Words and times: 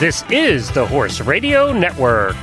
This 0.00 0.22
is 0.30 0.70
the 0.70 0.86
Horse 0.86 1.20
Radio 1.20 1.72
Network. 1.72 2.36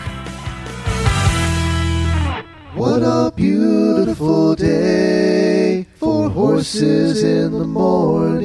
What 2.74 3.02
a 3.02 3.32
beautiful 3.34 4.56
day 4.56 5.86
for 5.96 6.30
horses 6.30 7.24
in 7.24 7.54
the 7.54 7.64
morning. 7.64 8.44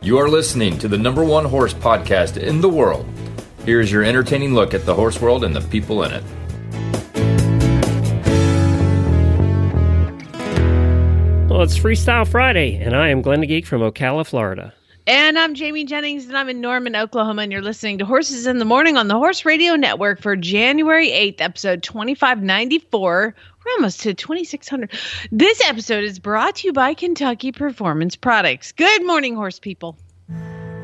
You 0.00 0.16
are 0.16 0.30
listening 0.30 0.78
to 0.78 0.88
the 0.88 0.96
number 0.96 1.22
one 1.22 1.44
horse 1.44 1.74
podcast 1.74 2.38
in 2.38 2.62
the 2.62 2.70
world. 2.70 3.06
Here's 3.66 3.92
your 3.92 4.04
entertaining 4.04 4.54
look 4.54 4.72
at 4.72 4.86
the 4.86 4.94
horse 4.94 5.20
world 5.20 5.44
and 5.44 5.54
the 5.54 5.60
people 5.68 6.02
in 6.04 6.12
it. 6.12 6.24
Well, 11.50 11.60
it's 11.62 11.78
Freestyle 11.78 12.26
Friday, 12.26 12.76
and 12.76 12.96
I 12.96 13.08
am 13.08 13.20
Glenn 13.20 13.42
the 13.42 13.46
Geek 13.46 13.66
from 13.66 13.82
Ocala, 13.82 14.26
Florida. 14.26 14.72
And 15.08 15.38
I'm 15.38 15.54
Jamie 15.54 15.84
Jennings, 15.84 16.26
and 16.26 16.36
I'm 16.36 16.50
in 16.50 16.60
Norman, 16.60 16.94
Oklahoma, 16.94 17.40
and 17.40 17.50
you're 17.50 17.62
listening 17.62 17.96
to 17.96 18.04
Horses 18.04 18.46
in 18.46 18.58
the 18.58 18.66
Morning 18.66 18.98
on 18.98 19.08
the 19.08 19.14
Horse 19.14 19.46
Radio 19.46 19.74
Network 19.74 20.20
for 20.20 20.36
January 20.36 21.08
8th, 21.08 21.40
episode 21.40 21.82
2594. 21.82 23.34
We're 23.64 23.72
almost 23.72 24.00
to 24.00 24.12
2600. 24.12 24.90
This 25.32 25.66
episode 25.66 26.04
is 26.04 26.18
brought 26.18 26.56
to 26.56 26.66
you 26.66 26.74
by 26.74 26.92
Kentucky 26.92 27.52
Performance 27.52 28.16
Products. 28.16 28.70
Good 28.72 29.06
morning, 29.06 29.34
horse 29.34 29.58
people. 29.58 29.96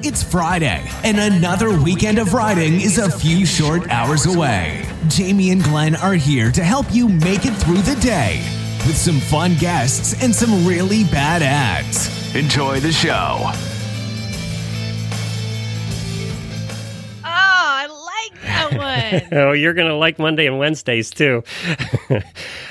It's 0.01 0.23
Friday, 0.23 0.83
and 1.05 1.19
another 1.19 1.79
weekend 1.79 2.19
of 2.19 2.33
riding 2.33 2.81
is 2.81 2.97
a 2.97 3.11
few 3.11 3.45
short 3.45 3.91
hours 3.91 4.25
away. 4.25 4.87
Jamie 5.09 5.51
and 5.51 5.63
Glenn 5.63 5.97
are 5.97 6.15
here 6.15 6.51
to 6.51 6.65
help 6.65 6.87
you 6.95 7.11
make 7.11 7.45
it 7.45 7.53
through 7.57 7.83
the 7.83 8.01
day 8.01 8.43
with 8.87 8.97
some 8.97 9.21
fun 9.21 9.55
guests 9.57 10.23
and 10.23 10.35
some 10.35 10.67
really 10.67 11.05
bad 11.05 11.43
ads. 11.43 12.35
Enjoy 12.35 12.81
the 12.81 12.91
show. 12.91 13.53
Like 18.31 18.43
that 18.43 18.77
one. 18.77 19.29
Oh, 19.45 19.53
you're 19.53 19.75
going 19.75 19.89
to 19.89 19.95
like 19.95 20.19
Monday 20.19 20.47
and 20.47 20.59
Wednesdays 20.59 21.11
too. 21.11 21.43
that 22.09 22.25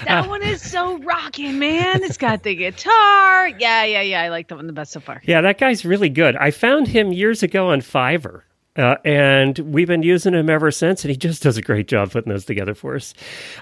uh, 0.08 0.28
one 0.28 0.42
is 0.44 0.62
so 0.62 0.98
rocking, 1.00 1.60
man. 1.60 2.04
It's 2.04 2.18
got 2.18 2.44
the 2.44 2.56
guitar. 2.56 3.50
Yeah, 3.50 3.84
yeah, 3.84 4.02
yeah. 4.02 4.22
I 4.22 4.30
like 4.30 4.48
that 4.48 4.56
one 4.56 4.68
the 4.68 4.74
best 4.74 4.92
so 4.92 5.00
far. 5.00 5.22
yeah, 5.26 5.42
that 5.42 5.58
guy's 5.58 5.86
really 5.86 6.10
good. 6.10 6.36
I 6.38 6.52
found 6.52 6.88
him 6.88 7.12
years 7.12 7.44
ago 7.44 7.70
on 7.70 7.82
Fiverr. 7.82 8.42
Uh, 8.76 8.96
and 9.06 9.60
we've 9.60 9.88
been 9.88 10.02
using 10.02 10.34
him 10.34 10.50
ever 10.50 10.72
since, 10.72 11.04
and 11.04 11.12
he 11.12 11.18
just 11.18 11.44
does 11.44 11.58
a 11.58 11.62
great 11.62 11.88
job 11.88 12.12
putting 12.12 12.32
those 12.32 12.46
together 12.46 12.74
for 12.74 12.96
us. 12.96 13.14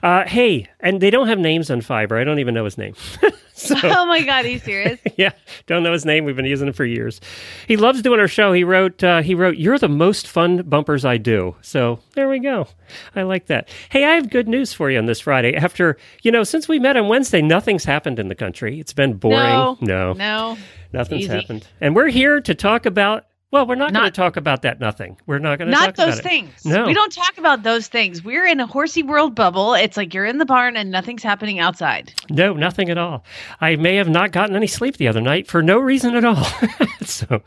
Uh, 0.02 0.26
hey, 0.26 0.68
and 0.80 1.02
they 1.02 1.10
don't 1.10 1.28
have 1.28 1.38
names 1.38 1.70
on 1.70 1.82
Fiverr. 1.82 2.20
I 2.20 2.24
don't 2.24 2.40
even 2.40 2.54
know 2.54 2.64
his 2.64 2.78
name. 2.78 2.94
so, 3.54 3.76
Oh 3.84 4.06
my 4.06 4.22
God, 4.22 4.46
are 4.46 4.50
you 4.50 4.60
serious? 4.60 5.02
yeah, 5.18 5.32
don't 5.68 5.84
know 5.84 5.92
his 5.92 6.06
name. 6.06 6.24
We've 6.24 6.36
been 6.36 6.46
using 6.46 6.68
him 6.70 6.74
for 6.74 6.86
years. 6.86 7.20
He 7.68 7.76
loves 7.76 8.02
doing 8.02 8.22
our 8.22 8.30
show. 8.30 8.54
He 8.54 8.64
wrote, 8.64 9.04
uh, 9.04 9.22
he 9.22 9.36
wrote, 9.36 9.58
"You're 9.58 9.78
the 9.78 9.90
most 9.90 10.28
fun 10.28 10.62
bumpers 10.64 11.04
I 11.04 11.18
do." 11.18 11.58
So 11.62 12.00
there 12.16 12.30
we 12.30 12.40
go. 12.40 12.68
I 13.14 13.24
like 13.24 13.48
that. 13.48 13.68
Hey, 13.90 14.06
I 14.06 14.16
have 14.16 14.30
good 14.30 14.48
news 14.48 14.72
for 14.72 14.90
you 14.90 14.98
on 14.98 15.08
this 15.08 15.20
Friday. 15.20 15.56
After 15.56 15.98
you 16.24 16.32
know, 16.32 16.44
since 16.44 16.70
we 16.70 16.80
met 16.80 16.96
on 16.96 17.10
Wednesday, 17.10 17.42
nothing's 17.42 17.84
happened 17.84 18.18
in 18.18 18.30
the 18.30 18.36
country. 18.36 18.80
It's 18.80 18.94
been 18.94 19.16
boring. 19.16 19.38
No, 19.38 19.78
no, 19.82 20.14
no. 20.14 20.58
nothing's 20.94 21.26
easy. 21.26 21.34
happened. 21.34 21.68
And 21.82 21.98
we're 21.98 22.08
here 22.08 22.40
to 22.40 22.56
talk 22.56 22.86
about. 22.86 23.26
Well, 23.52 23.68
we're 23.68 23.76
not, 23.76 23.92
going 23.92 24.06
to 24.06 24.12
talk 24.12 24.38
about 24.38 24.62
that. 24.62 24.80
Nothing. 24.80 25.18
We're 25.26 25.38
not 25.38 25.58
going 25.58 25.68
to 25.68 25.72
Not 25.72 25.88
talk 25.88 25.96
those 25.96 26.20
about 26.20 26.32
it. 26.32 26.42
Not 26.42 26.46
those 26.46 26.54
things. 26.54 26.66
No. 26.66 26.86
We 26.86 26.94
don't 26.94 27.12
talk 27.12 27.38
about 27.38 27.64
those 27.64 27.90
things. 27.90 28.24
We're 28.24 28.46
in 28.46 28.62
a 28.62 28.66
horsey 28.66 29.04
world 29.04 29.36
bubble. 29.36 29.74
It's 29.74 29.98
like 29.98 30.14
you're 30.14 30.26
in 30.26 30.38
the 30.38 30.46
barn 30.46 30.78
and 30.78 30.90
nothing's 30.90 31.22
happening 31.22 31.60
outside. 31.60 32.14
No, 32.30 32.54
nothing 32.54 32.90
at 32.90 32.98
all. 32.98 33.26
I 33.60 33.76
may 33.76 33.98
have 33.98 34.08
not 34.08 34.32
gotten 34.32 34.56
any 34.56 34.68
sleep 34.68 34.96
the 34.96 35.10
other 35.10 35.20
night 35.20 35.48
for 35.48 35.62
no 35.62 35.80
reason 35.80 36.16
at 36.16 36.24
all. 36.24 36.48
so, 37.02 37.42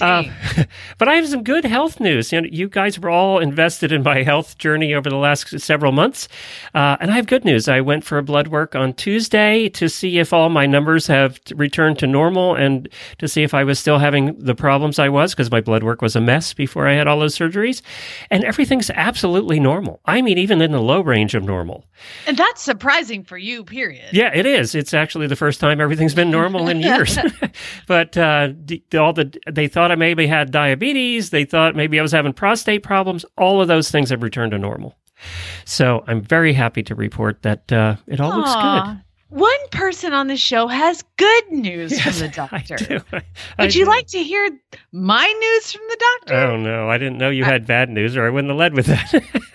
uh, 0.00 0.22
but 0.98 1.08
I 1.08 1.14
have 1.16 1.26
some 1.26 1.42
good 1.42 1.64
health 1.64 1.98
news. 1.98 2.30
You, 2.30 2.42
know, 2.42 2.48
you 2.50 2.68
guys 2.68 2.96
were 3.00 3.10
all 3.10 3.40
invested 3.40 3.90
in 3.90 4.04
my 4.04 4.22
health 4.22 4.56
journey 4.56 4.94
over 4.94 5.10
the 5.10 5.16
last 5.16 5.58
several 5.58 5.90
months, 5.90 6.28
uh, 6.76 6.96
and 7.00 7.10
I 7.10 7.16
have 7.16 7.26
good 7.26 7.44
news. 7.44 7.66
I 7.66 7.80
went 7.80 8.04
for 8.04 8.18
a 8.18 8.22
blood 8.22 8.48
work 8.48 8.76
on 8.76 8.92
Tuesday 8.92 9.68
to 9.70 9.88
see 9.88 10.20
if 10.20 10.32
all 10.32 10.48
my 10.48 10.66
numbers 10.66 11.08
have 11.08 11.40
returned 11.56 11.98
to 11.98 12.06
normal 12.06 12.54
and 12.54 12.88
to 13.18 13.26
see 13.26 13.42
if 13.42 13.52
I 13.52 13.64
was 13.64 13.80
still 13.80 13.98
having 13.98 14.38
the 14.38 14.54
problems 14.54 15.00
I 15.00 15.08
was 15.08 15.34
because 15.40 15.50
my 15.50 15.62
blood 15.62 15.82
work 15.82 16.02
was 16.02 16.14
a 16.14 16.20
mess 16.20 16.52
before 16.52 16.86
I 16.86 16.92
had 16.92 17.06
all 17.06 17.18
those 17.18 17.34
surgeries, 17.34 17.80
and 18.30 18.44
everything's 18.44 18.90
absolutely 18.90 19.58
normal. 19.58 20.00
I 20.04 20.20
mean, 20.20 20.36
even 20.36 20.60
in 20.60 20.70
the 20.70 20.82
low 20.82 21.00
range 21.00 21.34
of 21.34 21.42
normal. 21.42 21.86
And 22.26 22.36
that's 22.36 22.60
surprising 22.60 23.24
for 23.24 23.38
you, 23.38 23.64
period. 23.64 24.10
Yeah, 24.12 24.30
it 24.34 24.44
is. 24.44 24.74
It's 24.74 24.92
actually 24.92 25.28
the 25.28 25.36
first 25.36 25.58
time 25.58 25.80
everything's 25.80 26.12
been 26.12 26.30
normal 26.30 26.68
in 26.68 26.80
years. 26.80 27.16
but 27.86 28.18
uh, 28.18 28.48
d- 28.48 28.84
all 28.98 29.14
the 29.14 29.34
they 29.50 29.66
thought 29.66 29.90
I 29.90 29.94
maybe 29.94 30.26
had 30.26 30.50
diabetes. 30.50 31.30
They 31.30 31.46
thought 31.46 31.74
maybe 31.74 31.98
I 31.98 32.02
was 32.02 32.12
having 32.12 32.34
prostate 32.34 32.82
problems. 32.82 33.24
All 33.38 33.62
of 33.62 33.68
those 33.68 33.90
things 33.90 34.10
have 34.10 34.22
returned 34.22 34.52
to 34.52 34.58
normal. 34.58 34.94
So 35.64 36.04
I'm 36.06 36.20
very 36.20 36.52
happy 36.52 36.82
to 36.82 36.94
report 36.94 37.42
that 37.42 37.72
uh, 37.72 37.96
it 38.06 38.20
all 38.20 38.36
looks 38.36 38.54
good. 38.54 39.02
One 39.30 39.68
person 39.70 40.12
on 40.12 40.26
the 40.26 40.36
show 40.36 40.66
has 40.66 41.04
good 41.16 41.50
news 41.52 42.00
from 42.00 42.12
the 42.14 42.24
I 42.52 42.58
doctor. 42.58 42.76
do. 42.76 43.00
I 43.58 43.62
Would 43.64 43.74
you 43.74 43.84
do. 43.84 43.90
like 43.90 44.06
to 44.08 44.22
hear 44.22 44.50
my 44.92 45.26
news 45.26 45.72
from 45.72 45.82
the 45.88 45.96
doctor? 46.20 46.34
Oh 46.34 46.56
no, 46.56 46.88
I 46.90 46.98
didn't 46.98 47.18
know 47.18 47.30
you 47.30 47.44
had 47.44 47.66
bad 47.66 47.88
news, 47.90 48.16
or 48.16 48.26
I 48.26 48.30
wouldn't 48.30 48.50
have 48.50 48.58
led 48.58 48.74
with 48.74 48.86
that. 48.86 49.12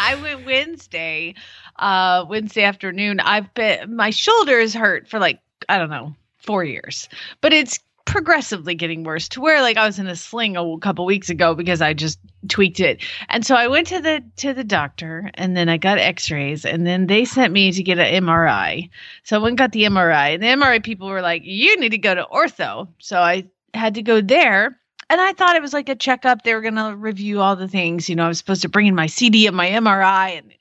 I 0.00 0.18
went 0.20 0.44
Wednesday, 0.44 1.34
uh, 1.76 2.24
Wednesday 2.28 2.64
afternoon. 2.64 3.20
I've 3.20 3.52
been 3.54 3.94
my 3.94 4.10
shoulder 4.10 4.58
is 4.58 4.74
hurt 4.74 5.08
for 5.08 5.18
like 5.20 5.38
I 5.68 5.78
don't 5.78 5.90
know 5.90 6.14
four 6.38 6.64
years, 6.64 7.08
but 7.40 7.52
it's 7.52 7.78
progressively 8.04 8.74
getting 8.74 9.04
worse 9.04 9.28
to 9.30 9.40
where 9.40 9.62
like 9.62 9.76
I 9.76 9.86
was 9.86 9.98
in 9.98 10.06
a 10.06 10.16
sling 10.16 10.56
a 10.56 10.78
couple 10.78 11.04
weeks 11.04 11.30
ago 11.30 11.54
because 11.54 11.80
I 11.80 11.94
just 11.94 12.18
tweaked 12.48 12.80
it. 12.80 13.02
And 13.28 13.44
so 13.44 13.54
I 13.54 13.68
went 13.68 13.86
to 13.88 14.00
the 14.00 14.22
to 14.36 14.52
the 14.52 14.64
doctor 14.64 15.30
and 15.34 15.56
then 15.56 15.68
I 15.68 15.76
got 15.76 15.98
x-rays 15.98 16.64
and 16.64 16.86
then 16.86 17.06
they 17.06 17.24
sent 17.24 17.52
me 17.52 17.72
to 17.72 17.82
get 17.82 17.98
an 17.98 18.24
MRI. 18.24 18.90
So 19.24 19.36
I 19.36 19.38
went 19.38 19.52
and 19.52 19.58
got 19.58 19.72
the 19.72 19.84
MRI 19.84 20.34
and 20.34 20.42
the 20.42 20.46
MRI 20.46 20.82
people 20.82 21.08
were 21.08 21.22
like, 21.22 21.42
you 21.44 21.78
need 21.78 21.90
to 21.90 21.98
go 21.98 22.14
to 22.14 22.24
ortho. 22.24 22.88
So 22.98 23.20
I 23.20 23.48
had 23.74 23.94
to 23.94 24.02
go 24.02 24.20
there. 24.20 24.78
And 25.10 25.20
I 25.20 25.34
thought 25.34 25.56
it 25.56 25.62
was 25.62 25.74
like 25.74 25.90
a 25.90 25.94
checkup. 25.94 26.42
They 26.42 26.54
were 26.54 26.62
going 26.62 26.76
to 26.76 26.96
review 26.96 27.42
all 27.42 27.54
the 27.54 27.68
things. 27.68 28.08
You 28.08 28.16
know, 28.16 28.24
I 28.24 28.28
was 28.28 28.38
supposed 28.38 28.62
to 28.62 28.70
bring 28.70 28.86
in 28.86 28.94
my 28.94 29.08
CD 29.08 29.46
of 29.46 29.52
my 29.52 29.68
MRI 29.68 30.38
and 30.38 30.54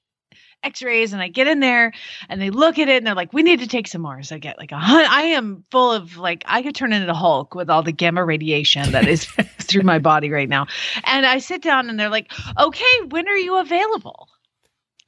x-rays 0.64 1.14
and 1.14 1.22
I 1.22 1.28
get 1.28 1.48
in 1.48 1.60
there 1.60 1.92
and 2.30 2.42
they 2.42 2.50
look 2.50 2.80
at 2.80 2.88
it 2.88 2.98
and 2.98 3.08
they're 3.08 3.16
like, 3.16 3.34
we 3.34 3.44
need 3.44 3.60
to 3.60 3.68
take 3.68 3.88
some 3.88 4.02
more. 4.02 4.22
So 4.24 4.36
I 4.36 4.40
get 4.40 4.58
like 4.58 4.72
a 4.72 4.78
hun- 4.78 5.08
I 5.10 5.24
am 5.24 5.64
full 5.72 5.92
of 5.92 6.18
like, 6.18 6.44
I 6.46 6.62
could 6.62 6.76
turn 6.76 6.94
into 6.94 7.12
a 7.12 7.16
Hulk 7.16 7.56
with 7.56 7.70
all 7.70 7.84
the 7.84 7.92
gamma 7.92 8.24
radiation 8.24 8.92
that 8.92 9.08
is 9.08 9.26
through 9.60 9.84
my 9.84 10.00
body 10.00 10.30
right 10.30 10.50
now. 10.50 10.68
And 11.04 11.26
I 11.26 11.40
sit 11.40 11.62
down 11.62 11.90
and 11.90 12.00
they're 12.00 12.10
like, 12.10 12.32
okay, 12.60 13.02
when 13.10 13.28
are 13.28 13.38
you 13.38 13.58
available? 13.58 14.28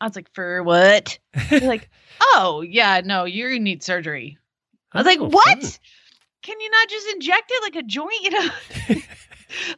I 0.02 0.06
was 0.08 0.16
like, 0.16 0.34
for 0.34 0.64
what? 0.64 1.18
They're 1.50 1.60
like, 1.62 1.90
oh 2.22 2.62
yeah, 2.68 3.02
no, 3.04 3.26
you 3.26 3.60
need 3.60 3.84
surgery. 3.84 4.38
I 4.92 4.98
was 5.00 5.06
like, 5.06 5.20
Oh, 5.20 5.30
what? 5.30 5.62
fun. 5.62 5.72
Can 6.42 6.60
you 6.60 6.70
not 6.70 6.90
just 6.90 7.08
inject 7.14 7.52
it 7.52 7.64
like 7.64 7.76
a 7.78 7.88
joint, 7.88 8.22
you 8.22 8.30
know? 8.32 8.50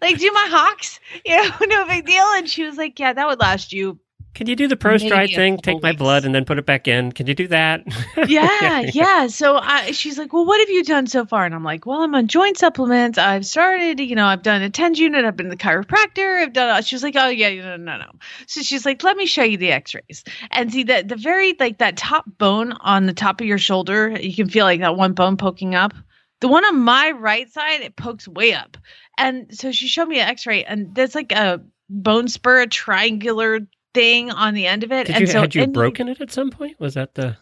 like 0.02 0.18
do 0.18 0.32
my 0.32 0.48
hocks, 0.50 1.00
you 1.26 1.36
know, 1.36 1.52
no 1.62 1.86
big 1.86 2.06
deal. 2.06 2.24
And 2.24 2.50
she 2.50 2.64
was 2.64 2.78
like, 2.78 3.00
yeah, 3.00 3.14
that 3.14 3.28
would 3.28 3.40
last 3.40 3.72
you 3.72 4.00
Can 4.36 4.48
you 4.48 4.56
do 4.58 4.68
the 4.68 4.76
pro 4.76 4.98
stride 4.98 5.30
thing? 5.30 5.58
Take 5.58 5.82
my 5.82 5.94
blood 5.94 6.26
and 6.26 6.36
then 6.36 6.44
put 6.44 6.60
it 6.60 6.66
back 6.66 6.90
in. 6.90 7.14
Can 7.14 7.26
you 7.26 7.34
do 7.34 7.48
that? 7.48 7.84
yeah, 8.28 8.82
yeah. 8.82 9.28
So 9.28 9.56
I, 9.56 9.92
she's 9.92 10.18
like, 10.18 10.34
"Well, 10.34 10.46
what 10.46 10.60
have 10.60 10.70
you 10.70 10.84
done 10.84 11.08
so 11.08 11.26
far?" 11.26 11.46
And 11.46 11.56
I'm 11.56 11.64
like, 11.64 11.86
"Well, 11.86 12.02
I'm 12.02 12.14
on 12.14 12.28
joint 12.28 12.58
supplements. 12.58 13.18
I've 13.18 13.46
started, 13.46 14.02
you 14.02 14.14
know, 14.14 14.26
I've 14.26 14.44
done 14.44 14.62
a 14.62 14.70
TENS 14.70 15.00
unit. 15.00 15.24
I've 15.24 15.38
been 15.38 15.46
to 15.46 15.52
the 15.52 15.58
chiropractor. 15.58 16.42
I've 16.42 16.52
done." 16.52 16.84
She 16.84 16.96
was 16.96 17.04
like, 17.04 17.16
"Oh 17.18 17.30
yeah, 17.30 17.50
no, 17.56 17.78
no, 17.78 17.98
no." 17.98 18.12
So 18.46 18.62
she's 18.62 18.86
like, 18.86 19.02
"Let 19.04 19.16
me 19.16 19.26
show 19.26 19.44
you 19.44 19.58
the 19.58 19.72
X-rays 19.72 20.26
and 20.52 20.72
see 20.72 20.84
that 20.84 21.08
the 21.08 21.16
very 21.16 21.56
like 21.58 21.78
that 21.78 21.96
top 21.96 22.26
bone 22.38 22.74
on 22.74 23.06
the 23.06 23.14
top 23.14 23.40
of 23.40 23.48
your 23.48 23.58
shoulder. 23.58 24.20
You 24.20 24.36
can 24.36 24.50
feel 24.50 24.66
like 24.66 24.82
that 24.82 24.98
one 24.98 25.14
bone 25.14 25.38
poking 25.38 25.76
up. 25.76 25.94
The 26.42 26.50
one 26.50 26.66
on 26.66 26.82
my 26.82 27.12
right 27.12 27.50
side, 27.50 27.80
it 27.82 27.96
pokes 27.96 28.28
way 28.28 28.54
up. 28.54 28.76
And 29.18 29.58
so 29.58 29.72
she 29.72 29.88
showed 29.88 30.10
me 30.10 30.20
an 30.20 30.28
X-ray, 30.28 30.66
and 30.66 30.94
there's 30.94 31.16
like 31.16 31.32
a 31.32 31.62
bone 31.90 32.28
spur, 32.28 32.62
a 32.62 32.68
triangular 32.68 33.62
thing 33.96 34.30
on 34.30 34.54
the 34.54 34.68
end 34.68 34.84
of 34.84 34.92
it. 34.92 35.08
Did 35.08 35.16
and 35.16 35.22
you, 35.22 35.28
so 35.28 35.42
had 35.42 35.56
you 35.56 35.66
broken 35.66 36.08
it 36.08 36.22
at 36.22 36.32
some 36.32 36.52
point? 36.52 36.80
Was 36.80 36.94
that 36.94 37.16
the? 37.16 37.36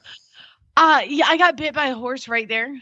uh 0.77 1.01
yeah, 1.05 1.25
I 1.27 1.35
got 1.37 1.57
bit 1.57 1.73
by 1.73 1.87
a 1.87 1.95
horse 1.95 2.27
right 2.29 2.47
there 2.47 2.73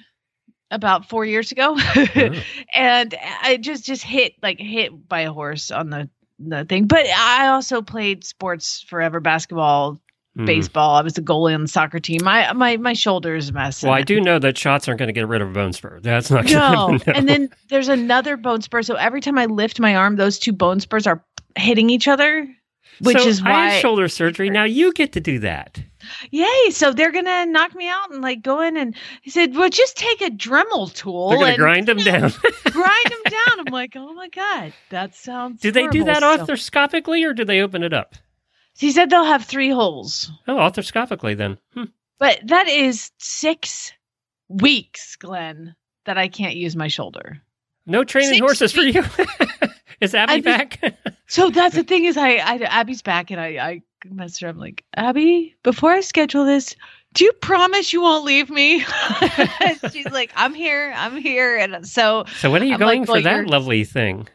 about 0.70 1.10
four 1.10 1.26
years 1.26 1.52
ago. 1.52 1.76
and 2.74 3.16
I 3.42 3.58
just 3.60 3.84
just 3.86 4.04
hit 4.04 4.34
like 4.44 4.60
hit 4.60 5.08
by 5.10 5.22
a 5.22 5.34
horse 5.34 5.72
on 5.72 5.90
the 5.90 6.10
the 6.40 6.66
thing. 6.66 6.86
But 6.86 7.08
I 7.08 7.48
also 7.48 7.82
played 7.82 8.24
sports 8.24 8.82
forever, 8.88 9.20
basketball, 9.20 10.00
Hmm. 10.38 10.46
baseball. 10.46 10.96
I 10.96 11.02
was 11.02 11.18
a 11.18 11.22
goalie 11.22 11.54
on 11.54 11.62
the 11.62 11.68
soccer 11.68 12.00
team. 12.00 12.22
My 12.24 12.54
my 12.54 12.78
my 12.78 12.94
shoulder 12.94 13.36
is 13.36 13.50
a 13.50 13.52
mess. 13.52 13.84
Well, 13.84 13.92
I 13.92 14.02
do 14.02 14.22
know 14.22 14.40
that 14.40 14.58
shots 14.58 14.88
aren't 14.88 15.00
going 15.00 15.08
to 15.08 15.14
get 15.14 15.28
rid 15.28 15.42
of 15.42 15.50
a 15.50 15.52
bone 15.52 15.74
spur. 15.74 16.00
That's 16.00 16.32
not 16.32 16.46
No. 16.46 16.98
to. 17.00 17.14
And 17.18 17.28
then 17.28 17.50
there's 17.68 17.90
another 17.90 18.38
bone 18.38 18.62
spur. 18.62 18.82
So 18.82 18.96
every 18.96 19.20
time 19.20 19.38
I 19.38 19.46
lift 19.48 19.82
my 19.82 19.94
arm, 19.98 20.16
those 20.16 20.40
two 20.40 20.54
bone 20.54 20.80
spurs 20.80 21.06
are 21.06 21.22
hitting 21.58 21.90
each 21.90 22.08
other, 22.08 22.48
which 23.02 23.18
So 23.18 23.28
is 23.28 23.42
I 23.42 23.50
why 23.50 23.66
had 23.70 23.82
shoulder 23.82 24.08
surgery. 24.08 24.50
Now 24.50 24.64
you 24.64 24.94
get 24.94 25.12
to 25.14 25.20
do 25.20 25.40
that. 25.40 25.82
yay! 26.32 26.70
So 26.72 26.92
they're 26.94 27.12
gonna 27.12 27.46
knock 27.46 27.76
me 27.76 27.88
out 27.88 28.12
and 28.12 28.22
like 28.22 28.42
go 28.42 28.62
in 28.62 28.78
and 28.78 28.96
he 29.22 29.30
said, 29.30 29.56
"Well, 29.56 29.70
just 29.70 29.98
take 29.98 30.22
a 30.22 30.30
Dremel 30.30 30.94
tool 30.94 31.30
They're 31.30 31.38
going 31.40 31.48
to 31.48 31.54
and 31.54 31.58
grind 31.58 31.88
them 31.88 31.98
down. 31.98 32.32
grind 32.72 33.06
them 33.06 33.24
down." 33.32 33.60
I'm 33.68 33.74
like, 33.74 33.94
"Oh 33.96 34.14
my 34.14 34.30
god, 34.30 34.74
that 34.90 35.16
sounds." 35.16 35.62
do 35.62 35.72
they 35.72 35.88
do 35.88 36.04
that 36.06 36.24
horrible." 36.24 36.46
So- 36.48 36.54
arthroscopically 36.54 37.28
or 37.28 37.34
do 37.34 37.46
they 37.46 37.62
open 37.62 37.84
it 37.84 37.94
up? 37.94 38.16
he 38.78 38.92
said 38.92 39.10
they'll 39.10 39.26
have 39.26 39.46
three 39.46 39.70
holes, 39.70 40.32
Oh, 40.48 40.56
arthroscopically 40.56 41.38
then. 41.38 41.58
Hmm. 41.76 41.84
but 42.18 42.40
that 42.48 42.68
is 42.68 43.12
six 43.20 43.92
weeks, 44.48 45.16
Glenn, 45.18 45.76
that 46.06 46.18
I 46.18 46.28
can't 46.30 46.56
use 46.56 46.76
my 46.76 46.88
shoulder. 46.88 47.42
No 47.86 48.04
training 48.04 48.40
Six 48.40 48.42
horses 48.42 48.72
for 48.72 48.82
you. 48.82 49.04
Is 50.02 50.16
Abby 50.16 50.42
back? 50.42 50.80
So 51.28 51.50
that's 51.50 51.76
the 51.76 51.84
thing 51.86 52.04
is, 52.04 52.18
I, 52.18 52.32
I 52.32 52.58
Abby's 52.58 53.02
back, 53.02 53.32
and 53.32 53.40
I 53.40 53.48
I 53.58 53.82
messed 54.10 54.42
her. 54.42 54.50
up. 54.50 54.56
I'm 54.56 54.60
like, 54.60 54.84
Abby, 54.98 55.56
before 55.64 55.92
I 55.92 56.02
schedule 56.02 56.44
this, 56.46 56.76
do 57.14 57.24
you 57.24 57.32
promise 57.32 57.94
you 57.94 58.02
won't 58.02 58.26
leave 58.26 58.50
me? 58.50 58.80
She's 59.94 60.12
like, 60.12 60.34
I'm 60.36 60.54
here, 60.54 60.94
I'm 60.94 61.16
here, 61.16 61.56
and 61.56 61.88
so 61.88 62.26
so 62.42 62.52
when 62.52 62.62
are 62.62 62.66
you 62.66 62.74
I'm 62.74 62.80
going 62.80 63.06
like, 63.06 63.08
for 63.08 63.14
well, 63.14 63.22
that 63.24 63.48
lovely 63.48 63.86
thing? 63.86 64.28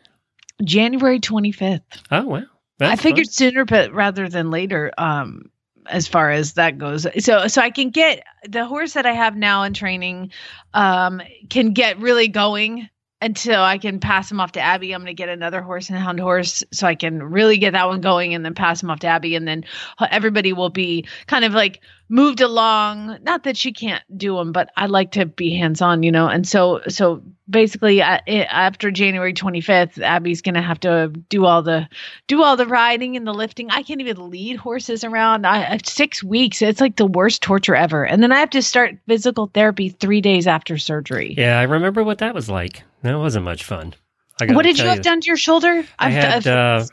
January 0.65 1.21
25th. 1.21 1.83
Oh 2.11 2.25
wow. 2.25 2.43
I 2.81 2.97
figured 2.97 3.27
fun. 3.27 3.33
sooner, 3.33 3.65
but 3.67 3.93
rather 3.93 4.29
than 4.31 4.51
later. 4.51 4.93
Um, 4.97 5.51
as 5.89 6.09
far 6.09 6.31
as 6.31 6.55
that 6.55 6.79
goes, 6.79 7.07
so 7.25 7.47
so 7.47 7.63
I 7.63 7.71
can 7.71 7.91
get 7.91 8.25
the 8.49 8.65
horse 8.65 8.95
that 8.95 9.07
I 9.07 9.13
have 9.13 9.37
now 9.37 9.63
in 9.63 9.73
training, 9.73 10.33
um, 10.75 11.21
can 11.49 11.75
get 11.75 11.99
really 12.01 12.27
going 12.27 12.89
until 13.23 13.63
I 13.63 13.79
can 13.79 13.99
pass 13.99 14.31
him 14.31 14.41
off 14.41 14.53
to 14.53 14.61
Abby. 14.61 14.93
I'm 14.93 15.01
going 15.01 15.07
to 15.07 15.15
get 15.15 15.29
another 15.29 15.63
horse 15.63 15.89
and 15.89 15.99
hound 15.99 16.21
horse 16.21 16.63
so 16.71 16.87
I 16.87 16.95
can 16.95 17.23
really 17.23 17.57
get 17.57 17.73
that 17.73 17.89
one 17.89 18.01
going 18.01 18.35
and 18.35 18.45
then 18.45 18.55
pass 18.55 18.83
him 18.83 18.91
off 18.91 19.01
to 19.01 19.07
Abby. 19.07 19.35
And 19.35 19.49
then 19.49 19.65
everybody 20.11 20.53
will 20.53 20.71
be 20.71 21.07
kind 21.27 21.45
of 21.45 21.55
like 21.55 21.81
moved 22.09 22.41
along. 22.41 23.19
Not 23.23 23.43
that 23.45 23.57
she 23.57 23.73
can't 23.73 24.03
do 24.17 24.37
them, 24.37 24.53
but 24.53 24.71
I 24.77 24.87
like 24.87 25.13
to 25.13 25.27
be 25.27 25.55
hands 25.57 25.83
on, 25.83 26.03
you 26.03 26.13
know? 26.13 26.29
And 26.29 26.47
so, 26.47 26.81
so 26.89 27.23
basically 27.49 28.01
uh, 28.03 28.19
i 28.27 28.45
after 28.51 28.91
January 28.91 29.33
25th, 29.35 30.01
Abby's 30.03 30.43
going 30.43 30.55
to 30.55 30.63
have 30.63 30.81
to 30.81 31.09
do 31.29 31.45
all 31.45 31.63
the, 31.63 31.89
do 32.29 32.43
all 32.43 32.57
the 32.57 32.67
riding 32.67 33.17
and 33.17 33.27
the 33.27 33.35
lifting. 33.35 33.71
I 33.71 33.83
can't 33.83 34.01
even 34.01 34.31
lead 34.31 34.57
horses 34.57 35.05
around. 35.05 35.47
I, 35.47 35.73
I- 35.73 35.79
six 35.85 36.23
weeks. 36.23 36.63
It's 36.63 36.81
like 36.81 36.97
the 36.97 37.07
worst 37.07 37.43
torture 37.43 37.75
ever. 37.75 38.05
And 38.05 38.23
then 38.23 38.33
I 38.33 38.39
have 38.39 38.51
to 38.51 38.63
start 38.63 38.97
physical 39.09 39.51
therapy 39.53 39.89
three 39.89 40.21
days 40.21 40.47
after 40.47 40.79
surgery. 40.79 41.35
Yeah, 41.37 41.59
I 41.59 41.65
remember 41.65 42.05
what 42.05 42.19
that 42.19 42.35
was 42.35 42.49
like. 42.49 42.83
That 43.03 43.17
wasn't 43.19 43.45
much 43.45 43.65
fun. 43.65 43.95
I 44.41 44.53
What 44.53 44.65
did 44.65 44.79
you 44.79 44.85
have 44.85 45.03
done 45.03 45.21
to 45.23 45.27
your 45.27 45.37
shoulder? 45.37 45.85
I 45.99 46.07
I've 46.07 46.13
had 46.13 46.43
done- 46.45 46.59
uh, 46.59 46.87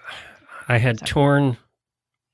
I 0.69 0.77
had 0.77 1.00
Sorry. 1.00 1.07
torn 1.10 1.57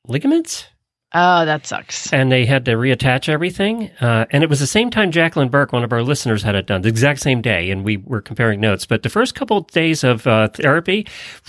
ligaments, 0.08 0.68
oh, 1.14 1.46
that 1.46 1.66
sucks. 1.66 2.12
and 2.14 2.32
they 2.32 2.46
had 2.46 2.66
to 2.66 2.72
reattach 2.74 3.30
everything. 3.30 3.90
Uh, 4.02 4.26
and 4.32 4.44
it 4.44 4.50
was 4.50 4.60
the 4.60 4.68
same 4.68 4.90
time 4.90 5.12
Jacqueline 5.12 5.50
Burke, 5.50 5.74
one 5.74 5.84
of 5.84 5.92
our 5.92 6.04
listeners, 6.04 6.44
had 6.44 6.56
it 6.56 6.66
done, 6.68 6.82
the 6.82 6.90
exact 6.90 7.20
same 7.22 7.42
day, 7.42 7.70
and 7.72 7.84
we 7.84 7.98
were 7.98 8.22
comparing 8.22 8.60
notes. 8.60 8.86
But 8.86 9.04
the 9.04 9.10
first 9.10 9.36
couple 9.36 9.58
of 9.58 9.68
days 9.68 10.04
of 10.04 10.26
uh, 10.28 10.50
therapy 10.50 11.08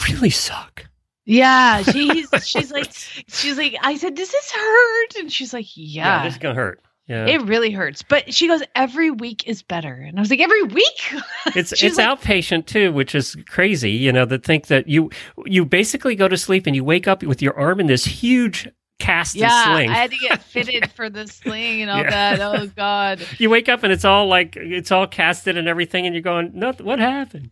really 0.09 0.31
suck. 0.31 0.87
Yeah, 1.27 1.83
she's 1.93 2.29
she's 2.45 2.73
like 2.73 2.91
she's 3.29 3.57
like 3.57 3.77
I 3.83 3.97
said, 3.97 4.15
does 4.15 4.31
this 4.31 4.51
hurt? 4.51 5.17
And 5.19 5.33
she's 5.33 5.53
like, 5.53 5.67
yeah, 5.75 6.25
this 6.25 6.35
is 6.35 6.39
gonna 6.39 6.55
hurt. 6.55 6.81
Yeah, 7.06 7.27
it 7.27 7.43
really 7.43 7.73
hurts. 7.73 8.03
But 8.03 8.33
she 8.33 8.47
goes, 8.47 8.63
every 8.77 9.11
week 9.11 9.47
is 9.49 9.63
better. 9.63 9.93
And 9.93 10.17
I 10.17 10.21
was 10.21 10.31
like, 10.31 10.41
every 10.41 10.63
week? 10.63 11.13
it's 11.56 11.73
it's 11.83 11.99
like- 11.99 12.06
outpatient 12.06 12.67
too, 12.67 12.93
which 12.93 13.15
is 13.15 13.37
crazy. 13.49 13.91
You 13.91 14.13
know, 14.13 14.25
to 14.27 14.39
think 14.39 14.69
that 14.69 14.89
you 14.89 15.11
you 15.45 15.65
basically 15.65 16.15
go 16.15 16.29
to 16.29 16.37
sleep 16.37 16.67
and 16.67 16.75
you 16.77 16.85
wake 16.85 17.06
up 17.09 17.23
with 17.23 17.43
your 17.43 17.59
arm 17.59 17.81
in 17.81 17.87
this 17.87 18.05
huge 18.05 18.69
cast 19.00 19.35
yeah, 19.35 19.64
sling. 19.64 19.91
I 19.91 19.94
had 19.94 20.11
to 20.12 20.17
get 20.19 20.43
fitted 20.44 20.91
for 20.93 21.11
the 21.11 21.26
sling 21.26 21.82
and 21.82 21.91
all 21.91 22.02
Yeah. 22.02 22.37
that. 22.37 22.41
Oh 22.41 22.67
God, 22.76 23.26
you 23.38 23.50
wake 23.50 23.69
up 23.69 23.82
and 23.82 23.93
it's 23.93 24.05
all 24.05 24.26
like 24.29 24.55
it's 24.56 24.93
all 24.93 25.06
casted 25.08 25.56
and 25.56 25.67
everything, 25.67 26.06
and 26.06 26.14
you're 26.14 26.23
going, 26.23 26.52
"Nothing. 26.55 26.87
What 26.87 26.99
happened?" 27.00 27.50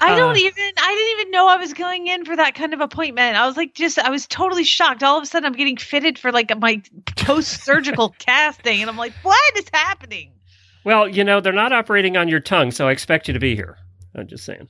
I 0.00 0.14
don't 0.16 0.36
Uh, 0.36 0.38
even. 0.38 0.72
I 0.78 0.94
didn't 0.94 1.20
even 1.20 1.30
know 1.32 1.48
I 1.48 1.56
was 1.56 1.74
going 1.74 2.06
in 2.06 2.24
for 2.24 2.36
that 2.36 2.54
kind 2.54 2.72
of 2.72 2.80
appointment. 2.80 3.36
I 3.36 3.46
was 3.46 3.56
like, 3.56 3.74
just 3.74 3.98
I 3.98 4.08
was 4.08 4.26
totally 4.26 4.64
shocked. 4.64 5.02
All 5.02 5.18
of 5.18 5.22
a 5.22 5.26
sudden, 5.26 5.46
I'm 5.46 5.52
getting 5.52 5.76
fitted 5.76 6.18
for 6.18 6.32
like 6.32 6.56
my 6.58 6.80
post 7.16 7.62
surgical 7.64 8.08
casting, 8.18 8.80
and 8.80 8.88
I'm 8.88 8.96
like, 8.96 9.12
what 9.22 9.56
is 9.58 9.66
happening? 9.72 10.30
Well, 10.84 11.08
you 11.08 11.24
know, 11.24 11.40
they're 11.40 11.52
not 11.52 11.72
operating 11.72 12.16
on 12.16 12.28
your 12.28 12.40
tongue, 12.40 12.70
so 12.70 12.88
I 12.88 12.92
expect 12.92 13.26
you 13.28 13.34
to 13.34 13.40
be 13.40 13.54
here. 13.56 13.76
I'm 14.14 14.26
just 14.26 14.44
saying. 14.44 14.68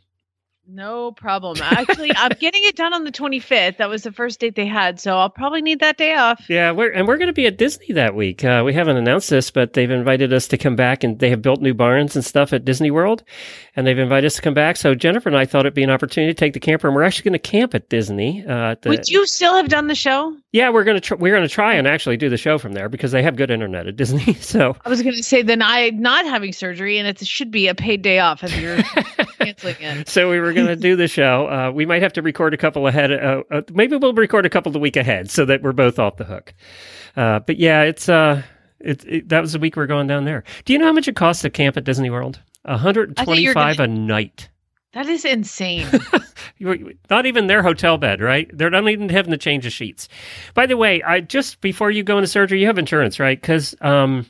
No 0.67 1.13
problem. 1.13 1.59
Actually, 1.61 2.11
I'm 2.17 2.31
getting 2.41 2.63
it 2.65 2.75
done 2.77 2.95
on 2.95 3.05
the 3.05 3.13
25th. 3.13 3.77
That 3.77 3.89
was 3.91 4.03
the 4.03 4.13
first 4.13 4.41
date 4.41 4.55
they 4.55 4.67
had, 4.67 4.99
so 4.99 5.19
I'll 5.19 5.29
probably 5.29 5.61
need 5.61 5.81
that 5.81 5.99
day 5.99 6.15
off. 6.15 6.49
Yeah, 6.49 6.71
we're 6.71 6.91
and 6.91 7.07
we're 7.07 7.19
going 7.19 7.29
to 7.29 7.35
be 7.35 7.47
at 7.47 7.59
Disney 7.59 7.93
that 7.93 8.15
week. 8.15 8.43
Uh, 8.45 8.63
we 8.65 8.73
haven't 8.73 8.97
announced 8.97 9.29
this, 9.31 9.51
but 9.51 9.75
they've 9.75 9.91
invited 9.91 10.33
us 10.33 10.49
to 10.49 10.57
come 10.59 10.75
back, 10.75 11.05
and 11.05 11.19
they 11.19 11.29
have 11.31 11.43
built 11.43 11.61
new 11.61 11.75
barns 11.75 12.17
and 12.17 12.25
stuff 12.25 12.53
at 12.55 12.65
Disney 12.65 12.91
World, 12.91 13.23
and 13.77 13.87
they've 13.87 13.99
invited 13.99 14.27
us 14.27 14.37
to 14.37 14.43
come 14.43 14.55
back. 14.55 14.77
So 14.77 14.95
Jennifer 14.95 15.29
and 15.29 15.37
I 15.37 15.45
thought 15.45 15.61
it'd 15.61 15.75
be 15.75 15.83
an 15.83 15.91
opportunity 15.91 16.33
to 16.33 16.39
take 16.39 16.55
the 16.55 16.61
camper, 16.61 16.89
and 16.89 16.95
we're 16.97 17.03
actually 17.03 17.25
going 17.31 17.41
to 17.41 17.51
camp 17.51 17.75
at 17.75 17.91
Disney. 17.91 18.43
Uh, 18.49 18.77
the, 18.81 18.89
Would 18.89 19.09
you 19.09 19.27
still 19.27 19.55
have 19.57 19.69
done 19.69 19.89
the 19.89 19.95
show? 19.95 20.35
yeah, 20.53 20.71
we're 20.71 20.85
going 20.85 20.97
to 20.97 21.01
tr- 21.01 21.17
we're 21.17 21.35
going 21.37 21.47
to 21.47 21.53
try 21.55 21.75
and 21.75 21.87
actually 21.87 22.17
do 22.17 22.31
the 22.31 22.37
show 22.39 22.57
from 22.59 22.73
there 22.73 22.89
because 22.89 23.13
they 23.13 23.23
have 23.23 23.37
good 23.37 23.51
internet 23.51 23.87
at 23.87 23.97
Disney. 23.97 24.35
So 24.45 24.77
I 24.85 24.89
was 24.89 25.03
going 25.03 25.17
to 25.17 25.23
say 25.23 25.43
then 25.43 25.63
I'm 25.63 26.01
not 26.01 26.25
having 26.27 26.53
surgery, 26.53 26.97
and 26.99 27.07
it 27.09 27.25
should 27.27 27.51
be 27.51 27.67
a 27.69 27.75
paid 27.75 28.03
day 28.03 28.19
off 28.21 28.43
if 28.45 28.57
you're 28.61 28.77
canceling 29.41 29.77
it. 29.81 30.09
so 30.09 30.31
we 30.31 30.39
were 30.39 30.54
going 30.55 30.67
to 30.69 30.77
do 30.77 30.97
the 30.97 31.09
show. 31.09 31.49
Uh, 31.49 31.71
we 31.73 31.85
might 31.87 32.03
have 32.03 32.13
to 32.15 32.23
record 32.23 32.55
a 32.55 32.57
couple 32.57 32.87
ahead. 32.87 33.13
Uh, 33.13 33.43
uh, 33.51 33.63
maybe 33.73 33.97
we'll 33.97 34.13
record 34.15 34.47
a 34.47 34.51
couple 34.51 34.73
the 34.73 34.79
week 34.79 34.97
ahead 34.97 35.31
so 35.31 35.45
that 35.45 35.63
we're 35.63 35.73
both 35.73 35.99
off 35.99 36.17
the 36.17 36.25
hook. 36.25 36.55
Uh, 37.17 37.41
but 37.41 37.59
yeah, 37.59 37.83
it's 37.83 38.09
uh, 38.09 38.43
it, 38.81 39.05
it, 39.07 39.29
that 39.29 39.41
was 39.41 39.53
the 39.53 39.59
week 39.59 39.77
we're 39.77 39.87
going 39.87 40.07
down 40.07 40.25
there. 40.25 40.45
Do 40.65 40.73
you 40.73 40.79
know 40.79 40.87
how 40.87 40.93
much 40.93 41.09
it 41.09 41.17
costs 41.17 41.43
to 41.43 41.51
camp 41.51 41.77
at 41.77 41.85
Disney 41.85 42.11
World? 42.11 42.41
One 42.63 42.79
hundred 42.79 43.15
I 43.19 43.25
thought 43.25 43.39
you 43.39 43.51
were 43.51 43.55
twenty-five 43.55 43.77
gonna- 43.79 43.93
a 43.93 43.97
night. 43.97 44.49
That 44.95 45.09
is 45.09 45.25
insane. 45.25 45.89
Not 47.11 47.27
even 47.27 47.49
their 47.49 47.63
hotel 47.63 47.99
bed, 47.99 48.21
right? 48.21 48.49
They're 48.57 48.71
not 48.71 48.89
even 48.89 49.09
having 49.09 49.33
to 49.33 49.37
change 49.37 49.65
the 49.65 49.71
sheets. 49.71 50.09
By 50.55 50.67
the 50.67 50.77
way, 50.77 51.03
I 51.03 51.21
just 51.21 51.61
before 51.61 51.91
you 51.91 52.03
go 52.03 52.17
into 52.17 52.29
surgery, 52.29 52.61
you 52.61 52.67
have 52.67 52.79
insurance, 52.79 53.19
right? 53.19 53.39
Because 53.39 53.75
um, 53.81 54.25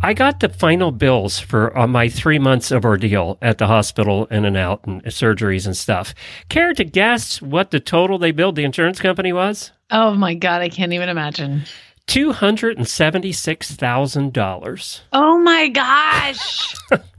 I 0.00 0.14
got 0.14 0.40
the 0.40 0.48
final 0.48 0.92
bills 0.92 1.40
for 1.40 1.76
uh, 1.76 1.86
my 1.86 2.08
three 2.08 2.38
months 2.38 2.70
of 2.70 2.84
ordeal 2.84 3.36
at 3.42 3.58
the 3.58 3.66
hospital, 3.66 4.26
in 4.26 4.44
and 4.44 4.56
out, 4.56 4.84
and 4.86 5.02
surgeries 5.04 5.66
and 5.66 5.76
stuff. 5.76 6.14
Care 6.48 6.72
to 6.74 6.84
guess 6.84 7.42
what 7.42 7.72
the 7.72 7.80
total 7.80 8.18
they 8.18 8.30
billed 8.30 8.56
the 8.56 8.64
insurance 8.64 9.00
company 9.00 9.32
was? 9.32 9.72
oh 9.90 10.14
my 10.14 10.34
god, 10.34 10.62
I 10.62 10.68
can't 10.68 10.92
even 10.92 11.08
imagine. 11.08 11.62
Two 12.06 12.32
hundred 12.32 12.78
and 12.78 12.86
seventy-six 12.86 13.74
thousand 13.74 14.32
dollars. 14.32 15.00
Oh 15.12 15.38
my 15.38 15.68
gosh. 15.68 16.74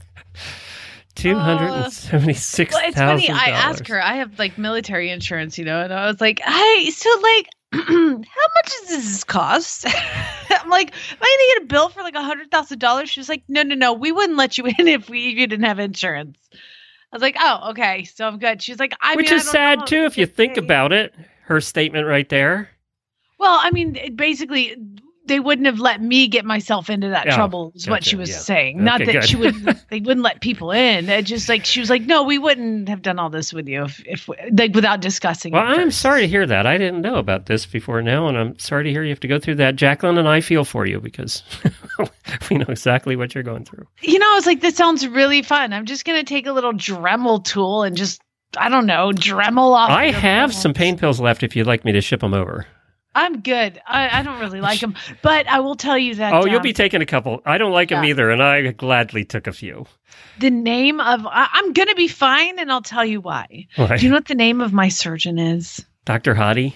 Two 1.16 1.34
hundred 1.36 1.70
and 1.70 1.92
seventy-six 1.92 2.74
Well, 2.74 2.84
it's 2.86 2.96
funny. 2.96 3.30
I 3.30 3.46
asked 3.48 3.88
her. 3.88 4.00
I 4.00 4.16
have 4.16 4.38
like 4.38 4.58
military 4.58 5.10
insurance, 5.10 5.56
you 5.58 5.64
know, 5.64 5.80
and 5.80 5.92
I 5.92 6.06
was 6.06 6.20
like, 6.20 6.40
"Hey, 6.40 6.90
so 6.90 7.08
like, 7.20 7.48
how 7.72 8.18
much 8.18 8.66
does 8.66 8.88
this 8.88 9.24
cost?" 9.24 9.86
I'm 10.50 10.68
like, 10.68 10.90
"Am 10.92 11.18
I 11.22 11.54
gonna 11.56 11.60
get 11.60 11.62
a 11.62 11.66
bill 11.72 11.88
for 11.88 12.02
like 12.02 12.14
a 12.14 12.22
hundred 12.22 12.50
thousand 12.50 12.80
dollars?" 12.80 13.08
She 13.08 13.18
was 13.18 13.30
like, 13.30 13.42
"No, 13.48 13.62
no, 13.62 13.74
no. 13.74 13.94
We 13.94 14.12
wouldn't 14.12 14.36
let 14.36 14.58
you 14.58 14.66
in 14.78 14.88
if 14.88 15.08
we 15.08 15.30
if 15.30 15.38
you 15.38 15.46
didn't 15.46 15.64
have 15.64 15.78
insurance." 15.78 16.38
I 16.52 17.16
was 17.16 17.22
like, 17.22 17.36
"Oh, 17.40 17.70
okay, 17.70 18.04
so 18.04 18.26
I'm 18.26 18.38
good." 18.38 18.60
She's 18.60 18.78
like, 18.78 18.92
"I 19.00 19.16
Which 19.16 19.26
mean, 19.30 19.34
I 19.34 19.36
is 19.36 19.44
don't 19.44 19.52
sad 19.52 19.86
too 19.86 20.04
if 20.04 20.18
you 20.18 20.26
think 20.26 20.58
about 20.58 20.92
it. 20.92 21.14
Her 21.44 21.62
statement 21.62 22.06
right 22.06 22.28
there. 22.28 22.68
Well, 23.38 23.58
I 23.62 23.70
mean, 23.70 23.96
it 23.96 24.16
basically, 24.16 24.76
they 25.28 25.40
wouldn't 25.40 25.66
have 25.66 25.78
let 25.80 26.00
me 26.02 26.28
get 26.28 26.44
myself 26.44 26.88
into 26.90 27.08
that 27.10 27.26
Oh, 27.28 27.34
trouble. 27.34 27.72
Is 27.74 27.88
what 27.88 28.04
she 28.04 28.16
was 28.16 28.30
yeah. 28.30 28.36
saying. 28.38 28.82
Not 28.84 28.98
that 29.00 29.12
good. 29.12 29.24
she 29.24 29.36
would. 29.36 29.54
They 29.88 30.00
wouldn't 30.00 30.22
let 30.24 30.40
people 30.40 30.72
in. 30.72 31.08
It 31.08 31.22
just 31.22 31.48
like 31.48 31.64
she 31.64 31.78
was 31.80 31.88
like, 31.90 32.02
no, 32.02 32.24
we 32.24 32.38
wouldn't 32.38 32.88
have 32.88 33.02
done 33.02 33.18
all 33.20 33.30
this 33.30 33.52
with 33.52 33.68
you 33.68 33.84
if, 33.84 34.02
if 34.04 34.28
like 34.28 34.74
without 34.74 35.00
discussing. 35.00 35.52
Well, 35.52 35.62
I'm 35.62 35.86
first. 35.86 36.00
sorry 36.00 36.22
to 36.22 36.28
hear 36.28 36.44
that. 36.44 36.66
I 36.66 36.76
didn't 36.76 37.02
know 37.02 37.16
about 37.16 37.46
this 37.46 37.66
before 37.66 38.02
now, 38.02 38.26
and 38.26 38.36
I'm 38.36 38.58
sorry 38.58 38.84
to 38.84 38.90
hear 38.90 39.04
you 39.04 39.10
have 39.10 39.20
to 39.20 39.28
go 39.28 39.38
through 39.38 39.54
that. 39.56 39.76
Jacqueline 39.76 40.18
and 40.18 40.26
I 40.28 40.40
feel 40.40 40.64
for 40.64 40.86
you 40.86 41.00
because 41.00 41.42
we 42.50 42.58
know 42.58 42.66
exactly 42.68 43.14
what 43.16 43.34
you're 43.34 43.44
going 43.44 43.64
through. 43.64 43.86
You 44.02 44.18
know, 44.18 44.30
I 44.30 44.34
was 44.34 44.46
like, 44.46 44.60
this 44.60 44.74
sounds 44.76 45.06
really 45.06 45.42
fun. 45.42 45.72
I'm 45.72 45.86
just 45.86 46.04
gonna 46.04 46.24
take 46.24 46.46
a 46.46 46.52
little 46.52 46.72
Dremel 46.72 47.44
tool 47.44 47.84
and 47.84 47.96
just, 47.96 48.20
I 48.56 48.68
don't 48.68 48.86
know, 48.86 49.12
Dremel 49.14 49.72
off. 49.74 49.90
I 49.90 50.10
have 50.10 50.52
some 50.52 50.74
pain 50.74 50.98
pills 50.98 51.20
left 51.20 51.42
if 51.44 51.54
you'd 51.54 51.66
like 51.68 51.84
me 51.84 51.92
to 51.92 52.00
ship 52.00 52.20
them 52.20 52.34
over. 52.34 52.66
I'm 53.16 53.40
good. 53.40 53.80
I, 53.86 54.20
I 54.20 54.22
don't 54.22 54.38
really 54.40 54.60
like 54.60 54.80
them, 54.80 54.94
but 55.22 55.48
I 55.48 55.60
will 55.60 55.74
tell 55.74 55.96
you 55.96 56.16
that. 56.16 56.34
Oh, 56.34 56.44
you'll 56.44 56.56
um, 56.56 56.62
be 56.62 56.74
taking 56.74 57.00
a 57.00 57.06
couple. 57.06 57.40
I 57.46 57.56
don't 57.56 57.72
like 57.72 57.88
them 57.88 58.04
either, 58.04 58.30
and 58.30 58.42
I 58.42 58.72
gladly 58.72 59.24
took 59.24 59.46
a 59.46 59.52
few. 59.52 59.86
the 60.38 60.50
name 60.50 61.00
of. 61.00 61.26
I, 61.26 61.48
I'm 61.52 61.72
gonna 61.72 61.94
be 61.94 62.08
fine, 62.08 62.58
and 62.58 62.70
I'll 62.70 62.82
tell 62.82 63.04
you 63.04 63.20
why. 63.22 63.68
Why? 63.76 63.96
Do 63.96 64.04
you 64.04 64.10
know 64.10 64.16
what 64.16 64.26
the 64.26 64.34
name 64.34 64.60
of 64.60 64.72
my 64.72 64.88
surgeon 64.90 65.38
is? 65.38 65.84
Dr. 66.04 66.34
Hottie? 66.34 66.74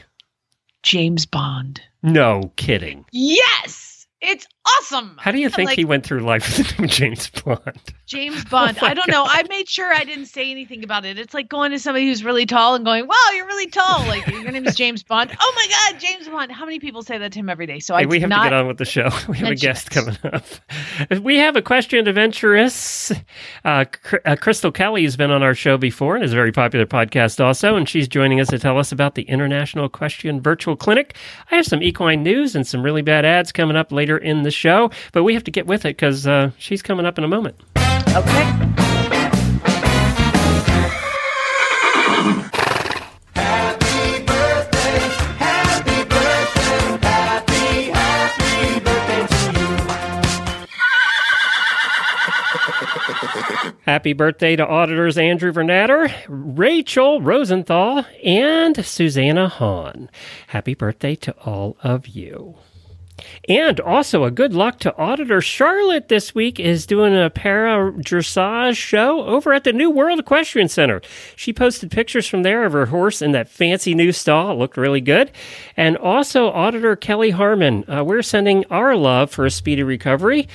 James 0.83 1.27
Bond. 1.27 1.83
No 2.03 2.53
kidding. 2.57 3.05
Yes, 3.13 4.07
it's 4.23 4.47
awesome. 4.67 5.17
How 5.19 5.31
do 5.31 5.39
you 5.39 5.47
I'm 5.47 5.53
think 5.53 5.69
like, 5.69 5.79
he 5.79 5.85
went 5.85 6.05
through 6.05 6.21
life 6.21 6.59
with 6.59 6.69
the 6.69 6.75
name 6.83 6.89
James 6.89 7.31
Bond? 7.31 7.61
James 8.07 8.45
Bond. 8.45 8.79
Oh 8.83 8.87
I 8.87 8.95
don't 8.95 9.09
know. 9.09 9.25
I 9.27 9.45
made 9.49 9.69
sure 9.69 9.93
I 9.95 10.05
didn't 10.05 10.27
say 10.27 10.51
anything 10.51 10.83
about 10.85 11.05
it. 11.05 11.19
It's 11.19 11.35
like 11.35 11.49
going 11.49 11.71
to 11.71 11.79
somebody 11.79 12.07
who's 12.07 12.25
really 12.25 12.47
tall 12.47 12.75
and 12.75 12.85
going, 12.85 13.07
"Wow, 13.07 13.15
you're 13.35 13.47
really 13.47 13.69
tall." 13.69 14.01
Like 14.07 14.27
your 14.27 14.51
name 14.51 14.67
is 14.67 14.75
James 14.75 15.03
Bond. 15.03 15.31
Oh 15.43 15.53
my 15.57 15.91
God, 15.93 16.01
James 16.01 16.29
Bond. 16.29 16.53
How 16.53 16.65
many 16.65 16.79
people 16.79 17.03
say 17.03 17.19
that 17.19 17.33
to 17.33 17.39
him 17.39 17.49
every 17.49 17.67
day? 17.67 17.81
So 17.81 17.95
I 17.95 18.05
we 18.05 18.21
have 18.21 18.31
to 18.31 18.37
get 18.37 18.53
on 18.53 18.67
with 18.67 18.79
the 18.79 18.85
show. 18.85 19.09
We 19.29 19.39
have 19.39 19.51
a 19.51 19.55
guest 19.55 19.91
coming 19.91 20.17
up. 20.25 20.45
We 21.23 21.37
have 21.39 21.57
a 21.57 21.61
equestrian 21.61 22.09
adventuress. 22.09 23.11
Uh, 23.65 23.85
uh, 23.85 23.85
Krystal 24.37 24.73
Kelly 24.75 25.05
has 25.05 25.17
been 25.17 25.31
on 25.31 25.43
our 25.43 25.55
show 25.55 25.77
before 25.79 26.17
and 26.17 26.25
is 26.25 26.33
a 26.33 26.37
very 26.37 26.53
popular 26.53 26.87
podcast 26.87 27.43
also, 27.43 27.77
and 27.77 27.89
she's 27.89 28.09
joining 28.09 28.41
us 28.41 28.49
to 28.49 28.59
tell 28.59 28.79
us 28.79 28.93
about 28.93 29.15
the 29.15 29.23
International 29.23 29.87
Equestrian 29.87 30.41
Virtual 30.41 30.77
Clinic. 30.77 31.17
I 31.51 31.57
have 31.57 31.67
some 31.67 31.83
equine 31.83 32.23
news 32.23 32.55
and 32.57 32.67
some 32.67 32.83
really 32.83 33.03
bad 33.03 33.25
ads 33.25 33.53
coming 33.53 33.77
up 33.77 33.93
later 33.93 34.19
in 34.19 34.43
the 34.43 34.50
show, 34.55 34.91
but 35.13 35.25
we 35.25 35.35
have 35.35 35.45
to 35.45 35.51
get 35.51 35.67
with 35.67 35.85
it 35.85 35.97
because 35.97 36.27
uh, 36.27 36.51
she's 36.59 36.83
coming 36.83 37.07
up 37.07 37.19
in 37.19 37.25
a 37.25 37.29
moment. 37.29 37.57
Okay. 38.15 38.71
Happy 53.91 54.13
birthday 54.13 54.55
to 54.55 54.65
auditors 54.65 55.19
Andrew 55.19 55.53
Vernatter, 55.53 56.13
Rachel 56.29 57.21
Rosenthal, 57.21 58.05
and 58.25 58.85
Susanna 58.87 59.49
Hahn. 59.49 60.09
Happy 60.47 60.75
birthday 60.75 61.17
to 61.17 61.33
all 61.45 61.77
of 61.83 62.07
you. 62.07 62.57
And 63.49 63.81
also 63.81 64.25
a 64.25 64.31
good 64.31 64.55
luck 64.55 64.79
to 64.81 64.97
auditor 64.97 65.41
Charlotte 65.41 66.09
this 66.09 66.35
week 66.35 66.61
is 66.61 66.87
doing 66.87 67.17
a 67.17 67.31
para 67.31 67.93
dressage 67.93 68.77
show 68.77 69.25
over 69.25 69.53
at 69.53 69.65
the 69.65 69.73
New 69.73 69.91
World 69.91 70.19
Equestrian 70.19 70.69
Center. 70.69 71.01
She 71.37 71.53
posted 71.53 71.91
pictures 71.91 72.27
from 72.27 72.43
there 72.43 72.65
of 72.65 72.73
her 72.73 72.87
horse 72.87 73.23
in 73.23 73.33
that 73.33 73.49
fancy 73.49 73.95
new 73.95 74.13
stall. 74.13 74.53
It 74.53 74.55
looked 74.55 74.77
really 74.77 75.01
good. 75.01 75.31
And 75.77 75.97
also 75.97 76.51
auditor 76.51 76.97
Kelly 76.97 77.31
Harmon. 77.31 77.85
Uh, 77.91 78.05
we're 78.05 78.23
sending 78.23 78.65
our 78.67 78.97
love 78.97 79.31
for 79.31 79.47
a 79.47 79.51
speedy 79.51 79.83
recovery. 79.83 80.49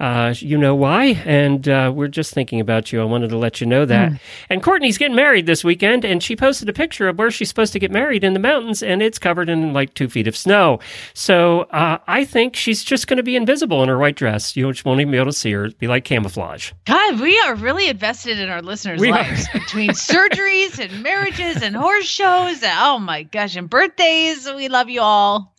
Uh, 0.00 0.34
you 0.38 0.58
know 0.58 0.74
why. 0.74 1.22
And 1.24 1.68
uh, 1.68 1.92
we're 1.94 2.08
just 2.08 2.34
thinking 2.34 2.60
about 2.60 2.92
you. 2.92 3.00
I 3.00 3.04
wanted 3.04 3.30
to 3.30 3.38
let 3.38 3.60
you 3.60 3.66
know 3.66 3.84
that. 3.86 4.12
And 4.50 4.62
Courtney's 4.62 4.98
getting 4.98 5.16
married 5.16 5.46
this 5.46 5.64
weekend, 5.64 6.04
and 6.04 6.22
she 6.22 6.36
posted 6.36 6.68
a 6.68 6.72
picture 6.72 7.08
of 7.08 7.18
where 7.18 7.30
she's 7.30 7.48
supposed 7.48 7.72
to 7.72 7.78
get 7.78 7.90
married 7.90 8.24
in 8.24 8.32
the 8.32 8.40
mountains, 8.40 8.82
and 8.82 9.02
it's 9.02 9.18
covered 9.18 9.48
in 9.48 9.72
like 9.72 9.94
two 9.94 10.08
feet 10.08 10.26
of 10.26 10.36
snow. 10.36 10.80
So 11.14 11.62
uh, 11.70 11.98
I 12.12 12.26
think 12.26 12.56
she's 12.56 12.84
just 12.84 13.06
going 13.06 13.16
to 13.16 13.22
be 13.22 13.36
invisible 13.36 13.82
in 13.82 13.88
her 13.88 13.96
white 13.96 14.16
dress. 14.16 14.54
You 14.54 14.70
just 14.70 14.84
won't 14.84 15.00
even 15.00 15.12
be 15.12 15.16
able 15.16 15.30
to 15.30 15.32
see 15.32 15.50
her. 15.52 15.64
It'd 15.64 15.78
be 15.78 15.86
like 15.86 16.04
camouflage. 16.04 16.72
God, 16.84 17.18
we 17.18 17.40
are 17.40 17.54
really 17.54 17.88
invested 17.88 18.38
in 18.38 18.50
our 18.50 18.60
listeners' 18.60 19.00
We 19.00 19.10
lives 19.10 19.48
between 19.48 19.90
surgeries 19.92 20.78
and 20.78 21.02
marriages 21.02 21.62
and 21.62 21.74
horse 21.74 22.04
shows. 22.04 22.60
Oh 22.64 22.98
my 22.98 23.22
gosh, 23.22 23.56
and 23.56 23.70
birthdays. 23.70 24.46
We 24.52 24.68
love 24.68 24.90
you 24.90 25.00
all. 25.00 25.54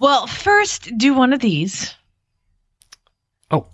Well, 0.00 0.26
first, 0.26 0.96
do 0.96 1.12
one 1.12 1.34
of 1.34 1.40
these. 1.40 1.94
Oh, 3.50 3.66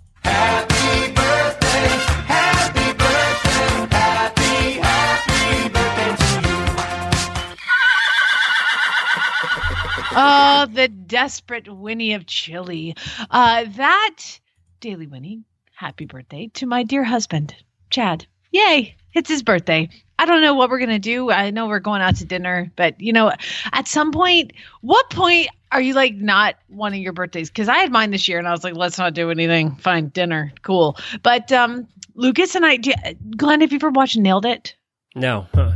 Oh, 10.17 10.65
the 10.71 10.87
desperate 10.87 11.67
Winnie 11.73 12.13
of 12.13 12.25
Chile. 12.25 12.95
Uh, 13.29 13.65
that 13.75 14.39
Daily 14.79 15.07
Winnie, 15.07 15.43
happy 15.75 16.05
birthday 16.05 16.47
to 16.53 16.65
my 16.65 16.83
dear 16.83 17.03
husband, 17.03 17.55
Chad. 17.89 18.25
Yay, 18.51 18.95
it's 19.13 19.29
his 19.29 19.43
birthday. 19.43 19.89
I 20.17 20.25
don't 20.25 20.41
know 20.41 20.53
what 20.53 20.69
we're 20.69 20.79
going 20.79 20.89
to 20.89 20.99
do. 20.99 21.29
I 21.29 21.49
know 21.49 21.67
we're 21.67 21.79
going 21.79 22.01
out 22.01 22.15
to 22.17 22.25
dinner, 22.25 22.71
but 22.77 22.99
you 23.01 23.11
know, 23.11 23.33
at 23.73 23.87
some 23.87 24.11
point, 24.11 24.53
what 24.81 25.09
point 25.09 25.49
are 25.71 25.81
you 25.81 25.93
like 25.93 26.15
not 26.15 26.55
wanting 26.69 27.01
your 27.01 27.11
birthdays? 27.11 27.49
Because 27.49 27.67
I 27.67 27.79
had 27.79 27.91
mine 27.91 28.11
this 28.11 28.27
year 28.27 28.39
and 28.39 28.47
I 28.47 28.51
was 28.51 28.63
like, 28.63 28.75
let's 28.75 28.97
not 28.97 29.13
do 29.13 29.29
anything. 29.29 29.75
Fine, 29.75 30.09
dinner, 30.09 30.53
cool. 30.61 30.97
But 31.21 31.51
um, 31.51 31.87
Lucas 32.13 32.55
and 32.55 32.65
I, 32.65 32.77
do, 32.77 32.93
Glenn, 33.35 33.59
have 33.59 33.73
you 33.73 33.77
ever 33.77 33.89
watched 33.89 34.15
Nailed 34.17 34.45
It? 34.45 34.75
no. 35.15 35.47
Huh. 35.53 35.73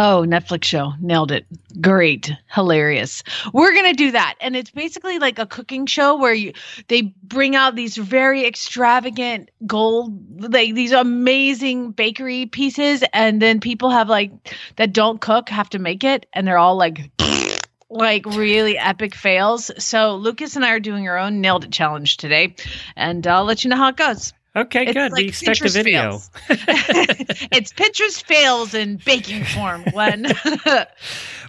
Oh, 0.00 0.24
Netflix 0.24 0.62
show. 0.62 0.92
Nailed 1.00 1.32
it. 1.32 1.44
Great. 1.80 2.32
Hilarious. 2.54 3.24
We're 3.52 3.72
going 3.72 3.90
to 3.90 3.96
do 3.96 4.12
that. 4.12 4.36
And 4.40 4.54
it's 4.54 4.70
basically 4.70 5.18
like 5.18 5.40
a 5.40 5.46
cooking 5.46 5.86
show 5.86 6.16
where 6.18 6.32
you 6.32 6.52
they 6.86 7.02
bring 7.02 7.56
out 7.56 7.74
these 7.74 7.96
very 7.96 8.46
extravagant 8.46 9.50
gold 9.66 10.52
like 10.52 10.76
these 10.76 10.92
amazing 10.92 11.90
bakery 11.90 12.46
pieces 12.46 13.02
and 13.12 13.42
then 13.42 13.58
people 13.58 13.90
have 13.90 14.08
like 14.08 14.30
that 14.76 14.92
don't 14.92 15.20
cook 15.20 15.48
have 15.48 15.68
to 15.70 15.80
make 15.80 16.04
it 16.04 16.26
and 16.32 16.46
they're 16.46 16.58
all 16.58 16.76
like 16.76 17.10
like 17.90 18.24
really 18.24 18.78
epic 18.78 19.16
fails. 19.16 19.68
So 19.78 20.14
Lucas 20.14 20.54
and 20.54 20.64
I 20.64 20.70
are 20.70 20.80
doing 20.80 21.08
our 21.08 21.18
own 21.18 21.40
nailed 21.40 21.64
it 21.64 21.72
challenge 21.72 22.18
today 22.18 22.54
and 22.94 23.26
I'll 23.26 23.44
let 23.44 23.64
you 23.64 23.70
know 23.70 23.76
how 23.76 23.88
it 23.88 23.96
goes. 23.96 24.32
Okay, 24.56 24.84
It's 24.84 24.92
good. 24.94 25.12
like 25.12 25.22
we 25.22 25.28
expect 25.28 25.60
a 25.60 25.68
video. 25.68 26.20
it's 26.48 27.72
Pinterest 27.72 28.22
fails 28.24 28.74
in 28.74 28.96
baking 29.04 29.44
form, 29.44 29.84
Glenn. 29.90 30.26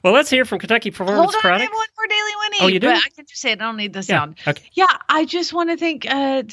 Well, 0.01 0.13
let's 0.13 0.29
hear 0.29 0.45
from 0.45 0.59
Kentucky 0.59 0.91
Performance 0.91 1.33
Hold 1.33 1.45
on, 1.45 1.51
I 1.51 1.59
have 1.59 1.71
one 1.73 1.87
for 1.93 2.07
Daily 2.07 2.31
Winnie. 2.39 2.57
Oh, 2.61 2.67
you 2.67 2.79
do? 2.79 2.87
But 2.87 3.03
I 3.05 3.09
can 3.09 3.25
just 3.25 3.41
say 3.41 3.51
it. 3.51 3.61
I 3.61 3.65
don't 3.65 3.75
need 3.75 3.91
the 3.91 3.99
yeah. 3.99 4.03
sound. 4.03 4.35
Okay. 4.47 4.63
Yeah, 4.71 4.87
I 5.09 5.25
just 5.25 5.51
want 5.51 5.71
to 5.71 5.75
thank 5.75 6.09
uh, 6.09 6.43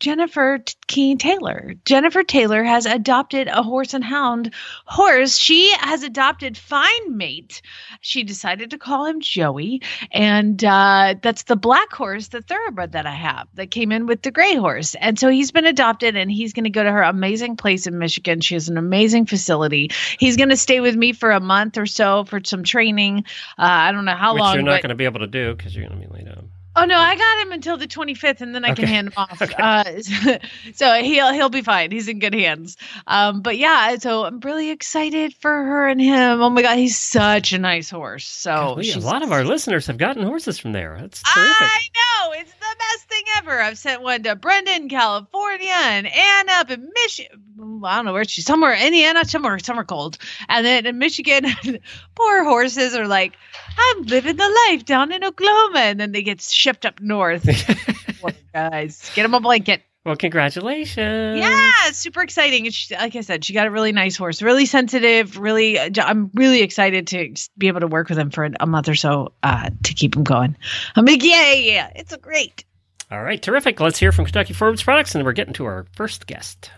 Jennifer 0.00 0.58
Keene 0.86 1.18
Taylor. 1.18 1.74
Jennifer 1.84 2.22
Taylor 2.22 2.64
has 2.64 2.86
adopted 2.86 3.48
a 3.48 3.62
horse 3.62 3.94
and 3.94 4.02
hound 4.02 4.52
horse. 4.86 5.36
She 5.36 5.70
has 5.78 6.02
adopted 6.02 6.56
Fine 6.56 7.16
Mate. 7.16 7.60
She 8.00 8.24
decided 8.24 8.70
to 8.70 8.78
call 8.78 9.04
him 9.04 9.20
Joey, 9.20 9.82
and 10.10 10.62
uh, 10.64 11.14
that's 11.22 11.44
the 11.44 11.54
black 11.56 11.92
horse, 11.92 12.28
the 12.28 12.40
thoroughbred 12.40 12.92
that 12.92 13.06
I 13.06 13.14
have 13.14 13.46
that 13.54 13.70
came 13.70 13.92
in 13.92 14.06
with 14.06 14.22
the 14.22 14.30
gray 14.30 14.56
horse. 14.56 14.94
And 14.94 15.18
so 15.18 15.28
he's 15.28 15.52
been 15.52 15.66
adopted, 15.66 16.16
and 16.16 16.32
he's 16.32 16.54
going 16.54 16.64
to 16.64 16.70
go 16.70 16.82
to 16.82 16.90
her 16.90 17.02
amazing 17.02 17.56
place 17.56 17.86
in 17.86 17.98
Michigan. 17.98 18.40
She 18.40 18.54
has 18.54 18.68
an 18.70 18.78
amazing 18.78 19.26
facility. 19.26 19.90
He's 20.18 20.36
going 20.38 20.48
to 20.48 20.56
stay 20.56 20.80
with 20.80 20.96
me 20.96 21.12
for 21.12 21.30
a 21.30 21.40
month 21.40 21.76
or 21.76 21.86
so 21.86 22.24
for 22.24 22.40
some 22.42 22.64
training. 22.64 23.24
Uh, 23.58 23.62
I 23.64 23.92
don't 23.92 24.06
know 24.06 24.16
how 24.16 24.32
Which 24.32 24.40
long. 24.40 24.54
you're 24.54 24.62
not 24.62 24.76
but- 24.76 24.82
going 24.82 24.88
to 24.88 24.94
be 24.94 25.04
able 25.04 25.20
to 25.20 25.26
do 25.26 25.54
because 25.54 25.76
you're 25.76 25.86
going 25.86 26.00
to 26.00 26.08
be 26.08 26.12
laid 26.14 26.28
up. 26.28 26.44
Oh 26.76 26.84
no, 26.84 26.96
I 26.96 27.16
got 27.16 27.46
him 27.46 27.52
until 27.52 27.76
the 27.76 27.88
25th, 27.88 28.40
and 28.40 28.54
then 28.54 28.64
I 28.64 28.74
can 28.74 28.86
hand 28.86 29.08
him 29.08 29.14
off. 29.16 29.40
Uh, 29.60 29.84
so 30.74 30.94
he'll 31.02 31.32
he'll 31.32 31.48
be 31.48 31.60
fine. 31.62 31.90
He's 31.90 32.08
in 32.08 32.18
good 32.18 32.34
hands. 32.34 32.76
Um, 33.06 33.42
but 33.42 33.58
yeah, 33.58 33.96
so 33.96 34.24
I'm 34.24 34.40
really 34.40 34.70
excited 34.70 35.34
for 35.34 35.50
her 35.50 35.88
and 35.88 36.00
him. 36.00 36.40
Oh 36.40 36.50
my 36.50 36.62
god, 36.62 36.76
he's 36.78 36.98
such 36.98 37.52
a 37.52 37.58
nice 37.58 37.90
horse. 37.90 38.26
So 38.26 38.50
Golly, 38.50 38.90
a 38.92 38.98
lot 38.98 39.22
of 39.22 39.32
our 39.32 39.44
listeners 39.44 39.86
have 39.88 39.98
gotten 39.98 40.22
horses 40.22 40.58
from 40.58 40.72
there. 40.72 40.96
That's 41.00 41.22
terrific. 41.22 41.56
I 41.60 41.80
know 41.94 42.32
it's 42.32 42.52
the 42.52 42.76
best 42.78 43.08
thing 43.08 43.24
ever. 43.38 43.60
I've 43.60 43.78
sent 43.78 44.02
one 44.02 44.22
to 44.22 44.36
Brendan, 44.36 44.88
California, 44.88 45.68
and 45.72 46.06
Ann 46.06 46.48
up 46.50 46.70
in 46.70 46.90
Michigan. 46.94 47.42
I 47.84 47.96
don't 47.96 48.04
know 48.06 48.12
where 48.12 48.24
she's 48.24 48.44
somewhere 48.44 48.72
in 48.72 48.86
Indiana, 48.86 49.24
somewhere 49.24 49.58
somewhere 49.58 49.84
cold, 49.84 50.18
and 50.48 50.64
then 50.64 50.86
in 50.86 50.98
Michigan. 50.98 51.46
poor 52.14 52.44
horses 52.44 52.94
are 52.94 53.06
like, 53.06 53.34
I'm 53.78 54.02
living 54.02 54.36
the 54.36 54.66
life 54.68 54.84
down 54.84 55.12
in 55.12 55.24
Oklahoma, 55.24 55.80
and 55.80 56.00
then 56.00 56.12
they 56.12 56.22
get 56.22 56.40
shipped 56.40 56.86
up 56.86 57.00
north. 57.00 57.44
Guys, 58.54 59.10
get 59.14 59.22
them 59.22 59.34
a 59.34 59.40
blanket. 59.40 59.82
well, 60.04 60.16
congratulations. 60.16 61.38
Yeah, 61.38 61.90
super 61.92 62.22
exciting. 62.22 62.66
And 62.66 62.74
she, 62.74 62.94
like 62.94 63.14
I 63.16 63.20
said, 63.20 63.44
she 63.44 63.52
got 63.52 63.66
a 63.66 63.70
really 63.70 63.92
nice 63.92 64.16
horse, 64.16 64.42
really 64.42 64.66
sensitive. 64.66 65.38
Really, 65.38 65.78
I'm 65.78 66.30
really 66.34 66.62
excited 66.62 67.06
to 67.08 67.34
be 67.56 67.68
able 67.68 67.80
to 67.80 67.86
work 67.86 68.08
with 68.08 68.18
him 68.18 68.30
for 68.30 68.48
a 68.58 68.66
month 68.66 68.88
or 68.88 68.94
so 68.94 69.32
uh, 69.42 69.70
to 69.84 69.94
keep 69.94 70.16
him 70.16 70.24
going. 70.24 70.56
I'm 70.96 71.04
like, 71.04 71.22
yeah, 71.22 71.52
yeah, 71.52 71.90
it's 71.94 72.12
a 72.12 72.18
great. 72.18 72.64
All 73.10 73.22
right, 73.22 73.42
terrific. 73.42 73.80
Let's 73.80 73.98
hear 73.98 74.12
from 74.12 74.24
Kentucky 74.24 74.52
Performance 74.52 74.82
Products, 74.82 75.14
and 75.14 75.24
we're 75.24 75.32
getting 75.32 75.54
to 75.54 75.64
our 75.64 75.86
first 75.96 76.26
guest. 76.26 76.70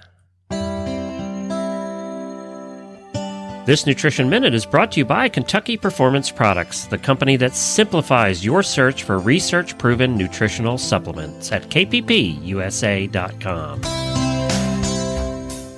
This 3.64 3.86
Nutrition 3.86 4.28
Minute 4.28 4.54
is 4.54 4.66
brought 4.66 4.90
to 4.90 4.98
you 4.98 5.04
by 5.04 5.28
Kentucky 5.28 5.76
Performance 5.76 6.32
Products, 6.32 6.86
the 6.86 6.98
company 6.98 7.36
that 7.36 7.54
simplifies 7.54 8.44
your 8.44 8.60
search 8.60 9.04
for 9.04 9.20
research 9.20 9.78
proven 9.78 10.16
nutritional 10.16 10.76
supplements 10.76 11.52
at 11.52 11.68
kppusa.com. 11.68 13.12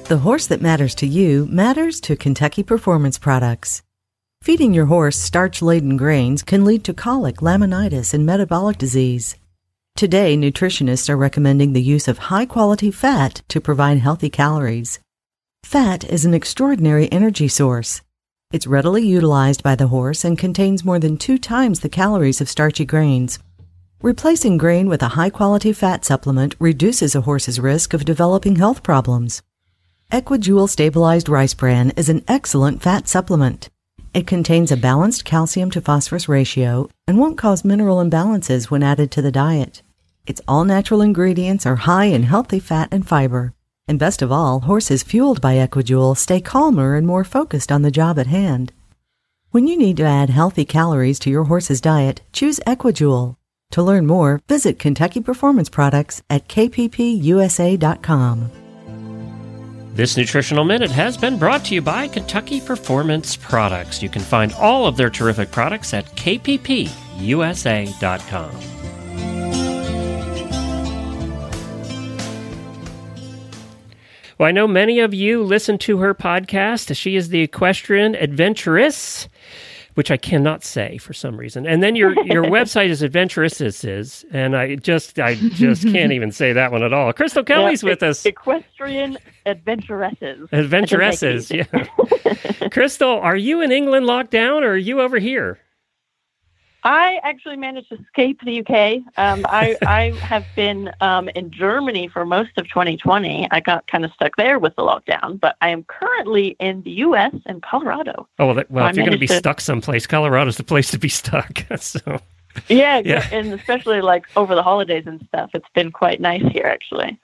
The 0.05 0.17
horse 0.17 0.47
that 0.47 0.63
matters 0.63 0.95
to 0.95 1.07
you 1.07 1.45
matters 1.51 2.01
to 2.01 2.17
Kentucky 2.17 2.63
Performance 2.63 3.19
Products. 3.19 3.83
Feeding 4.41 4.73
your 4.73 4.87
horse 4.87 5.19
starch 5.19 5.61
laden 5.61 5.99
grains 5.99 6.43
can 6.43 6.65
lead 6.65 6.85
to 6.85 6.95
colic, 6.95 7.37
laminitis, 7.43 8.15
and 8.15 8.25
metabolic 8.25 8.79
disease. 8.79 9.37
Today, 9.95 10.39
nutritionists 10.39 11.11
are 11.11 11.19
recommending 11.19 11.75
the 11.75 11.83
use 11.83 12.09
of 12.09 12.17
high 12.17 12.47
quality 12.47 12.91
fat 12.91 13.43
to 13.49 13.61
provide 13.61 13.99
healthy 13.99 14.31
calories. 14.31 15.01
Fat 15.65 16.05
is 16.05 16.27
an 16.27 16.35
extraordinary 16.35 17.11
energy 17.11 17.49
source. 17.49 18.03
It's 18.53 18.67
readily 18.67 19.05
utilized 19.05 19.63
by 19.63 19.75
the 19.75 19.89
horse 19.89 20.23
and 20.23 20.39
contains 20.39 20.85
more 20.85 20.99
than 20.99 21.17
two 21.17 21.39
times 21.39 21.81
the 21.81 21.89
calories 21.89 22.43
of 22.43 22.51
starchy 22.51 22.85
grains. 22.85 23.39
Replacing 24.03 24.59
grain 24.59 24.89
with 24.89 25.03
a 25.03 25.17
high 25.17 25.31
quality 25.31 25.73
fat 25.73 26.05
supplement 26.05 26.55
reduces 26.61 27.15
a 27.15 27.23
horse's 27.23 27.59
risk 27.59 27.95
of 27.95 28.05
developing 28.05 28.57
health 28.57 28.83
problems. 28.83 29.43
Equijewel 30.13 30.69
Stabilized 30.69 31.31
Rice 31.31 31.55
Bran 31.55 31.93
is 31.97 32.11
an 32.11 32.23
excellent 32.29 32.83
fat 32.83 33.09
supplement. 33.09 33.71
It 34.13 34.27
contains 34.27 34.71
a 34.71 34.77
balanced 34.77 35.25
calcium 35.25 35.71
to 35.71 35.81
phosphorus 35.81 36.29
ratio 36.29 36.91
and 37.09 37.19
won't 37.19 37.39
cause 37.39 37.65
mineral 37.65 38.05
imbalances 38.05 38.71
when 38.71 38.83
added 38.83 39.11
to 39.13 39.23
the 39.23 39.33
diet. 39.33 39.83
Its 40.27 40.43
all 40.47 40.67
natural 40.67 41.01
ingredients 41.01 41.65
are 41.65 41.77
high 41.77 42.05
in 42.05 42.25
healthy 42.25 42.61
fat 42.61 42.91
and 42.93 43.09
fiber. 43.09 43.54
And 43.87 43.99
best 43.99 44.23
of 44.23 44.33
all, 44.33 44.61
horses 44.61 45.03
fueled 45.03 45.41
by 45.41 45.57
Equijewel 45.57 46.17
stay 46.17 46.41
calmer 46.41 46.95
and 46.95 47.07
more 47.07 47.25
focused 47.25 47.71
on 47.71 47.83
the 47.83 47.91
job 47.91 48.19
at 48.19 48.27
hand. 48.27 48.73
When 49.51 49.67
you 49.67 49.77
need 49.77 49.99
to 49.99 50.05
add 50.05 50.31
healthy 50.31 50.65
calories 50.65 51.19
to 51.21 51.31
your 51.31 51.45
horse's 51.45 51.81
diet, 51.81 52.23
choose 52.33 52.61
Equijewel. 52.67 53.37
To 53.73 53.83
learn 53.83 54.07
more, 54.07 54.41
visit 54.49 54.79
Kentucky 54.79 55.21
Performance 55.21 55.69
Products 55.69 56.23
at 56.31 56.49
kppusa.com. 56.49 58.51
This 59.95 60.17
Nutritional 60.17 60.65
Minute 60.65 60.91
has 60.91 61.17
been 61.17 61.39
brought 61.39 61.65
to 61.67 61.75
you 61.75 61.83
by 61.83 62.09
Kentucky 62.09 62.61
Performance 62.61 63.37
Products. 63.37 64.03
You 64.03 64.09
can 64.09 64.23
find 64.23 64.53
all 64.55 64.89
of 64.89 64.97
their 64.97 65.09
terrific 65.09 65.53
products 65.53 65.95
at 65.95 66.05
kppusa.com. 66.17 66.91
Well, 74.39 74.49
I 74.49 74.53
know 74.53 74.67
many 74.67 75.01
of 75.01 75.15
you 75.15 75.43
listen 75.43 75.79
to 75.79 75.99
her 75.99 76.15
podcast. 76.15 76.95
She 76.97 77.17
is 77.17 77.29
the 77.29 77.41
equestrian 77.41 78.15
adventuress, 78.17 79.29
which 79.95 80.11
I 80.11 80.17
cannot 80.17 80.65
say 80.65 80.99
for 80.99 81.13
some 81.13 81.37
reason. 81.37 81.67
And 81.67 81.83
then 81.83 81.95
your 81.95 82.13
your 82.25 82.43
website 82.57 82.89
is 82.89 83.03
adventuresses, 83.03 84.25
and 84.33 84.57
I 84.57 84.75
just 84.77 85.19
I 85.21 85.35
just 85.37 85.85
can't 85.85 86.13
even 86.13 86.33
say 86.33 86.53
that 86.53 86.73
one 86.73 86.83
at 86.83 86.93
all. 86.93 87.13
Krystal 87.13 87.47
Kelly's 87.47 87.83
Yeah, 87.83 87.91
with 87.91 88.03
us. 88.03 88.27
Equestrian 88.27 89.19
adventuresses. 89.47 90.49
Adventuresses, 90.53 91.51
yeah. 91.53 91.65
Krystal, 92.71 93.23
are 93.23 93.37
you 93.37 93.61
in 93.61 93.71
England 93.71 94.07
locked 94.07 94.31
down 94.33 94.65
or 94.65 94.71
are 94.71 94.77
you 94.77 95.01
over 95.01 95.19
here? 95.19 95.59
I 96.85 97.19
actually 97.23 97.57
managed 97.57 97.89
to 97.89 97.97
escape 97.97 98.41
the 98.45 98.61
UK. 98.61 99.03
Um, 99.17 99.47
I, 99.49 99.77
I 99.87 100.11
have 100.21 100.45
been 100.55 100.91
um, 101.01 101.29
in 101.31 101.51
Germany 101.51 102.09
for 102.09 102.27
most 102.27 102.51
of 102.59 102.69
2020. 102.69 103.49
I 103.51 103.61
got 103.61 103.87
kind 103.87 104.05
of 104.05 104.13
stuck 104.13 104.37
there 104.37 104.59
with 104.59 104.77
the 104.77 104.83
lockdown, 104.83 105.41
but 105.41 105.57
I 105.63 105.71
am 105.71 105.85
currently 105.85 106.57
in 106.61 106.83
the 106.83 106.91
US 106.91 107.35
and 107.47 107.63
Colorado. 107.63 108.29
Oh, 108.39 108.47
well, 108.47 108.55
that, 108.57 108.71
well 108.71 108.85
I 108.85 108.91
if 108.91 108.97
you're 108.97 109.07
going 109.07 109.13
to 109.13 109.19
be 109.19 109.27
stuck 109.27 109.61
someplace, 109.61 110.07
Colorado's 110.07 110.57
the 110.59 110.65
place 110.65 110.91
to 110.91 110.99
be 110.99 111.09
stuck. 111.09 111.65
so, 111.79 112.21
Yeah, 112.69 113.01
Yeah. 113.05 113.27
and 113.33 113.53
especially 113.55 114.01
like 114.03 114.27
over 114.37 114.55
the 114.55 114.63
holidays 114.63 115.05
and 115.07 115.25
stuff. 115.29 115.51
It's 115.55 115.69
been 115.75 115.91
quite 115.91 116.21
nice 116.21 116.45
here, 116.53 116.67
actually. 116.67 117.19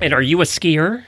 and 0.00 0.12
are 0.12 0.22
you 0.22 0.40
a 0.42 0.44
skier? 0.44 1.02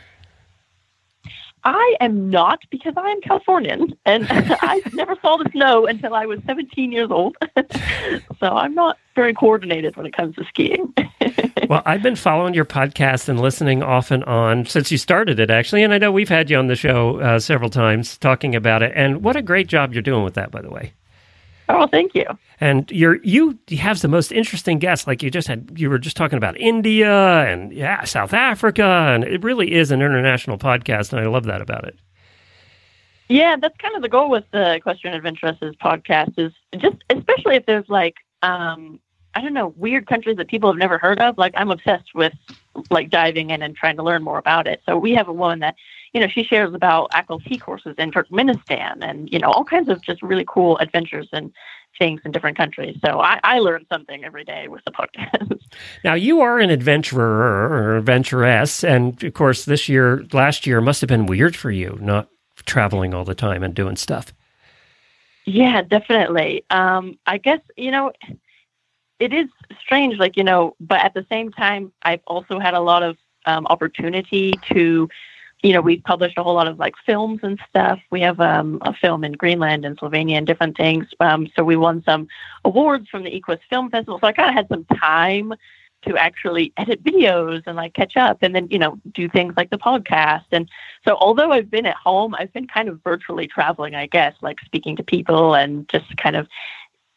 I 1.65 1.97
am 2.01 2.31
not 2.31 2.61
because 2.71 2.95
I 2.97 3.11
am 3.11 3.21
Californian 3.21 3.95
and 4.07 4.27
I 4.31 4.83
never 4.93 5.17
saw 5.21 5.37
the 5.37 5.49
snow 5.53 5.87
until 5.87 6.15
I 6.15 6.27
was 6.27 6.41
17 6.47 6.93
years 6.93 7.11
old. 7.11 7.37
so 8.41 8.47
I'm 8.47 8.75
not 8.75 8.99
very 9.15 9.35
coordinated 9.35 9.97
when 9.97 10.07
it 10.07 10.17
comes 10.17 10.37
to 10.37 10.45
skiing. 10.45 10.93
Well, 11.69 11.83
I've 11.87 12.03
been 12.03 12.17
following 12.17 12.53
your 12.53 12.65
podcast 12.65 13.29
and 13.29 13.39
listening 13.39 13.81
off 13.81 14.11
and 14.11 14.25
on 14.25 14.67
since 14.67 14.91
you 14.91 14.99
started 14.99 15.39
it, 15.39 15.51
actually. 15.51 15.85
And 15.85 15.95
I 15.95 15.99
know 15.99 16.11
we've 16.11 16.29
had 16.29 16.51
you 16.51 16.57
on 16.57 16.67
the 16.67 16.75
show 16.75 17.21
uh, 17.21 17.39
several 17.39 17.71
times 17.71 18.19
talking 18.19 18.57
about 18.57 18.83
it. 18.83 18.91
And 18.97 19.23
what 19.23 19.37
a 19.37 19.43
great 19.43 19.69
job 19.69 19.93
you're 19.93 20.03
doing 20.03 20.25
with 20.25 20.35
that, 20.35 20.51
by 20.51 20.63
the 20.63 20.71
way. 20.71 20.95
Oh, 21.71 21.87
thank 21.87 22.15
you. 22.15 22.25
And 22.61 22.91
you're 22.91 23.23
you 23.23 23.59
have 23.79 24.01
the 24.01 24.09
most 24.09 24.33
interesting 24.33 24.79
guests. 24.79 25.07
Like 25.07 25.23
you 25.23 25.31
just 25.31 25.49
had, 25.49 25.73
you 25.77 25.89
were 25.89 25.99
just 25.99 26.17
talking 26.17 26.37
about 26.37 26.59
India 26.59 27.41
and 27.47 27.73
yeah, 27.73 28.05
South 28.05 28.35
Africa, 28.35 28.85
and 28.85 29.25
it 29.25 29.43
really 29.43 29.73
is 29.73 29.91
an 29.91 30.03
international 30.03 30.59
podcast, 30.59 31.13
and 31.13 31.21
I 31.21 31.27
love 31.27 31.45
that 31.45 31.61
about 31.63 31.85
it. 31.85 31.99
Yeah, 33.29 33.57
that's 33.57 33.77
kind 33.77 33.95
of 33.95 34.03
the 34.03 34.09
goal 34.09 34.29
with 34.29 34.45
the 34.51 34.75
Equestrian 34.75 35.15
Adventuresses 35.15 35.77
podcast 35.77 36.37
is 36.37 36.53
just, 36.79 36.97
especially 37.11 37.55
if 37.55 37.65
there's 37.65 37.89
like, 37.89 38.17
um, 38.43 38.99
I 39.37 39.41
don't 39.41 39.55
know, 39.55 39.69
weird 39.77 40.09
countries 40.09 40.37
that 40.39 40.49
people 40.49 40.69
have 40.69 40.79
never 40.79 40.99
heard 40.99 41.21
of. 41.21 41.39
Like 41.39 41.55
I'm 41.57 41.71
obsessed 41.71 42.13
with 42.13 42.33
like 42.91 43.09
diving 43.09 43.51
in 43.51 43.63
and 43.63 43.77
trying 43.77 43.97
to 43.99 44.03
learn 44.03 44.25
more 44.25 44.39
about 44.39 44.67
it. 44.67 44.83
So 44.85 44.99
we 44.99 45.13
have 45.13 45.29
a 45.29 45.33
woman 45.33 45.61
that, 45.61 45.77
you 46.13 46.21
know, 46.21 46.29
she 46.29 46.43
shares 46.43 46.75
about 46.75 47.11
Akhal-Teke 47.13 47.61
courses 47.61 47.95
in 47.99 48.11
Turkmenistan 48.11 48.99
and, 49.01 49.31
you 49.33 49.39
know, 49.39 49.51
all 49.51 49.65
kinds 49.65 49.89
of 49.89 50.03
just 50.03 50.23
really 50.23 50.45
cool 50.47 50.77
adventures 50.79 51.29
and 51.33 51.53
things 51.99 52.21
in 52.25 52.33
different 52.33 52.57
countries. 52.57 52.99
So 53.05 53.21
I, 53.21 53.39
I 53.45 53.59
learn 53.59 53.87
something 53.91 54.25
every 54.25 54.45
day 54.45 54.69
with 54.69 54.83
the 54.85 54.93
podcast. 54.93 55.59
Now 56.03 56.15
you 56.15 56.41
are 56.41 56.59
an 56.59 56.69
adventurer 56.69 57.23
or 57.23 57.97
adventuress, 57.97 58.83
and 58.83 59.23
of 59.23 59.35
course, 59.35 59.67
this 59.67 59.89
year, 59.89 60.25
last 60.33 60.67
year, 60.67 60.81
must 60.81 61.01
have 61.01 61.07
been 61.07 61.27
weird 61.27 61.55
for 61.55 61.71
you, 61.71 61.97
not 62.01 62.29
traveling 62.67 63.15
all 63.15 63.25
the 63.25 63.37
time 63.37 63.63
and 63.63 63.73
doing 63.73 63.95
stuff. 63.95 64.35
Yeah, 65.45 65.83
definitely. 65.83 66.65
Um, 66.71 67.19
I 67.27 67.39
guess, 67.39 67.61
you 67.77 67.93
know, 67.93 68.13
it 69.21 69.33
is 69.33 69.47
strange, 69.81 70.19
like, 70.19 70.37
you 70.37 70.43
know, 70.43 70.75
but 70.81 71.01
at 71.01 71.15
the 71.15 71.25
same 71.31 71.53
time, 71.53 71.93
I've 72.03 72.23
also 72.27 72.59
had 72.59 72.75
a 72.75 72.81
lot 72.81 73.05
of 73.05 73.17
um, 73.47 73.67
opportunity 73.67 74.55
to, 74.73 75.09
you 75.63 75.73
know, 75.73 75.81
we've 75.81 76.03
published 76.05 76.39
a 76.39 76.43
whole 76.43 76.55
lot 76.55 76.69
of 76.69 76.79
like 76.79 76.95
films 77.05 77.41
and 77.43 77.61
stuff. 77.69 78.01
We 78.11 78.21
have 78.23 78.41
um, 78.41 78.79
a 78.83 78.95
film 78.95 79.25
in 79.25 79.33
Greenland 79.33 79.85
and 79.85 79.99
Slovenia 79.99 80.37
and 80.37 80.47
different 80.47 80.77
things. 80.77 81.07
Um, 81.21 81.49
so 81.55 81.63
we 81.63 81.77
won 81.77 82.03
some 82.05 82.29
awards 82.65 83.09
from 83.09 83.25
the 83.25 83.35
Equus 83.35 83.61
Film 83.69 83.91
Festival. 83.91 84.19
So 84.21 84.27
I 84.27 84.33
kind 84.33 84.49
of 84.49 84.55
had 84.55 84.69
some 84.69 84.85
time 84.99 85.53
to 86.03 86.17
actually 86.17 86.73
edit 86.79 87.05
videos 87.05 87.63
and 87.67 87.77
like 87.77 87.93
catch 87.93 88.17
up 88.17 88.39
and 88.41 88.55
then, 88.55 88.69
you 88.71 88.79
know, 88.79 88.99
do 89.13 89.29
things 89.29 89.53
like 89.57 89.69
the 89.69 89.79
podcast. 89.79 90.47
And 90.51 90.67
so 91.07 91.15
although 91.17 91.53
I've 91.53 91.71
been 91.71 91.85
at 91.85 91.97
home, 91.97 92.35
I've 92.35 92.53
been 92.55 92.67
kind 92.67 92.89
of 92.89 93.03
virtually 93.05 93.47
traveling, 93.47 93.95
I 93.95 94.07
guess, 94.07 94.35
like 94.41 94.61
speaking 94.65 94.97
to 94.97 95.03
people 95.03 95.55
and 95.55 95.87
just 95.91 96.17
kind 96.17 96.37
of, 96.37 96.49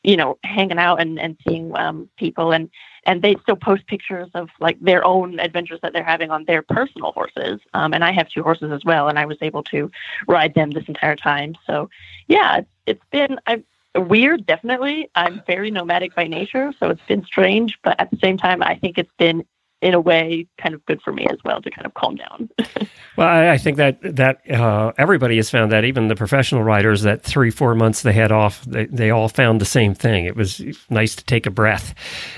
you 0.04 0.18
know, 0.18 0.38
hanging 0.44 0.80
out 0.80 1.00
and, 1.00 1.18
and 1.18 1.38
seeing 1.48 1.76
um, 1.78 2.10
people 2.18 2.52
and 2.52 2.70
and 3.06 3.22
they 3.22 3.36
still 3.42 3.56
post 3.56 3.86
pictures 3.88 4.30
of 4.34 4.50
like 4.60 4.80
their 4.80 5.04
own 5.06 5.40
adventures 5.40 5.80
that 5.82 5.94
they're 5.94 6.04
having 6.04 6.32
on 6.32 6.46
their 6.46 6.62
personal 6.62 7.12
horses. 7.12 7.60
Um, 7.74 7.94
and 7.94 8.04
I 8.04 8.12
have 8.12 8.30
two 8.30 8.44
horses 8.44 8.72
as 8.72 8.84
well, 8.86 9.08
and 9.08 9.20
I 9.20 9.26
was 9.26 9.38
able 9.42 9.64
to 9.64 9.92
ride 10.28 10.54
them 10.54 10.72
this 10.72 10.86
entire 10.88 11.16
time. 11.16 11.56
So 11.68 11.90
yeah, 12.28 12.62
it's, 12.86 13.04
been 13.12 13.40
I've, 13.48 13.64
weird, 13.96 14.46
definitely. 14.46 15.10
I'm 15.16 15.42
very 15.46 15.70
nomadic 15.70 16.16
by 16.16 16.28
nature, 16.28 16.74
so 16.80 16.90
it's 16.90 17.02
been 17.08 17.24
strange, 17.24 17.78
but 17.84 18.00
at 18.00 18.10
the 18.12 18.18
same 18.18 18.38
time, 18.38 18.64
I 18.64 18.76
think 18.76 18.98
it's 18.98 19.12
been 19.18 19.46
in 19.84 19.94
a 19.94 20.00
way 20.00 20.48
kind 20.58 20.74
of 20.74 20.84
good 20.86 21.02
for 21.02 21.12
me 21.12 21.28
as 21.30 21.38
well 21.44 21.62
to 21.62 21.70
kind 21.70 21.86
of 21.86 21.94
calm 21.94 22.16
down. 22.16 22.50
Well, 23.16 23.28
I, 23.28 23.52
I 23.52 23.58
think 23.60 23.78
that 23.78 24.00
that 24.16 24.50
uh, 24.50 24.92
everybody 24.98 25.36
has 25.36 25.48
found 25.48 25.72
that, 25.72 25.86
even 25.86 26.08
the 26.08 26.16
professional 26.16 26.64
writers, 26.64 27.04
that 27.04 27.22
three 27.22 27.52
four 27.52 27.76
months 27.76 28.02
they 28.02 28.12
had 28.12 28.32
off, 28.32 28.66
they, 28.66 28.86
they 28.88 29.12
all 29.12 29.30
found 29.30 29.62
the 29.62 29.66
same 29.66 29.94
thing. 29.94 30.26
It 30.26 30.36
was 30.36 30.60
nice 30.90 31.16
to 31.18 31.24
take 31.24 31.46
a 31.46 31.52
breath. 31.52 31.94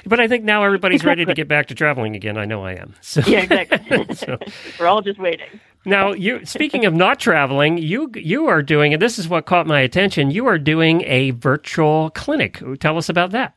But 0.05 0.19
I 0.19 0.27
think 0.27 0.43
now 0.43 0.65
everybody's 0.65 1.05
ready 1.05 1.23
to 1.23 1.34
get 1.41 1.47
back 1.47 1.67
to 1.67 1.75
traveling 1.75 2.13
again. 2.17 2.38
I 2.38 2.43
know 2.43 2.65
I 2.65 2.73
am. 2.73 2.93
So, 2.99 3.21
yeah, 3.25 3.43
exactly. 3.43 4.05
so 4.15 4.38
We're 4.77 4.88
all 4.88 5.01
just 5.01 5.17
waiting. 5.17 5.47
now, 5.86 6.12
you 6.12 6.45
speaking 6.45 6.84
of 6.84 6.93
not 6.93 7.21
traveling, 7.21 7.77
you 7.77 8.12
you 8.13 8.47
are 8.47 8.62
doing, 8.62 8.91
and 8.91 9.01
this 9.01 9.17
is 9.17 9.29
what 9.29 9.45
caught 9.45 9.67
my 9.67 9.79
attention. 9.79 10.29
You 10.29 10.45
are 10.47 10.58
doing 10.60 11.03
a 11.05 11.31
virtual 11.31 12.10
clinic. 12.10 12.62
Tell 12.81 12.97
us 12.97 13.08
about 13.08 13.31
that. 13.31 13.55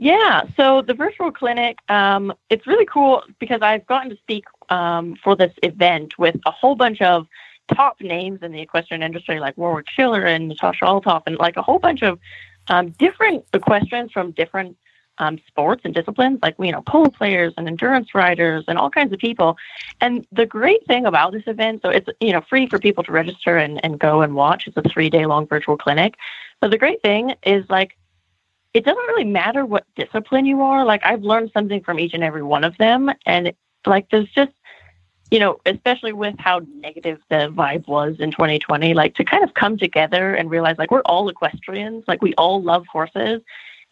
Yeah, 0.00 0.42
so 0.56 0.80
the 0.80 0.94
virtual 0.94 1.32
clinic, 1.32 1.80
um, 1.88 2.32
it's 2.50 2.68
really 2.68 2.86
cool 2.86 3.24
because 3.40 3.62
I've 3.62 3.84
gotten 3.86 4.10
to 4.10 4.16
speak 4.16 4.44
um, 4.68 5.16
for 5.24 5.34
this 5.34 5.52
event 5.64 6.16
with 6.16 6.36
a 6.46 6.52
whole 6.52 6.76
bunch 6.76 7.02
of 7.02 7.26
top 7.74 8.00
names 8.00 8.38
in 8.42 8.52
the 8.52 8.60
equestrian 8.60 9.02
industry, 9.02 9.40
like 9.40 9.58
Warwick 9.58 9.90
Schiller 9.90 10.24
and 10.24 10.46
Natasha 10.46 10.84
Althoff, 10.84 11.24
and 11.26 11.36
like 11.38 11.56
a 11.56 11.62
whole 11.62 11.80
bunch 11.80 12.02
of 12.02 12.20
um, 12.68 12.90
different 12.90 13.44
equestrians 13.52 14.12
from 14.12 14.30
different 14.30 14.76
um, 15.18 15.36
sports 15.48 15.82
and 15.84 15.92
disciplines, 15.92 16.38
like 16.42 16.54
you 16.60 16.70
know 16.70 16.82
polo 16.82 17.10
players 17.10 17.52
and 17.56 17.66
endurance 17.66 18.14
riders 18.14 18.62
and 18.68 18.78
all 18.78 18.90
kinds 18.90 19.12
of 19.12 19.18
people. 19.18 19.56
And 20.00 20.24
the 20.30 20.46
great 20.46 20.86
thing 20.86 21.06
about 21.06 21.32
this 21.32 21.42
event, 21.48 21.82
so 21.82 21.88
it's 21.88 22.08
you 22.20 22.32
know 22.32 22.42
free 22.48 22.68
for 22.68 22.78
people 22.78 23.02
to 23.02 23.10
register 23.10 23.56
and, 23.56 23.84
and 23.84 23.98
go 23.98 24.22
and 24.22 24.36
watch. 24.36 24.68
It's 24.68 24.76
a 24.76 24.82
three 24.82 25.10
day 25.10 25.26
long 25.26 25.48
virtual 25.48 25.76
clinic. 25.76 26.14
But 26.60 26.70
the 26.70 26.78
great 26.78 27.02
thing 27.02 27.34
is 27.42 27.64
like 27.68 27.96
it 28.78 28.84
doesn't 28.84 29.06
really 29.08 29.24
matter 29.24 29.66
what 29.66 29.84
discipline 29.96 30.46
you 30.46 30.62
are. 30.62 30.84
Like 30.84 31.02
I've 31.04 31.22
learned 31.22 31.50
something 31.52 31.82
from 31.82 31.98
each 31.98 32.14
and 32.14 32.22
every 32.22 32.44
one 32.44 32.62
of 32.62 32.76
them, 32.78 33.10
and 33.26 33.52
like 33.86 34.08
there's 34.10 34.30
just 34.30 34.52
you 35.30 35.38
know, 35.38 35.58
especially 35.66 36.12
with 36.12 36.36
how 36.38 36.60
negative 36.76 37.18
the 37.28 37.52
vibe 37.54 37.86
was 37.86 38.16
in 38.18 38.30
2020, 38.30 38.94
like 38.94 39.14
to 39.16 39.24
kind 39.24 39.44
of 39.44 39.52
come 39.52 39.76
together 39.76 40.34
and 40.34 40.48
realize 40.48 40.78
like 40.78 40.90
we're 40.90 41.02
all 41.02 41.28
equestrians, 41.28 42.04
like 42.08 42.22
we 42.22 42.32
all 42.36 42.62
love 42.62 42.86
horses 42.86 43.42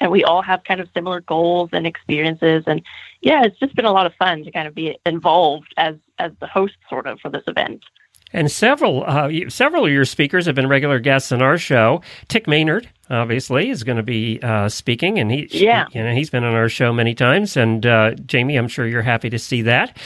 and 0.00 0.10
we 0.10 0.24
all 0.24 0.40
have 0.40 0.64
kind 0.64 0.80
of 0.80 0.88
similar 0.94 1.20
goals 1.20 1.68
and 1.72 1.86
experiences 1.86 2.64
and 2.66 2.80
yeah, 3.20 3.44
it's 3.44 3.58
just 3.58 3.74
been 3.74 3.84
a 3.84 3.92
lot 3.92 4.06
of 4.06 4.14
fun 4.14 4.44
to 4.44 4.50
kind 4.50 4.68
of 4.68 4.74
be 4.74 4.96
involved 5.04 5.74
as 5.76 5.96
as 6.18 6.32
the 6.40 6.46
host 6.46 6.76
sort 6.88 7.06
of 7.06 7.20
for 7.20 7.28
this 7.28 7.44
event. 7.48 7.82
And 8.32 8.50
several 8.50 9.04
uh, 9.06 9.30
several 9.48 9.86
of 9.86 9.92
your 9.92 10.04
speakers 10.04 10.46
have 10.46 10.54
been 10.54 10.66
regular 10.68 10.98
guests 10.98 11.30
on 11.32 11.40
our 11.42 11.56
show. 11.58 12.02
Tick 12.28 12.46
Maynard, 12.48 12.88
obviously, 13.08 13.70
is 13.70 13.84
going 13.84 13.96
to 13.96 14.02
be 14.02 14.40
uh, 14.42 14.68
speaking, 14.68 15.18
and 15.18 15.30
he 15.30 15.48
Yeah. 15.50 15.86
you 15.92 16.02
know 16.02 16.12
he's 16.12 16.28
been 16.30 16.44
on 16.44 16.54
our 16.54 16.68
show 16.68 16.92
many 16.92 17.14
times. 17.14 17.56
And 17.56 17.86
uh, 17.86 18.14
Jamie, 18.26 18.56
I'm 18.56 18.68
sure 18.68 18.86
you're 18.86 19.02
happy 19.02 19.30
to 19.30 19.38
see 19.38 19.62
that. 19.62 19.96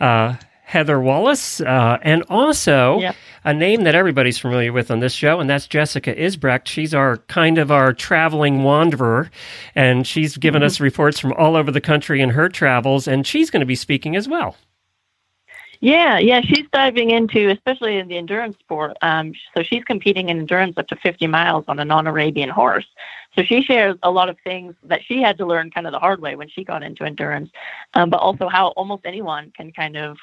Uh, 0.00 0.34
Heather 0.64 1.00
Wallace, 1.00 1.60
uh, 1.60 1.98
and 2.02 2.22
also 2.28 3.00
Yep. 3.00 3.16
a 3.44 3.52
name 3.54 3.82
that 3.84 3.96
everybody's 3.96 4.38
familiar 4.38 4.72
with 4.72 4.90
on 4.92 5.00
this 5.00 5.12
show, 5.12 5.40
and 5.40 5.50
that's 5.50 5.66
Jessica 5.66 6.14
Isbrecht. 6.14 6.68
She's 6.68 6.94
our 6.94 7.16
kind 7.28 7.58
of 7.58 7.72
our 7.72 7.92
traveling 7.92 8.62
wanderer, 8.62 9.30
and 9.74 10.06
she's 10.06 10.36
given 10.36 10.62
us 10.62 10.78
reports 10.78 11.18
from 11.18 11.32
all 11.32 11.56
over 11.56 11.72
the 11.72 11.80
country 11.80 12.20
in 12.20 12.30
her 12.30 12.48
travels, 12.48 13.08
and 13.08 13.26
she's 13.26 13.50
going 13.50 13.60
to 13.60 13.66
be 13.66 13.74
speaking 13.74 14.14
as 14.14 14.28
well. 14.28 14.54
Yeah, 15.82 16.18
yeah, 16.18 16.42
she's 16.42 16.66
diving 16.72 17.10
into, 17.10 17.48
especially 17.48 17.96
in 17.96 18.08
the 18.08 18.18
endurance 18.18 18.58
sport. 18.58 18.98
Um, 19.00 19.32
so 19.56 19.62
she's 19.62 19.82
competing 19.84 20.28
in 20.28 20.38
endurance 20.38 20.76
up 20.76 20.88
to 20.88 20.96
50 20.96 21.26
miles 21.26 21.64
on 21.68 21.78
a 21.78 21.84
non-Arabian 21.86 22.50
horse. 22.50 22.84
So 23.34 23.42
she 23.42 23.62
shares 23.62 23.96
a 24.02 24.10
lot 24.10 24.28
of 24.28 24.36
things 24.44 24.74
that 24.82 25.02
she 25.02 25.22
had 25.22 25.38
to 25.38 25.46
learn 25.46 25.70
kind 25.70 25.86
of 25.86 25.92
the 25.94 25.98
hard 25.98 26.20
way 26.20 26.36
when 26.36 26.50
she 26.50 26.64
got 26.64 26.82
into 26.82 27.04
endurance, 27.04 27.48
um, 27.94 28.10
but 28.10 28.18
also 28.18 28.46
how 28.46 28.68
almost 28.68 29.06
anyone 29.06 29.52
can 29.56 29.72
kind 29.72 29.96
of 29.96 30.18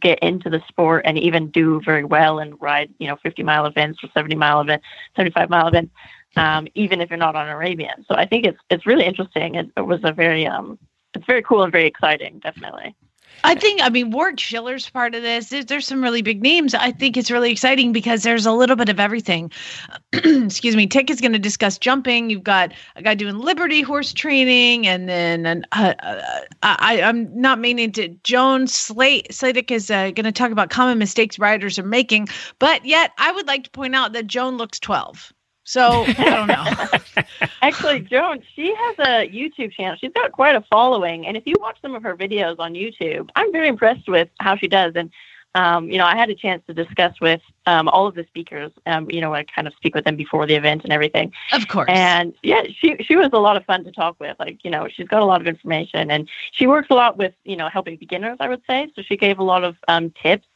get 0.00 0.20
into 0.20 0.48
the 0.48 0.62
sport 0.68 1.02
and 1.04 1.18
even 1.18 1.50
do 1.50 1.82
very 1.84 2.04
well 2.04 2.38
and 2.38 2.58
ride, 2.62 2.88
you 2.98 3.06
know, 3.06 3.16
50 3.22 3.42
mile 3.42 3.66
events 3.66 4.02
or 4.02 4.08
70 4.14 4.36
mile 4.36 4.62
events, 4.62 4.86
75 5.16 5.50
mile 5.50 5.68
events, 5.68 5.92
um, 6.36 6.66
even 6.74 7.02
if 7.02 7.10
you're 7.10 7.18
not 7.18 7.36
on 7.36 7.48
Arabian. 7.50 8.06
So 8.08 8.14
I 8.14 8.24
think 8.24 8.46
it's 8.46 8.58
it's 8.70 8.86
really 8.86 9.04
interesting. 9.04 9.56
It, 9.56 9.70
it 9.76 9.82
was 9.82 10.00
a 10.02 10.12
very 10.12 10.46
um, 10.46 10.78
it's 11.12 11.26
very 11.26 11.42
cool 11.42 11.62
and 11.62 11.70
very 11.70 11.86
exciting, 11.86 12.38
definitely. 12.38 12.94
I 13.44 13.54
think, 13.54 13.82
I 13.82 13.90
mean, 13.90 14.10
Warwick 14.10 14.40
Schiller's 14.40 14.88
part 14.88 15.14
of 15.14 15.20
this. 15.22 15.50
There's, 15.50 15.86
some 15.86 16.02
really 16.02 16.22
big 16.22 16.40
names. 16.40 16.72
I 16.72 16.92
think 16.92 17.18
it's 17.18 17.30
really 17.30 17.50
exciting 17.50 17.92
because 17.92 18.22
there's 18.22 18.46
a 18.46 18.52
little 18.52 18.74
bit 18.74 18.88
of 18.88 18.98
everything. 18.98 19.52
Excuse 20.14 20.74
me. 20.74 20.86
Tick 20.86 21.10
is 21.10 21.20
going 21.20 21.34
to 21.34 21.38
discuss 21.38 21.76
jumping. 21.76 22.30
You've 22.30 22.42
got 22.42 22.72
a 22.96 23.02
guy 23.02 23.14
doing 23.14 23.38
Liberty 23.38 23.82
horse 23.82 24.14
training, 24.14 24.86
and 24.86 25.10
then 25.10 25.44
an, 25.44 25.66
uh, 25.72 25.92
uh, 26.02 26.20
I, 26.62 27.02
I'm 27.02 27.28
not 27.38 27.58
meaning 27.58 27.92
to. 27.92 28.08
Joan 28.24 28.66
Slate 28.66 29.30
Slatic 29.30 29.70
is 29.70 29.90
uh, 29.90 30.10
going 30.12 30.24
to 30.24 30.32
talk 30.32 30.50
about 30.50 30.70
common 30.70 30.96
mistakes 30.96 31.38
riders 31.38 31.78
are 31.78 31.84
making, 31.84 32.28
but 32.58 32.86
yet 32.86 33.10
I 33.18 33.30
would 33.30 33.46
like 33.46 33.64
to 33.64 33.70
point 33.70 33.94
out 33.94 34.14
that 34.14 34.26
Joan 34.26 34.56
looks 34.56 34.80
12. 34.80 35.33
So 35.64 36.04
I 36.06 36.12
don't 36.12 36.46
know. 36.46 37.24
Actually, 37.62 38.00
Joan, 38.00 38.42
she 38.54 38.74
has 38.74 38.98
a 38.98 39.28
YouTube 39.28 39.72
channel. 39.72 39.96
She's 39.98 40.12
got 40.12 40.32
quite 40.32 40.54
a 40.54 40.64
following, 40.70 41.26
and 41.26 41.36
if 41.36 41.44
you 41.46 41.54
watch 41.58 41.78
some 41.80 41.94
of 41.94 42.02
her 42.02 42.16
videos 42.16 42.56
on 42.58 42.74
YouTube, 42.74 43.30
I'm 43.34 43.50
very 43.50 43.68
impressed 43.68 44.08
with 44.08 44.28
how 44.40 44.56
she 44.56 44.68
does. 44.68 44.92
And 44.94 45.10
um, 45.54 45.88
you 45.88 45.98
know, 45.98 46.04
I 46.04 46.16
had 46.16 46.30
a 46.30 46.34
chance 46.34 46.62
to 46.66 46.74
discuss 46.74 47.20
with 47.20 47.40
um, 47.66 47.88
all 47.88 48.06
of 48.06 48.14
the 48.14 48.24
speakers. 48.24 48.72
Um, 48.86 49.08
you 49.08 49.20
know, 49.20 49.32
I 49.32 49.44
kind 49.44 49.68
of 49.68 49.74
speak 49.74 49.94
with 49.94 50.04
them 50.04 50.16
before 50.16 50.46
the 50.46 50.54
event 50.54 50.82
and 50.82 50.92
everything. 50.92 51.32
of 51.52 51.68
course. 51.68 51.88
And 51.88 52.34
yeah, 52.42 52.64
she 52.76 52.96
she 53.02 53.16
was 53.16 53.30
a 53.32 53.38
lot 53.38 53.56
of 53.56 53.64
fun 53.64 53.84
to 53.84 53.92
talk 53.92 54.16
with. 54.18 54.36
Like, 54.40 54.64
you 54.64 54.70
know, 54.70 54.88
she's 54.88 55.06
got 55.06 55.22
a 55.22 55.24
lot 55.24 55.40
of 55.40 55.46
information 55.46 56.10
and 56.10 56.28
she 56.52 56.66
works 56.66 56.88
a 56.90 56.94
lot 56.94 57.16
with, 57.16 57.34
you 57.44 57.56
know, 57.56 57.68
helping 57.68 57.96
beginners, 57.96 58.36
I 58.40 58.48
would 58.48 58.62
say. 58.68 58.90
So 58.96 59.02
she 59.02 59.16
gave 59.16 59.38
a 59.38 59.44
lot 59.44 59.62
of 59.62 59.76
um, 59.86 60.12
tips. 60.20 60.46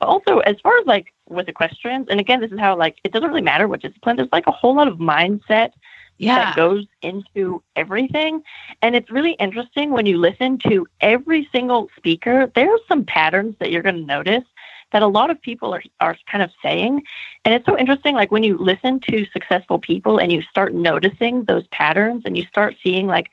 But 0.00 0.06
also 0.06 0.38
as 0.38 0.56
far 0.62 0.78
as 0.78 0.86
like 0.86 1.12
with 1.28 1.48
equestrians, 1.48 2.08
and 2.10 2.20
again, 2.20 2.40
this 2.40 2.52
is 2.52 2.58
how 2.58 2.76
like 2.76 2.98
it 3.04 3.12
doesn't 3.12 3.28
really 3.28 3.42
matter 3.42 3.68
what 3.68 3.82
discipline, 3.82 4.16
there's 4.16 4.28
like 4.32 4.46
a 4.46 4.52
whole 4.52 4.74
lot 4.74 4.88
of 4.88 4.98
mindset 4.98 5.72
yeah. 6.18 6.36
that 6.36 6.56
goes 6.56 6.86
into 7.02 7.62
everything. 7.76 8.42
And 8.82 8.94
it's 8.94 9.10
really 9.10 9.32
interesting 9.32 9.90
when 9.90 10.06
you 10.06 10.18
listen 10.18 10.58
to 10.68 10.86
every 11.00 11.48
single 11.52 11.88
speaker, 11.96 12.50
there's 12.54 12.80
some 12.88 13.04
patterns 13.04 13.54
that 13.60 13.70
you're 13.70 13.82
going 13.82 13.96
to 13.96 14.04
notice 14.04 14.44
that 14.92 15.02
a 15.02 15.06
lot 15.06 15.30
of 15.30 15.40
people 15.40 15.74
are, 15.74 15.82
are 16.00 16.16
kind 16.30 16.42
of 16.42 16.50
saying. 16.62 17.02
And 17.44 17.54
it's 17.54 17.66
so 17.66 17.78
interesting, 17.78 18.14
like 18.14 18.32
when 18.32 18.42
you 18.42 18.56
listen 18.56 19.00
to 19.08 19.26
successful 19.32 19.78
people 19.78 20.18
and 20.18 20.32
you 20.32 20.42
start 20.42 20.74
noticing 20.74 21.44
those 21.44 21.66
patterns 21.68 22.22
and 22.24 22.36
you 22.36 22.44
start 22.44 22.74
seeing, 22.82 23.06
like, 23.06 23.30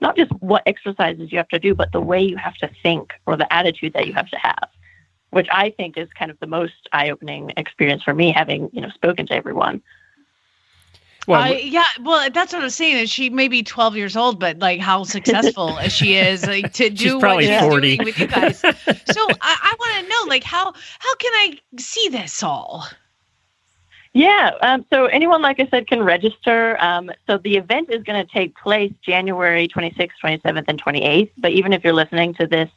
not 0.00 0.16
just 0.16 0.30
what 0.34 0.62
exercises 0.66 1.32
you 1.32 1.38
have 1.38 1.48
to 1.48 1.58
do, 1.58 1.74
but 1.74 1.90
the 1.92 2.00
way 2.00 2.22
you 2.22 2.36
have 2.36 2.54
to 2.56 2.70
think 2.82 3.12
or 3.26 3.36
the 3.36 3.52
attitude 3.52 3.94
that 3.94 4.06
you 4.06 4.12
have 4.12 4.28
to 4.28 4.38
have, 4.38 4.68
which 5.30 5.48
I 5.50 5.70
think 5.70 5.96
is 5.96 6.08
kind 6.12 6.30
of 6.30 6.38
the 6.40 6.46
most 6.46 6.88
eye 6.92 7.10
opening 7.10 7.52
experience 7.56 8.02
for 8.02 8.14
me, 8.14 8.32
having, 8.32 8.70
you 8.72 8.80
know, 8.80 8.90
spoken 8.90 9.26
to 9.26 9.34
everyone. 9.34 9.82
Well, 11.26 11.42
I, 11.42 11.56
yeah, 11.56 11.84
well, 12.00 12.30
that's 12.30 12.54
what 12.54 12.62
I'm 12.62 12.70
saying. 12.70 12.96
Is 12.96 13.10
she 13.10 13.28
may 13.28 13.48
be 13.48 13.62
12 13.62 13.96
years 13.96 14.16
old, 14.16 14.40
but 14.40 14.58
like 14.60 14.80
how 14.80 15.04
successful 15.04 15.78
as 15.78 15.92
she 15.98 16.14
is, 16.14 16.46
like 16.46 16.72
to 16.74 16.84
She's 16.84 16.98
do 16.98 17.18
what 17.18 17.44
she's 17.44 17.60
40. 17.60 17.96
doing 17.96 18.06
with 18.06 18.18
you 18.18 18.26
guys. 18.26 18.62
So 18.62 19.26
I, 19.42 19.56
I 19.62 19.74
want 19.78 20.04
to 20.04 20.08
know, 20.08 20.24
like, 20.28 20.42
how 20.42 20.72
how 20.72 21.14
can 21.16 21.32
I 21.34 21.58
see 21.78 22.08
this 22.08 22.42
all? 22.42 22.86
Yeah. 24.14 24.52
Um, 24.62 24.86
so 24.90 25.04
anyone, 25.06 25.42
like 25.42 25.60
I 25.60 25.68
said, 25.68 25.86
can 25.86 26.02
register. 26.02 26.82
Um, 26.82 27.10
so 27.26 27.36
the 27.36 27.56
event 27.56 27.90
is 27.90 28.02
going 28.04 28.24
to 28.26 28.32
take 28.32 28.56
place 28.56 28.92
January 29.02 29.68
26th, 29.68 30.10
27th, 30.24 30.64
and 30.66 30.82
28th. 30.82 31.30
But 31.36 31.52
even 31.52 31.74
if 31.74 31.84
you're 31.84 31.92
listening 31.92 32.32
to 32.34 32.46
this 32.46 32.70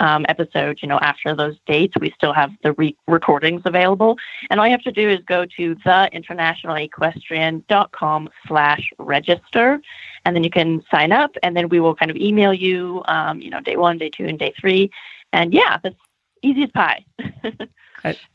um, 0.00 0.26
episode, 0.28 0.80
you 0.82 0.88
know, 0.88 0.98
after 0.98 1.36
those 1.36 1.56
dates, 1.66 1.94
we 2.00 2.12
still 2.16 2.32
have 2.32 2.50
the 2.62 2.72
re- 2.72 2.96
recordings 3.06 3.62
available. 3.64 4.16
And 4.50 4.58
all 4.58 4.66
you 4.66 4.72
have 4.72 4.82
to 4.82 4.90
do 4.92 5.08
is 5.08 5.20
go 5.26 5.46
to 5.56 5.76
theinternationalequestrian.com 5.76 8.28
slash 8.46 8.90
register. 8.98 9.80
And 10.24 10.34
then 10.34 10.42
you 10.42 10.50
can 10.50 10.82
sign 10.90 11.12
up 11.12 11.36
and 11.42 11.56
then 11.56 11.68
we 11.68 11.78
will 11.80 11.94
kind 11.94 12.10
of 12.10 12.16
email 12.16 12.52
you, 12.52 13.04
um, 13.06 13.40
you 13.40 13.50
know, 13.50 13.60
day 13.60 13.76
one, 13.76 13.98
day 13.98 14.10
two, 14.10 14.26
and 14.26 14.36
day 14.38 14.52
three. 14.58 14.90
And 15.32 15.54
yeah, 15.54 15.78
that's 15.82 15.94
easy 16.42 16.64
as 16.64 16.70
pie. 16.70 17.04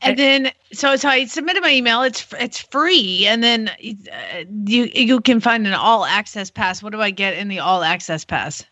And 0.02 0.18
then, 0.18 0.50
so 0.72 0.96
so 0.96 1.08
I 1.08 1.26
submitted 1.26 1.62
my 1.62 1.72
email. 1.72 2.02
It's 2.02 2.26
it's 2.40 2.58
free, 2.58 3.24
and 3.28 3.40
then 3.40 3.68
uh, 3.68 4.42
you 4.66 4.90
you 4.92 5.20
can 5.20 5.38
find 5.38 5.64
an 5.64 5.74
all 5.74 6.04
access 6.04 6.50
pass. 6.50 6.82
What 6.82 6.90
do 6.90 7.00
I 7.00 7.10
get 7.10 7.34
in 7.34 7.46
the 7.46 7.60
all 7.60 7.84
access 7.84 8.24
pass? 8.24 8.64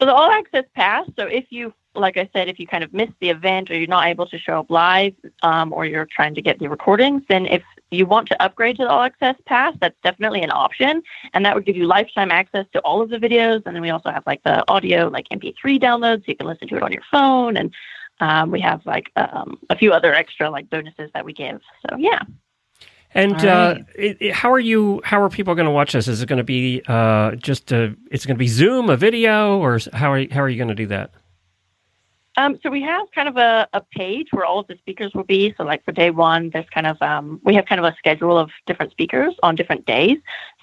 So 0.00 0.06
the 0.06 0.14
all 0.14 0.30
access 0.30 0.64
pass. 0.74 1.06
So 1.16 1.26
if 1.26 1.46
you, 1.50 1.72
like 1.98 2.16
I 2.16 2.28
said, 2.32 2.48
if 2.48 2.58
you 2.58 2.66
kind 2.66 2.84
of 2.84 2.92
miss 2.92 3.10
the 3.20 3.30
event 3.30 3.70
or 3.70 3.76
you're 3.76 3.86
not 3.86 4.06
able 4.06 4.26
to 4.26 4.38
show 4.38 4.60
up 4.60 4.70
live, 4.70 5.14
um, 5.42 5.72
or 5.72 5.84
you're 5.86 6.06
trying 6.06 6.34
to 6.34 6.42
get 6.42 6.58
the 6.58 6.68
recordings, 6.68 7.22
then 7.28 7.46
if 7.46 7.62
you 7.90 8.06
want 8.06 8.28
to 8.28 8.42
upgrade 8.42 8.76
to 8.76 8.84
the 8.84 8.90
all 8.90 9.02
access 9.02 9.34
pass, 9.46 9.74
that's 9.80 9.96
definitely 10.02 10.42
an 10.42 10.50
option, 10.52 11.02
and 11.32 11.44
that 11.44 11.54
would 11.54 11.64
give 11.64 11.76
you 11.76 11.86
lifetime 11.86 12.30
access 12.30 12.66
to 12.72 12.80
all 12.80 13.00
of 13.00 13.10
the 13.10 13.16
videos. 13.18 13.62
And 13.66 13.74
then 13.74 13.82
we 13.82 13.90
also 13.90 14.10
have 14.10 14.24
like 14.26 14.42
the 14.44 14.64
audio, 14.70 15.08
like 15.08 15.28
MP3 15.30 15.80
downloads, 15.80 16.20
so 16.20 16.24
you 16.28 16.36
can 16.36 16.46
listen 16.46 16.68
to 16.68 16.76
it 16.76 16.82
on 16.82 16.92
your 16.92 17.02
phone, 17.10 17.56
and 17.56 17.74
um, 18.20 18.50
we 18.50 18.60
have 18.60 18.84
like 18.84 19.10
um, 19.16 19.58
a 19.70 19.76
few 19.76 19.92
other 19.92 20.14
extra 20.14 20.50
like 20.50 20.68
bonuses 20.70 21.10
that 21.14 21.24
we 21.24 21.32
give. 21.32 21.60
So 21.88 21.96
yeah. 21.96 22.22
And 23.14 23.34
All 23.36 23.48
uh, 23.48 23.78
it, 23.94 24.18
it- 24.20 24.34
how 24.34 24.52
are 24.52 24.58
you? 24.58 25.00
How 25.02 25.22
are 25.22 25.30
people 25.30 25.54
going 25.54 25.66
to 25.66 25.72
watch 25.72 25.92
this? 25.92 26.08
Is 26.08 26.20
it 26.20 26.28
going 26.28 26.38
to 26.38 26.44
be 26.44 26.82
uh, 26.88 27.36
just 27.36 27.72
a? 27.72 27.96
It's 28.10 28.26
going 28.26 28.36
to 28.36 28.38
be 28.38 28.48
Zoom, 28.48 28.90
a 28.90 28.96
video, 28.96 29.58
or 29.58 29.78
how 29.94 30.12
are 30.12 30.18
you, 30.18 30.28
how 30.30 30.42
are 30.42 30.48
you 30.48 30.58
going 30.58 30.68
to 30.68 30.74
do 30.74 30.86
that? 30.88 31.12
Um, 32.38 32.56
so 32.62 32.70
we 32.70 32.82
have 32.82 33.10
kind 33.12 33.28
of 33.28 33.36
a, 33.36 33.68
a 33.72 33.80
page 33.80 34.28
where 34.30 34.44
all 34.44 34.60
of 34.60 34.68
the 34.68 34.76
speakers 34.76 35.12
will 35.12 35.24
be. 35.24 35.52
So 35.56 35.64
like 35.64 35.84
for 35.84 35.90
day 35.90 36.10
one, 36.10 36.50
there's 36.50 36.68
kind 36.72 36.86
of 36.86 36.96
um, 37.02 37.40
we 37.42 37.56
have 37.56 37.66
kind 37.66 37.80
of 37.80 37.84
a 37.84 37.96
schedule 37.98 38.38
of 38.38 38.48
different 38.64 38.92
speakers 38.92 39.34
on 39.42 39.56
different 39.56 39.84
days. 39.86 40.18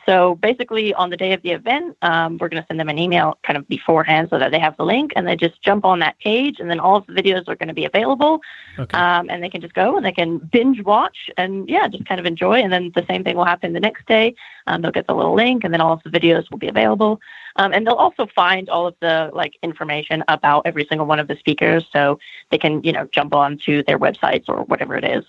So 0.06 0.36
basically, 0.36 0.94
on 0.94 1.10
the 1.10 1.18
day 1.18 1.34
of 1.34 1.42
the 1.42 1.52
event, 1.52 1.98
um, 2.02 2.38
we're 2.38 2.50
going 2.50 2.62
to 2.62 2.68
send 2.68 2.80
them 2.80 2.90
an 2.90 3.00
email 3.00 3.38
kind 3.44 3.58
of 3.58 3.68
beforehand 3.68 4.28
so 4.30 4.38
that 4.38 4.52
they 4.52 4.60
have 4.60 4.78
the 4.78 4.86
link 4.86 5.12
and 5.16 5.28
they 5.28 5.36
just 5.36 5.62
jump 5.62 5.84
on 5.86 6.00
that 6.00 6.18
page, 6.20 6.60
and 6.60 6.70
then 6.70 6.80
all 6.80 6.96
of 6.98 7.06
the 7.08 7.14
videos 7.14 7.48
are 7.48 7.56
going 7.56 7.68
to 7.70 7.74
be 7.74 7.86
available, 7.86 8.40
Okay. 8.78 8.98
um, 8.98 9.30
and 9.30 9.42
they 9.44 9.50
can 9.50 9.62
just 9.62 9.74
go 9.74 9.98
and 9.98 10.06
they 10.06 10.12
can 10.12 10.38
binge 10.38 10.84
watch 10.84 11.18
and 11.38 11.68
yeah, 11.68 11.88
just 11.88 12.06
kind 12.06 12.20
of 12.20 12.26
enjoy. 12.26 12.62
And 12.62 12.72
then 12.72 12.92
the 12.94 13.06
same 13.10 13.24
thing 13.24 13.36
will 13.36 13.46
happen 13.46 13.74
the 13.74 13.80
next 13.80 14.06
day. 14.08 14.36
Um, 14.68 14.82
they'll 14.82 14.92
get 14.92 15.08
the 15.08 15.16
little 15.16 15.36
link, 15.36 15.64
and 15.64 15.74
then 15.74 15.82
all 15.82 15.94
of 15.94 16.02
the 16.04 16.10
videos 16.10 16.50
will 16.52 16.58
be 16.60 16.68
available. 16.68 17.20
Um, 17.58 17.72
and 17.74 17.88
they'll 17.88 17.96
also 17.96 18.28
find 18.36 18.70
all 18.70 18.86
of 18.86 18.96
the 19.00 19.30
like 19.34 19.54
information 19.64 20.24
about 20.28 20.64
every 20.66 20.86
single 20.90 21.08
one 21.08 21.20
of 21.20 21.28
the 21.28 21.38
speakers, 21.38 21.86
so 21.92 22.20
they 22.52 22.58
can 22.58 22.84
you 22.84 22.92
know 22.92 23.08
jump 23.12 23.34
on 23.34 23.58
to 23.66 23.82
their 23.84 23.98
websites 23.98 24.44
or 24.48 24.64
whatever 24.66 24.96
it 24.96 25.04
is. 25.06 25.24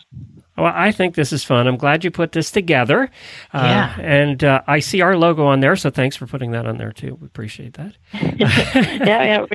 Well, 0.59 0.73
I 0.75 0.91
think 0.91 1.17
this 1.17 1.35
is 1.35 1.45
fun. 1.45 1.67
I'm 1.67 1.77
glad 1.77 2.03
you 2.03 2.11
put 2.11 2.33
this 2.33 2.51
together. 2.51 3.11
Uh, 3.53 3.59
Yeah. 3.63 3.97
And 4.01 4.43
uh, 4.43 4.63
I 4.67 4.81
see 4.81 5.01
our 5.01 5.17
logo 5.17 5.45
on 5.47 5.61
there, 5.61 5.77
so 5.77 5.91
thanks 5.91 6.17
for 6.17 6.27
putting 6.27 6.51
that 6.53 6.67
on 6.67 6.77
there 6.77 6.93
too. 6.93 7.17
We 7.21 7.27
appreciate 7.27 7.75
that. 7.75 7.95
yeah, 8.13 9.25
yeah, 9.41 9.47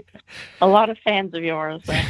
a 0.62 0.68
lot 0.68 0.90
of 0.90 0.98
fans 1.00 1.34
of 1.34 1.44
yours. 1.44 1.82
so. 1.86 1.94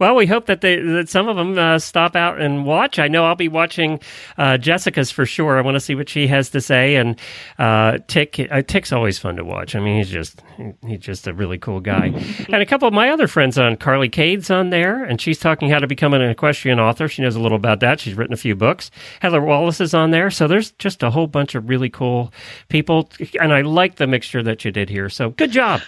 Well, 0.00 0.16
we 0.16 0.26
hope 0.26 0.46
that 0.46 0.60
they 0.60 0.76
that 0.80 1.08
some 1.08 1.28
of 1.28 1.36
them 1.36 1.56
uh, 1.56 1.78
stop 1.78 2.16
out 2.16 2.40
and 2.40 2.66
watch. 2.66 2.98
I 2.98 3.06
know 3.06 3.24
I'll 3.24 3.36
be 3.36 3.48
watching 3.48 4.00
uh, 4.36 4.58
Jessica's 4.58 5.10
for 5.10 5.24
sure. 5.24 5.56
I 5.56 5.60
want 5.60 5.76
to 5.76 5.80
see 5.80 5.94
what 5.94 6.08
she 6.08 6.26
has 6.26 6.50
to 6.50 6.60
say. 6.60 6.96
And 6.96 7.18
uh, 7.58 7.98
Tick, 8.08 8.40
uh, 8.50 8.62
Tick's 8.62 8.92
always 8.92 9.18
fun 9.18 9.36
to 9.36 9.44
watch. 9.44 9.76
I 9.76 9.80
mean, 9.80 9.98
he's 9.98 10.10
just 10.10 10.42
he's 10.86 11.00
just 11.00 11.26
a 11.28 11.32
really 11.32 11.58
cool 11.58 11.80
guy. 11.80 12.06
and 12.48 12.62
a 12.62 12.66
couple 12.66 12.88
of 12.88 12.94
my 12.94 13.10
other 13.10 13.28
friends 13.28 13.56
on 13.56 13.76
Carly 13.76 14.08
Kade's 14.08 14.50
on 14.50 14.70
there, 14.70 15.04
and 15.04 15.20
she's 15.20 15.38
talking 15.38 15.70
how 15.70 15.78
to 15.78 15.86
become 15.86 16.14
an 16.14 16.22
equestrian 16.22 16.80
author. 16.80 17.06
She 17.08 17.22
knows 17.22 17.36
a 17.36 17.40
little 17.40 17.56
about 17.56 17.80
that. 17.80 18.00
She's 18.00 18.14
written 18.14 18.34
a 18.34 18.38
few 18.38 18.56
books. 18.56 18.90
Heather 19.20 19.40
Wallace 19.40 19.80
is 19.80 19.94
on 19.94 20.10
there. 20.10 20.30
So 20.30 20.48
there's 20.48 20.72
just 20.72 21.02
a 21.02 21.10
whole 21.10 21.28
bunch 21.28 21.54
of 21.54 21.68
really 21.68 21.90
cool 21.90 22.23
people, 22.68 23.10
and 23.40 23.52
I 23.52 23.62
like 23.62 23.96
the 23.96 24.06
mixture 24.06 24.42
that 24.42 24.64
you 24.64 24.70
did 24.70 24.88
here. 24.88 25.08
So 25.08 25.30
good 25.30 25.52
job. 25.52 25.80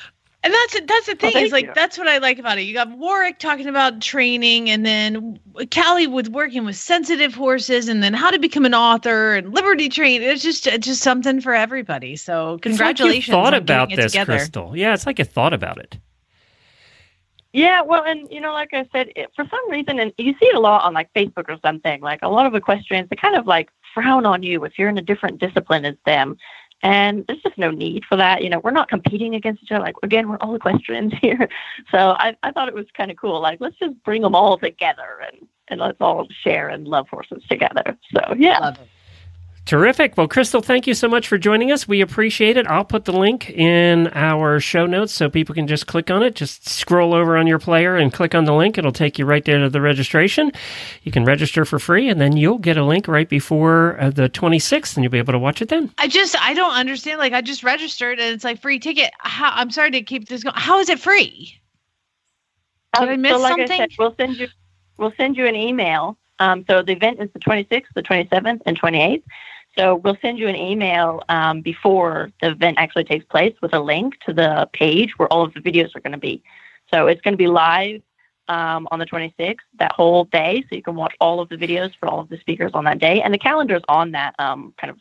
And 0.47 0.55
that's 0.55 0.81
that's 0.87 1.07
the 1.07 1.17
thing 1.17 1.33
thank 1.33 1.47
is 1.47 1.53
like 1.53 1.65
you. 1.65 1.73
that's 1.75 1.99
what 1.99 2.07
I 2.07 2.19
like 2.19 2.39
about 2.39 2.57
it. 2.59 2.63
You 2.63 2.73
got 2.73 2.97
Warwick 2.97 3.41
talking 3.41 3.67
about 3.67 4.01
training, 4.01 4.71
and 4.71 4.87
then 4.87 5.41
Callie 5.75 6.07
with 6.07 6.29
working 6.29 6.65
with 6.65 6.77
sensitive 6.77 7.35
horses, 7.35 7.89
and 7.89 8.01
then 8.01 8.15
how 8.15 8.31
to 8.31 8.39
become 8.39 8.65
an 8.65 8.75
author 8.75 9.35
and 9.35 9.53
Liberty 9.53 9.89
Train. 9.89 10.23
It's 10.23 10.45
just 10.45 10.69
it's 10.69 10.87
just 10.87 11.03
something 11.03 11.41
for 11.41 11.53
everybody. 11.53 12.15
So 12.15 12.55
It's 12.55 12.59
like 12.59 12.63
congratulations! 12.63 13.27
you 13.27 13.33
thought 13.33 13.55
on 13.55 13.63
about 13.63 13.91
this, 13.91 14.13
together. 14.13 14.35
Krystal. 14.35 14.77
Yeah, 14.77 14.95
it's 14.95 15.05
like 15.05 15.19
you 15.19 15.25
thought 15.25 15.53
about 15.53 15.79
it. 15.79 15.99
Yeah, 17.53 17.81
well, 17.81 18.05
and 18.05 18.31
you 18.31 18.41
know, 18.41 18.53
like 18.53 18.75
I 18.75 18.87
said, 18.93 19.09
it, 19.17 19.31
for 19.35 19.47
some 19.51 19.71
reason, 19.71 19.99
and 19.99 20.13
you 20.19 20.35
see 20.39 20.47
it 20.47 20.55
a 20.55 20.61
lot 20.61 20.85
on 20.85 20.93
like 20.93 21.11
Facebook 21.15 21.49
or 21.49 21.59
something. 21.65 22.03
Like 22.03 22.21
a 22.23 22.29
lot 22.29 22.47
of 22.47 22.55
equestrians, 22.55 23.09
they 23.09 23.17
kind 23.17 23.35
of 23.35 23.47
like 23.47 23.71
frown 23.97 24.27
on 24.27 24.43
you 24.43 24.65
if 24.65 24.79
you're 24.79 24.91
in 24.91 24.99
a 24.99 25.03
different 25.03 25.39
discipline 25.39 25.87
as 25.87 25.97
them, 26.05 26.37
and 26.83 27.25
there's 27.27 27.43
just 27.43 27.57
no 27.57 27.71
need 27.71 28.05
for 28.05 28.17
that. 28.17 28.45
You 28.45 28.51
know, 28.51 28.59
we're 28.59 28.71
not 28.71 28.91
competing 28.91 29.35
against 29.35 29.63
each 29.63 29.73
other. 29.73 29.83
Like 29.83 29.97
again, 30.03 30.29
we're 30.29 30.37
all 30.37 30.55
equestrians 30.61 31.15
here, 31.21 31.49
so 31.91 32.11
I, 32.19 32.37
I 32.43 32.53
thought 32.53 32.69
it 32.69 32.75
was 32.75 32.87
kind 32.97 33.11
of 33.11 33.17
cool. 33.17 33.41
Like 33.41 33.61
let's 33.61 33.79
just 33.79 33.95
bring 34.05 34.23
them 34.23 34.35
all 34.35 34.59
together 34.59 35.23
and 35.27 35.49
and 35.69 35.81
let's 35.81 36.01
all 36.01 36.29
share 36.45 36.69
and 36.69 36.87
love 36.87 37.09
horses 37.09 37.43
together. 37.49 37.97
So 38.15 38.35
yeah. 38.37 38.75
Terrific. 39.67 40.17
Well, 40.17 40.29
Krystal, 40.29 40.65
thank 40.65 40.87
you 40.87 40.95
so 40.95 41.09
much 41.09 41.27
for 41.27 41.39
joining 41.39 41.73
us. 41.73 41.89
We 41.89 42.01
appreciate 42.01 42.57
it. 42.57 42.69
I'll 42.69 42.85
put 42.85 43.05
the 43.05 43.13
link 43.13 43.51
in 43.51 44.07
our 44.15 44.61
show 44.61 44.87
notes 44.87 45.13
so 45.13 45.29
people 45.29 45.57
can 45.57 45.67
just 45.67 45.89
click 45.89 46.09
on 46.09 46.23
it. 46.23 46.37
Just 46.37 46.69
scroll 46.69 47.13
over 47.13 47.37
on 47.37 47.49
your 47.49 47.59
player 47.59 47.97
and 47.97 48.13
click 48.13 48.37
on 48.37 48.45
the 48.45 48.55
link. 48.55 48.79
It'll 48.79 48.93
take 48.93 49.19
you 49.19 49.25
right 49.25 49.45
there 49.45 49.59
to 49.59 49.69
the 49.69 49.81
registration. 49.81 50.53
You 51.03 51.11
can 51.11 51.25
register 51.25 51.65
for 51.65 51.81
free, 51.81 52.09
and 52.09 52.21
then 52.21 52.37
you'll 52.37 52.59
get 52.59 52.77
a 52.77 52.85
link 52.85 53.09
right 53.09 53.29
before 53.29 54.01
uh, 54.01 54.11
the 54.11 54.29
26th, 54.29 54.95
and 54.95 55.03
you'll 55.03 55.11
be 55.11 55.19
able 55.19 55.33
to 55.33 55.39
watch 55.39 55.61
it 55.61 55.69
then. 55.69 55.93
I 55.99 56.07
just 56.07 56.41
I 56.41 56.55
don't 56.55 56.75
understand. 56.75 57.19
Like 57.19 57.33
I 57.33 57.41
just 57.41 57.65
registered, 57.65 58.21
and 58.21 58.33
it's 58.33 58.45
like 58.45 58.63
free 58.63 58.79
ticket. 58.79 59.11
How, 59.19 59.51
I'm 59.53 59.73
sorry 59.73 59.91
to 59.91 60.03
keep 60.03 60.29
this 60.29 60.45
going. 60.45 60.55
How 60.57 60.79
is 60.79 60.89
it 60.89 61.01
free? 61.01 61.61
Did 63.01 63.09
I 63.09 63.17
miss 63.17 63.33
Um, 63.33 63.39
so 63.39 63.43
like 63.43 63.51
something? 63.51 63.73
I 63.73 63.77
said, 63.79 63.91
we'll 63.99 64.15
send 64.17 64.37
you 64.37 64.47
we'll 64.97 65.13
send 65.17 65.37
you 65.37 65.47
an 65.47 65.57
email. 65.57 66.17
Um, 66.39 66.65
so 66.69 66.83
the 66.83 66.93
event 66.93 67.21
is 67.21 67.31
the 67.33 67.41
26th, 67.41 67.87
the 67.95 68.03
27th, 68.03 68.61
and 68.67 68.81
28th. 68.81 69.23
So 69.79 69.97
we'll 69.97 70.17
send 70.23 70.39
you 70.39 70.49
an 70.49 70.57
email 70.57 71.23
um, 71.29 71.61
before 71.61 72.31
the 72.41 72.51
event 72.51 72.79
actually 72.79 73.05
takes 73.05 73.25
place 73.27 73.55
with 73.61 73.75
a 73.75 73.81
link 73.81 74.19
to 74.27 74.33
the 74.33 74.69
page 74.73 75.19
where 75.19 75.31
all 75.33 75.45
of 75.45 75.53
the 75.55 75.61
videos 75.61 75.95
are 75.95 76.01
going 76.01 76.13
to 76.13 76.19
be. 76.19 76.43
So 76.93 77.09
it's 77.09 77.21
going 77.21 77.35
to 77.35 77.39
be 77.39 77.47
live 77.47 78.01
um, 78.49 78.89
on 78.91 78.99
the 78.99 79.07
26th 79.07 79.57
that 79.79 79.93
whole 79.93 80.25
day, 80.25 80.65
so 80.69 80.77
you 80.77 80.83
can 80.83 80.95
watch 80.95 81.15
all 81.21 81.41
of 81.41 81.49
the 81.49 81.57
videos 81.57 81.93
for 81.99 82.09
all 82.09 82.21
of 82.21 82.29
the 82.29 82.39
speakers 82.39 82.71
on 82.75 82.85
that 82.85 82.99
day. 83.01 83.21
And 83.21 83.35
the 83.35 83.39
calendar's 83.39 83.83
on 83.89 84.13
that 84.13 84.35
um, 84.39 84.73
kind 84.81 84.91
of 84.91 84.99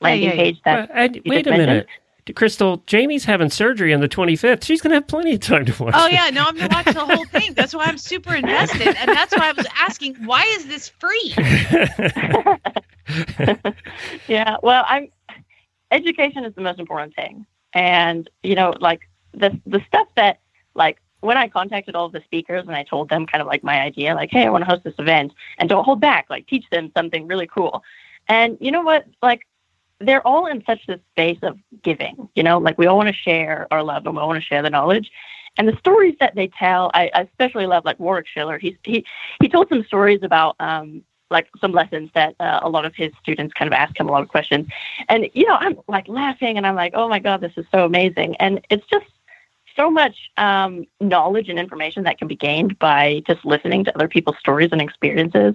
landing 0.00 0.28
yeah, 0.28 0.34
yeah. 0.34 0.42
page 0.42 0.60
that 0.64 0.90
Uh, 0.94 1.08
you 1.14 1.22
wait 1.26 1.46
a 1.46 1.50
minute. 1.50 1.66
mentioned. 1.66 1.88
Krystal, 2.34 2.84
Jamie's 2.86 3.24
having 3.24 3.50
surgery 3.50 3.92
on 3.94 4.00
the 4.00 4.08
25th. 4.08 4.64
She's 4.64 4.80
going 4.80 4.90
to 4.90 4.96
have 4.96 5.06
plenty 5.08 5.34
of 5.34 5.40
time 5.40 5.64
to 5.66 5.82
watch 5.82 5.94
Oh 5.96 6.06
it. 6.06 6.12
yeah, 6.12 6.30
no, 6.30 6.44
I'm 6.44 6.56
gonna 6.56 6.68
watch 6.72 6.86
the 6.94 7.04
whole 7.04 7.24
thing. 7.26 7.54
That's 7.54 7.74
why 7.74 7.84
I'm 7.84 7.98
super 7.98 8.34
invested, 8.34 8.96
and 8.96 9.08
that's 9.08 9.34
why 9.36 9.48
I 9.48 9.52
was 9.52 9.66
asking, 9.76 10.14
why 10.24 10.44
is 10.56 10.66
this 10.66 10.88
free? 10.88 11.34
yeah 14.28 14.56
well 14.62 14.84
i'm 14.86 15.08
education 15.90 16.44
is 16.44 16.54
the 16.54 16.60
most 16.60 16.78
important 16.78 17.14
thing 17.14 17.46
and 17.72 18.28
you 18.42 18.54
know 18.54 18.74
like 18.80 19.00
the 19.32 19.58
the 19.66 19.80
stuff 19.86 20.06
that 20.14 20.40
like 20.74 20.98
when 21.20 21.38
i 21.38 21.48
contacted 21.48 21.94
all 21.94 22.04
of 22.06 22.12
the 22.12 22.20
speakers 22.24 22.64
and 22.66 22.76
i 22.76 22.82
told 22.82 23.08
them 23.08 23.24
kind 23.26 23.40
of 23.40 23.46
like 23.46 23.64
my 23.64 23.80
idea 23.80 24.14
like 24.14 24.30
hey 24.30 24.44
i 24.44 24.50
want 24.50 24.62
to 24.62 24.70
host 24.70 24.84
this 24.84 24.94
event 24.98 25.32
and 25.56 25.70
don't 25.70 25.84
hold 25.84 26.00
back 26.02 26.26
like 26.28 26.46
teach 26.46 26.68
them 26.70 26.92
something 26.94 27.26
really 27.26 27.46
cool 27.46 27.82
and 28.28 28.58
you 28.60 28.70
know 28.70 28.82
what 28.82 29.06
like 29.22 29.46
they're 30.00 30.26
all 30.26 30.46
in 30.46 30.62
such 30.64 30.86
this 30.86 31.00
space 31.10 31.38
of 31.42 31.58
giving 31.82 32.28
you 32.34 32.42
know 32.42 32.58
like 32.58 32.78
we 32.78 32.86
all 32.86 32.96
want 32.96 33.08
to 33.08 33.14
share 33.14 33.66
our 33.70 33.82
love 33.82 34.06
and 34.06 34.14
we 34.14 34.20
all 34.20 34.28
want 34.28 34.40
to 34.40 34.46
share 34.46 34.62
the 34.62 34.70
knowledge 34.70 35.10
and 35.56 35.68
the 35.68 35.76
stories 35.78 36.14
that 36.20 36.34
they 36.34 36.48
tell 36.58 36.90
i, 36.94 37.10
I 37.14 37.22
especially 37.22 37.66
love 37.66 37.84
like 37.84 37.98
warwick 37.98 38.26
schiller 38.26 38.58
he's 38.58 38.76
he 38.82 39.04
he 39.40 39.48
told 39.48 39.68
some 39.68 39.84
stories 39.84 40.20
about 40.22 40.56
um 40.60 41.02
like 41.30 41.48
some 41.60 41.72
lessons 41.72 42.10
that 42.14 42.34
uh, 42.40 42.60
a 42.62 42.68
lot 42.68 42.84
of 42.84 42.94
his 42.94 43.12
students 43.20 43.52
kind 43.54 43.68
of 43.68 43.72
ask 43.72 43.98
him 43.98 44.08
a 44.08 44.12
lot 44.12 44.22
of 44.22 44.28
questions. 44.28 44.68
And, 45.08 45.28
you 45.34 45.46
know, 45.46 45.54
I'm 45.54 45.78
like 45.86 46.08
laughing 46.08 46.56
and 46.56 46.66
I'm 46.66 46.74
like, 46.74 46.92
oh 46.94 47.08
my 47.08 47.18
God, 47.18 47.40
this 47.40 47.52
is 47.56 47.66
so 47.70 47.84
amazing. 47.84 48.36
And 48.36 48.64
it's 48.70 48.86
just 48.86 49.06
so 49.76 49.90
much 49.90 50.16
um, 50.36 50.84
knowledge 51.00 51.48
and 51.48 51.58
information 51.58 52.02
that 52.04 52.18
can 52.18 52.28
be 52.28 52.34
gained 52.34 52.78
by 52.78 53.22
just 53.26 53.44
listening 53.44 53.84
to 53.84 53.94
other 53.94 54.08
people's 54.08 54.38
stories 54.38 54.70
and 54.72 54.80
experiences. 54.80 55.54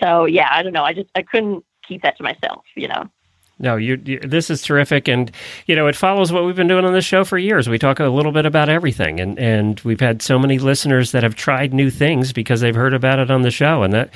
So, 0.00 0.24
yeah, 0.24 0.48
I 0.50 0.62
don't 0.62 0.72
know. 0.72 0.84
I 0.84 0.94
just, 0.94 1.10
I 1.14 1.22
couldn't 1.22 1.64
keep 1.86 2.02
that 2.02 2.16
to 2.18 2.22
myself, 2.22 2.64
you 2.74 2.88
know? 2.88 3.10
No, 3.60 3.76
you, 3.76 4.00
you. 4.04 4.20
This 4.20 4.50
is 4.50 4.62
terrific, 4.62 5.08
and 5.08 5.30
you 5.66 5.74
know 5.74 5.86
it 5.88 5.96
follows 5.96 6.30
what 6.32 6.44
we've 6.44 6.54
been 6.56 6.68
doing 6.68 6.84
on 6.84 6.92
this 6.92 7.04
show 7.04 7.24
for 7.24 7.38
years. 7.38 7.68
We 7.68 7.78
talk 7.78 7.98
a 7.98 8.06
little 8.06 8.30
bit 8.32 8.46
about 8.46 8.68
everything, 8.68 9.18
and 9.18 9.38
and 9.38 9.80
we've 9.80 9.98
had 10.00 10.22
so 10.22 10.38
many 10.38 10.58
listeners 10.58 11.10
that 11.12 11.22
have 11.24 11.34
tried 11.34 11.74
new 11.74 11.90
things 11.90 12.32
because 12.32 12.60
they've 12.60 12.74
heard 12.74 12.94
about 12.94 13.18
it 13.18 13.30
on 13.30 13.42
the 13.42 13.50
show, 13.50 13.82
and 13.82 13.92
that 13.92 14.10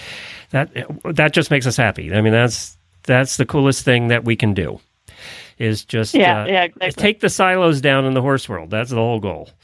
that 0.51 0.71
that 1.05 1.33
just 1.33 1.51
makes 1.51 1.67
us 1.67 1.77
happy. 1.77 2.15
I 2.15 2.21
mean, 2.21 2.33
that's 2.33 2.77
that's 3.03 3.37
the 3.37 3.45
coolest 3.47 3.85
thing 3.85 4.09
that 4.09 4.25
we 4.25 4.37
can 4.37 4.55
do. 4.55 4.81
Is 5.59 5.85
just 5.85 6.15
Yeah, 6.15 6.43
uh, 6.43 6.47
yeah, 6.47 6.63
exactly. 6.65 6.91
take 7.03 7.21
the 7.21 7.29
silos 7.29 7.81
down 7.81 8.05
in 8.05 8.15
the 8.15 8.23
horse 8.23 8.49
world. 8.49 8.71
That's 8.71 8.91
the 8.91 8.97
whole 8.97 9.21
goal. 9.21 9.51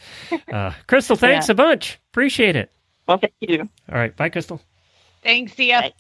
Uh, 0.53 0.73
Krystal, 0.87 1.19
thanks 1.19 1.49
Yeah. 1.49 1.53
a 1.53 1.55
bunch. 1.55 1.99
Appreciate 2.13 2.57
it. 2.57 2.71
Well, 3.07 3.19
thank 3.19 3.33
you. 3.41 3.61
All 3.91 3.99
right, 3.99 4.15
bye, 4.17 4.31
Krystal. 4.31 4.61
Thanks, 5.23 5.53
see 5.55 5.69
ya. 5.71 5.83
Bye. 5.83 5.93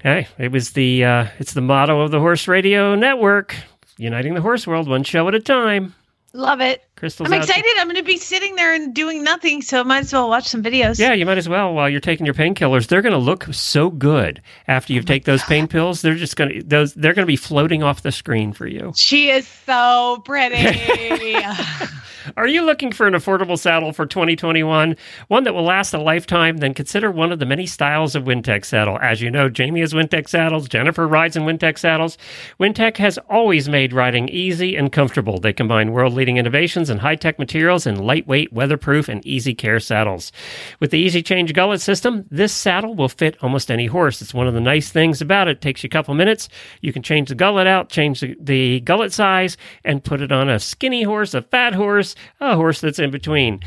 Hey, 0.00 0.28
it 0.38 0.52
was 0.52 0.72
the 0.72 1.04
uh, 1.04 1.26
it's 1.38 1.54
the 1.54 1.60
motto 1.60 2.00
of 2.00 2.10
the 2.10 2.20
Horse 2.20 2.46
Radio 2.46 2.94
Network, 2.94 3.56
uniting 3.96 4.34
the 4.34 4.40
horse 4.40 4.66
world 4.66 4.88
one 4.88 5.02
show 5.02 5.26
at 5.26 5.34
a 5.34 5.40
time. 5.40 5.94
Love 6.32 6.60
it. 6.60 6.84
Krystal's 6.98 7.30
I'm 7.30 7.32
excited. 7.32 7.70
I'm 7.78 7.86
gonna 7.86 8.02
be 8.02 8.16
sitting 8.16 8.56
there 8.56 8.74
and 8.74 8.92
doing 8.92 9.22
nothing, 9.22 9.62
so 9.62 9.84
might 9.84 10.00
as 10.00 10.12
well 10.12 10.28
watch 10.28 10.48
some 10.48 10.62
videos. 10.62 10.98
Yeah, 10.98 11.12
you 11.12 11.24
might 11.24 11.38
as 11.38 11.48
well 11.48 11.72
while 11.72 11.88
you're 11.88 12.00
taking 12.00 12.26
your 12.26 12.34
painkillers. 12.34 12.88
They're 12.88 13.02
going 13.02 13.12
to 13.12 13.18
look 13.18 13.44
so 13.52 13.90
good 13.90 14.42
after 14.66 14.92
Oh 14.92 14.96
you 14.96 15.02
take 15.02 15.24
those 15.24 15.42
pain 15.44 15.68
pills. 15.68 16.02
They're 16.02 16.14
just 16.14 16.36
going 16.36 16.50
to 16.50 16.62
those 16.62 16.94
they're 16.94 17.14
going 17.14 17.24
to 17.24 17.30
be 17.30 17.36
floating 17.36 17.82
off 17.82 18.02
the 18.02 18.12
screen 18.12 18.52
for 18.52 18.66
you. 18.66 18.92
She 18.96 19.30
is 19.30 19.46
so 19.46 20.22
pretty. 20.24 21.34
Are 22.36 22.46
you 22.46 22.62
looking 22.62 22.92
for 22.92 23.06
an 23.06 23.14
affordable 23.14 23.58
saddle 23.58 23.92
for 23.92 24.04
2021, 24.04 24.96
one 25.28 25.44
that 25.44 25.54
will 25.54 25.64
last 25.64 25.94
a 25.94 25.98
lifetime? 25.98 26.58
Then 26.58 26.74
consider 26.74 27.10
one 27.10 27.32
of 27.32 27.38
the 27.38 27.46
many 27.46 27.66
styles 27.66 28.14
of 28.14 28.24
Wintec 28.24 28.64
saddle. 28.64 28.98
As 29.00 29.22
you 29.22 29.30
know, 29.30 29.48
Jamie 29.48 29.80
has 29.80 29.94
Wintec 29.94 30.28
saddles, 30.28 30.68
Jennifer 30.68 31.08
rides 31.08 31.36
in 31.36 31.44
Wintec 31.44 31.78
saddles. 31.78 32.18
Wintec 32.60 32.98
has 32.98 33.18
always 33.30 33.68
made 33.68 33.92
riding 33.92 34.28
easy 34.28 34.76
and 34.76 34.92
comfortable. 34.92 35.40
They 35.40 35.52
combine 35.52 35.92
world-leading 35.92 36.36
innovations 36.36 36.87
and 36.88 37.00
high-tech 37.00 37.38
materials 37.38 37.86
in 37.86 37.96
lightweight, 37.96 38.52
weatherproof, 38.52 39.08
and 39.08 39.24
easy 39.26 39.54
care 39.54 39.80
saddles. 39.80 40.32
With 40.80 40.90
the 40.90 40.98
Easy 40.98 41.22
Change 41.22 41.52
gullet 41.52 41.80
system, 41.80 42.26
this 42.30 42.52
saddle 42.52 42.94
will 42.94 43.08
fit 43.08 43.36
almost 43.42 43.70
any 43.70 43.86
horse. 43.86 44.22
It's 44.22 44.34
one 44.34 44.46
of 44.46 44.54
the 44.54 44.60
nice 44.60 44.90
things 44.90 45.20
about 45.20 45.48
it. 45.48 45.58
it 45.58 45.60
takes 45.60 45.82
you 45.82 45.88
a 45.88 45.90
couple 45.90 46.14
minutes. 46.14 46.48
You 46.80 46.92
can 46.92 47.02
change 47.02 47.28
the 47.28 47.34
gullet 47.34 47.66
out, 47.66 47.90
change 47.90 48.20
the, 48.20 48.36
the 48.40 48.80
gullet 48.80 49.12
size, 49.12 49.56
and 49.84 50.04
put 50.04 50.20
it 50.20 50.32
on 50.32 50.48
a 50.48 50.58
skinny 50.58 51.02
horse, 51.02 51.34
a 51.34 51.42
fat 51.42 51.74
horse, 51.74 52.14
a 52.40 52.56
horse 52.56 52.80
that's 52.80 52.98
in 52.98 53.10
between. 53.10 53.60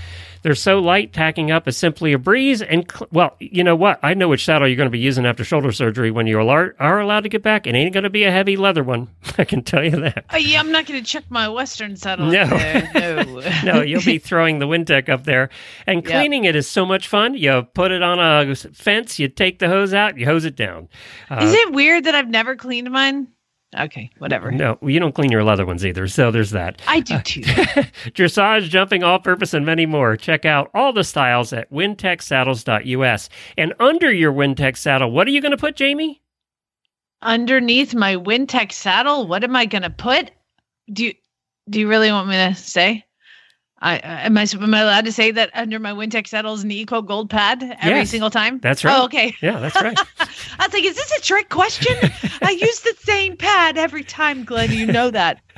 They're 0.44 0.56
so 0.56 0.80
light, 0.80 1.14
tacking 1.14 1.52
up 1.52 1.68
is 1.68 1.78
simply 1.78 2.14
a 2.14 2.18
breeze. 2.18 2.62
And 2.62 2.90
cl- 2.92 3.08
well, 3.12 3.36
you 3.40 3.64
know 3.64 3.76
what? 3.76 4.00
I 4.02 4.14
know 4.16 4.28
which 4.28 4.44
saddle 4.46 4.68
you're 4.68 4.76
going 4.78 4.88
to 4.88 4.92
be 4.92 5.00
using 5.00 5.26
after 5.26 5.44
shoulder 5.44 5.72
surgery 5.72 6.10
when 6.12 6.26
you 6.28 6.40
are, 6.40 6.76
are 6.80 7.00
allowed 7.00 7.22
to 7.22 7.30
get 7.30 7.44
back. 7.44 7.68
It 7.68 7.76
ain't 7.76 7.94
going 7.94 8.04
to 8.04 8.10
be 8.10 8.24
a 8.24 8.32
heavy 8.32 8.58
leather 8.58 8.84
one. 8.84 9.08
I 9.38 9.44
can 9.46 9.62
tell 9.64 9.84
you 9.84 9.92
that. 10.02 10.26
oh 10.32 10.38
yeah, 10.38 10.60
I'm 10.60 10.72
not 10.72 10.86
gonna 10.86 11.02
check 11.04 11.24
my 11.30 11.48
Western 11.48 11.96
saddle. 11.96 12.28
No. 12.32 12.46
no. 12.96 13.42
no, 13.64 13.82
you'll 13.82 14.02
be 14.04 14.18
throwing 14.20 14.60
the 14.60 14.66
Wintec 14.68 15.10
up 15.10 15.24
there. 15.26 15.50
And 15.86 16.04
Yep. 16.04 16.12
cleaning 16.12 16.44
it 16.46 16.56
is 16.56 16.68
so 16.68 16.86
much 16.86 17.08
fun. 17.08 17.36
You 17.36 17.64
put 17.74 17.92
it 17.92 18.02
on 18.02 18.20
a 18.20 18.56
fence, 18.56 19.20
you 19.20 19.28
take 19.28 19.60
the 19.60 19.68
hose 19.70 19.94
out, 19.94 20.18
you 20.18 20.26
hose 20.26 20.46
it 20.46 20.56
down. 20.56 20.90
Uh, 21.30 21.40
Is 21.44 21.54
it 21.54 21.72
weird 21.72 22.06
that 22.06 22.16
I've 22.16 22.30
never 22.30 22.56
cleaned 22.56 22.90
mine? 22.92 23.28
Okay, 23.80 24.10
whatever. 24.18 24.52
no, 24.52 24.78
you 24.82 25.00
don't 25.00 25.16
clean 25.16 25.32
your 25.32 25.46
leather 25.46 25.66
ones 25.66 25.86
either. 25.86 26.08
So 26.08 26.30
there's 26.30 26.52
that. 26.52 26.82
I 26.88 27.00
do 27.00 27.16
uh, 27.16 27.22
too. 27.24 27.42
Dressage, 28.12 28.64
jumping, 28.64 29.02
all 29.02 29.20
purpose, 29.20 29.54
and 29.54 29.66
many 29.66 29.86
more. 29.86 30.18
Check 30.18 30.44
out 30.44 30.70
all 30.74 30.92
the 30.92 31.06
styles 31.06 31.54
at 31.54 31.72
wintechsaddles.us. 31.72 33.30
And 33.58 33.74
under 33.80 34.12
your 34.12 34.34
Wintec 34.34 34.76
saddle, 34.76 35.12
what 35.12 35.26
are 35.26 35.32
you 35.32 35.40
going 35.40 35.52
to 35.52 35.58
put, 35.58 35.78
Jamie? 35.78 36.22
Underneath 37.22 37.94
my 37.94 38.16
Wintec 38.16 38.72
saddle, 38.72 39.28
what 39.28 39.44
am 39.44 39.56
I 39.56 39.68
gonna 39.68 39.92
put? 39.92 40.32
Do 40.92 41.06
you 41.06 41.14
do 41.70 41.80
you 41.80 41.88
really 41.88 42.12
want 42.12 42.28
me 42.28 42.36
to 42.36 42.56
say? 42.56 43.06
I 43.84 43.96
am 44.04 44.38
I 44.38 44.46
am 44.54 44.74
I 44.74 44.80
allowed 44.80 45.06
to 45.06 45.12
say 45.12 45.32
that 45.32 45.50
under 45.56 45.80
my 45.80 45.91
Wintec 45.91 46.28
saddle 46.28 46.54
is 46.54 46.63
an 46.63 46.70
Eco 46.72 47.02
Gold 47.02 47.30
pad 47.32 47.63
every 47.82 48.00
Yes, 48.00 48.10
single 48.12 48.30
time? 48.30 48.60
that's 48.60 48.84
right. 48.86 49.00
Oh, 49.00 49.06
okay. 49.06 49.36
Yeah, 49.41 49.60
that's 49.60 49.76
right. 49.76 49.98
I 50.60 50.67
was 50.67 50.74
like, 50.74 50.84
is 50.84 50.96
this 50.96 51.12
a 51.17 51.22
trick 51.22 51.50
question? 51.50 51.96
I 52.44 52.52
use 52.52 52.82
the 52.82 52.94
same 53.00 53.36
pad 53.38 53.78
every 53.78 54.04
time, 54.04 54.44
Glenn. 54.44 54.72
You 54.72 54.86
know 54.86 55.10
that. 55.12 55.41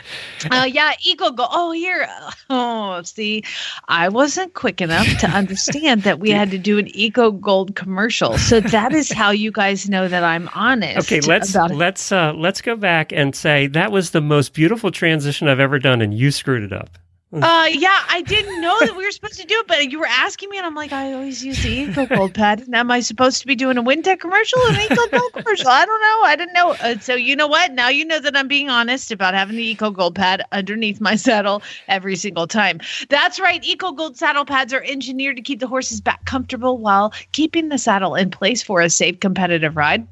Uh, 0.52 0.66
yeah, 0.70 0.92
Eco 1.02 1.32
Gold. 1.32 1.50
Oh, 1.54 1.72
here. 1.72 2.06
Oh, 2.50 3.02
see, 3.04 3.44
I 3.88 4.10
wasn't 4.10 4.54
quick 4.54 4.82
enough 4.82 5.08
to 5.20 5.28
understand 5.30 6.04
that 6.04 6.20
we 6.20 6.30
had 6.32 6.52
to 6.52 6.58
do 6.58 6.78
an 6.78 6.90
Eco 6.94 7.32
Gold 7.32 7.76
commercial. 7.76 8.38
So 8.38 8.60
that 8.60 8.92
is 8.92 9.14
how 9.14 9.32
you 9.32 9.50
guys 9.50 9.88
know 9.88 10.10
that 10.10 10.24
I'm 10.24 10.50
honest. 10.56 10.98
Okay, 11.10 11.22
let's 11.22 11.56
let's 11.56 12.12
uh, 12.12 12.34
let's 12.34 12.60
go 12.60 12.76
back 12.76 13.14
and 13.14 13.34
say 13.34 13.68
that 13.68 13.94
was 13.94 14.12
the 14.12 14.20
most 14.20 14.54
beautiful 14.54 14.92
transition 14.92 15.48
I've 15.48 15.62
ever 15.62 15.80
done, 15.80 16.02
and 16.02 16.14
you 16.14 16.32
screwed 16.32 16.64
it 16.64 16.74
up. 16.74 16.98
Uh, 17.42 17.68
yeah, 17.72 18.04
I 18.10 18.22
didn't 18.22 18.62
know 18.62 18.78
that 18.82 18.96
we 18.96 19.06
were 19.06 19.12
supposed 19.12 19.40
to 19.40 19.48
do 19.48 19.56
it, 19.56 19.68
but 19.68 19.92
you 19.92 19.98
were 19.98 20.08
asking 20.08 20.50
me, 20.50 20.58
and 20.58 20.66
I'm 20.66 20.76
like, 20.76 20.92
I 20.92 21.14
always 21.14 21.44
use 21.44 21.64
the 21.64 21.70
Eco 21.70 22.06
Gold 22.16 22.36
pad. 22.36 22.62
And 22.62 22.76
am 22.76 22.92
I 22.92 23.00
supposed 23.00 23.42
to 23.42 23.48
be 23.48 23.56
doing 23.56 23.78
a 23.78 23.84
Wintec 23.84 24.20
commercial 24.20 24.60
and 24.68 24.78
an 24.78 24.84
Eco 24.84 25.08
Gold 25.18 25.34
commercial? 25.38 25.68
I 25.68 25.86
don't 25.86 26.02
know. 26.02 26.22
I 26.24 26.36
didn't 26.36 26.54
know. 26.54 26.72
Uh, 26.74 27.00
so 27.00 27.16
you 27.16 27.36
know 27.36 27.48
what? 27.48 27.72
Now 27.72 27.90
you 27.90 28.06
know 28.06 28.20
that 28.20 28.38
I'm 28.38 28.48
being 28.48 28.70
honest 28.70 29.12
about 29.12 29.34
having 29.34 29.56
the 29.56 29.64
Eco 29.64 29.90
Gold 29.90 30.14
pad 30.14 30.44
underneath 30.52 31.02
my 31.02 31.16
saddle 31.16 31.64
every 31.88 32.16
single 32.16 32.46
time. 32.46 32.80
That's 33.10 33.40
right. 33.40 33.64
Eco 33.64 33.94
Gold 33.94 34.16
saddle 34.16 34.46
pads 34.46 34.72
are 34.72 34.84
engineered 34.84 35.38
to 35.38 35.42
keep 35.42 35.60
the 35.60 35.68
horse's 35.68 36.02
back 36.02 36.26
comfortable 36.26 36.78
while 36.78 37.14
keeping 37.32 37.70
the 37.70 37.80
saddle 37.80 38.14
in 38.14 38.30
place 38.30 38.62
for 38.62 38.82
a 38.82 38.90
safe, 38.90 39.20
competitive 39.20 39.76
ride. 39.76 40.08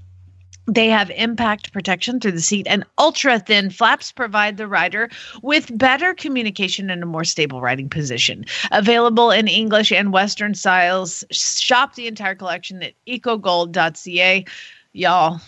They 0.74 0.88
have 0.88 1.10
impact 1.12 1.74
protection 1.74 2.20
through 2.22 2.32
the 2.32 2.42
seat, 2.42 2.66
and 2.70 2.86
ultra 2.98 3.40
thin 3.40 3.70
flaps 3.70 4.12
provide 4.14 4.56
the 4.56 4.68
rider 4.68 5.10
with 5.42 5.78
better 5.78 6.14
communication 6.14 6.90
and 6.90 7.04
a 7.04 7.06
more 7.06 7.26
stable 7.26 7.60
riding 7.60 7.90
position. 7.90 8.46
Available 8.72 9.32
in 9.32 9.50
English 9.50 9.92
and 9.92 10.14
Western 10.14 10.54
styles. 10.56 11.26
Shop 11.32 11.96
the 11.96 12.08
entire 12.08 12.36
collection 12.36 12.82
at 12.84 12.94
ecogold.ca. 13.08 14.46
Y'all, 14.94 15.42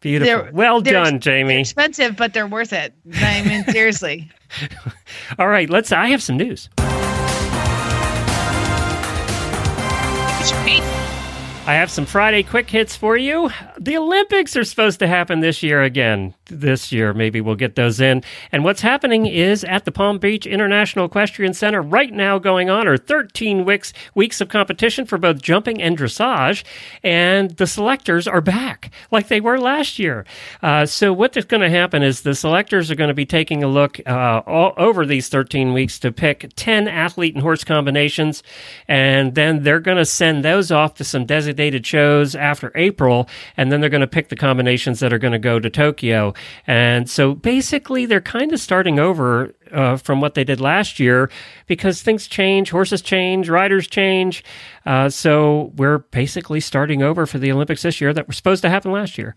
Beautiful. 0.00 0.26
They're- 0.42 0.50
well 0.52 0.80
they're- 0.82 0.92
done, 0.94 1.12
they're 1.14 1.18
Jamie. 1.20 1.60
expensive, 1.60 2.16
but 2.16 2.34
they're 2.34 2.46
worth 2.48 2.72
it. 2.72 2.92
I 3.14 3.42
mean, 3.42 3.64
seriously. 3.66 4.30
All 5.38 5.48
right, 5.48 5.70
let's. 5.70 5.92
I 5.92 6.08
have 6.08 6.22
some 6.22 6.36
news. 6.36 6.68
I 11.66 11.72
have 11.72 11.90
some 11.90 12.04
Friday 12.04 12.42
quick 12.42 12.68
hits 12.68 12.94
for 12.94 13.16
you. 13.16 13.48
The 13.80 13.96
Olympics 13.96 14.54
are 14.54 14.64
supposed 14.64 14.98
to 14.98 15.06
happen 15.06 15.40
this 15.40 15.62
year 15.62 15.82
again. 15.82 16.34
This 16.44 16.92
year, 16.92 17.14
maybe 17.14 17.40
we'll 17.40 17.54
get 17.54 17.74
those 17.74 18.02
in. 18.02 18.22
And 18.52 18.64
what's 18.64 18.82
happening 18.82 19.24
is 19.24 19.64
at 19.64 19.86
the 19.86 19.90
Palm 19.90 20.18
Beach 20.18 20.44
International 20.46 21.06
Equestrian 21.06 21.54
Center 21.54 21.80
right 21.80 22.12
now 22.12 22.38
going 22.38 22.68
on 22.68 22.86
are 22.86 22.98
13 22.98 23.64
weeks, 23.64 23.94
weeks 24.14 24.42
of 24.42 24.50
competition 24.50 25.06
for 25.06 25.16
both 25.16 25.40
jumping 25.40 25.80
and 25.80 25.96
dressage. 25.96 26.64
And 27.02 27.52
the 27.52 27.66
selectors 27.66 28.28
are 28.28 28.42
back 28.42 28.90
like 29.10 29.28
they 29.28 29.40
were 29.40 29.58
last 29.58 29.98
year. 29.98 30.26
Uh, 30.62 30.84
so 30.84 31.14
what 31.14 31.34
is 31.34 31.46
going 31.46 31.62
to 31.62 31.70
happen 31.70 32.02
is 32.02 32.20
the 32.20 32.34
selectors 32.34 32.90
are 32.90 32.94
going 32.94 33.08
to 33.08 33.14
be 33.14 33.24
taking 33.24 33.62
a 33.62 33.68
look 33.68 33.98
uh, 34.06 34.42
all 34.46 34.74
over 34.76 35.06
these 35.06 35.30
13 35.30 35.72
weeks 35.72 35.98
to 36.00 36.12
pick 36.12 36.50
10 36.56 36.88
athlete 36.88 37.32
and 37.32 37.42
horse 37.42 37.64
combinations. 37.64 38.42
And 38.86 39.34
then 39.34 39.62
they're 39.62 39.80
going 39.80 39.96
to 39.96 40.04
send 40.04 40.44
those 40.44 40.70
off 40.70 40.96
to 40.96 41.04
some 41.04 41.24
designated 41.24 41.53
shows 41.86 42.34
after 42.34 42.72
April. 42.74 43.28
And 43.56 43.70
then 43.70 43.80
they're 43.80 43.90
going 43.90 44.00
to 44.00 44.06
pick 44.06 44.28
the 44.28 44.36
combinations 44.36 45.00
that 45.00 45.12
are 45.12 45.18
going 45.18 45.32
to 45.32 45.38
go 45.38 45.58
to 45.58 45.70
Tokyo. 45.70 46.34
And 46.66 47.08
so 47.08 47.34
basically, 47.34 48.06
they're 48.06 48.20
kind 48.20 48.52
of 48.52 48.60
starting 48.60 48.98
over 48.98 49.54
uh, 49.74 49.96
from 49.96 50.20
what 50.20 50.34
they 50.34 50.44
did 50.44 50.60
last 50.60 50.98
year 51.00 51.30
because 51.66 52.02
things 52.02 52.26
change, 52.26 52.70
horses 52.70 53.02
change, 53.02 53.48
riders 53.48 53.86
change. 53.86 54.44
Uh, 54.86 55.08
so 55.08 55.72
we're 55.76 55.98
basically 55.98 56.60
starting 56.60 57.02
over 57.02 57.26
for 57.26 57.38
the 57.38 57.50
Olympics 57.50 57.82
this 57.82 58.00
year 58.00 58.12
that 58.12 58.26
were 58.26 58.34
supposed 58.34 58.62
to 58.62 58.68
happen 58.68 58.92
last 58.92 59.16
year. 59.18 59.34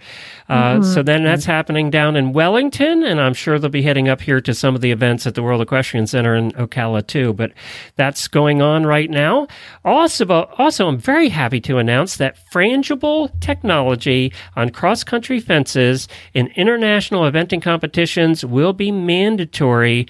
Uh, 0.50 0.82
So 0.84 1.04
then 1.04 1.24
that's 1.24 1.46
happening 1.46 1.90
down 1.90 2.16
in 2.16 2.34
Wellington, 2.34 3.04
and 3.04 3.20
I'm 3.20 3.34
sure 3.34 3.58
they'll 3.60 3.70
be 3.70 3.82
heading 3.82 4.08
up 4.10 4.22
here 4.22 4.42
to 4.42 4.54
some 4.54 4.76
of 4.76 4.82
the 4.82 4.92
events 4.92 5.26
at 5.26 5.36
the 5.36 5.44
World 5.44 5.62
Equestrian 5.62 6.08
Center 6.08 6.36
in 6.36 6.52
Ocala 6.52 7.06
too. 7.06 7.34
But 7.34 7.52
that's 7.96 8.28
going 8.28 8.62
on 8.62 8.86
right 8.86 9.10
now. 9.10 9.48
Also, 9.84 10.26
also, 10.58 10.88
I'm 10.88 10.98
very 10.98 11.30
happy 11.30 11.62
to 11.62 11.78
announce 11.78 12.18
that 12.18 12.38
frangible 12.52 13.32
technology 13.40 14.34
on 14.56 14.70
cross 14.70 15.04
country 15.04 15.40
fences 15.40 16.08
in 16.34 16.48
international 16.56 17.22
eventing 17.22 17.62
competitions 17.62 18.44
will 18.44 18.74
be 18.74 18.92
mandatory 18.92 20.08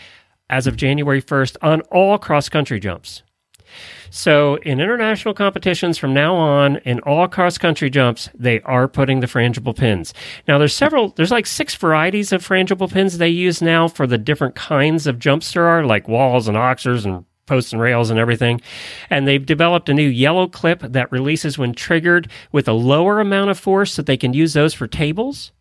as 0.49 0.67
of 0.67 0.75
January 0.75 1.21
1st 1.21 1.57
on 1.61 1.81
all 1.91 2.17
cross 2.17 2.49
country 2.49 2.79
jumps. 2.79 3.23
So, 4.09 4.55
in 4.57 4.79
international 4.79 5.33
competitions 5.33 5.97
from 5.97 6.13
now 6.13 6.35
on, 6.35 6.77
in 6.77 6.99
all 7.01 7.27
cross 7.27 7.57
country 7.57 7.89
jumps, 7.89 8.29
they 8.33 8.61
are 8.61 8.87
putting 8.87 9.19
the 9.19 9.27
frangible 9.27 9.75
pins. 9.75 10.13
Now, 10.47 10.57
there's 10.57 10.73
several, 10.73 11.09
there's 11.09 11.31
like 11.31 11.45
six 11.45 11.75
varieties 11.75 12.31
of 12.31 12.47
frangible 12.47 12.91
pins 12.91 13.17
they 13.17 13.27
use 13.29 13.61
now 13.61 13.87
for 13.87 14.07
the 14.07 14.17
different 14.17 14.55
kinds 14.55 15.07
of 15.07 15.19
jumps 15.19 15.51
there 15.51 15.65
are, 15.65 15.83
like 15.83 16.07
walls 16.07 16.47
and 16.47 16.55
oxers 16.55 17.05
and 17.05 17.25
posts 17.47 17.73
and 17.73 17.81
rails 17.81 18.09
and 18.09 18.19
everything. 18.19 18.61
And 19.09 19.27
they've 19.27 19.45
developed 19.45 19.89
a 19.89 19.93
new 19.93 20.07
yellow 20.07 20.47
clip 20.47 20.81
that 20.81 21.11
releases 21.11 21.57
when 21.57 21.73
triggered 21.73 22.29
with 22.51 22.67
a 22.67 22.73
lower 22.73 23.19
amount 23.19 23.49
of 23.49 23.59
force 23.59 23.93
so 23.93 24.01
they 24.01 24.17
can 24.17 24.33
use 24.33 24.53
those 24.53 24.73
for 24.73 24.87
tables. 24.87 25.51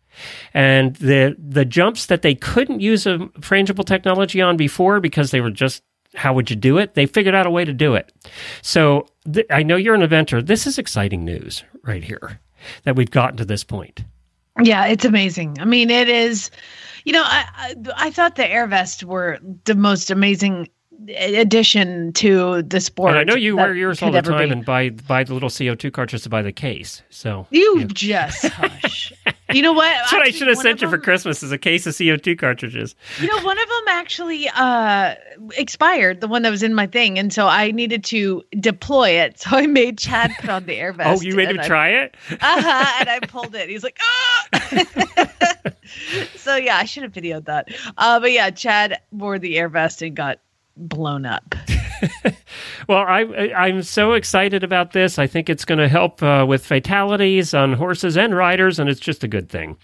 And 0.53 0.95
the 0.97 1.35
the 1.37 1.65
jumps 1.65 2.07
that 2.07 2.21
they 2.21 2.35
couldn't 2.35 2.79
use 2.79 3.05
a 3.05 3.17
frangible 3.39 3.85
technology 3.85 4.41
on 4.41 4.57
before 4.57 4.99
because 4.99 5.31
they 5.31 5.41
were 5.41 5.51
just 5.51 5.83
how 6.15 6.33
would 6.33 6.49
you 6.49 6.55
do 6.55 6.77
it? 6.77 6.95
They 6.95 7.05
figured 7.05 7.35
out 7.35 7.45
a 7.45 7.51
way 7.51 7.65
to 7.65 7.73
do 7.73 7.95
it. 7.95 8.11
So 8.61 9.07
th- 9.31 9.45
I 9.49 9.63
know 9.63 9.75
you're 9.75 9.95
an 9.95 10.01
inventor. 10.01 10.41
This 10.41 10.65
is 10.65 10.77
exciting 10.77 11.23
news 11.25 11.63
right 11.83 12.03
here 12.03 12.39
that 12.83 12.95
we've 12.95 13.11
gotten 13.11 13.37
to 13.37 13.45
this 13.45 13.63
point. 13.63 14.03
Yeah, 14.61 14.87
it's 14.87 15.05
amazing. 15.05 15.57
I 15.59 15.65
mean, 15.65 15.91
it 15.91 16.09
is. 16.09 16.49
You 17.05 17.13
know, 17.13 17.23
I 17.23 17.45
I, 17.55 17.75
I 18.07 18.11
thought 18.11 18.35
the 18.35 18.47
air 18.47 18.67
vest 18.67 19.03
were 19.03 19.39
the 19.65 19.75
most 19.75 20.09
amazing 20.09 20.69
addition 21.09 22.11
to 22.13 22.61
the 22.63 22.79
sport. 22.79 23.11
and 23.11 23.19
I 23.19 23.23
know 23.23 23.35
you 23.35 23.55
wear 23.55 23.75
yours 23.75 24.01
all 24.01 24.11
the 24.11 24.21
time 24.21 24.49
be. 24.49 24.53
and 24.53 24.65
buy 24.65 24.89
buy 24.89 25.23
the 25.23 25.33
little 25.33 25.49
CO2 25.49 25.93
cartridges 25.93 26.27
by 26.27 26.41
the 26.41 26.51
case. 26.51 27.01
So 27.09 27.47
You 27.51 27.79
yeah. 27.79 27.85
just 27.93 28.45
hush. 28.47 29.13
You 29.53 29.61
know 29.61 29.71
what? 29.73 29.85
That's 29.89 30.11
what 30.11 30.27
I 30.27 30.31
should 30.31 30.47
have 30.49 30.57
sent 30.57 30.81
you 30.81 30.89
for 30.89 30.97
Christmas 30.97 31.41
is 31.41 31.51
a 31.53 31.57
case 31.57 31.87
of 31.87 31.93
CO2 31.93 32.37
cartridges. 32.37 32.95
You 33.21 33.27
know, 33.27 33.41
one 33.43 33.57
of 33.57 33.67
them 33.69 33.83
actually 33.89 34.49
uh, 34.49 35.15
expired, 35.55 36.19
the 36.19 36.27
one 36.27 36.41
that 36.41 36.49
was 36.49 36.63
in 36.63 36.73
my 36.73 36.85
thing, 36.87 37.17
and 37.17 37.31
so 37.31 37.47
I 37.47 37.71
needed 37.71 38.03
to 38.05 38.43
deploy 38.59 39.11
it. 39.11 39.39
So 39.39 39.55
I 39.55 39.65
made 39.67 39.97
Chad 39.99 40.31
put 40.41 40.49
on 40.49 40.65
the 40.65 40.73
air 40.75 40.91
vest. 40.97 41.21
oh, 41.21 41.25
you 41.25 41.35
made 41.35 41.49
him 41.49 41.59
I- 41.61 41.67
try 41.67 41.89
it? 41.89 42.15
uh-huh, 42.31 42.93
and 42.99 43.09
I 43.09 43.19
pulled 43.21 43.55
it. 43.55 43.69
He's 43.69 43.83
like, 43.83 43.97
ah! 44.01 44.47
so 46.35 46.55
yeah, 46.57 46.77
I 46.77 46.83
should 46.85 47.03
have 47.03 47.13
videoed 47.13 47.45
that. 47.45 47.69
Uh, 47.97 48.19
but 48.19 48.31
yeah, 48.31 48.49
Chad 48.49 48.99
wore 49.11 49.39
the 49.39 49.57
air 49.57 49.69
vest 49.69 50.01
and 50.01 50.15
got 50.15 50.39
blown 50.77 51.25
up. 51.25 51.55
Well, 52.87 52.99
I, 52.99 53.51
I'm 53.55 53.83
so 53.83 54.13
excited 54.13 54.63
about 54.63 54.93
this. 54.93 55.19
I 55.19 55.27
think 55.27 55.49
it's 55.49 55.65
going 55.65 55.79
to 55.79 55.89
help 55.89 56.23
uh, 56.23 56.45
with 56.47 56.65
fatalities 56.65 57.53
on 57.53 57.73
horses 57.73 58.17
and 58.17 58.35
riders, 58.35 58.79
and 58.79 58.89
it's 58.89 58.99
just 58.99 59.23
a 59.25 59.27
good 59.27 59.49
thing. 59.49 59.77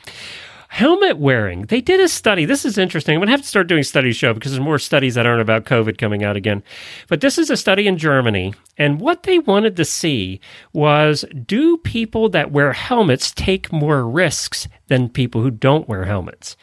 Helmet 0.69 1.19
wearing. 1.19 1.63
They 1.63 1.81
did 1.81 1.99
a 1.99 2.07
study. 2.07 2.45
This 2.45 2.65
is 2.65 2.77
interesting. 2.79 3.13
I'm 3.13 3.19
going 3.19 3.27
to 3.27 3.33
have 3.33 3.41
to 3.41 3.47
start 3.47 3.67
doing 3.67 3.83
study 3.83 4.11
show 4.11 4.33
because 4.33 4.53
there's 4.53 4.63
more 4.63 4.79
studies 4.79 5.13
that 5.15 5.25
aren't 5.25 5.41
about 5.41 5.65
COVID 5.65 5.99
coming 5.99 6.23
out 6.23 6.35
again. 6.35 6.63
But 7.09 7.21
this 7.21 7.37
is 7.37 7.51
a 7.51 7.57
study 7.57 7.87
in 7.87 7.97
Germany. 7.97 8.55
And 8.77 8.99
what 8.99 9.23
they 9.23 9.37
wanted 9.37 9.75
to 9.75 9.85
see 9.85 10.39
was 10.71 11.25
do 11.45 11.77
people 11.77 12.27
that 12.29 12.51
wear 12.51 12.73
helmets 12.73 13.31
take 13.31 13.71
more 13.71 14.09
risks 14.09 14.67
than 14.87 15.09
people 15.09 15.41
who 15.41 15.51
don't 15.51 15.87
wear 15.87 16.05
helmets? 16.05 16.57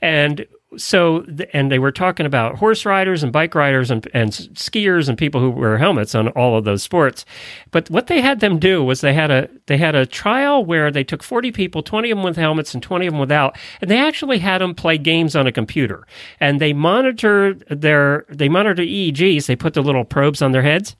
And 0.00 0.44
so, 0.76 1.24
and 1.52 1.70
they 1.70 1.78
were 1.78 1.92
talking 1.92 2.26
about 2.26 2.56
horse 2.56 2.84
riders 2.84 3.22
and 3.22 3.32
bike 3.32 3.54
riders 3.54 3.90
and, 3.90 4.08
and 4.14 4.30
skiers 4.30 5.08
and 5.08 5.18
people 5.18 5.40
who 5.40 5.50
wear 5.50 5.78
helmets 5.78 6.14
on 6.14 6.28
all 6.28 6.56
of 6.56 6.64
those 6.64 6.82
sports. 6.82 7.24
But 7.70 7.90
what 7.90 8.06
they 8.06 8.20
had 8.20 8.40
them 8.40 8.58
do 8.58 8.82
was 8.82 9.00
they 9.00 9.14
had 9.14 9.30
a 9.30 9.48
they 9.66 9.76
had 9.76 9.94
a 9.94 10.06
trial 10.06 10.64
where 10.64 10.90
they 10.90 11.04
took 11.04 11.22
40 11.22 11.52
people, 11.52 11.82
20 11.82 12.10
of 12.10 12.18
them 12.18 12.24
with 12.24 12.36
helmets 12.36 12.74
and 12.74 12.82
20 12.82 13.06
of 13.06 13.12
them 13.12 13.20
without, 13.20 13.56
and 13.80 13.90
they 13.90 13.98
actually 13.98 14.38
had 14.38 14.60
them 14.60 14.74
play 14.74 14.98
games 14.98 15.36
on 15.36 15.46
a 15.46 15.52
computer. 15.52 16.06
And 16.40 16.60
they 16.60 16.72
monitored 16.72 17.64
their 17.68 18.24
they 18.28 18.48
monitored 18.48 18.86
EEGs. 18.86 19.46
They 19.46 19.56
put 19.56 19.74
the 19.74 19.82
little 19.82 20.04
probes 20.04 20.42
on 20.42 20.52
their 20.52 20.62
heads 20.62 20.96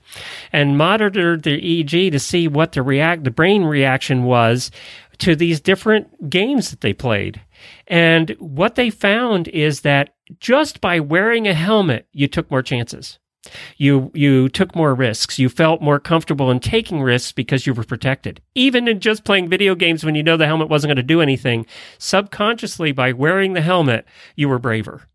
and 0.52 0.78
monitored 0.78 1.42
their 1.42 1.58
EEG 1.58 2.12
to 2.12 2.18
see 2.18 2.48
what 2.48 2.72
the 2.72 2.82
react 2.82 3.24
the 3.24 3.30
brain 3.30 3.64
reaction 3.64 4.24
was 4.24 4.70
to 5.22 5.37
these 5.37 5.61
different 5.61 6.28
games 6.28 6.70
that 6.70 6.80
they 6.80 6.92
played. 6.92 7.40
And 7.87 8.30
what 8.40 8.74
they 8.74 8.90
found 8.90 9.46
is 9.48 9.82
that 9.82 10.14
just 10.40 10.80
by 10.80 10.98
wearing 10.98 11.46
a 11.46 11.54
helmet, 11.54 12.08
you 12.12 12.26
took 12.26 12.50
more 12.50 12.62
chances. 12.62 13.20
You 13.76 14.11
you 14.14 14.48
took 14.48 14.74
more 14.74 14.94
risks. 14.94 15.38
You 15.38 15.48
felt 15.48 15.80
more 15.80 16.00
comfortable 16.00 16.50
in 16.50 16.58
taking 16.58 17.02
risks 17.02 17.30
because 17.30 17.66
you 17.66 17.74
were 17.74 17.85
protected. 17.85 18.40
Even 18.56 18.88
in 18.88 18.98
just 18.98 19.24
playing 19.24 19.48
video 19.48 19.76
games 19.76 20.04
when 20.04 20.16
you 20.16 20.24
know 20.24 20.37
the 20.37 20.46
helmet 20.46 20.68
wasn't 20.68 20.90
going 20.90 20.96
to 20.96 21.02
do 21.02 21.20
anything, 21.20 21.66
subconsciously 21.98 22.90
by 22.90 23.12
wearing 23.12 23.52
the 23.52 23.61
helmet, 23.61 24.06
you 24.35 24.48
were 24.48 24.58
braver. 24.58 25.08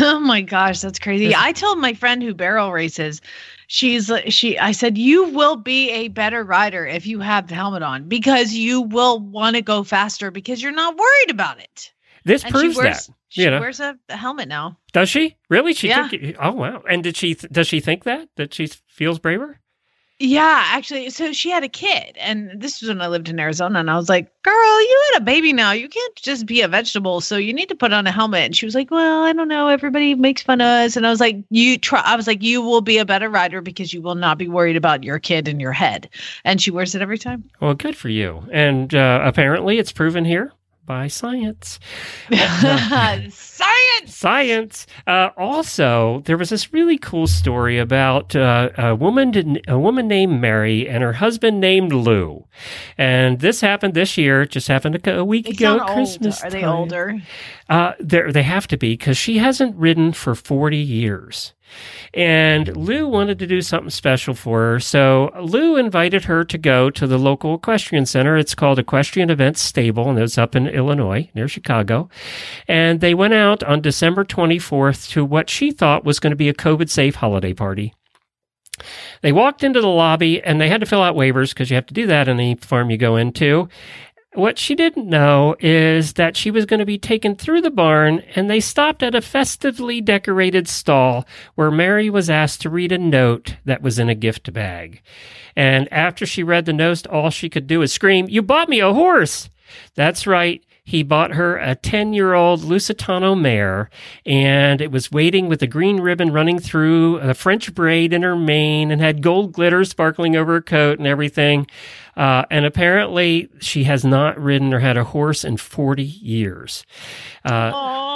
Oh 0.00 0.18
my 0.20 0.40
gosh, 0.40 0.80
that's 0.80 0.98
crazy. 0.98 1.34
I 1.34 1.52
told 1.52 1.78
my 1.78 1.94
friend 1.94 2.22
who 2.22 2.34
barrel 2.34 2.72
races, 2.72 3.20
she's 3.66 4.10
she 4.28 4.58
I 4.58 4.72
said 4.72 4.96
you 4.98 5.24
will 5.30 5.56
be 5.56 5.90
a 5.90 6.08
better 6.08 6.42
rider 6.44 6.86
if 6.86 7.06
you 7.06 7.20
have 7.20 7.48
the 7.48 7.54
helmet 7.54 7.82
on 7.82 8.08
because 8.08 8.52
you 8.54 8.82
will 8.82 9.18
want 9.20 9.56
to 9.56 9.62
go 9.62 9.84
faster 9.84 10.30
because 10.30 10.62
you're 10.62 10.72
not 10.72 10.96
worried 10.96 11.30
about 11.30 11.60
it. 11.60 11.92
This 12.24 12.42
And 12.44 12.52
proves 12.52 12.74
she 12.74 12.80
wears 12.80 13.06
that. 13.06 13.14
she 13.28 13.42
you 13.42 13.50
know. 13.50 13.60
wears 13.60 13.80
a, 13.80 13.98
a 14.08 14.16
helmet 14.16 14.48
now. 14.48 14.78
Does 14.92 15.10
she 15.10 15.36
really? 15.50 15.74
She 15.74 15.88
Yeah. 15.88 16.08
it- 16.10 16.36
oh 16.40 16.52
wow! 16.52 16.82
And 16.88 17.02
did 17.02 17.16
she? 17.16 17.34
Does 17.34 17.66
she 17.66 17.80
think 17.80 18.04
that 18.04 18.28
that 18.36 18.54
she 18.54 18.66
feels 18.88 19.18
braver? 19.18 19.60
Yeah, 20.20 20.62
actually, 20.66 21.10
so 21.10 21.32
she 21.32 21.50
had 21.50 21.64
a 21.64 21.68
kid, 21.68 22.16
and 22.20 22.60
this 22.60 22.80
was 22.80 22.88
when 22.88 23.02
I 23.02 23.08
lived 23.08 23.28
in 23.28 23.40
Arizona, 23.40 23.80
and 23.80 23.90
I 23.90 23.96
was 23.96 24.08
like, 24.08 24.30
"Girl, 24.42 24.80
you 24.80 25.02
had 25.12 25.20
a 25.20 25.24
baby 25.24 25.52
now. 25.52 25.72
You 25.72 25.88
can't 25.88 26.14
just 26.14 26.46
be 26.46 26.60
a 26.60 26.68
vegetable, 26.68 27.20
so 27.20 27.36
you 27.36 27.52
need 27.52 27.68
to 27.68 27.74
put 27.74 27.92
on 27.92 28.06
a 28.06 28.12
helmet." 28.12 28.44
And 28.44 28.56
she 28.56 28.64
was 28.64 28.76
like, 28.76 28.92
"Well, 28.92 29.24
I 29.24 29.32
don't 29.32 29.48
know. 29.48 29.66
Everybody 29.66 30.14
makes 30.14 30.40
fun 30.40 30.60
of 30.60 30.66
us." 30.66 30.96
And 30.96 31.04
I 31.04 31.10
was 31.10 31.18
like, 31.18 31.38
"You 31.50 31.76
try." 31.76 32.00
I 32.00 32.14
was 32.14 32.28
like, 32.28 32.44
"You 32.44 32.62
will 32.62 32.80
be 32.80 32.98
a 32.98 33.04
better 33.04 33.28
rider 33.28 33.60
because 33.60 33.92
you 33.92 34.02
will 34.02 34.14
not 34.14 34.38
be 34.38 34.46
worried 34.46 34.76
about 34.76 35.02
your 35.02 35.18
kid 35.18 35.48
in 35.48 35.58
your 35.58 35.72
head." 35.72 36.08
And 36.44 36.62
she 36.62 36.70
wears 36.70 36.94
it 36.94 37.02
every 37.02 37.18
time. 37.18 37.42
Well, 37.60 37.74
good 37.74 37.96
for 37.96 38.08
you. 38.08 38.44
And 38.52 38.94
uh, 38.94 39.20
apparently, 39.24 39.78
it's 39.78 39.90
proven 39.90 40.24
here 40.24 40.52
by 40.86 41.06
science. 41.08 41.78
Science. 43.30 43.34
Science. 44.06 44.86
Uh, 45.06 45.30
also, 45.36 46.22
there 46.26 46.36
was 46.36 46.50
this 46.50 46.72
really 46.72 46.98
cool 46.98 47.26
story 47.26 47.78
about 47.78 48.34
uh, 48.36 48.70
a 48.76 48.94
woman, 48.94 49.58
a 49.68 49.78
woman 49.78 50.08
named 50.08 50.40
Mary, 50.40 50.88
and 50.88 51.02
her 51.02 51.14
husband 51.14 51.60
named 51.60 51.92
Lou. 51.92 52.46
And 52.98 53.40
this 53.40 53.60
happened 53.60 53.94
this 53.94 54.18
year. 54.18 54.44
Just 54.44 54.68
happened 54.68 54.96
a, 55.06 55.18
a 55.18 55.24
week 55.24 55.46
They 55.46 55.52
ago, 55.52 55.76
at 55.76 55.82
old. 55.82 55.90
Christmas. 55.92 56.42
Are 56.42 56.50
they 56.50 56.60
time. 56.62 56.70
older? 56.70 57.16
Uh, 57.68 57.92
they 58.00 58.42
have 58.42 58.66
to 58.68 58.76
be 58.76 58.92
because 58.92 59.16
she 59.16 59.38
hasn't 59.38 59.76
ridden 59.76 60.12
for 60.12 60.34
forty 60.34 60.78
years. 60.78 61.54
And 62.12 62.76
Lou 62.76 63.08
wanted 63.08 63.38
to 63.40 63.46
do 63.46 63.60
something 63.62 63.90
special 63.90 64.34
for 64.34 64.60
her. 64.60 64.80
So 64.80 65.32
Lou 65.40 65.76
invited 65.76 66.24
her 66.24 66.44
to 66.44 66.58
go 66.58 66.90
to 66.90 67.06
the 67.06 67.18
local 67.18 67.54
equestrian 67.54 68.06
center. 68.06 68.36
It's 68.36 68.54
called 68.54 68.78
Equestrian 68.78 69.30
Events 69.30 69.60
Stable, 69.60 70.08
and 70.08 70.18
it's 70.18 70.38
up 70.38 70.54
in 70.54 70.68
Illinois, 70.68 71.30
near 71.34 71.48
Chicago. 71.48 72.08
And 72.68 73.00
they 73.00 73.14
went 73.14 73.34
out 73.34 73.62
on 73.64 73.80
December 73.80 74.24
24th 74.24 75.10
to 75.10 75.24
what 75.24 75.50
she 75.50 75.70
thought 75.70 76.04
was 76.04 76.20
going 76.20 76.30
to 76.32 76.36
be 76.36 76.48
a 76.48 76.54
COVID 76.54 76.88
safe 76.88 77.16
holiday 77.16 77.54
party. 77.54 77.94
They 79.22 79.32
walked 79.32 79.62
into 79.64 79.80
the 79.80 79.88
lobby 79.88 80.42
and 80.42 80.60
they 80.60 80.68
had 80.68 80.80
to 80.80 80.86
fill 80.86 81.02
out 81.02 81.16
waivers 81.16 81.50
because 81.50 81.70
you 81.70 81.76
have 81.76 81.86
to 81.86 81.94
do 81.94 82.06
that 82.06 82.28
in 82.28 82.38
any 82.38 82.56
farm 82.56 82.90
you 82.90 82.98
go 82.98 83.16
into. 83.16 83.68
What 84.34 84.58
she 84.58 84.74
didn't 84.74 85.08
know 85.08 85.54
is 85.60 86.14
that 86.14 86.36
she 86.36 86.50
was 86.50 86.66
going 86.66 86.80
to 86.80 86.86
be 86.86 86.98
taken 86.98 87.36
through 87.36 87.60
the 87.60 87.70
barn, 87.70 88.20
and 88.34 88.50
they 88.50 88.58
stopped 88.58 89.04
at 89.04 89.14
a 89.14 89.20
festively 89.20 90.00
decorated 90.00 90.66
stall 90.66 91.24
where 91.54 91.70
Mary 91.70 92.10
was 92.10 92.28
asked 92.28 92.60
to 92.62 92.70
read 92.70 92.90
a 92.90 92.98
note 92.98 93.54
that 93.64 93.80
was 93.80 94.00
in 94.00 94.08
a 94.08 94.14
gift 94.16 94.52
bag. 94.52 95.02
And 95.54 95.90
after 95.92 96.26
she 96.26 96.42
read 96.42 96.64
the 96.66 96.72
note, 96.72 97.06
all 97.06 97.30
she 97.30 97.48
could 97.48 97.68
do 97.68 97.80
is 97.80 97.92
scream, 97.92 98.26
You 98.28 98.42
bought 98.42 98.68
me 98.68 98.80
a 98.80 98.92
horse! 98.92 99.50
That's 99.94 100.26
right. 100.26 100.64
He 100.86 101.02
bought 101.02 101.32
her 101.32 101.56
a 101.56 101.74
10 101.74 102.12
year 102.12 102.34
old 102.34 102.60
Lusitano 102.60 103.38
mare, 103.38 103.88
and 104.26 104.82
it 104.82 104.90
was 104.90 105.10
waiting 105.10 105.48
with 105.48 105.62
a 105.62 105.66
green 105.66 105.98
ribbon 105.98 106.30
running 106.30 106.58
through 106.58 107.16
a 107.18 107.32
French 107.32 107.74
braid 107.74 108.12
in 108.12 108.22
her 108.22 108.36
mane 108.36 108.90
and 108.90 109.00
had 109.00 109.22
gold 109.22 109.52
glitter 109.54 109.84
sparkling 109.86 110.36
over 110.36 110.52
her 110.52 110.60
coat 110.60 110.98
and 110.98 111.08
everything. 111.08 111.66
Uh, 112.16 112.44
and 112.50 112.66
apparently, 112.66 113.48
she 113.60 113.84
has 113.84 114.04
not 114.04 114.38
ridden 114.38 114.74
or 114.74 114.80
had 114.80 114.98
a 114.98 115.04
horse 115.04 115.42
in 115.42 115.56
40 115.56 116.02
years. 116.04 116.84
Uh, 117.46 117.70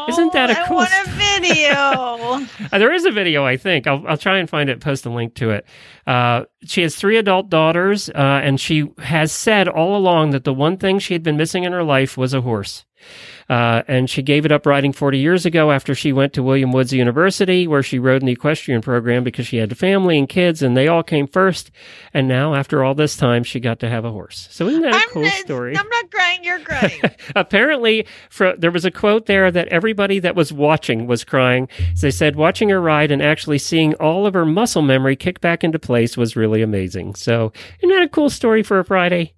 isn't 0.09 0.33
that 0.33 0.51
a 0.51 0.61
I 0.61 0.67
cool 0.67 0.77
want 0.77 0.91
a 0.91 1.11
video. 1.11 2.47
There 2.79 2.93
is 2.93 3.05
a 3.05 3.11
video, 3.11 3.45
I 3.45 3.57
think. 3.57 3.87
I'll, 3.87 4.07
I'll 4.07 4.17
try 4.17 4.39
and 4.39 4.49
find 4.49 4.71
it, 4.71 4.81
post 4.81 5.07
a 5.07 5.11
link 5.11 5.35
to 5.35 5.51
it. 5.51 5.67
Uh, 6.07 6.45
she 6.65 6.83
has 6.83 6.95
three 6.95 7.17
adult 7.17 7.49
daughters, 7.49 8.09
uh, 8.11 8.41
and 8.43 8.61
she 8.61 8.91
has 8.99 9.33
said 9.33 9.69
all 9.69 9.97
along 9.97 10.31
that 10.31 10.45
the 10.45 10.55
one 10.55 10.77
thing 10.77 10.99
she 10.99 11.15
had 11.15 11.23
been 11.23 11.37
missing 11.37 11.65
in 11.65 11.73
her 11.73 11.83
life 11.85 12.17
was 12.17 12.35
a 12.35 12.41
horse. 12.41 12.85
Uh, 13.49 13.83
and 13.89 14.11
she 14.11 14.23
gave 14.23 14.45
it 14.45 14.53
up 14.53 14.67
riding 14.67 14.93
40 14.93 15.19
years 15.19 15.47
ago 15.47 15.71
after 15.71 15.95
she 15.95 16.13
went 16.13 16.33
to 16.35 16.43
William 16.43 16.71
Woods 16.73 16.93
University, 16.93 17.67
where 17.67 17.83
she 17.83 17.99
rode 17.99 18.23
in 18.23 18.27
the 18.27 18.33
equestrian 18.33 18.83
program 18.83 19.25
because 19.25 19.47
she 19.47 19.57
had 19.57 19.73
a 19.73 19.75
family 19.75 20.19
and 20.19 20.29
kids, 20.29 20.63
and 20.63 20.77
they 20.77 20.87
all 20.89 21.03
came 21.03 21.27
first. 21.27 21.71
And 22.13 22.29
now, 22.29 22.55
after 22.55 22.85
all 22.85 22.95
this 22.95 23.17
time, 23.17 23.45
she 23.45 23.59
got 23.61 23.79
to 23.81 23.89
have 23.89 24.05
a 24.05 24.11
horse. 24.11 24.49
So, 24.51 24.69
isn't 24.69 24.83
that 24.83 24.93
a 24.95 24.97
I'm, 24.97 25.09
cool 25.09 25.23
not- 25.23 25.33
story? 25.33 25.77
I'm 25.77 25.89
not 25.89 26.11
crying. 26.11 26.45
You're 26.45 26.61
crying. 26.61 27.01
apparently 27.37 28.07
fro- 28.31 28.57
there 28.57 28.71
was 28.71 28.85
a 28.85 28.91
quote 28.91 29.27
there 29.27 29.51
that 29.51 29.69
everybody 29.69 30.19
that 30.19 30.35
was 30.35 30.53
watching 30.53 31.07
was 31.07 31.25
crying 31.25 31.69
they 32.01 32.11
said 32.11 32.37
watching 32.37 32.69
her 32.69 32.81
ride 32.81 33.11
and 33.11 33.23
actually 33.23 33.59
seeing 33.59 33.95
all 33.95 34.27
of 34.27 34.35
her 34.35 34.45
muscle 34.45 34.83
memory 34.83 35.17
kick 35.17 35.41
back 35.41 35.65
into 35.65 35.79
place 35.79 36.17
was 36.17 36.37
really 36.37 36.63
amazing 36.63 37.15
so 37.15 37.53
isn't 37.79 37.89
that 37.89 38.03
a 38.03 38.09
cool 38.09 38.31
story 38.31 38.63
for 38.63 38.79
a 38.79 38.85
friday 38.85 39.33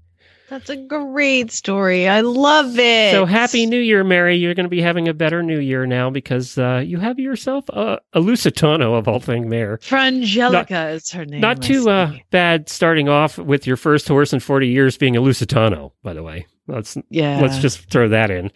That's 0.50 0.68
a 0.68 0.76
great 0.76 1.52
story. 1.52 2.08
I 2.08 2.22
love 2.22 2.76
it. 2.78 3.12
so 3.12 3.24
happy 3.24 3.66
new 3.66 3.78
year 3.78 4.02
mary 4.02 4.36
you're 4.36 4.54
going 4.54 4.64
to 4.64 4.70
be 4.70 4.82
having 4.82 5.06
a 5.08 5.14
better 5.14 5.42
new 5.44 5.60
year 5.60 5.86
now 5.86 6.10
because 6.10 6.58
uh, 6.58 6.82
you 6.84 6.98
have 6.98 7.18
yourself 7.20 7.68
a, 7.68 8.00
a 8.12 8.20
lusitano 8.20 8.98
of 8.98 9.06
all 9.06 9.20
things, 9.20 9.46
mare 9.46 9.78
Frangelica 9.78 10.94
is 10.94 11.10
her 11.12 11.24
name. 11.24 11.40
not 11.40 11.62
too 11.62 11.88
uh, 11.88 12.12
bad 12.30 12.68
starting 12.68 13.08
off 13.08 13.38
with 13.38 13.66
your 13.66 13.76
first 13.76 14.08
horse 14.08 14.32
in 14.32 14.40
40 14.40 14.68
years 14.68 14.96
being 14.96 15.16
a 15.16 15.20
lusitano 15.20 15.92
by 16.02 16.12
the 16.14 16.22
way 16.22 16.46
let's 16.66 16.98
yeah. 17.10 17.40
let's 17.40 17.58
just 17.58 17.88
throw 17.90 18.08
that 18.08 18.30
in 18.30 18.50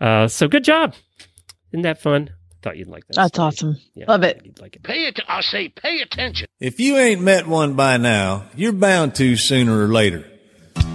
uh, 0.00 0.26
so 0.26 0.48
good 0.48 0.64
job 0.64 0.94
isn't 1.72 1.82
that 1.82 2.00
fun 2.00 2.30
thought 2.62 2.78
you'd 2.78 2.88
like 2.88 3.06
that 3.08 3.16
That's 3.16 3.34
story. 3.34 3.46
awesome. 3.46 3.76
Yeah, 3.94 4.06
Love 4.08 4.22
it. 4.22 4.40
You'd 4.42 4.58
like 4.58 4.74
it. 4.76 4.82
Pay 4.82 5.04
it. 5.04 5.20
I 5.28 5.42
say, 5.42 5.68
pay 5.68 6.00
attention. 6.00 6.48
If 6.60 6.80
you 6.80 6.96
ain't 6.96 7.20
met 7.20 7.46
one 7.46 7.74
by 7.74 7.98
now, 7.98 8.46
you're 8.56 8.72
bound 8.72 9.14
to 9.16 9.36
sooner 9.36 9.84
or 9.84 9.88
later. 9.88 10.24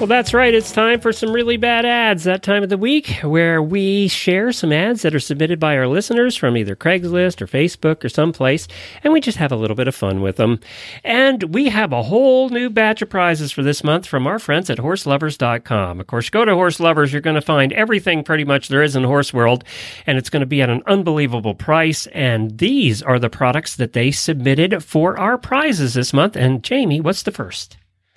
Well, 0.00 0.06
that's 0.06 0.32
right. 0.32 0.54
It's 0.54 0.72
time 0.72 0.98
for 0.98 1.12
some 1.12 1.30
really 1.30 1.58
bad 1.58 1.84
ads 1.84 2.24
that 2.24 2.42
time 2.42 2.62
of 2.62 2.70
the 2.70 2.78
week 2.78 3.18
where 3.22 3.62
we 3.62 4.08
share 4.08 4.50
some 4.50 4.72
ads 4.72 5.02
that 5.02 5.14
are 5.14 5.20
submitted 5.20 5.60
by 5.60 5.76
our 5.76 5.86
listeners 5.86 6.38
from 6.38 6.56
either 6.56 6.74
Craigslist 6.74 7.42
or 7.42 7.46
Facebook 7.46 8.02
or 8.02 8.08
someplace, 8.08 8.66
and 9.04 9.12
we 9.12 9.20
just 9.20 9.36
have 9.36 9.52
a 9.52 9.56
little 9.56 9.76
bit 9.76 9.88
of 9.88 9.94
fun 9.94 10.22
with 10.22 10.36
them. 10.36 10.58
And 11.04 11.52
we 11.52 11.68
have 11.68 11.92
a 11.92 12.04
whole 12.04 12.48
new 12.48 12.70
batch 12.70 13.02
of 13.02 13.10
prizes 13.10 13.52
for 13.52 13.62
this 13.62 13.84
month 13.84 14.06
from 14.06 14.26
our 14.26 14.38
friends 14.38 14.70
at 14.70 14.78
horseloverz.com. 14.78 16.00
Of 16.00 16.06
course, 16.06 16.30
go 16.30 16.46
to 16.46 16.52
Horseloverz, 16.52 17.12
you're 17.12 17.20
going 17.20 17.34
to 17.34 17.42
find 17.42 17.70
everything 17.74 18.24
pretty 18.24 18.44
much 18.44 18.68
there 18.68 18.82
is 18.82 18.96
in 18.96 19.04
horse 19.04 19.34
world, 19.34 19.64
and 20.06 20.16
it's 20.16 20.30
going 20.30 20.40
to 20.40 20.46
be 20.46 20.62
at 20.62 20.70
an 20.70 20.82
unbelievable 20.86 21.54
price. 21.54 22.06
And 22.06 22.56
these 22.56 23.02
are 23.02 23.18
the 23.18 23.28
products 23.28 23.76
that 23.76 23.92
they 23.92 24.12
submitted 24.12 24.82
for 24.82 25.18
our 25.18 25.36
prizes 25.36 25.92
this 25.92 26.14
month. 26.14 26.36
And 26.36 26.62
Jamie, 26.62 27.02
what's 27.02 27.22
the 27.22 27.32
first? 27.32 27.76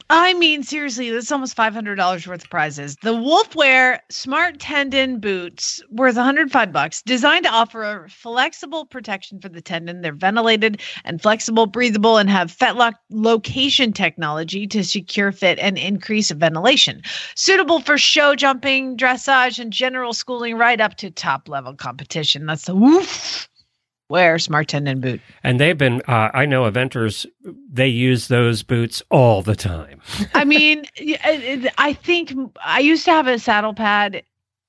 I 0.10 0.34
mean, 0.34 0.64
seriously, 0.64 1.10
that's 1.10 1.32
almost 1.32 1.56
five 1.56 1.74
hundred 1.74 1.95
dollars 1.95 2.28
worth 2.28 2.43
of 2.43 2.49
prizes. 2.49 2.95
The 3.01 3.16
Woof 3.16 3.56
Wear 3.56 4.01
Smart 4.10 4.60
Tendon 4.60 5.20
Boots, 5.20 5.82
worth 5.89 6.16
one 6.16 6.26
hundred 6.26 6.51
five 6.51 6.72
bucks, 6.72 7.01
designed 7.01 7.45
to 7.45 7.51
offer 7.51 7.84
a 7.84 8.10
flexible 8.10 8.86
protection 8.86 9.39
for 9.39 9.49
the 9.49 9.62
tendon. 9.62 10.01
They're 10.01 10.14
ventilated 10.14 10.82
and 11.04 11.22
flexible, 11.22 11.66
breathable, 11.66 12.18
and 12.18 12.30
have 12.30 12.56
fetlock 12.56 12.93
location 13.10 13.93
technology 13.93 14.68
to 14.68 14.84
secure 14.84 15.32
fit 15.32 15.58
and 15.60 15.78
increase 15.78 16.32
ventilation. 16.32 17.01
Suitable 17.36 17.80
for 17.80 17.97
show 17.97 18.36
jumping, 18.36 18.97
dressage, 18.97 19.58
and 19.58 19.72
general 19.72 20.14
schooling, 20.14 20.58
right 20.58 20.82
up 20.82 20.95
to 20.97 21.12
top 21.12 21.47
level 21.47 21.74
competition. 21.74 22.45
That's 22.45 22.66
the 22.66 22.76
Woof 22.76 23.49
Wear 24.10 24.38
Smart 24.39 24.68
Tendon 24.68 24.99
Boot. 24.99 25.22
And 25.43 25.60
they've 25.60 25.78
been, 25.78 26.01
uh, 26.08 26.30
I 26.34 26.45
know 26.45 26.70
eventers, 26.70 27.26
they 27.72 27.88
use 27.88 28.28
those 28.28 28.62
boots 28.64 29.01
all 29.10 29.41
the 29.41 29.56
time. 29.56 30.01
I 30.34 30.45
mean, 30.45 30.80
y- 30.99 31.18
it- 31.26 31.64
it- 31.66 31.74
I 31.78 31.93
think 31.93 32.34
I 32.64 32.80
used 32.80 33.06
to 33.06 33.12
have 33.12 33.28
a 33.28 33.39
saddle 33.39 33.74
pad 33.74 34.24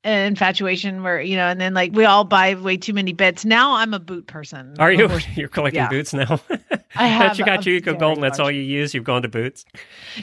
infatuation 0.05 1.02
where 1.02 1.20
you 1.20 1.36
know, 1.36 1.46
and 1.46 1.61
then 1.61 1.74
like 1.74 1.92
we 1.92 2.05
all 2.05 2.24
buy 2.24 2.55
way 2.55 2.76
too 2.76 2.92
many 2.92 3.12
bits. 3.12 3.44
Now 3.44 3.74
I'm 3.76 3.94
a 3.94 3.98
boot 3.98 4.26
person. 4.26 4.74
Are 4.78 4.92
you? 4.92 5.09
You're 5.34 5.48
collecting 5.48 5.82
yeah. 5.82 5.88
boots 5.88 6.12
now? 6.12 6.40
I 6.96 7.07
have 7.09 7.38
you 7.38 7.44
got 7.44 7.66
your 7.66 7.74
Eco 7.74 7.94
Golden. 7.94 8.22
That's 8.22 8.38
all 8.38 8.50
you 8.50 8.61
use. 8.62 8.94
You've 8.94 9.05
gone 9.05 9.22
to 9.22 9.28
boots. 9.28 9.64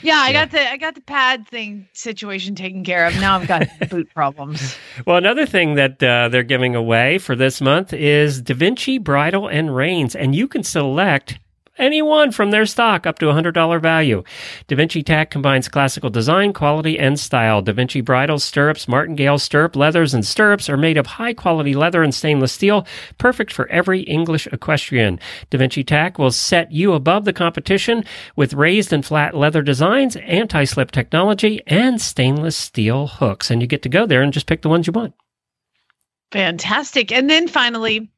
Yeah, 0.02 0.18
I 0.18 0.30
Yeah. 0.30 0.46
got 0.46 0.50
the 0.52 0.70
I 0.70 0.76
got 0.76 0.94
the 0.94 1.00
pad 1.02 1.46
thing 1.48 1.88
situation 1.92 2.54
taken 2.54 2.84
care 2.84 3.06
of. 3.06 3.14
Now 3.20 3.36
I've 3.38 3.48
got 3.48 3.68
boot 3.90 4.08
problems. 4.14 4.76
Well, 5.06 5.16
another 5.16 5.44
thing 5.46 5.74
that 5.74 6.02
uh, 6.02 6.28
they're 6.28 6.42
giving 6.42 6.74
away 6.74 7.18
for 7.18 7.34
this 7.36 7.60
month 7.60 7.92
is 7.92 8.40
Da 8.40 8.54
Vinci 8.54 8.98
Bridle 8.98 9.48
and 9.48 9.74
Reins, 9.74 10.14
and 10.14 10.34
you 10.34 10.48
can 10.48 10.62
select 10.62 11.38
any 11.82 12.00
one 12.00 12.30
from 12.30 12.50
their 12.50 12.64
stock 12.64 13.06
up 13.06 13.18
to 13.18 13.28
a 13.28 13.34
$100 13.34 13.82
value. 13.82 14.22
Da 14.68 14.76
Vinci 14.76 15.02
Tack 15.02 15.30
combines 15.30 15.68
classical 15.68 16.08
design, 16.08 16.52
quality, 16.52 16.98
and 16.98 17.18
style. 17.18 17.60
Da 17.60 17.72
Vinci 17.72 18.00
bridles, 18.00 18.44
stirrups, 18.44 18.86
martingale 18.88 19.38
stirrup 19.38 19.76
leathers, 19.76 20.14
and 20.14 20.24
stirrups 20.24 20.70
are 20.70 20.76
made 20.76 20.96
of 20.96 21.06
high 21.06 21.34
quality 21.34 21.74
leather 21.74 22.02
and 22.02 22.14
stainless 22.14 22.52
steel, 22.52 22.86
perfect 23.18 23.52
for 23.52 23.68
every 23.68 24.00
English 24.02 24.46
equestrian. 24.46 25.18
Da 25.50 25.58
Vinci 25.58 25.82
Tack 25.82 26.18
will 26.18 26.30
set 26.30 26.70
you 26.72 26.92
above 26.92 27.24
the 27.24 27.32
competition 27.32 28.04
with 28.36 28.54
raised 28.54 28.92
and 28.92 29.04
flat 29.04 29.34
leather 29.34 29.62
designs, 29.62 30.16
anti 30.16 30.64
slip 30.64 30.92
technology, 30.92 31.60
and 31.66 32.00
stainless 32.00 32.56
steel 32.56 33.08
hooks. 33.08 33.50
And 33.50 33.60
you 33.60 33.66
get 33.66 33.82
to 33.82 33.88
go 33.88 34.06
there 34.06 34.22
and 34.22 34.32
just 34.32 34.46
pick 34.46 34.62
the 34.62 34.68
ones 34.68 34.86
you 34.86 34.92
want. 34.92 35.14
Fantastic. 36.30 37.12
And 37.12 37.28
then 37.28 37.48
finally, 37.48 38.10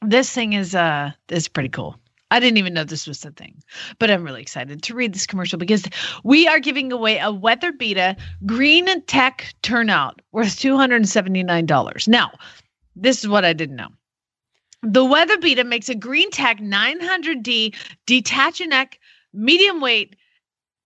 this 0.00 0.30
thing 0.30 0.52
is 0.52 0.74
uh 0.74 1.12
is 1.28 1.48
pretty 1.48 1.68
cool. 1.68 1.98
I 2.32 2.40
didn't 2.40 2.56
even 2.56 2.72
know 2.72 2.84
this 2.84 3.06
was 3.06 3.20
the 3.20 3.30
thing, 3.30 3.62
but 3.98 4.10
I'm 4.10 4.24
really 4.24 4.40
excited 4.40 4.82
to 4.82 4.94
read 4.94 5.12
this 5.12 5.26
commercial 5.26 5.58
because 5.58 5.84
we 6.24 6.48
are 6.48 6.60
giving 6.60 6.90
away 6.90 7.18
a 7.18 7.24
WeatherBeeta 7.24 8.16
Green 8.46 9.02
Tech 9.02 9.54
Turnout 9.60 10.22
worth 10.32 10.58
$279. 10.58 12.08
Now, 12.08 12.30
this 12.96 13.18
is 13.22 13.28
what 13.28 13.44
I 13.44 13.52
didn't 13.52 13.76
know. 13.76 13.90
The 14.82 15.04
WeatherBeeta 15.04 15.66
makes 15.66 15.90
a 15.90 15.94
Green 15.94 16.30
Tech 16.30 16.58
900D 16.58 17.76
detach 18.06 18.62
and 18.62 18.70
neck, 18.70 18.98
medium 19.34 19.82
weight, 19.82 20.16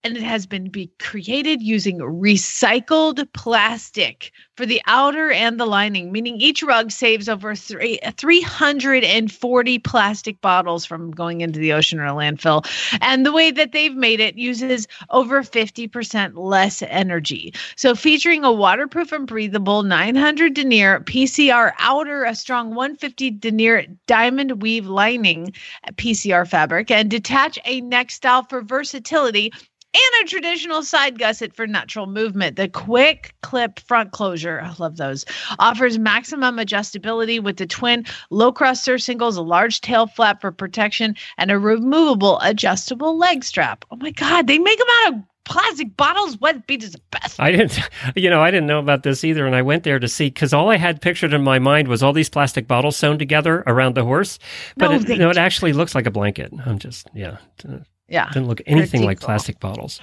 and 0.07 0.15
it 0.15 0.23
has 0.23 0.45
been 0.45 0.69
be 0.69 0.89
created 0.99 1.61
using 1.61 1.97
recycled 1.99 3.27
plastic 3.33 4.31
for 4.55 4.65
the 4.65 4.81
outer 4.87 5.31
and 5.31 5.59
the 5.59 5.65
lining, 5.65 6.13
meaning 6.13 6.39
each 6.39 6.63
rug 6.63 6.91
saves 6.91 7.27
over 7.27 7.53
three, 7.53 7.99
340 8.15 9.79
plastic 9.79 10.39
bottles 10.39 10.85
from 10.85 11.11
going 11.11 11.41
into 11.41 11.59
the 11.59 11.73
ocean 11.73 11.99
or 11.99 12.05
a 12.05 12.11
landfill. 12.11 12.65
And 13.01 13.25
the 13.25 13.33
way 13.33 13.51
that 13.51 13.73
they've 13.73 13.93
made 13.93 14.21
it 14.21 14.37
uses 14.37 14.87
over 15.09 15.43
50% 15.43 16.31
less 16.35 16.81
energy. 16.83 17.53
So, 17.75 17.93
featuring 17.93 18.45
a 18.45 18.51
waterproof 18.51 19.11
and 19.11 19.27
breathable 19.27 19.83
900 19.83 20.53
denier 20.53 21.01
PCR 21.01 21.73
outer, 21.79 22.23
a 22.23 22.33
strong 22.33 22.69
150 22.69 23.31
denier 23.31 23.85
diamond 24.07 24.61
weave 24.61 24.87
lining 24.87 25.51
PCR 25.95 26.47
fabric, 26.47 26.89
and 26.91 27.11
detach 27.11 27.59
a 27.65 27.81
neck 27.81 28.09
style 28.09 28.43
for 28.43 28.61
versatility 28.61 29.51
and 29.93 30.25
a 30.25 30.29
traditional 30.29 30.83
side 30.83 31.17
gusset 31.17 31.55
for 31.55 31.65
natural 31.65 32.07
movement. 32.07 32.55
The 32.55 32.67
quick 32.67 33.33
clip 33.41 33.79
front 33.79 34.11
closure, 34.11 34.61
I 34.61 34.73
love 34.79 34.97
those, 34.97 35.25
offers 35.59 35.97
maximum 35.97 36.57
adjustability 36.57 37.41
with 37.41 37.57
the 37.57 37.67
twin 37.67 38.05
low 38.29 38.51
cross 38.51 38.83
surcingles, 38.83 39.37
a 39.37 39.41
large 39.41 39.81
tail 39.81 40.07
flap 40.07 40.41
for 40.41 40.51
protection, 40.51 41.15
and 41.37 41.51
a 41.51 41.59
removable 41.59 42.39
adjustable 42.39 43.17
leg 43.17 43.43
strap. 43.43 43.85
Oh 43.91 43.95
my 43.97 44.11
God, 44.11 44.47
they 44.47 44.59
make 44.59 44.77
them 44.77 44.87
out 45.05 45.13
of 45.13 45.19
plastic 45.47 45.95
bottles. 45.95 46.39
Wet 46.39 46.67
beat 46.67 46.83
is 46.83 46.91
the 46.91 47.01
best. 47.11 47.39
I 47.39 47.51
didn't, 47.51 47.79
you 48.15 48.29
know, 48.29 48.41
I 48.41 48.51
didn't 48.51 48.67
know 48.67 48.79
about 48.79 49.03
this 49.03 49.23
either. 49.23 49.45
And 49.47 49.55
I 49.55 49.61
went 49.61 49.83
there 49.83 49.99
to 49.99 50.07
see 50.07 50.27
because 50.27 50.53
all 50.53 50.69
I 50.69 50.77
had 50.77 51.01
pictured 51.01 51.33
in 51.33 51.43
my 51.43 51.59
mind 51.59 51.87
was 51.87 52.03
all 52.03 52.13
these 52.13 52.29
plastic 52.29 52.67
bottles 52.67 52.97
sewn 52.97 53.17
together 53.17 53.63
around 53.65 53.95
the 53.95 54.03
horse. 54.03 54.39
But 54.75 54.89
No, 54.89 54.97
it, 54.97 55.09
it 55.09 55.37
actually 55.37 55.73
looks 55.73 55.95
like 55.95 56.05
a 56.05 56.11
blanket. 56.11 56.51
I'm 56.65 56.79
just, 56.79 57.07
yeah. 57.13 57.37
Uh, 57.67 57.77
Yeah. 58.09 58.29
Didn't 58.31 58.47
look 58.47 58.61
anything 58.65 59.03
like 59.03 59.19
plastic 59.19 59.59
bottles. 59.59 59.99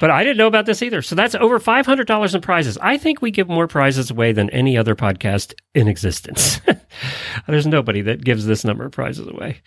But 0.00 0.10
I 0.10 0.22
didn't 0.22 0.36
know 0.36 0.46
about 0.46 0.66
this 0.66 0.80
either. 0.80 1.02
So 1.02 1.16
that's 1.16 1.34
over 1.34 1.58
$500 1.58 2.34
in 2.34 2.40
prizes. 2.40 2.78
I 2.80 2.96
think 2.98 3.20
we 3.20 3.32
give 3.32 3.48
more 3.48 3.66
prizes 3.66 4.12
away 4.12 4.30
than 4.30 4.48
any 4.50 4.76
other 4.76 4.94
podcast 4.94 5.54
in 5.74 5.88
existence. 5.88 6.60
There's 7.48 7.66
nobody 7.66 8.00
that 8.02 8.24
gives 8.24 8.46
this 8.46 8.64
number 8.64 8.84
of 8.84 8.92
prizes 8.92 9.26
away. 9.26 9.60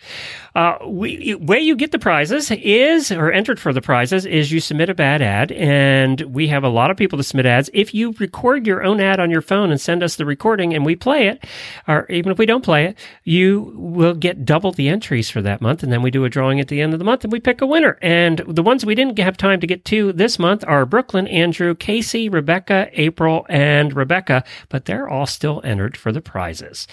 Uh, 0.54 0.78
we, 0.86 1.34
way 1.34 1.60
you 1.60 1.76
get 1.76 1.92
the 1.92 1.98
prizes 1.98 2.50
is, 2.50 3.12
or 3.12 3.30
entered 3.30 3.60
for 3.60 3.74
the 3.74 3.82
prizes, 3.82 4.24
is 4.24 4.50
you 4.50 4.60
submit 4.60 4.88
a 4.88 4.94
bad 4.94 5.20
ad. 5.20 5.52
And 5.52 6.20
we 6.22 6.48
have 6.48 6.64
a 6.64 6.70
lot 6.70 6.90
of 6.90 6.96
people 6.96 7.18
to 7.18 7.22
submit 7.22 7.44
ads. 7.44 7.68
If 7.74 7.92
you 7.92 8.12
record 8.18 8.66
your 8.66 8.82
own 8.82 9.00
ad 9.00 9.20
on 9.20 9.30
your 9.30 9.42
phone 9.42 9.70
and 9.70 9.80
send 9.80 10.02
us 10.02 10.16
the 10.16 10.24
recording 10.24 10.72
and 10.72 10.86
we 10.86 10.96
play 10.96 11.28
it, 11.28 11.44
or 11.86 12.06
even 12.08 12.32
if 12.32 12.38
we 12.38 12.46
don't 12.46 12.64
play 12.64 12.86
it, 12.86 12.98
you 13.24 13.72
will 13.76 14.14
get 14.14 14.46
double 14.46 14.72
the 14.72 14.88
entries 14.88 15.28
for 15.28 15.42
that 15.42 15.60
month. 15.60 15.82
And 15.82 15.92
then 15.92 16.00
we 16.00 16.10
do 16.10 16.24
a 16.24 16.30
drawing 16.30 16.58
at 16.58 16.68
the 16.68 16.80
end 16.80 16.94
of 16.94 16.98
the 16.98 17.04
month 17.04 17.24
and 17.24 17.32
we 17.32 17.40
pick 17.40 17.60
a 17.60 17.66
winner. 17.66 17.81
And 17.90 18.42
the 18.46 18.62
ones 18.62 18.84
we 18.84 18.94
didn't 18.94 19.18
have 19.18 19.36
time 19.36 19.60
to 19.60 19.66
get 19.66 19.84
to 19.86 20.12
this 20.12 20.38
month 20.38 20.64
are 20.66 20.86
Brooklyn, 20.86 21.26
Andrew, 21.28 21.74
Casey, 21.74 22.28
Rebecca, 22.28 22.88
April, 22.92 23.46
and 23.48 23.94
Rebecca, 23.94 24.44
but 24.68 24.84
they're 24.84 25.08
all 25.08 25.26
still 25.26 25.60
entered 25.64 25.96
for 25.96 26.12
the 26.12 26.20
prizes. 26.20 26.86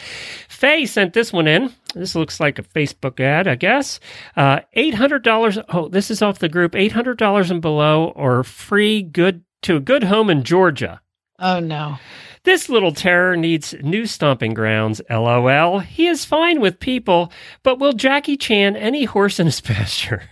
Faye 0.48 0.86
sent 0.86 1.14
this 1.14 1.32
one 1.32 1.48
in. 1.48 1.74
This 1.96 2.16
looks 2.16 2.40
like 2.40 2.60
a 2.60 2.64
Facebook 2.64 3.20
ad, 3.20 3.48
I 3.48 3.56
guess. 3.56 4.00
Uh, 4.36 4.62
$800. 4.76 5.64
Oh, 5.70 5.88
this 5.88 6.12
is 6.12 6.22
off 6.22 6.40
the 6.40 6.50
group. 6.50 6.74
$800 6.74 7.52
and 7.52 7.62
below 7.62 8.14
or 8.16 8.44
free 8.44 9.02
good 9.02 9.44
to 9.64 9.76
a 9.78 9.82
good 9.82 10.04
home 10.04 10.30
in 10.30 10.44
Georgia. 10.44 11.02
Oh 11.40 11.60
no. 11.60 11.98
This 12.44 12.70
little 12.70 12.94
terror 12.94 13.36
needs 13.36 13.74
new 13.82 14.06
stomping 14.06 14.54
grounds, 14.54 15.02
lol. 15.10 15.80
He 15.80 16.08
is 16.08 16.26
fine 16.26 16.62
with 16.62 16.80
people, 16.80 17.32
but 17.64 17.80
will 17.80 17.94
Jackie 17.94 18.38
Chan 18.38 18.76
any 18.76 19.06
horse 19.06 19.40
in 19.40 19.46
his 19.46 19.62
pasture? 19.62 20.24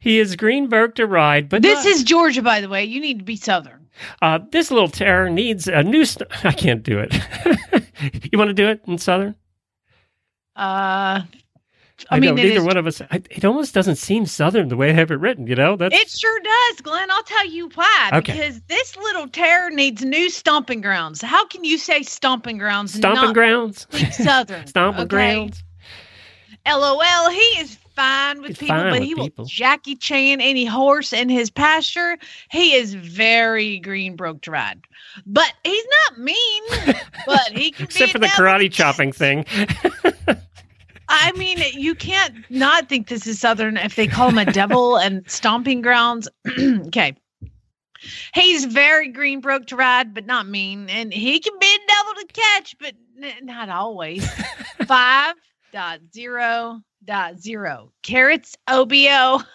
He 0.00 0.18
is 0.18 0.36
green 0.36 0.68
broke 0.68 0.94
to 0.96 1.06
ride, 1.06 1.48
but 1.48 1.62
This 1.62 1.84
not- 1.84 1.92
is 1.92 2.02
Georgia, 2.04 2.42
by 2.42 2.60
the 2.60 2.68
way. 2.68 2.84
You 2.84 3.00
need 3.00 3.18
to 3.18 3.24
be 3.24 3.36
Southern. 3.36 3.88
uh, 4.22 4.38
this 4.50 4.70
little 4.70 4.88
terror 4.88 5.28
needs 5.30 5.68
a 5.68 5.82
new. 5.82 6.04
St- 6.04 6.28
I 6.44 6.52
can't 6.52 6.82
do 6.82 6.98
it. 6.98 7.12
you 8.32 8.38
want 8.38 8.48
to 8.48 8.54
do 8.54 8.68
it 8.68 8.82
in 8.86 8.98
Southern? 8.98 9.34
Uh, 10.56 11.22
I, 12.08 12.16
I 12.16 12.20
mean, 12.20 12.38
it 12.38 12.42
neither 12.42 12.64
one 12.64 12.76
of 12.76 12.86
us. 12.86 13.00
I, 13.10 13.22
it 13.30 13.44
almost 13.44 13.74
doesn't 13.74 13.96
seem 13.96 14.24
Southern 14.26 14.68
the 14.68 14.76
way 14.76 14.90
I 14.90 14.94
have 14.94 15.10
it 15.10 15.16
written. 15.16 15.46
You 15.46 15.54
know, 15.54 15.76
that's 15.76 15.94
It 15.94 16.08
sure 16.08 16.40
does, 16.40 16.80
Glenn. 16.80 17.10
I'll 17.10 17.22
tell 17.22 17.46
you 17.46 17.68
why. 17.74 18.10
Okay. 18.14 18.32
Because 18.32 18.60
this 18.62 18.96
little 18.96 19.28
terror 19.28 19.70
needs 19.70 20.02
new 20.02 20.30
stomping 20.30 20.80
grounds. 20.80 21.20
How 21.20 21.46
can 21.46 21.64
you 21.64 21.76
say 21.78 22.02
stomping 22.02 22.58
grounds? 22.58 22.94
stomping 22.94 23.22
not 23.24 23.34
grounds. 23.34 23.86
Southern. 24.12 24.66
stomping 24.66 25.02
okay? 25.02 25.08
grounds. 25.08 25.62
LOL. 26.66 27.30
He 27.30 27.38
is 27.60 27.76
fine 28.00 28.40
with 28.40 28.48
He's 28.48 28.58
people, 28.58 28.76
fine 28.76 28.84
but 28.92 29.00
with 29.00 29.02
he 29.08 29.14
people. 29.14 29.44
will 29.44 29.44
Jackie 29.46 29.96
Chan 29.96 30.40
any 30.40 30.64
horse 30.64 31.12
in 31.12 31.28
his 31.28 31.50
pasture. 31.50 32.18
He 32.50 32.74
is 32.74 32.94
very 32.94 33.78
green 33.78 34.16
broke 34.16 34.40
to 34.42 34.50
ride, 34.50 34.80
but 35.26 35.52
he's 35.64 35.84
not 36.08 36.18
mean. 36.18 36.62
but 37.26 37.52
he 37.52 37.70
can 37.70 37.84
Except 37.84 38.12
for 38.12 38.18
the 38.18 38.26
karate 38.28 38.70
chopping 38.70 39.12
thing. 39.12 39.44
I 41.12 41.32
mean, 41.32 41.58
you 41.72 41.94
can't 41.96 42.34
not 42.50 42.88
think 42.88 43.08
this 43.08 43.26
is 43.26 43.40
Southern 43.40 43.76
if 43.76 43.96
they 43.96 44.06
call 44.06 44.28
him 44.28 44.38
a 44.38 44.44
devil 44.44 44.96
and 44.98 45.28
stomping 45.28 45.82
grounds. 45.82 46.28
okay. 46.58 47.16
He's 48.32 48.64
very 48.64 49.08
green 49.08 49.40
broke 49.40 49.66
to 49.66 49.76
ride, 49.76 50.14
but 50.14 50.24
not 50.24 50.48
mean. 50.48 50.88
And 50.88 51.12
he 51.12 51.38
can 51.38 51.52
be 51.60 51.66
a 51.66 51.86
devil 51.86 52.14
to 52.14 52.26
catch, 52.32 52.78
but 52.78 52.94
n- 53.22 53.44
not 53.44 53.68
always. 53.68 54.26
Five 54.86 55.34
dot 55.72 56.00
zero 56.14 56.80
dot 57.04 57.38
zero. 57.40 57.92
Carrots 58.02 58.56
OBO. 58.68 59.40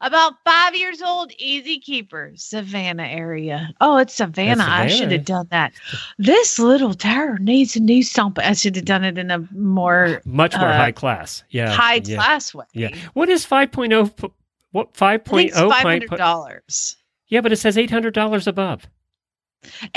About 0.00 0.34
five 0.44 0.76
years 0.76 1.02
old, 1.02 1.32
easy 1.38 1.80
keeper, 1.80 2.30
Savannah 2.36 3.02
area. 3.08 3.70
Oh, 3.80 3.96
it's 3.96 4.14
Savannah. 4.14 4.64
I 4.64 4.86
should 4.86 5.10
have 5.10 5.24
done 5.24 5.48
that. 5.50 5.72
This 6.18 6.56
little 6.60 6.94
terror 6.94 7.36
needs 7.40 7.74
a 7.74 7.80
new 7.80 8.04
stomp. 8.04 8.38
I 8.38 8.52
should 8.52 8.76
have 8.76 8.84
done 8.84 9.02
it 9.02 9.18
in 9.18 9.32
a 9.32 9.40
more 9.50 10.22
Much 10.24 10.56
more 10.56 10.68
Uh, 10.68 10.76
high 10.76 10.92
class. 10.92 11.42
Yeah. 11.50 11.72
high 11.72 12.00
yeah, 12.04 12.14
class 12.14 12.54
way. 12.54 12.64
Yeah. 12.74 12.94
What 13.14 13.28
is 13.28 13.44
5.0? 13.44 14.14
p- 14.16 14.28
What 14.70 14.90
I 15.00 15.18
5.0? 15.18 15.52
five 15.52 15.68
might 15.82 15.84
hundred 15.94 16.10
put- 16.10 16.18
dollars, 16.18 16.96
Yeah, 17.26 17.40
but 17.40 17.50
it 17.50 17.56
says 17.56 17.76
$800 17.76 18.46
above. 18.46 18.86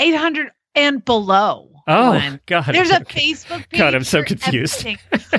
eight 0.00 0.16
hundred 0.16 0.50
and 0.74 1.04
below. 1.04 1.71
Oh, 1.88 2.12
Glenn. 2.12 2.40
God. 2.46 2.64
There's 2.72 2.90
a 2.90 3.00
Facebook 3.04 3.68
page. 3.68 3.78
God, 3.78 3.94
I'm 3.94 4.04
so 4.04 4.22
confused. 4.22 4.86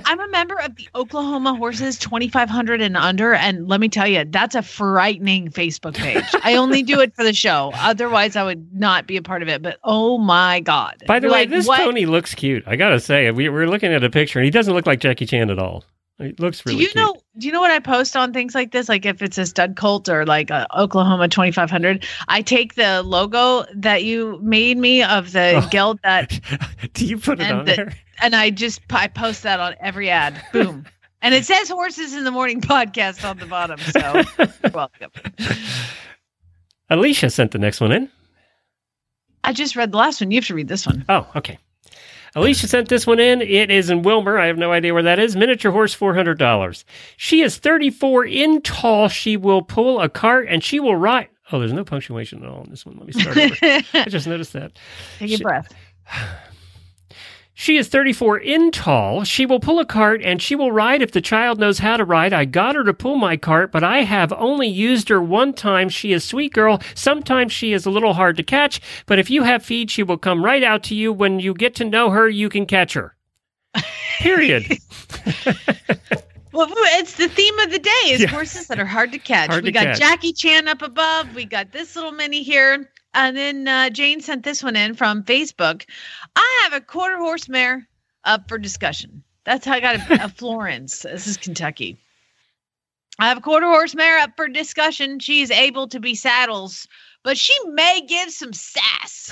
I'm 0.05 0.19
a 0.19 0.27
member 0.27 0.55
of 0.59 0.75
the 0.75 0.89
Oklahoma 0.95 1.55
Horses 1.55 1.97
2500 1.99 2.81
and 2.81 2.97
under, 2.97 3.33
and 3.33 3.67
let 3.67 3.79
me 3.79 3.89
tell 3.89 4.07
you, 4.07 4.25
that's 4.25 4.55
a 4.55 4.61
frightening 4.61 5.49
Facebook 5.49 5.95
page. 5.95 6.25
I 6.43 6.55
only 6.55 6.83
do 6.83 6.99
it 6.99 7.15
for 7.15 7.23
the 7.23 7.33
show. 7.33 7.71
Otherwise, 7.75 8.35
I 8.35 8.43
would 8.43 8.73
not 8.73 9.07
be 9.07 9.17
a 9.17 9.21
part 9.21 9.41
of 9.41 9.47
it. 9.47 9.61
But 9.61 9.77
oh 9.83 10.17
my 10.17 10.59
God! 10.59 11.03
By 11.07 11.19
the 11.19 11.27
You're 11.27 11.33
way, 11.33 11.39
like, 11.41 11.49
this 11.49 11.67
what? 11.67 11.79
pony 11.81 12.05
looks 12.05 12.35
cute. 12.35 12.63
I 12.67 12.75
gotta 12.75 12.99
say, 12.99 13.31
we, 13.31 13.49
we're 13.49 13.67
looking 13.67 13.93
at 13.93 14.03
a 14.03 14.09
picture, 14.09 14.39
and 14.39 14.45
he 14.45 14.51
doesn't 14.51 14.73
look 14.73 14.85
like 14.85 14.99
Jackie 14.99 15.25
Chan 15.25 15.49
at 15.49 15.59
all. 15.59 15.83
He 16.19 16.33
looks 16.37 16.63
really 16.65 16.77
do 16.77 16.83
you 16.83 16.89
cute. 16.89 16.95
know? 16.95 17.15
Do 17.37 17.47
you 17.47 17.51
know 17.53 17.59
what 17.59 17.71
I 17.71 17.79
post 17.79 18.15
on 18.15 18.33
things 18.33 18.53
like 18.53 18.71
this? 18.71 18.87
Like 18.87 19.05
if 19.05 19.21
it's 19.21 19.37
a 19.37 19.45
stud 19.47 19.75
colt 19.75 20.07
or 20.07 20.25
like 20.25 20.51
a 20.51 20.67
Oklahoma 20.79 21.27
2500, 21.27 22.05
I 22.27 22.41
take 22.43 22.75
the 22.75 23.01
logo 23.03 23.65
that 23.75 24.03
you 24.03 24.39
made 24.43 24.77
me 24.77 25.01
of 25.03 25.31
the 25.31 25.61
Oh. 25.63 25.67
geld 25.71 25.99
that 26.03 26.39
Do 26.93 27.05
you 27.05 27.17
put 27.17 27.39
it 27.41 27.51
on 27.51 27.65
the- 27.65 27.75
there? 27.75 27.93
and 28.21 28.35
I 28.35 28.51
just 28.51 28.81
I 28.91 29.07
post 29.07 29.41
that 29.43 29.59
on 29.59 29.75
every 29.79 30.09
ad. 30.09 30.41
Boom. 30.53 30.85
And 31.25 31.33
it 31.33 31.45
says 31.45 31.69
horses 31.69 32.13
in 32.13 32.25
the 32.25 32.31
morning 32.31 32.59
podcast 32.59 33.23
on 33.27 33.37
the 33.37 33.45
bottom. 33.45 33.79
So 33.79 34.23
welcome. 34.73 35.09
Alicia 36.89 37.29
sent 37.29 37.51
the 37.51 37.59
next 37.59 37.79
one 37.79 37.93
in. 37.93 38.09
I 39.45 39.53
just 39.53 39.77
read 39.77 39.93
the 39.93 39.97
last 39.97 40.19
one. 40.19 40.31
You 40.31 40.37
have 40.39 40.47
to 40.47 40.53
read 40.53 40.67
this 40.67 40.85
one. 40.85 41.05
Oh, 41.07 41.25
okay. 41.37 41.57
Alicia 42.35 42.67
sent 42.67 42.89
this 42.89 43.05
one 43.05 43.19
in. 43.19 43.41
It 43.41 43.69
is 43.71 43.89
in 43.89 44.01
Wilmer. 44.01 44.39
I 44.39 44.47
have 44.47 44.57
no 44.57 44.71
idea 44.71 44.93
where 44.93 45.03
that 45.03 45.19
is. 45.19 45.35
Miniature 45.35 45.71
horse, 45.71 45.95
$400. 45.95 46.83
She 47.17 47.41
is 47.41 47.57
34 47.57 48.25
in 48.25 48.61
tall. 48.61 49.07
She 49.07 49.37
will 49.37 49.61
pull 49.61 50.01
a 50.01 50.09
cart 50.09 50.47
and 50.49 50.63
she 50.63 50.79
will 50.79 50.95
ride. 50.95 51.29
Oh, 51.51 51.59
there's 51.59 51.73
no 51.73 51.83
punctuation 51.83 52.41
at 52.43 52.49
all 52.49 52.63
in 52.63 52.69
this 52.71 52.85
one. 52.85 52.97
Let 52.97 53.07
me 53.07 53.13
start 53.21 53.37
over. 53.37 53.55
I 53.93 54.09
just 54.09 54.25
noticed 54.27 54.53
that. 54.53 54.71
Take 55.19 55.31
a 55.31 55.37
She- 55.37 55.43
breath. 55.43 55.71
She 57.55 57.77
is 57.77 57.87
34 57.87 58.39
in 58.39 58.71
tall. 58.71 59.23
She 59.23 59.45
will 59.45 59.59
pull 59.59 59.79
a 59.79 59.85
cart 59.85 60.21
and 60.23 60.41
she 60.41 60.55
will 60.55 60.71
ride 60.71 61.01
if 61.03 61.11
the 61.11 61.21
child 61.21 61.59
knows 61.59 61.79
how 61.79 61.97
to 61.97 62.03
ride. 62.03 62.33
I 62.33 62.45
got 62.45 62.75
her 62.75 62.83
to 62.83 62.93
pull 62.93 63.15
my 63.15 63.37
cart, 63.37 63.71
but 63.71 63.83
I 63.83 63.99
have 63.99 64.33
only 64.33 64.67
used 64.67 65.07
her 65.09 65.21
one 65.21 65.53
time. 65.53 65.87
She 65.89 66.13
is 66.13 66.23
sweet 66.23 66.51
girl. 66.53 66.81
Sometimes 66.95 67.53
she 67.53 67.71
is 67.73 67.85
a 67.85 67.91
little 67.91 68.13
hard 68.15 68.37
to 68.37 68.43
catch, 68.43 68.81
but 69.05 69.19
if 69.19 69.29
you 69.29 69.43
have 69.43 69.63
feed, 69.63 69.91
she 69.91 70.01
will 70.01 70.17
come 70.17 70.43
right 70.43 70.63
out 70.63 70.81
to 70.85 70.95
you. 70.95 71.13
When 71.13 71.39
you 71.39 71.53
get 71.53 71.75
to 71.75 71.85
know 71.85 72.09
her, 72.09 72.27
you 72.27 72.49
can 72.49 72.65
catch 72.65 72.93
her. 72.93 73.15
Period. 74.19 74.65
Well, 76.55 76.67
it's 76.71 77.15
the 77.15 77.27
theme 77.29 77.57
of 77.61 77.71
the 77.71 77.79
day 77.79 77.89
is 78.11 78.21
Yeah. 78.21 78.27
horses 78.27 78.67
that 78.67 78.77
are 78.79 78.85
hard 78.85 79.11
to 79.13 79.17
catch. 79.17 79.49
Hard 79.49 79.63
we 79.63 79.69
to 79.69 79.73
got 79.73 79.85
catch. 79.85 79.97
Jackie 79.97 80.33
Chan 80.33 80.67
up 80.67 80.83
above. 80.83 81.33
We 81.33 81.45
got 81.45 81.71
this 81.71 81.95
little 81.95 82.11
mini 82.11 82.43
here. 82.43 82.91
And 83.13 83.37
then 83.37 83.67
uh, 83.67 83.89
Jane 83.89 84.21
sent 84.21 84.43
this 84.43 84.63
one 84.63 84.75
in 84.75 84.95
from 84.95 85.23
Facebook. 85.23 85.85
I 86.35 86.61
have 86.63 86.73
a 86.73 86.81
quarter 86.85 87.17
horse 87.17 87.47
mare 87.47 87.87
up 88.23 88.47
for 88.49 88.57
discussion. 88.57 89.23
That's 89.45 89.65
how 89.65 89.73
I 89.73 89.79
got 89.79 89.95
a, 89.95 90.25
a 90.25 90.29
Florence. 90.35 91.01
This 91.01 91.27
is 91.27 91.37
Kentucky. 91.37 91.97
I 93.19 93.27
have 93.27 93.37
a 93.37 93.41
quarter 93.41 93.67
horse 93.67 93.93
mare 93.93 94.19
up 94.19 94.31
for 94.35 94.47
discussion. 94.47 95.19
She 95.19 95.41
is 95.41 95.51
able 95.51 95.87
to 95.89 95.99
be 95.99 96.15
saddles, 96.15 96.87
but 97.23 97.37
she 97.37 97.53
may 97.69 98.01
give 98.01 98.31
some 98.31 98.53
sass. 98.53 99.31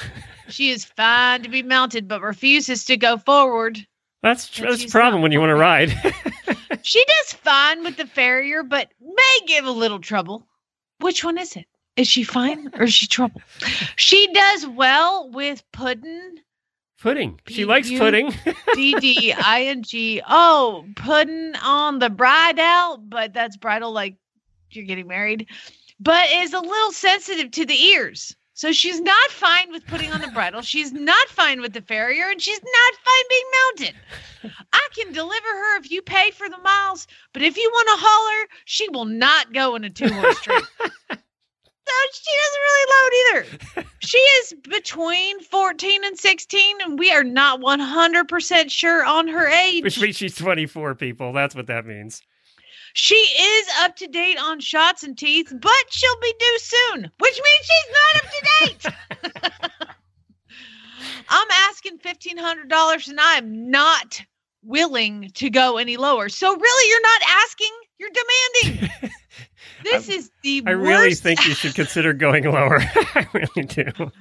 She 0.50 0.70
is 0.70 0.86
fine 0.86 1.42
to 1.44 1.50
be 1.50 1.64
mounted, 1.64 2.08
but 2.08 2.22
refuses 2.22 2.86
to 2.86 2.98
go 2.98 3.18
forward. 3.18 3.86
That's 4.22 4.60
And 4.60 4.70
that's 4.70 4.86
the 4.86 4.92
problem 4.92 5.24
when 5.24 5.32
you 5.32 5.40
want 5.40 5.50
to 5.50 5.56
ride. 5.56 5.92
She 6.84 7.04
does 7.06 7.34
fine 7.34 7.84
with 7.84 7.98
the 7.98 8.08
farrier, 8.08 8.64
but 8.64 8.92
may 9.00 9.40
give 9.46 9.66
a 9.66 9.72
little 9.72 10.00
trouble. 10.00 10.48
Which 11.00 11.24
one 11.24 11.38
is 11.38 11.56
it? 11.56 11.68
Is 11.98 12.08
she 12.08 12.24
fine 12.24 12.70
or 12.74 12.84
is 12.84 12.94
she 12.94 13.08
trouble? 13.08 13.42
She 13.96 14.32
does 14.34 14.68
well 14.68 15.30
with 15.30 15.64
pudding. 15.72 16.38
Pudding. 17.00 17.40
She 17.48 17.66
likes 17.66 17.90
pudding. 17.90 18.34
D 18.74 18.94
D 19.00 19.34
I 19.34 19.64
N 19.64 19.84
G. 19.84 20.22
Oh, 20.28 20.86
pudding 20.96 21.54
on 21.64 22.00
the 22.00 22.10
bridle, 22.10 22.98
but 22.98 23.34
that's 23.34 23.58
bridal 23.58 23.92
like 23.92 24.16
you're 24.70 24.86
getting 24.86 25.08
married, 25.08 25.48
but 26.00 26.30
is 26.32 26.54
a 26.54 26.60
little 26.60 26.92
sensitive 26.92 27.52
to 27.52 27.66
the 27.66 27.80
ears. 27.80 28.36
So 28.54 28.72
she's 28.72 29.02
not 29.02 29.32
fine 29.32 29.72
with 29.72 29.86
putting 29.88 30.12
on 30.12 30.22
the 30.22 30.28
bridle. 30.28 30.62
She's 30.62 30.94
not 30.94 31.28
fine 31.30 31.62
with 31.62 31.74
the 31.74 31.82
farrier, 31.82 32.30
and 32.30 32.42
she's 32.42 32.62
not 32.62 32.94
fine 33.04 33.24
being 33.30 33.46
mounted. 33.60 34.56
I 34.74 34.88
can 34.94 35.14
deliver 35.14 35.48
her 35.48 35.78
if 35.80 35.90
you 35.90 36.02
pay 36.02 36.32
for 36.32 36.48
the 36.48 36.60
miles, 36.60 37.08
but 37.34 37.42
if 37.42 37.58
you 37.58 37.70
want 37.74 37.88
to 37.88 38.06
haul 38.06 38.32
her, 38.32 38.48
she 38.66 38.88
will 38.90 39.06
not 39.06 39.54
go 39.54 39.76
in 39.76 39.84
a 39.84 39.90
two 39.90 40.14
horse 40.14 40.40
trade. 40.42 40.64
She 42.14 42.32
doesn't 42.42 42.62
really 42.62 42.86
load 42.92 43.12
either. 43.22 43.86
She 44.04 44.18
is 44.18 44.56
between 44.68 45.40
14 45.42 46.04
and 46.04 46.18
16, 46.18 46.82
and 46.82 46.98
we 46.98 47.12
are 47.12 47.24
not 47.24 47.62
100% 47.62 48.72
sure 48.72 49.06
on 49.06 49.28
her 49.28 49.48
age. 49.48 49.84
Which 49.84 50.02
means 50.02 50.18
she's 50.18 50.36
24 50.36 50.96
people. 50.96 51.34
That's 51.34 51.54
what 51.54 51.68
that 51.68 51.86
means. 51.86 52.24
She 52.94 53.16
is 53.16 53.68
up 53.82 53.96
to 53.98 54.08
date 54.08 54.38
on 54.42 54.60
shots 54.60 55.04
and 55.04 55.18
teeth, 55.18 55.54
but 55.62 55.86
she'll 55.92 56.20
be 56.22 56.34
due 56.40 56.60
soon, 56.60 57.12
which 57.20 57.40
means 57.44 57.70
she's 57.70 57.94
not 57.94 58.16
up 58.16 58.32
to 58.32 58.42
date. 58.66 58.86
I'm 61.30 61.48
asking 61.70 62.00
$1,500 62.00 63.08
and 63.08 63.20
I 63.20 63.36
am 63.36 63.70
not 63.70 64.22
willing 64.64 65.32
to 65.36 65.50
go 65.50 65.78
any 65.78 65.98
lower. 65.98 66.30
So, 66.30 66.56
really, 66.56 66.90
you're 66.90 67.02
not 67.02 67.22
asking, 67.28 67.72
you're 68.02 68.10
demanding. 68.64 68.90
This 69.84 70.10
is 70.10 70.30
the 70.44 70.62
I 70.68 70.72
really 70.72 71.16
think 71.16 71.44
you 71.48 71.56
should 71.56 71.74
consider 71.74 72.14
going 72.14 72.44
lower. 72.44 72.80
I 73.16 73.28
really 73.34 73.66
do. 73.68 74.12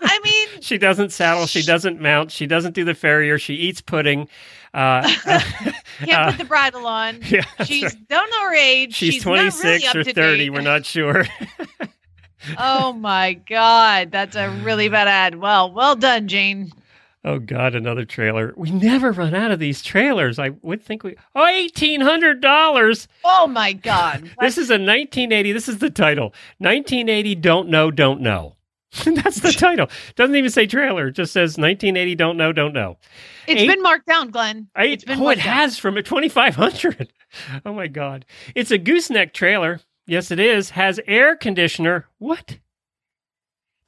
I 0.00 0.20
mean, 0.24 0.48
She 0.60 0.76
doesn't 0.76 1.10
saddle. 1.10 1.46
She 1.46 1.62
doesn't 1.62 2.00
mount. 2.00 2.32
She 2.32 2.46
doesn't 2.46 2.74
do 2.74 2.84
the 2.84 2.94
farrier. 2.94 3.38
She 3.38 3.54
eats 3.54 3.80
pudding. 3.80 4.28
Uh, 4.74 5.02
can't 5.24 6.12
uh, 6.12 6.30
put 6.30 6.38
the 6.38 6.44
bridle 6.44 6.86
on. 6.86 7.20
yeah, 7.28 7.44
She's 7.64 7.84
right. 7.84 8.08
don't 8.08 8.28
know 8.30 8.40
her 8.48 8.54
age. 8.54 8.94
she's, 8.94 9.24
not 9.24 9.32
really 9.32 9.50
26 9.50 9.88
up 9.88 9.94
or 9.94 10.04
30. 10.04 10.14
date. 10.14 10.50
We're 10.50 10.60
not 10.62 10.84
sure. 10.84 11.26
Oh 12.58 12.92
my 12.92 13.34
god, 13.34 14.10
that's 14.10 14.34
a 14.34 14.50
really 14.64 14.88
bad 14.88 15.06
ad. 15.06 15.36
Well, 15.36 15.72
well 15.72 15.94
done, 15.94 16.26
Jane. 16.26 16.72
Oh, 17.24 17.38
God, 17.38 17.74
another 17.74 18.04
trailer. 18.04 18.52
We 18.56 18.70
never 18.70 19.12
run 19.12 19.34
out 19.34 19.50
of 19.50 19.58
these 19.58 19.82
trailers. 19.82 20.38
I 20.38 20.50
would 20.62 20.82
think 20.82 21.02
we. 21.04 21.16
Oh, 21.34 21.40
$1,800. 21.40 23.06
Oh 23.24 23.46
my 23.46 23.72
god. 23.72 24.30
This 24.40 24.58
is 24.58 24.70
a 24.70 24.74
1980. 24.74 25.52
This 25.52 25.68
is 25.68 25.78
the 25.78 25.90
title 25.90 26.34
1980 26.58 27.34
Don't 27.36 27.68
Know, 27.68 27.90
Don't 27.90 28.20
Know. 28.20 28.56
That's 29.04 29.40
the 29.40 29.52
title. 29.52 29.88
Doesn't 30.16 30.36
even 30.36 30.50
say 30.50 30.66
trailer. 30.66 31.08
It 31.08 31.12
just 31.12 31.32
says 31.32 31.52
1980 31.52 32.14
Don't 32.14 32.36
Know, 32.36 32.52
Don't 32.52 32.74
Know. 32.74 32.98
It's 33.46 33.62
Eight- 33.62 33.68
been 33.68 33.82
marked 33.82 34.06
down, 34.06 34.30
Glenn. 34.30 34.68
Been 34.74 34.98
oh, 35.08 35.28
it 35.28 35.36
down. 35.36 35.38
has 35.38 35.78
from 35.78 35.96
a 35.96 36.02
2500. 36.02 37.12
Oh 37.64 37.72
my 37.72 37.86
God. 37.86 38.26
It's 38.54 38.70
a 38.70 38.76
gooseneck 38.76 39.32
trailer. 39.32 39.80
Yes, 40.06 40.30
it 40.30 40.38
is. 40.38 40.68
Has 40.70 41.00
air 41.06 41.34
conditioner. 41.34 42.06
What? 42.18 42.58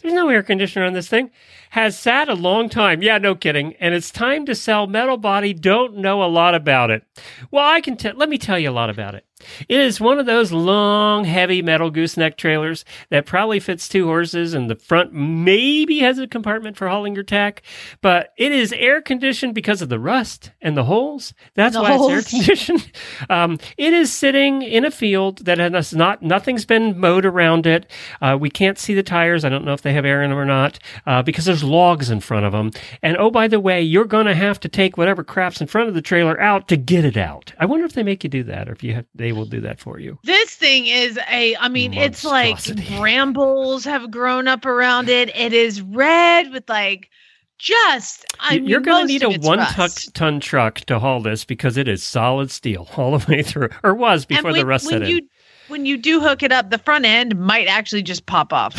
There's 0.05 0.12
no 0.12 0.28
air 0.28 0.42
conditioner 0.42 0.84
on 0.84 0.92
this 0.92 1.09
thing. 1.09 1.30
Has 1.70 1.98
sat 1.98 2.28
a 2.28 2.34
long 2.34 2.68
time. 2.68 3.02
Yeah, 3.02 3.16
no 3.16 3.34
kidding. 3.34 3.72
And 3.80 3.94
it's 3.94 4.11
time 4.11 4.44
to 4.44 4.55
sell 4.55 4.86
metal 4.86 5.16
body. 5.16 5.55
Don't 5.55 5.96
know 5.96 6.22
a 6.22 6.28
lot 6.28 6.55
about 6.55 6.90
it. 6.90 7.05
Well, 7.50 7.66
I 7.66 7.80
can 7.80 7.96
tell. 7.96 8.14
Let 8.14 8.28
me 8.28 8.36
tell 8.36 8.59
you 8.59 8.68
a 8.68 8.70
lot 8.70 8.90
about 8.90 9.14
it. 9.14 9.24
It 9.68 9.80
is 9.80 10.01
one 10.01 10.18
of 10.18 10.26
those 10.26 10.53
long, 10.53 11.24
heavy 11.24 11.62
metal 11.62 11.90
gooseneck 11.90 12.36
trailers 12.36 12.84
that 13.11 13.26
probably 13.26 13.61
fits 13.61 13.88
two 13.88 14.07
horses, 14.07 14.55
and 14.55 14.68
the 14.70 14.76
front 14.76 15.12
maybe 15.12 16.01
has 16.01 16.18
a 16.18 16.26
compartment 16.26 16.76
for 16.76 16.88
hauling 16.88 17.14
your 17.14 17.24
tack. 17.24 17.62
But 18.01 18.32
it 18.36 18.53
is 18.53 18.72
air 18.72 19.01
conditioned 19.01 19.55
because 19.55 19.82
of 19.82 19.88
the 19.88 19.99
rust 19.99 20.53
and 20.61 20.76
the 20.76 20.84
holes. 20.84 21.34
That's 21.55 21.74
The 21.76 21.82
why 21.82 21.95
it's 21.95 22.09
air 22.09 22.22
conditioned. 22.40 22.90
Um, 23.30 23.59
it 23.78 23.92
is 23.92 24.12
sitting 24.12 24.62
in 24.62 24.84
a 24.84 24.90
field 24.90 25.45
that 25.45 25.59
has 25.59 25.95
not 25.95 26.22
nothing's 26.22 26.64
been 26.64 26.99
mowed 26.99 27.24
around 27.24 27.66
it. 27.66 27.90
Uh, 28.20 28.36
we 28.38 28.51
can't 28.51 28.78
see 28.78 28.95
the 28.95 29.03
tires. 29.03 29.45
I 29.45 29.49
don't 29.49 29.64
know 29.64 29.72
if 29.72 29.82
they 29.82 29.92
have 29.92 30.05
air 30.05 30.22
in 30.22 30.30
them 30.30 30.38
or 30.38 30.45
not 30.45 30.78
uh, 31.07 31.22
because 31.22 31.45
there's 31.45 31.64
logs 31.64 32.11
in 32.11 32.20
front 32.20 32.45
of 32.47 32.53
them. 32.53 32.70
And 33.03 33.16
oh, 33.16 33.30
by 33.30 33.49
the 33.49 33.61
way, 33.61 33.80
you're 33.82 34.05
going 34.05 34.26
to 34.26 34.34
have 34.34 34.61
to 34.61 34.68
take 34.68 34.97
whatever 34.97 35.24
crap's 35.24 35.61
in 35.61 35.66
front 35.66 35.88
of 35.88 35.95
the 35.95 36.03
trailer 36.03 36.40
out 36.40 36.68
to 36.68 36.76
get 36.76 37.05
it 37.05 37.16
out. 37.16 37.53
I 37.59 37.66
wonder 37.66 37.84
if 37.84 37.92
they 37.92 38.03
make 38.03 38.24
you 38.24 38.30
do 38.30 38.42
that, 38.45 38.68
or 38.68 38.72
if 38.72 38.82
you 38.82 38.95
have, 38.95 39.07
they 39.14 39.32
will 39.35 39.45
do 39.47 39.61
that 39.62 39.78
for 39.80 39.99
you. 39.99 40.18
This 40.24 40.55
thing 40.55 40.87
is 40.87 41.18
a 41.30 41.57
I 41.57 41.68
mean, 41.68 41.93
it's 41.95 42.24
like 42.24 42.59
brambles 42.99 43.85
have 43.85 44.11
grown 44.11 44.49
up 44.49 44.64
around 44.66 45.09
it. 45.09 45.35
It 45.37 45.53
is 45.53 45.80
red 45.82 46.51
with 46.53 46.68
like 46.68 47.11
just 47.59 48.24
I 48.41 48.57
mean, 48.59 48.66
you're 48.68 48.80
going 48.80 49.07
to 49.07 49.12
need 49.12 49.22
a 49.22 49.30
one 49.47 49.59
rust. 49.61 50.12
ton 50.14 50.41
truck 50.41 50.80
to 50.87 50.99
haul 50.99 51.20
this 51.20 51.45
because 51.45 51.76
it 51.76 51.87
is 51.89 52.03
solid 52.03 52.51
steel 52.51 52.89
all 52.97 53.16
the 53.18 53.24
way 53.32 53.43
through, 53.43 53.68
or 53.82 53.95
was 53.95 54.26
before 54.26 54.51
when, 54.51 54.55
the 54.61 54.66
rust 54.66 54.89
set 54.89 55.07
you 55.07 55.18
in. 55.18 55.28
when 55.68 55.87
you 55.87 55.97
do 55.97 56.20
hook 56.20 56.43
it 56.43 56.51
up, 56.53 56.70
the 56.70 56.78
front 56.78 57.05
end 57.05 57.39
might 57.39 57.68
actually 57.68 58.03
just 58.03 58.26
pop 58.26 58.53
off. 58.53 58.74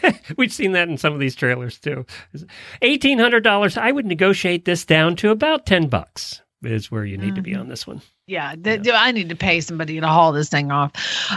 We've 0.36 0.52
seen 0.52 0.72
that 0.72 0.88
in 0.90 0.98
some 0.98 1.14
of 1.14 1.20
these 1.20 1.34
trailers 1.34 1.78
too. 1.78 2.04
Eighteen 2.82 3.18
hundred 3.18 3.44
dollars. 3.44 3.76
I 3.78 3.90
would 3.92 4.06
negotiate 4.06 4.66
this 4.66 4.84
down 4.84 5.16
to 5.16 5.30
about 5.30 5.64
ten 5.66 5.88
bucks. 5.88 6.42
Is 6.62 6.90
where 6.90 7.04
you 7.04 7.16
need 7.16 7.34
to 7.36 7.42
be 7.42 7.52
Mm-hmm. 7.52 7.60
on 7.60 7.68
this 7.68 7.86
one. 7.86 8.02
Yeah, 8.28 8.54
th- 8.54 8.82
th- 8.82 8.94
I 8.94 9.10
need 9.12 9.30
to 9.30 9.36
pay 9.36 9.60
somebody 9.60 9.98
to 9.98 10.06
haul 10.06 10.32
this 10.32 10.50
thing 10.50 10.70
off. 10.70 10.92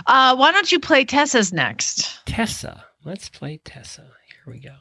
Uh, 0.06 0.36
why 0.36 0.52
don't 0.52 0.72
you 0.72 0.80
play 0.80 1.06
Tessa's 1.06 1.54
next? 1.54 2.26
Tessa. 2.26 2.86
Let's 3.06 3.30
play 3.30 3.62
Tessa. 3.64 4.02
Here 4.02 4.54
we 4.54 4.60
go. 4.60 4.76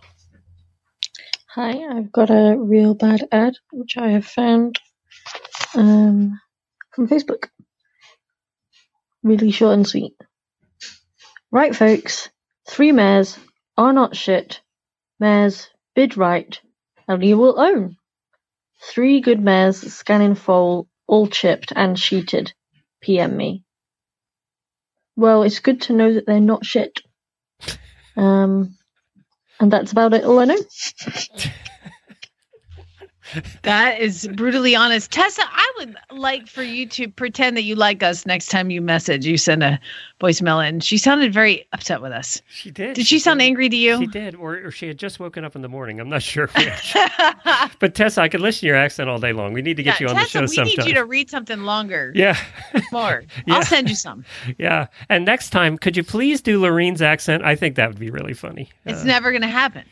Hi, 1.54 1.70
I've 1.70 2.12
got 2.12 2.30
a 2.30 2.56
real 2.58 2.94
bad 2.94 3.26
ad 3.32 3.54
which 3.72 3.96
I 3.96 4.08
have 4.10 4.26
found 4.26 4.78
um, 5.74 6.38
from 6.92 7.08
Facebook. 7.08 7.48
Really 9.22 9.50
short 9.52 9.74
and 9.74 9.86
sweet. 9.86 10.14
Right, 11.52 11.74
folks, 11.74 12.28
three 12.68 12.92
mares 12.92 13.38
are 13.76 13.92
not 13.92 14.16
shit. 14.16 14.60
Mares 15.20 15.68
bid 15.94 16.16
right, 16.16 16.60
and 17.06 17.24
you 17.24 17.38
will 17.38 17.60
own. 17.60 17.96
Three 18.82 19.20
good 19.20 19.40
mares 19.40 19.80
scanning 19.92 20.34
foal, 20.34 20.88
all 21.10 21.26
chipped 21.26 21.72
and 21.74 21.98
sheeted. 21.98 22.52
PM 23.02 23.36
me. 23.36 23.64
Well, 25.16 25.42
it's 25.42 25.58
good 25.58 25.82
to 25.82 25.92
know 25.92 26.14
that 26.14 26.24
they're 26.26 26.40
not 26.40 26.64
shit. 26.64 27.00
Um, 28.16 28.76
and 29.58 29.72
that's 29.72 29.92
about 29.92 30.14
it. 30.14 30.24
All 30.24 30.38
I 30.38 30.44
know. 30.44 30.56
That 33.62 34.00
is 34.00 34.28
brutally 34.34 34.74
honest. 34.74 35.10
Tessa, 35.10 35.42
I 35.44 35.72
would 35.78 35.96
like 36.10 36.46
for 36.48 36.62
you 36.62 36.86
to 36.86 37.08
pretend 37.08 37.56
that 37.56 37.62
you 37.62 37.74
like 37.74 38.02
us 38.02 38.26
next 38.26 38.48
time 38.48 38.70
you 38.70 38.80
message. 38.80 39.26
You 39.26 39.36
send 39.36 39.62
a 39.62 39.78
voicemail 40.20 40.66
in. 40.66 40.80
She 40.80 40.98
sounded 40.98 41.32
very 41.32 41.66
upset 41.72 42.02
with 42.02 42.12
us. 42.12 42.42
She 42.48 42.70
did. 42.70 42.94
Did 42.94 43.06
she 43.06 43.18
sound 43.18 43.40
angry 43.40 43.68
to 43.68 43.76
you? 43.76 43.98
She 43.98 44.06
did, 44.06 44.34
or, 44.34 44.56
or 44.66 44.70
she 44.70 44.86
had 44.88 44.98
just 44.98 45.18
woken 45.20 45.44
up 45.44 45.56
in 45.56 45.62
the 45.62 45.68
morning. 45.68 46.00
I'm 46.00 46.08
not 46.08 46.22
sure 46.22 46.48
which. 46.48 46.96
but 47.78 47.94
Tessa, 47.94 48.20
I 48.22 48.28
could 48.28 48.40
listen 48.40 48.60
to 48.60 48.66
your 48.66 48.76
accent 48.76 49.08
all 49.08 49.18
day 49.18 49.32
long. 49.32 49.52
We 49.52 49.62
need 49.62 49.76
to 49.76 49.82
get 49.82 50.00
Yeah, 50.00 50.06
you 50.06 50.10
on 50.10 50.16
Tessa, 50.16 50.26
the 50.26 50.28
show 50.32 50.40
we 50.42 50.48
sometime. 50.70 50.76
need 50.76 50.86
you 50.88 50.94
to 50.94 51.04
read 51.04 51.30
something 51.30 51.60
longer. 51.62 52.12
yeah, 52.16 52.36
More. 52.92 53.24
Yeah. 53.46 53.54
I'll 53.54 53.62
send 53.62 53.88
you 53.88 53.94
some. 53.94 54.24
yeah. 54.58 54.86
And 55.08 55.24
next 55.24 55.50
time, 55.50 55.78
could 55.78 55.96
you 55.96 56.04
please 56.04 56.40
do 56.40 56.60
Lorene's 56.60 57.00
accent? 57.02 57.42
I 57.44 57.56
think 57.56 57.76
that 57.76 57.88
would 57.88 57.98
be 57.98 58.10
really 58.10 58.34
funny. 58.34 58.70
It's 58.84 59.00
Uh, 59.02 59.04
never 59.04 59.30
going 59.30 59.42
to 59.42 59.48
happen. 59.48 59.84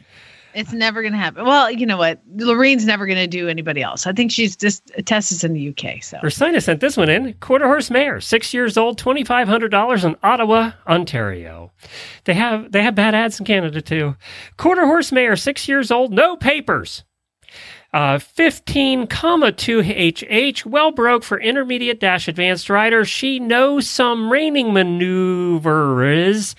It's 0.58 0.72
never 0.72 1.02
going 1.02 1.12
to 1.12 1.18
happen. 1.18 1.44
Well, 1.44 1.70
you 1.70 1.86
know 1.86 1.96
what? 1.96 2.20
Lorene's 2.34 2.84
never 2.84 3.06
going 3.06 3.18
to 3.18 3.28
do 3.28 3.48
anybody 3.48 3.80
else. 3.80 4.08
I 4.08 4.12
think 4.12 4.32
she's 4.32 4.56
just 4.56 4.90
Tessa's 5.04 5.44
in 5.44 5.52
the 5.52 5.68
UK. 5.68 6.02
So 6.02 6.18
Ursina 6.18 6.60
sent 6.60 6.80
this 6.80 6.96
one 6.96 7.08
in. 7.08 7.34
Quarter 7.34 7.66
horse 7.66 7.90
mare, 7.90 8.20
six 8.20 8.52
years 8.52 8.76
old, 8.76 8.98
twenty 8.98 9.22
five 9.22 9.46
hundred 9.46 9.68
dollars 9.68 10.04
in 10.04 10.16
Ottawa, 10.24 10.72
Ontario. 10.86 11.70
They 12.24 12.34
have 12.34 12.72
they 12.72 12.82
have 12.82 12.96
bad 12.96 13.14
ads 13.14 13.38
in 13.38 13.46
Canada 13.46 13.80
too. 13.80 14.16
Quarter 14.56 14.86
horse 14.86 15.12
mare, 15.12 15.36
six 15.36 15.68
years 15.68 15.92
old, 15.92 16.12
no 16.12 16.36
papers. 16.36 17.04
Uh, 17.94 18.18
15 18.18 19.06
comma 19.06 19.50
2 19.50 19.80
HH, 19.80 20.66
well 20.66 20.90
broke 20.90 21.24
for 21.24 21.40
intermediate 21.40 21.98
dash 21.98 22.28
advanced 22.28 22.68
riders. 22.68 23.08
She 23.08 23.38
knows 23.38 23.88
some 23.88 24.30
reining 24.30 24.74
maneuvers. 24.74 26.54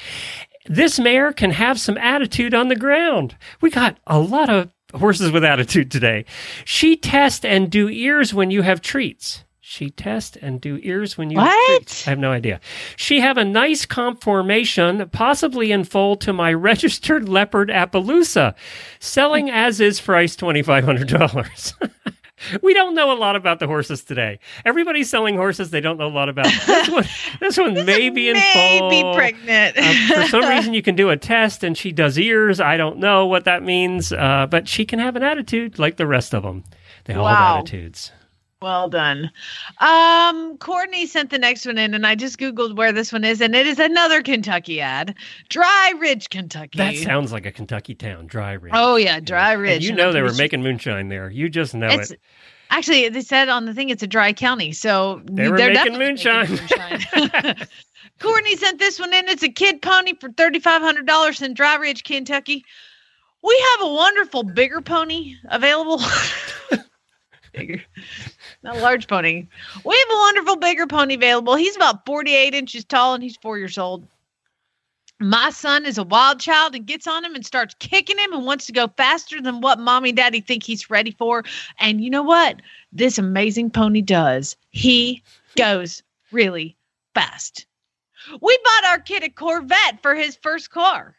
This 0.70 1.00
mare 1.00 1.34
can 1.34 1.50
have 1.52 1.80
some 1.80 1.98
attitude 1.98 2.54
on 2.54 2.68
the 2.68 2.76
ground. 2.76 3.36
We 3.60 3.72
got 3.72 3.98
a 4.06 4.20
lot 4.20 4.50
of 4.52 4.70
horses 4.94 5.32
with 5.32 5.44
attitude 5.44 5.90
today. 5.90 6.26
She 6.64 6.96
test 6.96 7.44
and 7.46 7.72
do 7.72 7.90
ears 7.90 8.34
when 8.36 8.52
you 8.52 8.62
have 8.62 8.80
treats. 8.80 9.44
She 9.60 9.90
test 9.90 10.36
and 10.42 10.60
do 10.62 10.80
ears 10.82 11.18
when 11.18 11.30
you 11.32 11.38
have 11.40 11.48
What? 11.48 11.68
treats. 11.78 12.08
I 12.08 12.12
have 12.12 12.20
no 12.20 12.32
idea. 12.32 12.60
She 12.96 13.20
have 13.20 13.38
a 13.38 13.46
nice 13.46 13.86
comp 13.86 14.22
formation, 14.24 15.08
possibly 15.10 15.72
in 15.72 15.84
full 15.84 16.16
to 16.18 16.34
my 16.34 16.54
registered 16.70 17.28
leopard 17.28 17.70
Appaloosa, 17.70 18.56
selling 19.00 19.50
as 19.50 19.80
is 19.80 20.00
price 20.02 20.36
twenty 20.36 20.62
five 20.62 20.84
hundred 20.86 21.08
dollars. 21.08 21.74
we 22.62 22.74
don't 22.74 22.96
know 22.96 23.12
a 23.12 23.18
lot 23.18 23.36
about 23.36 23.60
the 23.60 23.68
horses 23.68 24.04
today. 24.04 24.40
Everybody's 24.66 25.10
selling 25.10 25.36
horses 25.36 25.70
they 25.72 25.82
don't 25.82 25.98
know 25.98 26.08
a 26.08 26.10
lot 26.10 26.30
about. 26.30 26.46
This 26.66 26.90
one, 26.90 27.06
this 27.40 27.58
one 27.58 27.86
may 27.86 28.10
be 28.10 28.30
in 28.30 28.36
full. 28.36 28.90
maybe 28.90 29.16
pregnant. 29.16 29.78
Uh, 29.78 30.22
for 30.24 30.28
some 30.28 30.42
reason, 30.50 30.74
you 30.74 30.82
can 30.82 30.96
do 30.96 31.10
a 31.10 31.18
test 31.18 31.64
and 31.64 31.78
she 31.78 31.92
does 31.92 32.18
ears. 32.18 32.60
I 32.60 32.78
don't 32.78 32.98
know 33.00 33.26
what 33.26 33.46
that 33.46 33.64
means, 33.64 34.12
uh, 34.14 34.48
but 34.50 34.68
she 34.68 34.86
can 34.86 35.00
have 35.00 35.16
an 35.16 35.24
attitude 35.24 35.80
like 35.80 35.98
the 35.98 36.08
rest 36.08 36.34
of 36.34 36.44
them. 36.44 36.64
They 37.06 37.14
all 37.14 37.24
Wow. 37.26 37.34
have 37.36 37.58
attitudes. 37.60 38.12
Well 38.62 38.90
done. 38.90 39.32
Um, 39.78 40.58
Courtney 40.58 41.06
sent 41.06 41.30
the 41.30 41.40
next 41.40 41.66
one 41.66 41.78
in, 41.78 41.94
and 41.94 42.06
I 42.06 42.16
just 42.16 42.38
Googled 42.38 42.76
where 42.76 42.92
this 42.92 43.14
one 43.14 43.24
is, 43.24 43.40
and 43.40 43.56
it 43.56 43.66
is 43.66 43.80
another 43.80 44.22
Kentucky 44.22 44.82
ad. 44.82 45.16
Dry 45.48 45.94
Ridge, 45.98 46.30
Kentucky. 46.30 46.78
That 46.78 46.96
sounds 46.98 47.32
like 47.32 47.46
a 47.46 47.54
Kentucky 47.54 47.96
town, 47.96 48.28
Dry 48.28 48.52
Ridge. 48.54 48.74
Oh, 48.76 48.98
yeah, 48.98 49.22
Dry 49.22 49.54
And 49.54 49.62
Ridge. 49.62 49.86
you 49.86 49.96
know 49.96 50.12
they 50.12 50.22
were 50.22 50.34
making 50.34 50.62
moonshine 50.62 51.08
there. 51.08 51.30
You 51.30 51.48
just 51.48 51.74
know 51.74 51.88
It's- 51.88 52.12
it. 52.12 52.20
Actually, 52.72 53.08
they 53.10 53.22
said 53.22 53.48
on 53.50 53.66
the 53.66 53.74
thing 53.74 53.90
it's 53.90 54.04
a 54.04 54.08
dry 54.08 54.32
county, 54.34 54.74
so 54.74 55.22
They 55.32 55.50
were 55.50 55.58
they're 55.58 55.74
making 55.74 55.98
moonshine. 55.98 56.50
moonshine. 56.50 57.56
Courtney 58.20 58.56
sent 58.58 58.78
this 58.78 59.00
one 59.00 59.12
in. 59.14 59.28
It's 59.30 59.42
a 59.42 59.50
kid 59.50 59.82
pony 59.82 60.14
for 60.20 60.30
thirty 60.34 60.60
five 60.60 60.82
hundred 60.84 61.08
dollars 61.08 61.42
in 61.42 61.56
Dry 61.56 61.78
Ridge, 61.78 62.04
Kentucky. 62.04 62.64
We 63.42 63.66
have 63.72 63.88
a 63.90 63.92
wonderful 63.94 64.44
bigger 64.44 64.82
pony 64.82 65.34
available. 65.46 66.00
bigger, 67.54 67.82
not 68.64 68.78
a 68.78 68.82
large 68.82 69.08
pony. 69.08 69.48
We 69.86 69.98
have 69.98 70.18
a 70.18 70.20
wonderful 70.20 70.56
bigger 70.58 70.88
pony 70.88 71.16
available. 71.16 71.56
He's 71.56 71.76
about 71.76 72.06
forty 72.06 72.36
eight 72.36 72.54
inches 72.54 72.86
tall 72.86 73.14
and 73.14 73.24
he's 73.24 73.38
four 73.38 73.58
years 73.58 73.78
old. 73.78 74.08
My 75.22 75.50
son 75.50 75.86
is 75.86 75.98
a 75.98 76.04
wild 76.04 76.40
child 76.40 76.76
and 76.76 76.86
gets 76.86 77.06
on 77.06 77.26
him 77.26 77.36
and 77.36 77.46
starts 77.46 77.76
kicking 77.80 78.18
him 78.18 78.32
and 78.32 78.46
wants 78.46 78.66
to 78.68 78.72
go 78.72 78.88
faster 78.96 79.42
than 79.42 79.60
what 79.60 79.78
mommy 79.78 80.10
and 80.10 80.18
daddy 80.18 80.40
think 80.40 80.64
he's 80.64 80.90
ready 80.90 81.12
for. 81.12 81.44
And 81.78 82.02
you 82.02 82.10
know 82.10 82.24
what? 82.24 82.62
This 82.94 83.18
amazing 83.18 83.72
pony 83.72 84.02
does. 84.02 84.56
He 84.70 85.22
goes 85.58 86.04
really 86.32 86.78
fast. 87.14 87.66
We 88.42 88.58
bought 88.64 88.92
our 88.92 89.00
kid 89.00 89.24
a 89.24 89.30
Corvette 89.30 90.02
for 90.02 90.16
his 90.16 90.38
first 90.42 90.70
car. 90.70 91.16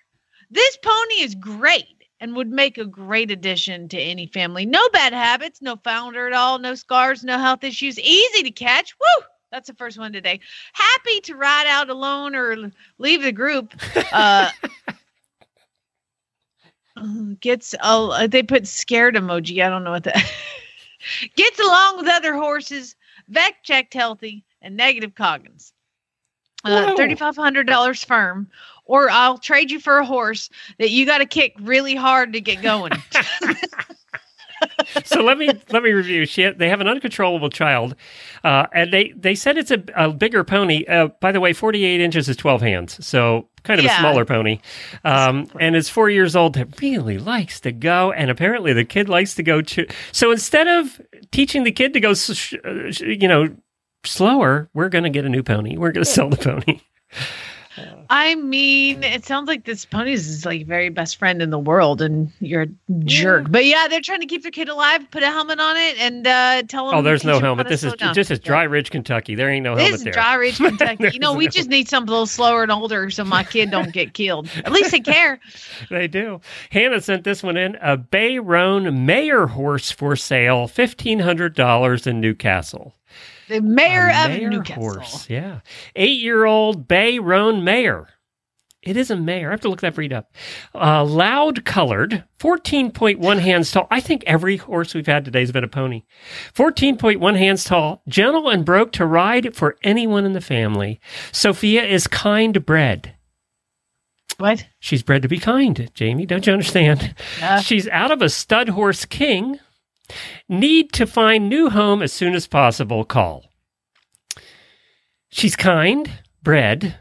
This 0.50 0.78
pony 0.82 1.20
is 1.20 1.34
great 1.34 1.99
and 2.20 2.36
would 2.36 2.50
make 2.50 2.78
a 2.78 2.84
great 2.84 3.30
addition 3.30 3.88
to 3.88 3.98
any 3.98 4.26
family. 4.26 4.66
No 4.66 4.88
bad 4.90 5.12
habits, 5.12 5.62
no 5.62 5.76
founder 5.76 6.26
at 6.26 6.32
all, 6.32 6.58
no 6.58 6.74
scars, 6.74 7.24
no 7.24 7.38
health 7.38 7.64
issues, 7.64 7.98
easy 7.98 8.42
to 8.42 8.50
catch. 8.50 8.94
Woo! 9.00 9.24
That's 9.50 9.68
the 9.68 9.74
first 9.74 9.98
one 9.98 10.12
today. 10.12 10.38
Happy 10.74 11.20
to 11.22 11.34
ride 11.34 11.66
out 11.66 11.90
alone 11.90 12.36
or 12.36 12.70
leave 12.98 13.22
the 13.22 13.32
group. 13.32 13.74
Uh, 14.12 14.50
gets 17.40 17.74
uh, 17.80 18.26
they 18.26 18.42
put 18.42 18.66
scared 18.66 19.16
emoji. 19.16 19.64
I 19.64 19.68
don't 19.68 19.82
know 19.82 19.90
what 19.90 20.04
that 20.04 20.14
gets 21.36 21.58
along 21.58 21.96
with 21.96 22.06
other 22.06 22.34
horses. 22.34 22.94
Vet 23.28 23.54
checked 23.62 23.94
healthy 23.94 24.44
and 24.62 24.76
negative 24.76 25.14
coggins. 25.14 25.72
Uh, 26.62 26.94
Thirty 26.94 27.14
five 27.14 27.36
hundred 27.36 27.66
dollars 27.66 28.04
firm, 28.04 28.50
or 28.90 29.08
I'll 29.08 29.38
trade 29.38 29.70
you 29.70 29.78
for 29.78 29.98
a 29.98 30.04
horse 30.04 30.50
that 30.80 30.90
you 30.90 31.06
got 31.06 31.18
to 31.18 31.26
kick 31.26 31.54
really 31.60 31.94
hard 31.94 32.32
to 32.32 32.40
get 32.40 32.60
going. 32.60 32.92
so 35.04 35.22
let 35.22 35.38
me 35.38 35.48
let 35.70 35.82
me 35.82 35.92
review. 35.92 36.26
She 36.26 36.50
they 36.50 36.68
have 36.68 36.80
an 36.80 36.88
uncontrollable 36.88 37.50
child, 37.50 37.94
uh, 38.44 38.66
and 38.74 38.92
they 38.92 39.12
they 39.16 39.34
said 39.34 39.56
it's 39.56 39.70
a, 39.70 39.82
a 39.94 40.10
bigger 40.10 40.44
pony. 40.44 40.84
Uh, 40.86 41.08
by 41.20 41.32
the 41.32 41.40
way, 41.40 41.52
forty 41.52 41.84
eight 41.84 42.00
inches 42.00 42.28
is 42.28 42.36
twelve 42.36 42.60
hands, 42.60 43.04
so 43.04 43.48
kind 43.62 43.78
of 43.78 43.86
a 43.86 43.90
smaller 43.90 44.24
pony. 44.24 44.58
Um, 45.04 45.48
and 45.60 45.76
it's 45.76 45.88
four 45.88 46.10
years 46.10 46.34
old 46.34 46.54
that 46.54 46.80
really 46.80 47.18
likes 47.18 47.60
to 47.60 47.72
go, 47.72 48.12
and 48.12 48.30
apparently 48.30 48.72
the 48.72 48.84
kid 48.84 49.08
likes 49.08 49.34
to 49.36 49.42
go. 49.42 49.62
Ch- 49.62 49.90
so 50.12 50.30
instead 50.30 50.66
of 50.66 51.00
teaching 51.30 51.64
the 51.64 51.72
kid 51.72 51.92
to 51.94 52.00
go, 52.00 52.14
sh- 52.14 52.54
uh, 52.64 52.90
sh- 52.90 53.02
you 53.02 53.28
know, 53.28 53.54
slower, 54.04 54.68
we're 54.74 54.88
going 54.88 55.04
to 55.04 55.10
get 55.10 55.24
a 55.24 55.28
new 55.28 55.42
pony. 55.42 55.76
We're 55.76 55.92
going 55.92 56.04
to 56.04 56.10
sell 56.10 56.28
the 56.28 56.36
pony. 56.36 56.80
I 58.10 58.34
mean, 58.34 59.02
it 59.02 59.24
sounds 59.24 59.46
like 59.46 59.64
this 59.64 59.84
pony's 59.84 60.28
is 60.28 60.44
like 60.44 60.66
very 60.66 60.88
best 60.88 61.16
friend 61.16 61.40
in 61.40 61.50
the 61.50 61.58
world, 61.58 62.02
and 62.02 62.32
you're 62.40 62.62
a 62.62 62.68
jerk. 63.04 63.46
But 63.50 63.64
yeah, 63.66 63.86
they're 63.88 64.00
trying 64.00 64.20
to 64.20 64.26
keep 64.26 64.42
their 64.42 64.50
kid 64.50 64.68
alive, 64.68 65.08
put 65.10 65.22
a 65.22 65.26
helmet 65.26 65.60
on 65.60 65.76
it, 65.76 65.98
and 65.98 66.26
uh, 66.26 66.62
tell 66.64 66.86
them. 66.86 66.98
Oh, 66.98 67.02
there's 67.02 67.24
no 67.24 67.38
helmet. 67.38 67.68
This 67.68 67.84
is 67.84 67.94
down. 67.94 68.14
just 68.14 68.30
is 68.30 68.40
Dry 68.40 68.64
Ridge, 68.64 68.90
Kentucky. 68.90 69.34
There 69.34 69.48
ain't 69.48 69.64
no 69.64 69.74
This 69.76 69.82
helmet 69.84 69.98
is 69.98 70.04
there. 70.04 70.12
Dry 70.12 70.34
Ridge, 70.34 70.56
Kentucky. 70.58 71.10
you 71.12 71.18
know, 71.20 71.32
we 71.34 71.44
There's 71.44 71.54
just 71.54 71.68
need 71.68 71.88
something 71.88 72.08
a 72.08 72.12
little 72.12 72.26
slower 72.26 72.62
and 72.62 72.72
older 72.72 73.10
so 73.10 73.24
my 73.24 73.44
kid 73.44 73.70
don't 73.70 73.92
get 73.92 74.14
killed. 74.14 74.48
At 74.64 74.72
least 74.72 74.90
they 74.90 75.00
care. 75.12 75.38
They 75.88 76.08
do. 76.08 76.40
Hannah 76.70 77.00
sent 77.00 77.24
this 77.24 77.42
one 77.42 77.56
in. 77.56 77.76
A 77.76 77.96
Bayroan 77.96 79.04
Mayor 79.04 79.46
horse 79.46 79.90
for 79.90 80.16
sale, 80.16 80.66
fifteen 80.68 81.20
hundred 81.20 81.54
dollars 81.54 82.06
in 82.06 82.20
Newcastle. 82.20 82.94
The 83.50 83.60
mayor 83.60 84.08
A 84.08 84.36
of 84.36 84.50
Newcastle. 84.50 84.82
horse, 84.82 85.28
yeah, 85.28 85.60
eight-year-old 85.96 86.86
Bay 86.88 87.18
Roan 87.18 87.64
Mayor. 87.64 88.06
It 88.82 88.96
is 88.96 89.10
a 89.10 89.16
mayor. 89.16 89.48
I 89.48 89.50
have 89.50 89.60
to 89.60 89.68
look 89.68 89.82
that 89.82 89.94
breed 89.94 90.12
up. 90.12 90.32
Uh, 90.74 91.04
loud 91.04 91.66
colored, 91.66 92.24
14.1 92.38 93.38
hands 93.38 93.70
tall. 93.70 93.86
I 93.90 94.00
think 94.00 94.24
every 94.26 94.56
horse 94.56 94.94
we've 94.94 95.06
had 95.06 95.26
today 95.26 95.40
has 95.40 95.52
been 95.52 95.64
a 95.64 95.68
pony. 95.68 96.04
14.1 96.54 97.36
hands 97.36 97.64
tall, 97.64 98.02
gentle 98.08 98.48
and 98.48 98.64
broke 98.64 98.92
to 98.92 99.04
ride 99.04 99.54
for 99.54 99.76
anyone 99.82 100.24
in 100.24 100.32
the 100.32 100.40
family. 100.40 100.98
Sophia 101.30 101.84
is 101.84 102.06
kind 102.06 102.64
bred. 102.64 103.14
What? 104.38 104.66
She's 104.78 105.02
bred 105.02 105.20
to 105.22 105.28
be 105.28 105.38
kind, 105.38 105.90
Jamie. 105.92 106.24
Don't 106.24 106.46
you 106.46 106.52
understand? 106.54 107.14
Yeah. 107.38 107.60
She's 107.60 107.86
out 107.88 108.10
of 108.12 108.22
a 108.22 108.30
stud 108.30 108.70
horse 108.70 109.04
king. 109.04 109.58
Need 110.48 110.92
to 110.94 111.06
find 111.06 111.48
new 111.48 111.70
home 111.70 112.02
as 112.02 112.12
soon 112.12 112.34
as 112.34 112.46
possible. 112.46 113.04
Call. 113.04 113.44
She's 115.30 115.56
kind, 115.56 116.10
bred, 116.42 116.96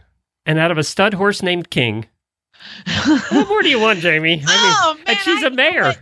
and 0.45 0.60
out 0.60 0.72
of 0.72 0.78
a 0.78 0.84
stud 0.84 1.16
horse 1.16 1.41
named 1.41 1.70
King. 1.70 2.05
what 3.32 3.47
more 3.47 3.62
do 3.62 3.70
you 3.70 3.80
want, 3.80 3.99
Jamie? 3.99 4.43
Oh, 4.47 4.93
man, 4.97 5.03
and 5.07 5.18
she's 5.20 5.43
I 5.43 5.47
a 5.47 5.49
mayor. 5.51 5.93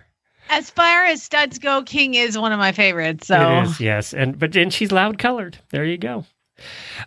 As 0.49 0.69
far 0.69 1.05
as 1.05 1.21
studs 1.21 1.59
go, 1.59 1.83
King 1.83 2.13
is 2.15 2.37
one 2.37 2.51
of 2.51 2.59
my 2.59 2.71
favorites. 2.71 3.27
So 3.27 3.59
It 3.59 3.63
is, 3.63 3.79
yes, 3.79 4.13
and 4.13 4.39
but 4.39 4.55
and 4.55 4.73
she's 4.73 4.91
loud 4.91 5.19
colored. 5.19 5.57
There 5.69 5.85
you 5.85 5.97
go. 5.97 6.25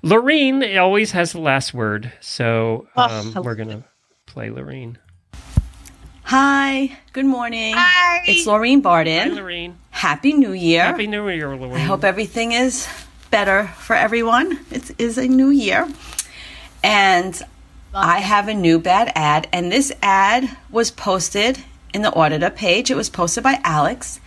Lorene 0.02 0.76
always 0.78 1.12
has 1.12 1.32
the 1.32 1.40
last 1.40 1.74
word, 1.74 2.12
so 2.20 2.86
Oh, 2.96 3.02
um, 3.02 3.32
I 3.36 3.40
we're 3.40 3.54
gonna 3.56 3.84
play 4.26 4.50
Lorene. 4.50 4.98
Hi, 6.24 6.96
good 7.12 7.26
morning. 7.26 7.74
Hi. 7.76 8.22
It's 8.26 8.46
Laureen 8.46 8.76
Hi, 8.76 8.80
Barden. 8.82 9.34
Lorene. 9.34 9.76
Happy 10.00 10.32
New 10.32 10.52
Year. 10.52 10.82
Happy 10.84 11.06
New 11.06 11.28
Year, 11.28 11.54
Lorene. 11.54 11.74
I 11.76 11.80
hope 11.80 12.04
everything 12.04 12.52
is 12.52 12.88
better 13.30 13.66
for 13.66 13.94
everyone. 13.94 14.58
It 14.70 14.98
is 14.98 15.18
a 15.18 15.28
new 15.28 15.50
year. 15.50 15.86
And 16.82 17.38
I 17.92 18.20
have 18.20 18.48
a 18.48 18.54
new 18.54 18.78
bad 18.78 19.12
ad, 19.14 19.46
and 19.52 19.70
this 19.70 19.92
ad 20.00 20.48
was 20.70 20.90
posted 20.90 21.58
in 21.92 22.00
the 22.00 22.14
auditor 22.14 22.48
page. 22.48 22.90
It 22.90 22.94
was 22.94 23.10
posted 23.10 23.44
by 23.44 23.60
Alex. 23.62 24.20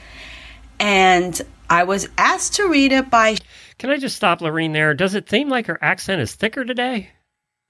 and 0.80 1.42
I 1.72 1.86
was 1.86 2.08
asked 2.20 2.54
to 2.58 2.68
read 2.70 2.92
it 2.92 3.10
by. 3.10 3.38
Can 3.80 3.90
I 3.90 3.98
just 3.98 4.16
stop 4.16 4.42
Lorene 4.42 4.74
there? 4.74 4.94
Does 4.94 5.16
it 5.16 5.28
seem 5.28 5.50
like 5.50 5.66
her 5.66 5.80
accent 5.84 6.22
is 6.22 6.36
thicker 6.36 6.64
today? 6.66 7.10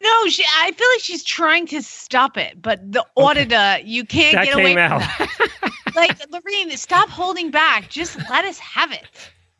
No, 0.03 0.27
she. 0.27 0.43
I 0.43 0.71
feel 0.73 0.87
like 0.93 0.99
she's 0.99 1.23
trying 1.23 1.67
to 1.67 1.81
stop 1.81 2.35
it, 2.37 2.61
but 2.61 2.91
the 2.91 3.05
auditor, 3.15 3.77
you 3.85 4.03
can't 4.03 4.35
That 4.35 4.45
get 4.45 4.55
away 4.55 4.75
out. 4.77 5.01
from 5.03 5.27
that. 5.61 5.71
like 5.95 6.19
Lorene, 6.31 6.75
stop 6.77 7.09
holding 7.09 7.51
back. 7.51 7.89
Just 7.89 8.17
let 8.29 8.45
us 8.45 8.59
have 8.59 8.91
it. 8.91 9.05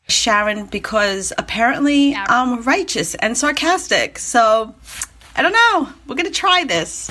Sharon 0.07 0.65
because 0.65 1.31
apparently 1.37 2.13
I'm 2.15 2.61
righteous 2.63 3.15
and 3.15 3.37
sarcastic. 3.37 4.19
So 4.19 4.75
I 5.35 5.41
don't 5.41 5.53
know. 5.53 5.89
We're 6.07 6.15
going 6.15 6.25
to 6.25 6.31
try 6.31 6.63
this. 6.63 7.09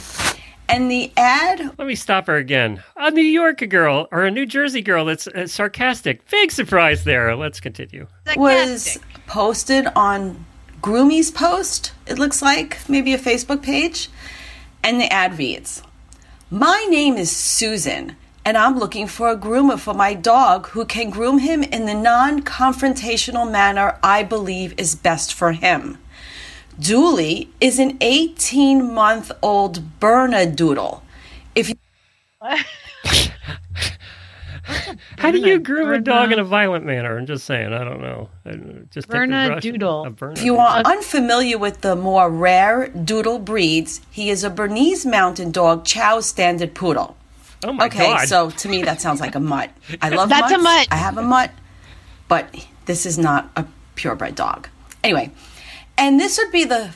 And 0.69 0.91
the 0.91 1.13
ad 1.17 1.61
Let 1.79 1.87
me 1.87 1.95
stop 1.95 2.27
her 2.29 2.37
again. 2.37 2.83
A 2.97 3.11
New 3.11 3.21
York 3.21 3.69
girl 3.69 4.09
or 4.11 4.25
a 4.25 4.31
New 4.31 4.47
Jersey 4.47 4.81
girl 4.81 5.05
that's 5.05 5.27
uh, 5.27 5.47
sarcastic. 5.47 6.29
Big 6.31 6.51
surprise 6.51 7.05
there. 7.05 7.35
Let's 7.37 7.61
continue. 7.61 8.07
was 8.37 8.99
posted 9.27 9.87
on 9.95 10.47
Groomy's 10.83 11.31
post, 11.31 11.93
it 12.07 12.19
looks 12.19 12.43
like, 12.43 12.89
maybe 12.89 13.15
a 13.15 13.19
Facebook 13.19 13.63
page. 13.63 14.09
And 14.83 15.01
the 15.01 15.13
ad 15.13 15.39
reads 15.39 15.83
My 16.51 16.87
name 16.91 17.17
is 17.17 17.35
Susan, 17.35 18.17
and 18.45 18.57
I'm 18.57 18.79
looking 18.79 19.07
for 19.07 19.29
a 19.31 19.37
groomer 19.37 19.79
for 19.79 19.95
my 19.95 20.15
dog 20.15 20.69
who 20.69 20.85
can 20.85 21.11
groom 21.11 21.39
him 21.39 21.63
in 21.63 21.87
the 21.87 21.95
non 21.95 22.43
confrontational 22.43 23.51
manner 23.51 23.99
I 24.03 24.23
believe 24.23 24.75
is 24.79 24.95
best 24.95 25.33
for 25.33 25.53
him. 25.53 25.99
Dooley 26.79 27.51
is 27.61 27.79
an 27.79 27.99
18 28.01 28.93
month 28.93 29.31
old 29.43 30.01
Bernedoodle. 30.01 31.03
If 31.55 31.69
you 31.69 31.75
How 35.19 35.31
do 35.31 35.39
you 35.39 35.59
groom 35.59 35.93
a 35.93 35.99
dog 36.01 36.33
in 36.33 36.39
a 36.39 36.45
violent 36.45 36.85
manner? 36.85 37.19
I'm 37.19 37.27
just 37.27 37.45
saying. 37.45 37.73
I 37.73 37.85
don't 37.85 38.01
know. 38.01 38.31
I- 38.47 38.53
Just 38.91 39.11
take 39.11 39.29
the 39.29 39.49
brush- 39.49 39.65
a 39.65 39.73
Bernedoodle. 39.73 40.39
If 40.39 40.45
you 40.45 40.57
are 40.57 40.79
unfamiliar 40.85 41.59
with 41.59 41.81
the 41.83 41.95
more 41.97 42.31
rare 42.31 42.89
doodle 42.89 43.39
breeds, 43.39 44.01
he 44.11 44.31
is 44.31 44.45
a 44.45 44.51
Bernese 44.51 45.09
Mountain 45.09 45.51
Dog 45.51 45.85
Chow 45.85 46.21
Standard 46.21 46.75
Poodle. 46.75 47.17
Oh 47.65 47.73
my 47.73 47.87
okay, 47.87 48.07
God. 48.07 48.29
so 48.29 48.51
to 48.51 48.69
me 48.69 48.83
that 48.83 49.01
sounds 49.01 49.21
like 49.21 49.35
a 49.35 49.41
mutt. 49.41 49.71
I 50.01 50.09
love 50.09 50.29
That's 50.29 50.53
a 50.53 50.59
mutt. 50.59 50.89
I 50.91 50.97
have 50.97 51.17
a 51.19 51.23
mutt, 51.23 51.51
but 52.29 52.67
this 52.87 53.07
is 53.07 53.19
not 53.19 53.51
a 53.57 53.67
purebred 53.95 54.35
dog. 54.35 54.69
Anyway, 55.05 55.31
and 55.97 56.19
this 56.19 56.39
would 56.39 56.51
be 56.51 56.65
the 56.65 56.91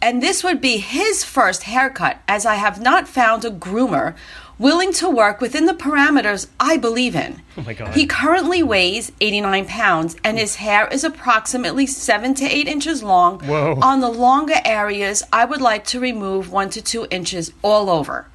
and 0.00 0.22
this 0.22 0.42
would 0.42 0.60
be 0.60 0.78
his 0.78 1.24
first 1.24 1.64
haircut 1.64 2.20
as 2.26 2.44
I 2.44 2.56
have 2.56 2.80
not 2.80 3.06
found 3.06 3.44
a 3.44 3.50
groomer 3.50 4.16
willing 4.58 4.92
to 4.92 5.08
work 5.08 5.40
within 5.40 5.66
the 5.66 5.74
parameters 5.74 6.48
I 6.58 6.76
believe 6.76 7.16
in. 7.16 7.42
Oh 7.56 7.62
my 7.62 7.74
God. 7.74 7.94
He 7.94 8.06
currently 8.06 8.62
weighs 8.62 9.12
89 9.20 9.66
pounds 9.66 10.16
and 10.22 10.38
his 10.38 10.56
hair 10.56 10.88
is 10.88 11.04
approximately 11.04 11.86
7 11.86 12.34
to 12.34 12.44
8 12.44 12.68
inches 12.68 13.02
long. 13.02 13.40
Whoa. 13.40 13.78
On 13.82 14.00
the 14.00 14.08
longer 14.08 14.60
areas, 14.64 15.22
I 15.32 15.44
would 15.44 15.60
like 15.60 15.84
to 15.86 16.00
remove 16.00 16.50
1 16.50 16.70
to 16.70 16.82
2 16.82 17.06
inches 17.10 17.52
all 17.62 17.90
over. 17.90 18.26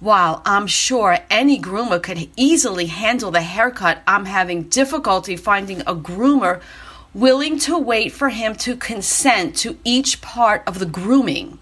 While 0.00 0.42
I'm 0.44 0.66
sure 0.66 1.18
any 1.30 1.58
groomer 1.60 2.02
could 2.02 2.28
easily 2.36 2.86
handle 2.86 3.30
the 3.30 3.42
haircut, 3.42 4.02
I'm 4.06 4.26
having 4.26 4.64
difficulty 4.64 5.36
finding 5.36 5.80
a 5.82 5.94
groomer 5.94 6.60
willing 7.14 7.58
to 7.60 7.78
wait 7.78 8.12
for 8.12 8.30
him 8.30 8.56
to 8.56 8.76
consent 8.76 9.56
to 9.56 9.78
each 9.84 10.20
part 10.20 10.62
of 10.66 10.78
the 10.78 10.86
grooming. 10.86 11.58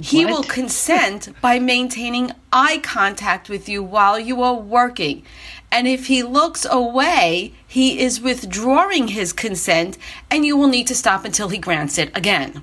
He 0.00 0.26
will 0.26 0.42
consent 0.58 1.30
by 1.40 1.58
maintaining 1.58 2.32
eye 2.52 2.78
contact 2.82 3.48
with 3.48 3.68
you 3.68 3.82
while 3.82 4.18
you 4.18 4.42
are 4.42 4.54
working. 4.54 5.24
And 5.72 5.88
if 5.88 6.06
he 6.06 6.22
looks 6.22 6.66
away, 6.70 7.54
he 7.66 8.00
is 8.00 8.20
withdrawing 8.20 9.08
his 9.08 9.32
consent, 9.32 9.98
and 10.30 10.44
you 10.44 10.56
will 10.56 10.68
need 10.68 10.86
to 10.88 10.94
stop 10.94 11.24
until 11.24 11.48
he 11.48 11.58
grants 11.58 11.98
it 11.98 12.14
again. 12.16 12.62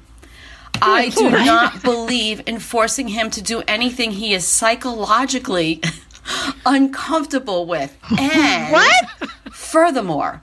I 0.85 1.09
do 1.09 1.29
not 1.29 1.81
believe 1.83 2.41
in 2.45 2.59
forcing 2.59 3.07
him 3.09 3.29
to 3.31 3.41
do 3.41 3.63
anything 3.67 4.11
he 4.11 4.33
is 4.33 4.45
psychologically 4.45 5.81
uncomfortable 6.65 7.65
with. 7.65 7.97
And 8.17 8.71
What? 8.71 9.05
furthermore, 9.51 10.41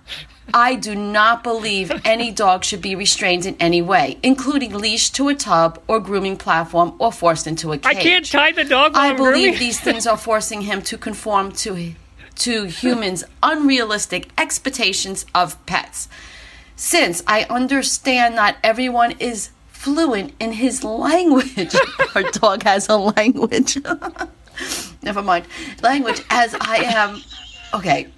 I 0.53 0.75
do 0.75 0.95
not 0.95 1.45
believe 1.45 1.93
any 2.05 2.31
dog 2.33 2.65
should 2.65 2.83
be 2.83 2.95
restrained 2.95 3.47
in 3.47 3.57
any 3.61 3.83
way, 3.83 4.19
including 4.23 4.73
leashed 4.75 5.15
to 5.17 5.29
a 5.29 5.35
tub 5.35 5.81
or 5.87 6.01
grooming 6.01 6.37
platform 6.37 6.95
or 6.99 7.13
forced 7.13 7.47
into 7.47 7.73
a 7.73 7.79
cage. 7.79 7.97
I 7.97 8.03
can't 8.03 8.27
tie 8.27 8.53
the 8.53 8.65
dog 8.65 8.93
I 8.95 9.13
believe 9.13 9.59
these 9.59 9.79
things 9.79 10.07
are 10.07 10.17
forcing 10.17 10.63
him 10.63 10.83
to 10.83 10.99
conform 10.99 11.53
to 11.53 11.95
to 12.37 12.65
humans' 12.65 13.23
unrealistic 13.43 14.31
expectations 14.39 15.27
of 15.35 15.65
pets. 15.67 16.09
Since 16.75 17.23
I 17.27 17.45
understand 17.45 18.35
not 18.35 18.57
everyone 18.65 19.13
is 19.19 19.51
fluent 19.85 20.33
in 20.41 20.53
his 20.53 20.85
language, 20.85 21.75
our 22.15 22.23
dog 22.31 22.63
has 22.65 22.89
a 22.89 22.97
language. 22.97 23.79
Never 25.03 25.23
mind. 25.23 25.47
Language 25.83 26.23
as 26.29 26.55
I 26.61 26.77
am. 26.85 27.23
Okay. 27.73 28.09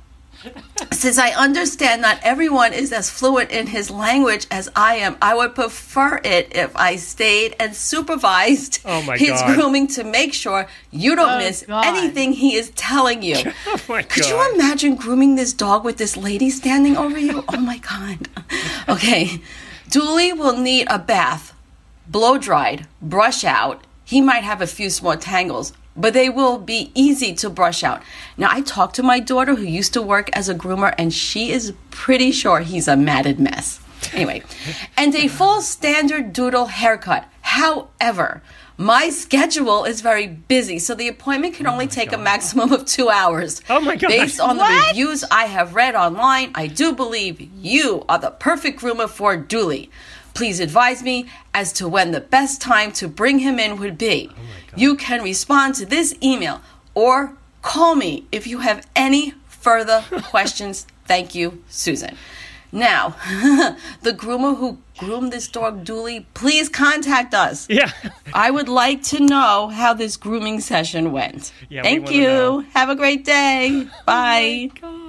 Since 0.91 1.19
I 1.19 1.31
understand 1.31 2.03
not 2.03 2.19
everyone 2.25 2.73
is 2.73 2.93
as 2.93 3.09
fluent 3.09 3.53
in 3.53 3.69
his 3.69 3.93
language 3.93 4.49
as 4.51 4.69
I 4.75 4.97
am, 4.97 5.17
I 5.23 5.37
would 5.37 5.55
prefer 5.55 6.21
it 6.25 6.57
if 6.57 6.75
I 6.75 6.97
stayed 6.97 7.55
and 7.61 7.77
supervised 7.77 8.81
Oh 8.85 9.03
my 9.03 9.17
his 9.17 9.31
God. 9.41 9.55
grooming 9.55 9.87
to 9.89 10.03
make 10.03 10.35
sure 10.35 10.67
you 10.91 11.15
don't 11.15 11.35
Oh 11.35 11.39
miss 11.39 11.63
God. 11.65 11.85
anything 11.87 12.33
he 12.33 12.57
is 12.57 12.71
telling 12.75 13.23
you. 13.23 13.37
Oh 13.69 13.79
my 13.89 14.03
Could 14.03 14.25
God. 14.25 14.29
you 14.31 14.55
imagine 14.57 14.97
grooming 14.97 15.37
this 15.37 15.53
dog 15.53 15.85
with 15.85 15.97
this 15.99 16.17
lady 16.17 16.51
standing 16.51 16.97
over 16.97 17.19
you? 17.19 17.45
Oh 17.49 17.59
my 17.61 17.79
God. 17.79 18.29
Okay. 18.89 19.41
Dooley 19.93 20.33
will 20.33 20.57
need 20.57 20.87
a 20.89 20.99
bath, 20.99 21.53
blow 22.09 22.39
dried, 22.39 22.87
brush 23.03 23.45
out. 23.45 23.85
He 24.07 24.23
might 24.23 24.43
have 24.43 24.63
a 24.63 24.67
few 24.67 24.89
small 24.89 25.19
tangles, 25.19 25.75
but 25.95 26.15
they 26.15 26.31
will 26.31 26.57
be 26.57 26.91
easy 26.95 27.35
to 27.35 27.51
brush 27.51 27.85
out. 27.85 28.03
Now, 28.39 28.49
I 28.51 28.63
talked 28.63 28.97
to 28.97 29.03
my 29.03 29.21
daughter 29.21 29.55
who 29.55 29.65
used 29.65 29.93
to 29.93 30.01
work 30.01 30.31
as 30.33 30.49
a 30.49 30.55
groomer, 30.55 30.95
and 30.97 31.13
she 31.13 31.53
is 31.53 31.75
pretty 31.91 32.33
sure 32.33 32.61
he's 32.61 32.89
a 32.89 32.97
matted 32.97 33.39
mess. 33.39 33.81
Anyway, 34.15 34.43
and 34.97 35.15
a 35.15 35.29
full 35.29 35.61
standard 35.61 36.33
doodle 36.33 36.69
haircut. 36.69 37.29
However, 37.43 38.43
my 38.79 39.11
schedule 39.11 39.85
is 39.85 40.01
very 40.01 40.27
busy, 40.27 40.79
so 40.79 40.95
the 40.95 41.09
appointment 41.09 41.55
can 41.55 41.67
only 41.67 41.87
take 41.87 42.13
a 42.13 42.19
maximum 42.19 42.73
of 42.73 42.85
two 42.87 43.09
hours. 43.11 43.61
Oh 43.69 43.81
my 43.81 43.97
God. 43.97 44.09
Based 44.09 44.41
on 44.41 44.57
the 44.57 44.85
reviews 44.89 45.25
I 45.31 45.45
have 45.45 45.75
read 45.75 45.95
online, 45.95 46.53
I 46.55 46.67
do 46.67 46.93
believe 46.93 47.41
you 47.57 48.05
are 48.09 48.19
the 48.19 48.31
perfect 48.31 48.81
groomer 48.81 49.09
for 49.09 49.37
Dooley. 49.37 49.91
Please 50.35 50.61
advise 50.61 51.03
me 51.03 51.27
as 51.53 51.73
to 51.75 51.87
when 51.87 52.11
the 52.13 52.21
best 52.21 52.61
time 52.61 52.91
to 52.93 53.07
bring 53.09 53.41
him 53.41 53.59
in 53.59 53.79
would 53.79 53.99
be. 53.99 54.31
you 54.75 54.97
can 54.97 55.23
respond 55.23 55.75
to 55.75 55.85
this 55.87 56.15
email 56.23 56.63
or 56.95 57.37
call 57.61 57.95
me 57.95 58.27
if 58.33 58.47
you 58.47 58.59
have 58.61 58.87
any 58.97 59.35
further 59.47 60.03
questions. 60.23 60.87
Thank 61.05 61.35
you, 61.35 61.63
Susan. 61.69 62.17
Now, 62.73 63.11
the 64.03 64.13
groomer 64.13 64.57
who 64.57 64.79
groomed 64.97 65.33
this 65.33 65.47
dog 65.47 65.85
Dooley, 65.85 66.27
please 66.33 66.71
contact 66.71 67.35
us. 67.35 67.67
Yeah. 67.69 67.91
I 68.33 68.51
would 68.51 68.69
like 68.69 69.03
to 69.05 69.21
know 69.21 69.69
how 69.69 69.93
this 69.93 70.17
grooming 70.17 70.61
session 70.61 71.13
went. 71.13 71.53
Yeah, 71.69 71.83
Thank 71.83 72.11
you. 72.11 72.61
Have 72.73 72.89
a 72.89 72.97
great 72.97 73.25
day. 73.27 73.87
Bye. 74.07 74.71
Oh 74.83 75.02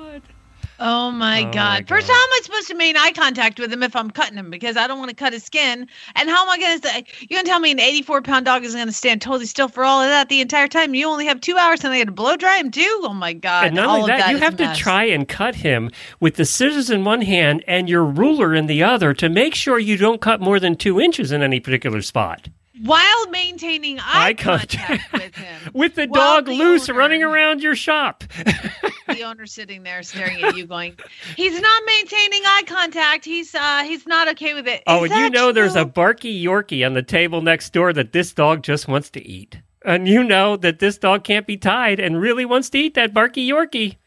Oh 0.86 1.12
my 1.12 1.44
Oh 1.44 1.52
god! 1.52 1.54
my 1.56 1.84
First, 1.88 2.08
God. 2.08 2.14
how 2.14 2.20
am 2.24 2.30
I 2.34 2.40
supposed 2.44 2.68
to 2.68 2.76
make 2.76 2.98
eye 3.00 3.14
contact 3.14 3.58
with 3.58 3.72
him 3.72 3.84
if 3.84 3.96
I'm 3.96 4.12
cutting 4.12 4.38
him? 4.38 4.50
Because 4.50 4.76
I 4.76 4.86
don't 4.86 5.00
want 5.00 5.10
to 5.10 5.16
cut 5.16 5.32
his 5.32 5.42
skin. 5.44 5.88
And 6.16 6.30
how 6.30 6.44
am 6.44 6.50
I 6.50 6.58
going 6.60 6.80
to 6.82 6.88
say? 6.88 7.06
You're 7.22 7.38
going 7.38 7.46
to 7.46 7.50
tell 7.50 7.62
me 7.62 7.72
an 7.72 7.80
84 7.80 8.22
pound 8.22 8.46
dog 8.46 8.66
is 8.66 8.76
going 8.76 8.88
to 8.88 8.94
stand 8.94 9.22
totally 9.22 9.46
still 9.46 9.70
for 9.70 9.86
all 9.86 10.02
of 10.02 10.10
that 10.10 10.28
the 10.28 10.42
entire 10.42 10.68
time? 10.68 10.94
You 10.94 11.08
only 11.08 11.26
have 11.26 11.40
two 11.40 11.56
hours, 11.56 11.86
and 11.86 11.94
I 11.94 12.00
got 12.00 12.06
to 12.08 12.12
blow 12.12 12.36
dry 12.36 12.58
him 12.58 12.70
too. 12.70 13.00
Oh 13.04 13.14
my 13.14 13.32
god! 13.32 13.68
And 13.68 13.76
not 13.78 13.88
all 13.88 14.00
only 14.02 14.12
of 14.12 14.20
that, 14.20 14.32
you 14.32 14.38
have 14.40 14.58
to 14.58 14.74
try 14.76 15.06
and 15.06 15.26
cut 15.28 15.56
him 15.56 15.90
with 16.20 16.36
the 16.36 16.44
scissors 16.46 16.90
in 16.90 17.06
one 17.06 17.22
hand 17.22 17.64
and 17.66 17.88
your 17.88 18.04
ruler 18.04 18.54
in 18.54 18.68
the 18.68 18.84
other 18.84 19.14
to 19.14 19.30
make 19.30 19.56
sure 19.56 19.80
you 19.80 19.96
don't 19.96 20.20
cut 20.20 20.42
more 20.42 20.60
than 20.60 20.76
two 20.76 21.00
inches 21.00 21.32
in 21.32 21.42
any 21.42 21.62
particular 21.62 22.02
spot. 22.02 22.50
While 22.82 23.28
maintaining 23.30 24.00
eye, 24.00 24.04
Eye 24.30 24.34
contact, 24.34 24.88
contact. 24.88 25.14
with 25.14 25.36
him. 25.36 25.60
With 25.74 25.96
the 25.96 26.08
dog 26.08 26.46
the 26.46 26.54
loose 26.54 26.90
owner- 26.90 27.00
running 27.00 27.24
around 27.24 27.62
your 27.62 27.76
shop. 27.76 28.24
the 29.08 29.24
owner 29.24 29.46
sitting 29.46 29.84
there 29.84 30.04
staring 30.04 30.42
at 30.44 30.56
you, 30.56 30.66
going, 30.66 30.98
"He's 31.36 31.60
not 31.60 31.84
maintaining 31.86 32.42
eye 32.46 32.64
contact. 32.66 33.26
He's 33.26 33.54
uh, 33.56 33.84
he's 33.84 34.06
not 34.08 34.28
okay 34.30 34.54
with 34.54 34.68
it." 34.68 34.84
Oh, 34.88 35.04
Is 35.04 35.12
and 35.12 35.20
you 35.20 35.26
that 35.30 35.34
know 35.34 35.52
there's 35.52 35.76
a 35.76 35.86
barky 35.86 36.44
Yorkie 36.44 36.86
on 36.86 36.94
the 36.94 37.04
table 37.04 37.42
next 37.42 37.72
door 37.74 37.94
that 37.94 38.12
this 38.12 38.34
dog 38.34 38.64
just 38.64 38.88
wants 38.88 39.10
to 39.12 39.26
eat. 39.26 39.60
And 39.86 40.08
you 40.08 40.24
know 40.24 40.56
that 40.58 40.80
this 40.80 40.98
dog 40.98 41.24
can't 41.24 41.46
be 41.46 41.58
tied 41.58 42.00
and 42.00 42.20
really 42.20 42.46
wants 42.46 42.70
to 42.72 42.80
eat 42.80 42.94
that 42.96 43.14
barky 43.14 43.48
Yorkie. 43.50 43.98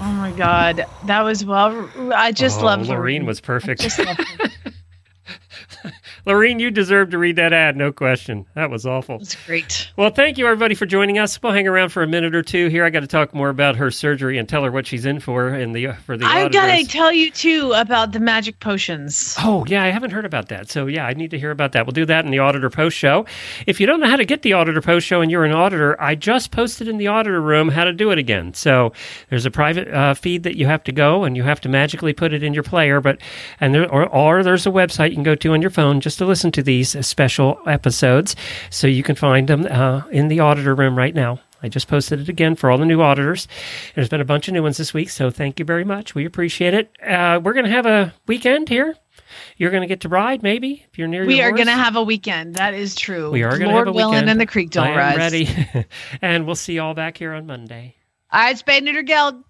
Oh 0.00 0.12
my 0.12 0.32
god, 0.32 0.84
that 1.06 1.22
was 1.22 1.44
well. 1.44 1.88
I 2.14 2.32
just 2.32 2.60
oh, 2.60 2.64
love 2.64 2.88
Lorene 2.88 3.26
was 3.26 3.40
perfect. 3.40 3.82
Lorene, 6.26 6.58
you 6.58 6.70
deserve 6.70 7.10
to 7.10 7.18
read 7.18 7.36
that 7.36 7.52
ad, 7.52 7.76
no 7.76 7.92
question. 7.92 8.46
That 8.54 8.70
was 8.70 8.86
awful. 8.86 9.16
It's 9.20 9.36
great. 9.46 9.90
Well, 9.96 10.10
thank 10.10 10.38
you 10.38 10.46
everybody 10.46 10.74
for 10.74 10.86
joining 10.86 11.18
us. 11.18 11.42
We'll 11.42 11.52
hang 11.52 11.68
around 11.68 11.90
for 11.90 12.02
a 12.02 12.06
minute 12.06 12.34
or 12.34 12.42
two 12.42 12.68
here. 12.68 12.84
I 12.84 12.90
got 12.90 13.00
to 13.00 13.06
talk 13.06 13.34
more 13.34 13.48
about 13.48 13.76
her 13.76 13.90
surgery 13.90 14.38
and 14.38 14.48
tell 14.48 14.64
her 14.64 14.70
what 14.70 14.86
she's 14.86 15.04
in 15.04 15.20
for 15.20 15.54
in 15.54 15.72
the 15.72 15.92
for 16.04 16.16
the. 16.16 16.24
I've 16.24 16.52
got 16.52 16.74
to 16.74 16.84
tell 16.86 17.12
you 17.12 17.30
too 17.30 17.72
about 17.74 18.12
the 18.12 18.20
magic 18.20 18.60
potions. 18.60 19.34
Oh, 19.38 19.64
yeah, 19.66 19.82
I 19.84 19.90
haven't 19.90 20.10
heard 20.10 20.24
about 20.24 20.48
that. 20.48 20.70
So, 20.70 20.86
yeah, 20.86 21.06
I 21.06 21.14
need 21.14 21.30
to 21.32 21.38
hear 21.38 21.50
about 21.50 21.72
that. 21.72 21.86
We'll 21.86 21.92
do 21.92 22.06
that 22.06 22.24
in 22.24 22.30
the 22.30 22.38
Auditor 22.38 22.70
Post 22.70 22.96
Show. 22.96 23.26
If 23.66 23.80
you 23.80 23.86
don't 23.86 24.00
know 24.00 24.08
how 24.08 24.16
to 24.16 24.24
get 24.24 24.42
the 24.42 24.52
Auditor 24.52 24.80
Post 24.80 25.06
Show 25.06 25.20
and 25.20 25.30
you're 25.30 25.44
an 25.44 25.52
auditor, 25.52 26.00
I 26.00 26.14
just 26.14 26.50
posted 26.50 26.88
in 26.88 26.98
the 26.98 27.08
Auditor 27.08 27.40
Room 27.40 27.68
how 27.68 27.84
to 27.84 27.92
do 27.92 28.10
it 28.10 28.18
again. 28.18 28.54
So, 28.54 28.92
there's 29.30 29.46
a 29.46 29.50
private 29.50 29.88
uh, 29.88 30.14
feed 30.14 30.42
that 30.44 30.56
you 30.56 30.66
have 30.66 30.84
to 30.84 30.92
go 30.92 31.24
and 31.24 31.36
you 31.36 31.42
have 31.42 31.60
to 31.62 31.68
magically 31.68 32.12
put 32.12 32.32
it 32.32 32.42
in 32.42 32.54
your 32.54 32.62
player. 32.62 33.00
But, 33.00 33.20
and 33.60 33.74
there, 33.74 33.90
or, 33.90 34.08
or 34.08 34.42
there's 34.42 34.66
a 34.66 34.70
website 34.70 35.10
you 35.10 35.16
can 35.16 35.22
go 35.22 35.34
to 35.34 35.52
on 35.52 35.62
your 35.64 35.70
phone 35.70 36.00
just 36.00 36.18
to 36.18 36.26
listen 36.26 36.52
to 36.52 36.62
these 36.62 37.04
special 37.04 37.58
episodes. 37.66 38.36
So, 38.70 38.86
you 38.86 39.02
can 39.02 39.16
find 39.16 39.48
them 39.48 39.66
uh, 39.68 40.02
in 40.12 40.28
the 40.28 40.38
Auditor 40.38 40.74
Room 40.76 40.96
right 40.96 41.14
now. 41.14 41.40
I 41.62 41.68
just 41.68 41.88
posted 41.88 42.20
it 42.20 42.28
again 42.28 42.56
for 42.56 42.70
all 42.70 42.76
the 42.76 42.84
new 42.84 43.00
auditors. 43.00 43.48
There's 43.94 44.10
been 44.10 44.20
a 44.20 44.24
bunch 44.26 44.48
of 44.48 44.54
new 44.54 44.62
ones 44.62 44.76
this 44.76 44.92
week, 44.92 45.08
so 45.08 45.30
thank 45.30 45.58
you 45.58 45.64
very 45.64 45.82
much. 45.84 46.14
We 46.14 46.26
appreciate 46.26 46.74
it. 46.74 46.90
Uh, 47.02 47.40
we're 47.42 47.54
going 47.54 47.64
to 47.64 47.70
have 47.70 47.86
a 47.86 48.12
weekend 48.26 48.68
here. 48.68 48.94
You're 49.56 49.70
going 49.70 49.80
to 49.80 49.86
get 49.86 50.00
to 50.02 50.10
ride, 50.10 50.42
maybe 50.42 50.84
if 50.92 50.98
you're 50.98 51.08
near. 51.08 51.24
We 51.24 51.40
are 51.40 51.52
going 51.52 51.66
to 51.66 51.72
have 51.72 51.96
a 51.96 52.02
weekend. 52.02 52.56
That 52.56 52.74
is 52.74 52.94
true. 52.94 53.30
We 53.30 53.44
are 53.44 53.56
going 53.56 53.70
to 53.70 53.74
Lord 53.74 53.86
have 53.86 53.94
a 53.94 53.96
willing, 53.96 54.12
weekend. 54.16 54.30
and 54.30 54.40
the 54.40 54.46
creek 54.46 54.70
don't 54.70 54.88
I 54.88 54.96
rise. 54.96 55.16
ready, 55.16 55.48
and 56.22 56.44
we'll 56.44 56.54
see 56.54 56.74
you 56.74 56.82
all 56.82 56.92
back 56.94 57.16
here 57.16 57.32
on 57.32 57.46
Monday. 57.46 57.96
All 58.30 58.40
right, 58.40 58.58
Spade 58.58 58.84
Neuter 58.84 59.02
Geld. 59.02 59.42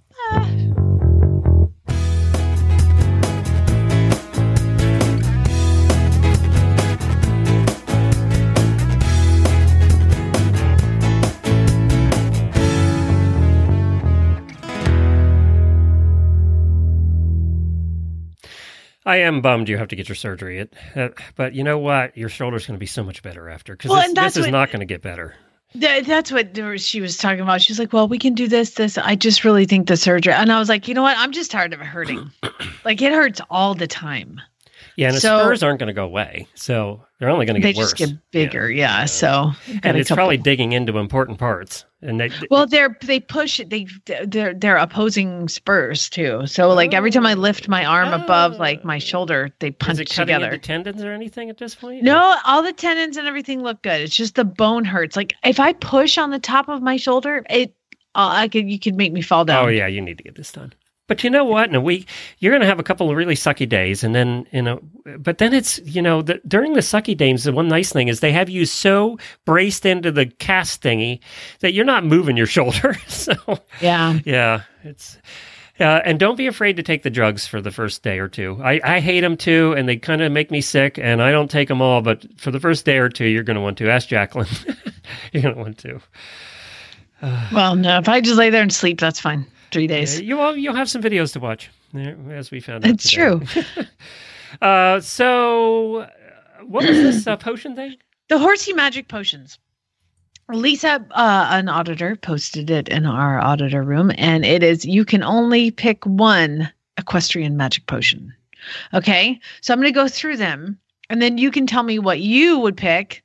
I 19.07 19.17
am 19.17 19.41
bummed 19.43 19.69
you 19.69 19.77
have 19.79 19.89
to 19.89 19.97
get 19.97 20.09
your 20.09 20.17
surgery, 20.17 20.61
it, 20.61 20.73
uh, 20.97 21.09
but 21.37 21.55
you 21.55 21.63
know 21.63 21.79
what? 21.79 22.17
Your 22.17 22.29
shoulder's 22.29 22.67
going 22.67 22.77
to 22.77 22.81
be 22.81 22.87
so 22.87 23.05
much 23.05 23.23
better 23.23 23.49
after 23.51 23.75
because 23.75 23.91
Well, 23.91 24.01
this, 24.03 24.15
this 24.15 24.37
is 24.39 24.43
what- 24.47 24.53
not 24.53 24.69
going 24.71 24.81
to 24.81 24.87
get 24.87 25.03
better. 25.03 25.35
Th- 25.79 26.07
that's 26.07 26.31
what 26.31 26.57
she 26.81 27.01
was 27.01 27.17
talking 27.17 27.41
about. 27.41 27.61
She's 27.61 27.81
like, 27.81 27.93
"Well, 27.93 28.07
we 28.07 28.17
can 28.17 28.35
do 28.35 28.47
this, 28.47 28.75
this." 28.75 28.97
I 28.97 29.17
just 29.17 29.43
really 29.45 29.65
think 29.65 29.89
the 29.89 29.97
surgery, 29.97 30.33
and 30.33 30.53
I 30.53 30.61
was 30.61 30.69
like, 30.69 30.87
"You 30.87 30.95
know 30.95 31.03
what? 31.03 31.19
I'm 31.19 31.33
just 31.33 31.51
tired 31.51 31.73
of 31.73 31.81
it 31.81 31.85
hurting. 31.87 32.31
like 32.85 33.03
it 33.03 33.13
hurts 33.13 33.41
all 33.51 33.75
the 33.75 33.89
time. 33.89 34.41
Yeah, 34.95 35.09
and 35.09 35.17
the 35.17 35.21
So- 35.21 35.41
spurs 35.41 35.65
aren't 35.65 35.81
going 35.81 35.89
to 35.89 35.93
go 35.93 36.05
away, 36.05 36.47
so 36.55 37.05
they're 37.19 37.29
only 37.29 37.45
going 37.45 37.61
to 37.61 37.67
They 37.67 37.73
get 37.73 37.81
worse. 37.81 37.93
just 37.93 38.13
get 38.13 38.31
bigger. 38.31 38.71
Yeah. 38.71 39.07
So, 39.07 39.51
and 39.83 39.97
it's 39.97 40.13
probably 40.13 40.37
digging 40.37 40.71
into 40.71 40.97
important 40.99 41.39
parts. 41.41 41.85
And 42.05 42.21
they, 42.21 42.31
Well, 42.51 42.67
they're 42.67 42.97
they 43.01 43.19
push. 43.19 43.61
They 43.67 43.87
they're 44.27 44.53
they're 44.53 44.77
opposing 44.77 45.49
spurs 45.49 46.11
too. 46.11 46.47
So 46.47 46.69
like 46.69 46.93
every 46.93 47.11
time 47.11 47.25
I 47.25 47.33
lift 47.33 47.67
my 47.67 47.85
arm 47.85 48.13
above 48.13 48.59
like 48.59 48.85
my 48.85 48.99
shoulder, 48.99 49.51
they 49.59 49.69
is 49.69 49.75
punch 49.79 50.01
it 50.01 50.11
cutting 50.11 50.35
together. 50.35 50.59
tendons 50.59 51.03
or 51.03 51.13
anything 51.13 51.49
at 51.49 51.57
this 51.57 51.75
point? 51.75 52.03
No, 52.03 52.37
all 52.45 52.63
the 52.63 52.75
tendons 52.75 53.17
and 53.17 53.27
everything 53.27 53.63
look 53.63 53.81
good. 53.83 54.03
It's 54.03 54.15
just 54.15 54.35
the 54.35 54.45
bone 54.45 54.85
hurts. 54.85 55.17
Like 55.17 55.33
if 55.45 55.59
I 55.59 55.73
push 55.73 56.19
on 56.19 56.31
the 56.31 56.39
top 56.39 56.69
of 56.69 56.83
my 56.83 56.97
shoulder, 56.99 57.43
it 57.49 57.75
uh, 58.15 58.31
I 58.33 58.49
could 58.49 58.69
you 58.69 58.79
could 58.79 58.97
make 58.97 59.13
me 59.13 59.23
fall 59.23 59.47
down. 59.47 59.65
Oh 59.65 59.69
yeah, 59.69 59.87
you 59.87 60.03
need 60.03 60.19
to 60.19 60.25
get 60.25 60.37
this 60.37 60.53
done. 60.53 60.75
But 61.07 61.23
you 61.23 61.29
know 61.29 61.45
what? 61.45 61.69
In 61.69 61.75
a 61.75 61.81
week, 61.81 62.09
you're 62.39 62.53
going 62.53 62.63
to 62.63 62.67
have 62.67 62.79
a 62.79 62.85
couple 62.85 63.11
of 63.11 63.17
really 63.17 63.35
sucky 63.35 63.69
days, 63.69 64.03
and 64.03 64.15
then 64.15 64.47
you 64.53 64.63
know. 64.63 64.81
But 65.19 65.39
then 65.39 65.53
it's 65.53 65.79
you 65.81 66.01
know 66.01 66.23
the, 66.23 66.41
during 66.49 66.73
the 66.73 66.81
sucky 66.81 67.17
days, 67.17 67.45
the 67.45 67.53
one 67.53 67.69
nice 67.69 67.93
thing 67.93 68.09
is 68.09 68.21
they 68.21 68.33
have 68.33 68.49
you 68.49 68.65
so 68.65 69.19
braced 69.45 69.85
into 69.85 70.11
the 70.11 70.27
cast 70.27 70.83
thingy 70.83 71.21
that 71.61 71.75
you're 71.75 71.85
not 71.85 72.05
moving 72.05 72.37
your 72.37 72.47
shoulder. 72.57 72.95
so 73.07 73.35
Yeah. 73.81 74.19
yeah, 74.25 74.63
it's. 74.83 75.19
Uh, 75.81 76.01
and 76.05 76.21
don't 76.21 76.37
be 76.37 76.47
afraid 76.47 76.77
to 76.77 76.85
take 76.85 77.03
the 77.03 77.11
drugs 77.11 77.49
for 77.49 77.61
the 77.61 77.73
first 77.73 78.05
day 78.05 78.21
or 78.21 78.29
two. 78.29 78.61
I, 78.63 78.81
I 78.85 79.01
hate 79.01 79.23
them 79.23 79.37
too, 79.37 79.75
and 79.77 79.89
they 79.89 79.97
kind 79.97 80.23
of 80.23 80.31
make 80.31 80.53
me 80.53 80.61
sick, 80.61 80.99
and 80.99 81.21
I 81.21 81.33
don't 81.33 81.51
take 81.51 81.67
them 81.67 81.83
all. 81.83 82.01
But 82.01 82.25
for 82.39 82.53
the 82.53 82.61
first 82.61 82.85
day 82.85 82.99
or 82.99 83.09
two, 83.09 83.27
you're 83.27 83.43
going 83.43 83.57
to 83.57 83.61
want 83.61 83.79
to. 83.79 83.91
Ask 83.91 84.07
Jacqueline. 84.07 84.47
you're 85.33 85.43
going 85.43 85.57
to 85.57 85.61
want 85.61 85.79
to. 85.79 86.01
Well, 87.53 87.75
no, 87.75 87.99
if 87.99 88.09
I 88.09 88.21
just 88.21 88.37
lay 88.37 88.51
there 88.51 88.63
and 88.63 88.73
sleep, 88.73 89.01
that's 89.01 89.19
fine. 89.19 89.47
Three 89.75 89.89
days. 89.89 90.20
You 90.20 90.37
will, 90.37 90.57
you'll 90.57 90.77
have 90.77 90.89
some 90.89 91.03
videos 91.03 91.33
to 91.33 91.41
watch, 91.41 91.68
as 92.31 92.53
we 92.53 92.61
found 92.61 92.85
out. 92.85 92.93
It's 92.93 93.11
today. 93.11 93.45
true. 93.45 93.85
Uh, 94.62 95.01
so, 95.01 96.09
what 96.64 96.87
was 96.87 96.97
this 96.97 97.27
uh, 97.27 97.37
potion 97.37 97.75
thing? 97.75 97.97
The 98.29 98.39
horsey 98.39 98.72
magic 98.72 99.09
potions. 99.09 99.59
Lisa, 100.49 101.05
uh, 101.11 101.49
an 101.51 101.68
auditor, 101.68 102.14
posted 102.14 102.70
it 102.70 102.89
in 102.89 103.05
our 103.05 103.41
auditor 103.41 103.83
room, 103.83 104.12
and 104.16 104.45
it 104.45 104.62
is 104.62 104.85
you 104.85 105.05
can 105.05 105.25
only 105.25 105.72
pick 105.72 106.07
one 106.07 106.70
equestrian 106.99 107.57
magic 107.57 107.87
potion. 107.87 108.33
Okay, 108.95 109.41
so 109.61 109.75
I'm 109.75 109.81
going 109.81 109.93
to 109.93 110.01
go 110.01 110.07
through 110.07 110.37
them, 110.37 110.79
and 111.11 111.20
then 111.20 111.37
you 111.37 111.51
can 111.51 111.66
tell 111.66 111.83
me 111.83 111.99
what 111.99 112.20
you 112.20 112.61
would 112.61 112.77
pick, 112.77 113.24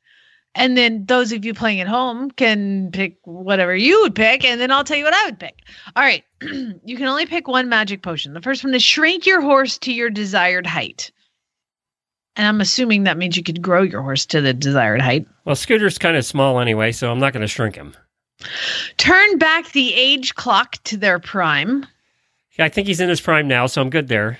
and 0.55 0.77
then 0.77 1.05
those 1.05 1.31
of 1.31 1.45
you 1.45 1.53
playing 1.53 1.79
at 1.79 1.87
home 1.87 2.31
can 2.31 2.91
pick 2.91 3.17
whatever 3.23 3.75
you 3.75 4.01
would 4.01 4.15
pick, 4.15 4.43
and 4.43 4.59
then 4.59 4.71
I'll 4.71 4.83
tell 4.83 4.97
you 4.97 5.03
what 5.03 5.13
I 5.13 5.25
would 5.25 5.39
pick. 5.39 5.59
All 5.95 6.03
right, 6.03 6.23
you 6.41 6.97
can 6.97 7.05
only 7.05 7.25
pick 7.25 7.47
one 7.47 7.69
magic 7.69 8.01
potion. 8.01 8.33
The 8.33 8.41
first 8.41 8.63
one 8.63 8.73
is 8.73 8.83
shrink 8.83 9.25
your 9.25 9.41
horse 9.41 9.77
to 9.79 9.93
your 9.93 10.09
desired 10.09 10.65
height. 10.65 11.11
And 12.35 12.47
I'm 12.47 12.61
assuming 12.61 13.03
that 13.03 13.17
means 13.17 13.35
you 13.35 13.43
could 13.43 13.61
grow 13.61 13.81
your 13.81 14.01
horse 14.01 14.25
to 14.27 14.41
the 14.41 14.53
desired 14.53 15.01
height. 15.01 15.27
Well, 15.45 15.55
Scooter's 15.55 15.97
kind 15.97 16.15
of 16.15 16.25
small 16.25 16.59
anyway, 16.59 16.91
so 16.91 17.11
I'm 17.11 17.19
not 17.19 17.33
going 17.33 17.41
to 17.41 17.47
shrink 17.47 17.75
him. 17.75 17.93
Turn 18.97 19.37
back 19.37 19.71
the 19.71 19.93
age 19.93 20.35
clock 20.35 20.81
to 20.85 20.97
their 20.97 21.19
prime. 21.19 21.85
Yeah, 22.57 22.65
I 22.65 22.69
think 22.69 22.87
he's 22.87 23.01
in 23.01 23.09
his 23.09 23.21
prime 23.21 23.47
now, 23.47 23.67
so 23.67 23.81
I'm 23.81 23.89
good 23.89 24.07
there. 24.07 24.39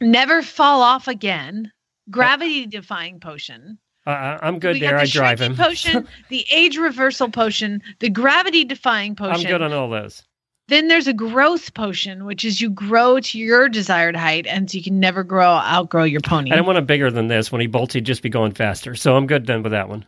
Never 0.00 0.42
fall 0.42 0.80
off 0.80 1.06
again. 1.06 1.70
Gravity 2.10 2.66
defying 2.66 3.20
potion. 3.20 3.78
Uh, 4.06 4.38
I'm 4.42 4.58
good 4.58 4.74
we 4.74 4.80
there. 4.80 4.92
got 4.92 5.00
I 5.00 5.04
the 5.04 5.10
drive 5.10 5.40
him. 5.40 5.56
potion, 5.56 6.08
the 6.30 6.44
age 6.50 6.76
reversal 6.78 7.28
potion, 7.30 7.82
the 8.00 8.08
gravity 8.10 8.64
defying 8.64 9.14
potion. 9.14 9.46
I'm 9.46 9.50
good 9.52 9.62
on 9.62 9.72
all 9.72 9.90
those. 9.90 10.22
then 10.68 10.88
there's 10.88 11.06
a 11.06 11.12
growth 11.12 11.74
potion, 11.74 12.24
which 12.24 12.44
is 12.44 12.60
you 12.60 12.70
grow 12.70 13.20
to 13.20 13.38
your 13.38 13.68
desired 13.68 14.16
height, 14.16 14.46
and 14.46 14.70
so 14.70 14.78
you 14.78 14.82
can 14.84 14.98
never 15.00 15.22
grow 15.22 15.46
outgrow 15.46 16.04
your 16.04 16.20
pony. 16.22 16.50
I 16.50 16.56
don't 16.56 16.66
want 16.66 16.78
him 16.78 16.86
bigger 16.86 17.10
than 17.10 17.28
this. 17.28 17.52
When 17.52 17.60
he 17.60 17.66
bolts, 17.66 17.92
he'd 17.94 18.06
just 18.06 18.22
be 18.22 18.28
going 18.30 18.52
faster. 18.52 18.94
So 18.94 19.16
I'm 19.16 19.26
good 19.26 19.46
then 19.46 19.62
with 19.62 19.72
that 19.72 19.88
one. 19.88 20.06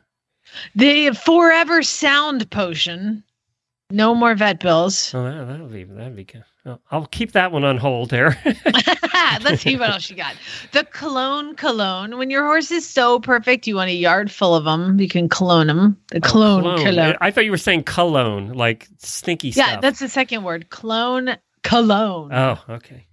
the 0.74 1.10
forever 1.12 1.82
sound 1.82 2.50
potion. 2.50 3.22
No 3.90 4.14
more 4.14 4.34
vet 4.34 4.58
bills. 4.60 5.12
Oh, 5.14 5.22
that, 5.24 5.46
that'll 5.48 5.66
be 5.68 5.84
that'd 5.84 6.16
be 6.16 6.24
good. 6.24 6.44
Oh, 6.64 6.78
I'll 6.92 7.06
keep 7.06 7.32
that 7.32 7.50
one 7.50 7.64
on 7.64 7.76
hold 7.76 8.10
there. 8.10 8.38
Let's 9.42 9.62
see 9.62 9.76
what 9.76 9.90
else 9.90 10.08
you 10.08 10.14
got. 10.14 10.36
The 10.70 10.84
cologne 10.84 11.56
cologne. 11.56 12.18
When 12.18 12.30
your 12.30 12.44
horse 12.44 12.70
is 12.70 12.88
so 12.88 13.18
perfect, 13.18 13.66
you 13.66 13.74
want 13.76 13.90
a 13.90 13.94
yard 13.94 14.30
full 14.30 14.54
of 14.54 14.64
them. 14.64 15.00
You 15.00 15.08
can 15.08 15.28
cologne 15.28 15.66
them. 15.66 15.96
The 16.12 16.20
cologne 16.20 16.62
Cologne. 16.62 16.84
cologne. 16.84 17.16
I 17.20 17.32
thought 17.32 17.44
you 17.44 17.50
were 17.50 17.56
saying 17.56 17.82
cologne, 17.84 18.52
like 18.52 18.86
stinky 18.98 19.48
Yeah, 19.48 19.52
stuff. 19.52 19.68
Yeah, 19.68 19.80
that's 19.80 19.98
the 19.98 20.08
second 20.08 20.44
word. 20.44 20.70
Clone 20.70 21.36
cologne. 21.64 22.32
Oh, 22.32 22.62
okay. 22.68 23.06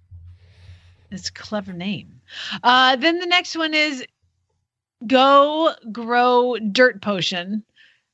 It's 1.10 1.28
a 1.28 1.32
clever 1.32 1.72
name. 1.72 2.20
Uh, 2.62 2.94
then 2.94 3.18
the 3.18 3.26
next 3.26 3.56
one 3.56 3.74
is 3.74 4.04
go 5.08 5.74
grow 5.90 6.56
dirt 6.70 7.02
potion. 7.02 7.64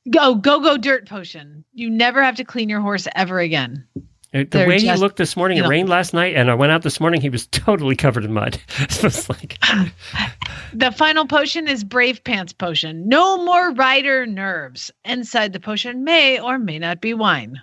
Go 0.09 0.33
go 0.33 0.59
go 0.61 0.77
dirt 0.77 1.07
potion. 1.07 1.63
You 1.73 1.91
never 1.91 2.23
have 2.23 2.37
to 2.37 2.43
clean 2.43 2.69
your 2.69 2.81
horse 2.81 3.07
ever 3.15 3.39
again. 3.39 3.85
The 4.33 4.43
They're 4.43 4.67
way 4.67 4.79
he 4.79 4.91
looked 4.93 5.17
this 5.17 5.37
morning, 5.37 5.57
it 5.57 5.61
know. 5.61 5.69
rained 5.69 5.89
last 5.89 6.13
night, 6.13 6.35
and 6.35 6.51
I 6.51 6.53
went 6.53 6.71
out 6.71 6.81
this 6.81 6.99
morning. 6.99 7.21
He 7.21 7.29
was 7.29 7.47
totally 7.51 7.95
covered 7.95 8.25
in 8.25 8.33
mud. 8.33 8.59
so 8.89 9.07
it's 9.07 9.29
like, 9.29 9.57
The 10.73 10.91
final 10.91 11.25
potion 11.25 11.67
is 11.67 11.83
Brave 11.83 12.23
Pants 12.23 12.51
potion. 12.53 13.07
No 13.07 13.43
more 13.43 13.71
rider 13.71 14.25
nerves. 14.25 14.91
Inside 15.05 15.53
the 15.53 15.59
potion 15.59 16.03
may 16.03 16.39
or 16.39 16.59
may 16.59 16.77
not 16.77 16.99
be 17.01 17.13
wine. 17.13 17.61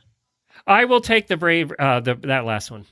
I 0.67 0.87
will 0.87 1.03
take 1.03 1.27
the 1.27 1.37
brave, 1.37 1.71
uh, 1.79 2.01
the 2.01 2.15
that 2.15 2.47
last 2.47 2.71
one. 2.71 2.87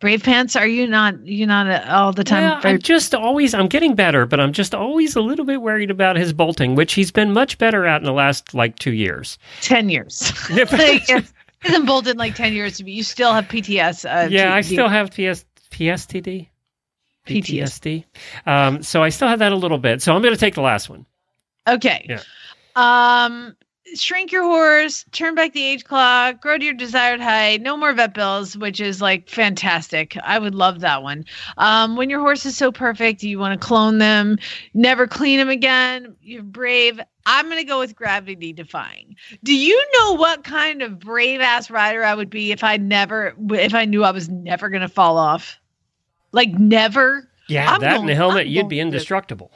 Brave 0.00 0.24
Pants, 0.24 0.56
are 0.56 0.66
you 0.66 0.88
not 0.88 1.24
you 1.24 1.46
not 1.46 1.68
uh, 1.68 1.84
all 1.88 2.12
the 2.12 2.24
time? 2.24 2.42
Well, 2.42 2.60
I'm 2.64 2.80
just 2.80 3.14
always, 3.14 3.54
I'm 3.54 3.68
getting 3.68 3.94
better, 3.94 4.26
but 4.26 4.40
I'm 4.40 4.52
just 4.52 4.74
always 4.74 5.14
a 5.14 5.20
little 5.20 5.44
bit 5.44 5.62
worried 5.62 5.92
about 5.92 6.16
his 6.16 6.32
bolting, 6.32 6.74
which 6.74 6.94
he's 6.94 7.12
been 7.12 7.32
much 7.32 7.56
better 7.58 7.86
at 7.86 8.00
in 8.00 8.04
the 8.04 8.12
last 8.12 8.52
like 8.52 8.78
two 8.80 8.94
years. 8.94 9.38
ten 9.60 9.88
years. 9.90 10.32
Like, 11.64 11.64
it's- 11.64 11.64
it 11.64 11.68
hasn't 11.68 11.86
bolted 11.86 12.16
like 12.18 12.34
ten 12.34 12.52
years 12.52 12.76
to 12.78 12.84
be. 12.84 12.92
You 12.92 13.02
still 13.02 13.32
have 13.32 13.44
PTS. 13.48 14.04
Uh, 14.04 14.28
yeah, 14.28 14.54
I 14.54 14.62
T- 14.62 14.74
still 14.74 14.88
have 14.88 15.10
PS, 15.10 15.44
PSTD. 15.70 16.48
PTSD. 17.26 18.04
Um, 18.46 18.82
so 18.82 19.02
I 19.02 19.10
still 19.10 19.28
have 19.28 19.38
that 19.40 19.52
a 19.52 19.56
little 19.56 19.78
bit. 19.78 20.02
So 20.02 20.14
I'm 20.14 20.22
going 20.22 20.34
to 20.34 20.40
take 20.40 20.54
the 20.54 20.60
last 20.62 20.90
one. 20.90 21.06
Okay. 21.68 22.06
Yeah. 22.08 22.20
Um, 22.74 23.54
shrink 23.94 24.32
your 24.32 24.44
horse, 24.44 25.04
turn 25.12 25.34
back 25.34 25.52
the 25.52 25.62
age 25.62 25.84
clock, 25.84 26.40
grow 26.40 26.56
to 26.56 26.64
your 26.64 26.74
desired 26.74 27.20
height, 27.20 27.60
no 27.60 27.76
more 27.76 27.92
vet 27.92 28.14
bills, 28.14 28.56
which 28.56 28.80
is 28.80 29.00
like 29.02 29.28
fantastic. 29.28 30.16
I 30.22 30.38
would 30.38 30.54
love 30.54 30.80
that 30.80 31.02
one. 31.02 31.24
Um, 31.58 31.96
when 31.96 32.08
your 32.08 32.20
horse 32.20 32.46
is 32.46 32.56
so 32.56 32.72
perfect, 32.72 33.22
you 33.22 33.38
want 33.38 33.60
to 33.60 33.66
clone 33.66 33.98
them, 33.98 34.38
never 34.74 35.06
clean 35.06 35.38
them 35.38 35.48
again. 35.48 36.16
You're 36.22 36.42
brave. 36.42 37.00
I'm 37.26 37.48
gonna 37.48 37.64
go 37.64 37.78
with 37.78 37.94
gravity 37.94 38.52
defying. 38.52 39.16
Do 39.44 39.54
you 39.54 39.80
know 39.98 40.14
what 40.14 40.44
kind 40.44 40.82
of 40.82 40.98
brave 40.98 41.40
ass 41.40 41.70
rider 41.70 42.04
I 42.04 42.14
would 42.14 42.30
be 42.30 42.52
if 42.52 42.64
I 42.64 42.76
never, 42.76 43.34
if 43.50 43.74
I 43.74 43.84
knew 43.84 44.04
I 44.04 44.10
was 44.10 44.28
never 44.28 44.68
gonna 44.68 44.88
fall 44.88 45.18
off? 45.18 45.58
Like 46.32 46.50
never. 46.50 47.28
Yeah, 47.48 47.70
I'm 47.72 47.80
that 47.80 48.00
and 48.00 48.08
the 48.08 48.14
helmet, 48.14 48.46
I'm 48.46 48.52
you'd 48.52 48.60
going 48.62 48.68
be 48.68 48.76
to- 48.76 48.82
indestructible. 48.82 49.50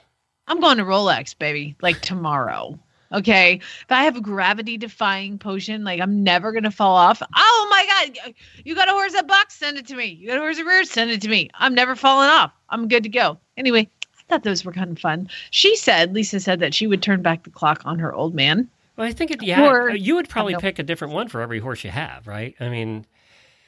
I'm 0.48 0.60
going 0.60 0.76
to 0.78 0.84
Rolex, 0.84 1.36
baby, 1.36 1.74
like 1.82 2.00
tomorrow. 2.02 2.78
Okay. 3.16 3.54
If 3.54 3.86
I 3.90 4.04
have 4.04 4.16
a 4.16 4.20
gravity 4.20 4.76
defying 4.76 5.38
potion, 5.38 5.84
like 5.84 6.00
I'm 6.00 6.22
never 6.22 6.52
going 6.52 6.64
to 6.64 6.70
fall 6.70 6.94
off. 6.96 7.22
Oh 7.36 7.66
my 7.70 7.86
God. 8.14 8.34
You 8.64 8.74
got 8.74 8.88
a 8.88 8.92
horse 8.92 9.14
at 9.14 9.26
Bucks? 9.26 9.54
Send 9.56 9.78
it 9.78 9.86
to 9.88 9.96
me. 9.96 10.06
You 10.06 10.28
got 10.28 10.36
a 10.36 10.40
horse 10.40 10.58
at 10.58 10.66
Rear? 10.66 10.84
Send 10.84 11.10
it 11.10 11.20
to 11.22 11.28
me. 11.28 11.50
I'm 11.54 11.74
never 11.74 11.96
falling 11.96 12.28
off. 12.28 12.52
I'm 12.70 12.88
good 12.88 13.02
to 13.04 13.08
go. 13.08 13.38
Anyway, 13.56 13.88
I 14.18 14.22
thought 14.28 14.42
those 14.44 14.64
were 14.64 14.72
kind 14.72 14.90
of 14.90 14.98
fun. 14.98 15.28
She 15.50 15.76
said, 15.76 16.14
Lisa 16.14 16.40
said 16.40 16.60
that 16.60 16.74
she 16.74 16.86
would 16.86 17.02
turn 17.02 17.22
back 17.22 17.44
the 17.44 17.50
clock 17.50 17.82
on 17.84 17.98
her 17.98 18.12
old 18.14 18.34
man. 18.34 18.68
Well, 18.96 19.06
I 19.06 19.12
think 19.12 19.30
it, 19.30 19.42
yeah, 19.42 19.62
Or- 19.66 19.90
you 19.90 20.14
would 20.14 20.28
probably 20.28 20.54
I 20.54 20.56
don't 20.56 20.62
know. 20.62 20.68
pick 20.68 20.78
a 20.78 20.82
different 20.82 21.14
one 21.14 21.28
for 21.28 21.40
every 21.40 21.58
horse 21.60 21.84
you 21.84 21.90
have, 21.90 22.26
right? 22.26 22.54
I 22.60 22.68
mean, 22.68 23.04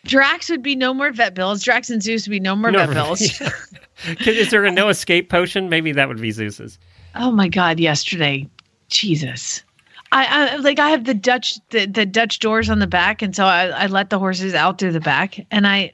Drax 0.05 0.49
would 0.49 0.63
be 0.63 0.75
no 0.75 0.95
more 0.95 1.13
vet 1.13 1.35
bills. 1.35 1.63
Drax 1.63 1.91
and 1.91 2.03
Zeus 2.03 2.27
would 2.27 2.31
be 2.33 2.41
no 2.41 2.57
more 2.57 2.71
No, 2.71 2.87
vet 2.87 2.95
bills. 2.95 3.21
is 4.27 4.51
there 4.51 4.65
a 4.65 4.71
no 4.71 4.89
escape 4.89 5.29
potion? 5.29 5.69
Maybe 5.69 5.93
that 5.93 6.09
would 6.09 6.21
be 6.21 6.31
Zeus's. 6.31 6.79
Oh 7.15 7.31
my 7.31 7.49
God! 7.49 7.79
Yesterday, 7.81 8.49
Jesus. 8.89 9.63
I, 10.11 10.53
I 10.53 10.57
like 10.57 10.79
I 10.79 10.91
have 10.91 11.05
the 11.05 11.15
Dutch 11.15 11.59
the, 11.71 11.85
the 11.87 12.07
Dutch 12.07 12.39
doors 12.39 12.71
on 12.71 12.79
the 12.79 12.87
back, 12.87 13.21
and 13.21 13.37
so 13.37 13.45
I, 13.45 13.67
I 13.67 13.87
let 13.87 14.09
the 14.11 14.19
horses 14.19 14.55
out 14.55 14.79
through 14.79 14.93
the 14.93 15.01
back, 15.01 15.39
and 15.51 15.67
I 15.67 15.93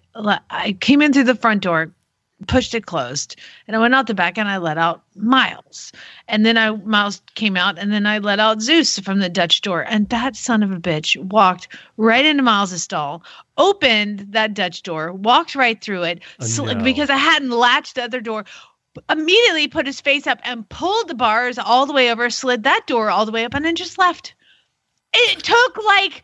I 0.51 0.77
came 0.81 1.03
in 1.03 1.13
through 1.13 1.25
the 1.25 1.35
front 1.35 1.63
door, 1.63 1.93
pushed 2.47 2.77
it 2.77 2.87
closed, 2.87 3.35
and 3.67 3.75
I 3.75 3.81
went 3.81 3.93
out 3.93 4.07
the 4.07 4.15
back, 4.15 4.39
and 4.39 4.49
I 4.49 4.59
let 4.59 4.79
out 4.79 5.03
Miles, 5.17 5.91
and 6.29 6.47
then 6.47 6.57
I 6.57 6.71
Miles 6.71 7.23
came 7.35 7.57
out, 7.57 7.77
and 7.77 7.93
then 7.93 8.07
I 8.07 8.19
let 8.19 8.39
out 8.39 8.63
Zeus 8.63 9.01
from 9.01 9.19
the 9.19 9.29
Dutch 9.29 9.63
door, 9.63 9.83
and 9.83 10.09
that 10.11 10.37
son 10.37 10.63
of 10.63 10.71
a 10.71 10.77
bitch 10.77 11.17
walked 11.17 11.67
right 11.97 12.25
into 12.25 12.45
Miles's 12.45 12.85
stall, 12.85 13.25
opened 13.59 14.29
that 14.31 14.55
Dutch 14.55 14.85
door, 14.85 15.13
walked 15.13 15.57
right 15.57 15.81
through 15.83 16.05
it, 16.05 16.23
Oh, 16.39 16.45
sl- 16.47 16.67
no. 16.67 16.85
because 16.85 17.11
I 17.11 17.17
hadn't 17.17 17.51
latched 17.51 17.97
the 17.97 18.05
other 18.05 18.21
door, 18.21 18.45
immediately 19.09 19.69
put 19.69 19.87
his 19.87 20.01
face 20.01 20.27
up 20.27 20.39
and 20.45 20.69
pulled 20.69 21.09
the 21.09 21.15
bars 21.15 21.59
all 21.59 21.87
the 21.87 21.93
way 21.93 22.11
over, 22.11 22.31
slid 22.31 22.65
that 22.65 22.87
door 22.87 23.11
all 23.11 23.27
the 23.27 23.33
way 23.33 23.45
up, 23.45 23.55
and 23.55 23.65
then 23.65 23.77
just 23.77 23.99
left. 23.99 24.35
It 25.13 25.43
took 25.43 25.85
like 25.85 26.23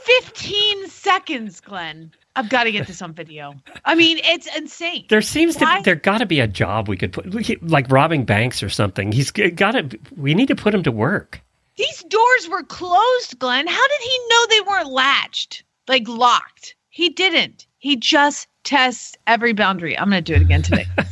15 0.00 0.88
seconds, 0.88 1.60
Glenn. 1.60 2.12
I've 2.34 2.48
got 2.48 2.64
to 2.64 2.72
get 2.72 2.86
this 2.86 3.02
on 3.02 3.12
video. 3.12 3.54
I 3.84 3.94
mean, 3.94 4.18
it's 4.24 4.48
insane. 4.56 5.04
There 5.10 5.20
seems 5.20 5.54
to 5.56 5.64
Why? 5.64 5.78
be, 5.78 5.82
there 5.82 5.96
got 5.96 6.18
to 6.18 6.26
be 6.26 6.40
a 6.40 6.46
job 6.46 6.88
we 6.88 6.96
could 6.96 7.12
put, 7.12 7.62
like 7.68 7.90
robbing 7.90 8.24
banks 8.24 8.62
or 8.62 8.70
something. 8.70 9.12
He's 9.12 9.30
got 9.30 9.72
to, 9.72 9.98
we 10.16 10.32
need 10.32 10.48
to 10.48 10.56
put 10.56 10.74
him 10.74 10.82
to 10.84 10.92
work. 10.92 11.42
These 11.76 12.04
doors 12.04 12.48
were 12.48 12.62
closed, 12.62 13.38
Glenn. 13.38 13.66
How 13.66 13.88
did 13.88 14.00
he 14.00 14.18
know 14.28 14.46
they 14.48 14.60
weren't 14.62 14.90
latched, 14.90 15.64
like 15.88 16.08
locked? 16.08 16.74
He 16.88 17.10
didn't. 17.10 17.66
He 17.78 17.96
just 17.96 18.48
tests 18.64 19.16
every 19.26 19.52
boundary. 19.52 19.98
I'm 19.98 20.08
going 20.08 20.22
to 20.22 20.32
do 20.32 20.36
it 20.36 20.42
again 20.42 20.62
today. 20.62 20.86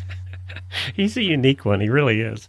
He's 0.95 1.17
a 1.17 1.23
unique 1.23 1.65
one. 1.65 1.81
He 1.81 1.89
really 1.89 2.21
is. 2.21 2.49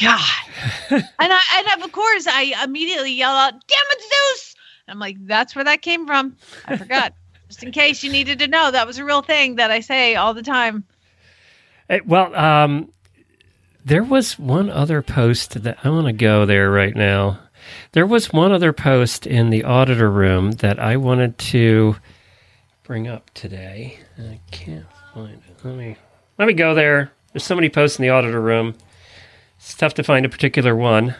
God. 0.00 0.20
and 0.90 1.02
I 1.18 1.42
and 1.74 1.82
of 1.82 1.92
course 1.92 2.26
I 2.26 2.54
immediately 2.64 3.12
yell 3.12 3.32
out, 3.32 3.52
"Damn 3.52 3.84
it, 3.90 4.00
Zeus!" 4.00 4.54
I'm 4.88 4.98
like, 4.98 5.16
"That's 5.26 5.54
where 5.54 5.64
that 5.64 5.82
came 5.82 6.06
from." 6.06 6.36
I 6.66 6.76
forgot. 6.76 7.14
Just 7.48 7.62
in 7.62 7.72
case 7.72 8.02
you 8.02 8.10
needed 8.10 8.38
to 8.38 8.48
know, 8.48 8.70
that 8.70 8.86
was 8.86 8.96
a 8.96 9.04
real 9.04 9.20
thing 9.20 9.56
that 9.56 9.70
I 9.70 9.80
say 9.80 10.14
all 10.14 10.32
the 10.32 10.42
time. 10.42 10.84
Eh, 11.90 12.00
well, 12.06 12.34
um, 12.34 12.90
there 13.84 14.02
was 14.02 14.38
one 14.38 14.70
other 14.70 15.02
post 15.02 15.62
that 15.62 15.76
I 15.84 15.90
want 15.90 16.06
to 16.06 16.14
go 16.14 16.46
there 16.46 16.70
right 16.70 16.96
now. 16.96 17.40
There 17.92 18.06
was 18.06 18.32
one 18.32 18.52
other 18.52 18.72
post 18.72 19.26
in 19.26 19.50
the 19.50 19.64
auditor 19.64 20.10
room 20.10 20.52
that 20.52 20.78
I 20.78 20.96
wanted 20.96 21.36
to 21.38 21.96
bring 22.84 23.06
up 23.06 23.30
today. 23.34 23.98
I 24.18 24.40
can't 24.50 24.86
find 25.12 25.34
it. 25.48 25.64
Let 25.64 25.76
me 25.76 25.96
let 26.38 26.48
me 26.48 26.54
go 26.54 26.74
there. 26.74 27.12
There's 27.32 27.44
so 27.44 27.54
many 27.54 27.68
posts 27.68 27.98
in 27.98 28.02
the 28.02 28.10
auditor 28.10 28.40
room. 28.40 28.74
It's 29.56 29.74
tough 29.74 29.94
to 29.94 30.02
find 30.02 30.26
a 30.26 30.28
particular 30.28 30.74
one. 30.76 31.14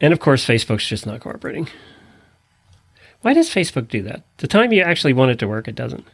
And 0.00 0.12
of 0.12 0.20
course, 0.20 0.44
Facebook's 0.46 0.86
just 0.86 1.06
not 1.06 1.20
cooperating. 1.20 1.68
Why 3.22 3.32
does 3.32 3.48
Facebook 3.48 3.88
do 3.88 4.02
that? 4.02 4.22
The 4.36 4.46
time 4.46 4.72
you 4.72 4.82
actually 4.82 5.14
want 5.14 5.30
it 5.30 5.38
to 5.38 5.48
work, 5.48 5.66
it 5.66 5.74
doesn't. 5.74 6.06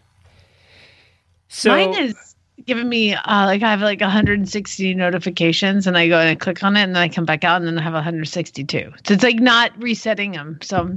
So 1.49 1.71
Mine 1.71 1.95
is 1.95 2.37
giving 2.65 2.89
me 2.89 3.15
uh, 3.15 3.47
like 3.47 3.65
I 3.65 3.71
have 3.71 3.81
like 3.81 4.01
160 4.01 4.95
notifications, 4.95 5.89
and 5.89 5.99
I 5.99 6.07
go 6.07 6.21
and 6.21 6.29
I 6.29 6.37
click 6.37 6.63
on 6.63 6.77
it, 6.77 6.83
and 6.83 6.95
then 6.95 7.03
I 7.03 7.09
come 7.09 7.25
back 7.25 7.43
out, 7.43 7.57
and 7.57 7.67
then 7.67 7.79
I 7.79 7.83
have 7.83 7.95
162. 7.95 8.93
So 9.05 9.15
it's 9.15 9.25
like 9.25 9.41
not 9.41 9.73
resetting 9.83 10.33
them. 10.33 10.59
So 10.63 10.97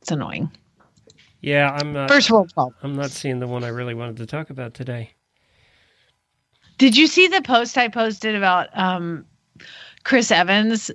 it's 0.00 0.10
annoying. 0.10 0.50
Yeah, 1.40 1.76
I'm 1.80 1.92
not. 1.92 2.08
First 2.08 2.30
world 2.30 2.52
problem. 2.54 2.74
I'm 2.82 2.96
not 2.96 3.10
seeing 3.10 3.40
the 3.40 3.46
one 3.46 3.64
I 3.64 3.68
really 3.68 3.94
wanted 3.94 4.16
to 4.18 4.26
talk 4.26 4.50
about 4.50 4.74
today. 4.74 5.12
Did 6.78 6.96
you 6.96 7.06
see 7.08 7.26
the 7.26 7.42
post 7.42 7.76
I 7.76 7.88
posted 7.88 8.34
about 8.34 8.68
um, 8.78 9.24
Chris 10.04 10.30
Evans? 10.30 10.90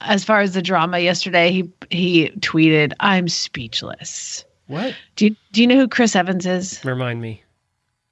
As 0.00 0.24
far 0.24 0.40
as 0.40 0.54
the 0.54 0.62
drama 0.62 0.98
yesterday, 0.98 1.52
he 1.52 1.72
he 1.90 2.30
tweeted, 2.40 2.92
"I'm 3.00 3.28
speechless." 3.28 4.44
What? 4.66 4.94
Do 5.16 5.26
you 5.26 5.36
do 5.52 5.60
you 5.60 5.66
know 5.66 5.76
who 5.76 5.88
Chris 5.88 6.16
Evans 6.16 6.44
is? 6.44 6.84
Remind 6.84 7.20
me. 7.20 7.42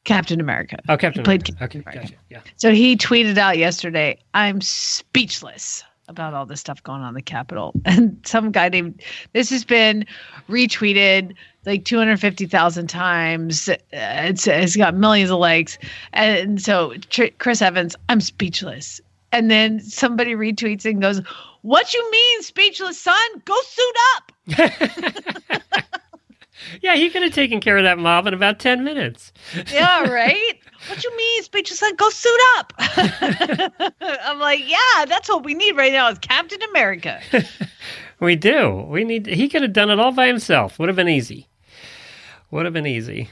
Captain 0.04 0.40
America. 0.40 0.78
Oh, 0.88 0.96
Captain. 0.96 1.20
He 1.20 1.24
played 1.24 1.48
America. 1.50 1.78
Okay, 1.78 1.98
gotcha. 1.98 2.14
Yeah. 2.30 2.40
So 2.56 2.72
he 2.72 2.96
tweeted 2.96 3.38
out 3.38 3.58
yesterday, 3.58 4.18
"I'm 4.34 4.60
speechless." 4.60 5.84
About 6.08 6.34
all 6.34 6.44
this 6.44 6.58
stuff 6.58 6.82
going 6.82 7.02
on 7.02 7.10
in 7.10 7.14
the 7.14 7.22
Capitol, 7.22 7.72
and 7.84 8.18
some 8.24 8.50
guy 8.50 8.68
named 8.68 9.00
this 9.32 9.48
has 9.50 9.64
been 9.64 10.04
retweeted 10.48 11.36
like 11.66 11.84
250,000 11.84 12.86
times. 12.88 13.68
Uh, 13.68 13.76
It's 13.92 14.46
it's 14.46 14.76
got 14.76 14.94
millions 14.94 15.30
of 15.30 15.38
likes, 15.38 15.78
and 16.12 16.60
so 16.60 16.94
Tr- 17.10 17.24
Chris 17.38 17.60
Evans, 17.62 17.96
I'm 18.08 18.20
speechless. 18.20 19.00
And 19.32 19.50
then 19.50 19.78
somebody 19.80 20.34
retweets 20.34 20.84
and 20.84 21.00
goes, 21.00 21.20
"What 21.62 21.94
you 21.94 22.10
mean, 22.10 22.42
speechless, 22.42 23.00
son? 23.00 23.28
Go 23.44 23.54
suit 23.64 23.96
up." 24.16 24.32
Yeah, 26.82 26.94
he 26.94 27.08
could 27.08 27.22
have 27.22 27.32
taken 27.32 27.58
care 27.60 27.78
of 27.78 27.84
that 27.84 27.98
mob 27.98 28.26
in 28.26 28.34
about 28.34 28.58
ten 28.58 28.84
minutes. 28.84 29.32
yeah, 29.72 30.02
right. 30.10 30.60
What 30.88 31.02
you 31.02 31.16
mean, 31.16 31.42
speechless 31.42 31.78
son? 31.78 31.96
Go 31.96 32.10
suit 32.10 32.40
up. 32.58 32.72
I'm 34.24 34.38
like, 34.38 34.60
yeah, 34.68 35.04
that's 35.06 35.28
what 35.28 35.42
we 35.42 35.54
need 35.54 35.74
right 35.76 35.92
now 35.92 36.10
is 36.10 36.18
Captain 36.18 36.60
America. 36.70 37.20
We 38.20 38.36
do. 38.36 38.84
We 38.88 39.04
need. 39.04 39.26
He 39.26 39.48
could 39.48 39.62
have 39.62 39.72
done 39.72 39.88
it 39.90 39.98
all 39.98 40.12
by 40.12 40.26
himself. 40.26 40.78
Would 40.78 40.90
have 40.90 40.96
been 40.96 41.08
easy. 41.08 41.48
Would 42.50 42.64
have 42.64 42.74
been 42.74 42.86
easy. 42.86 43.30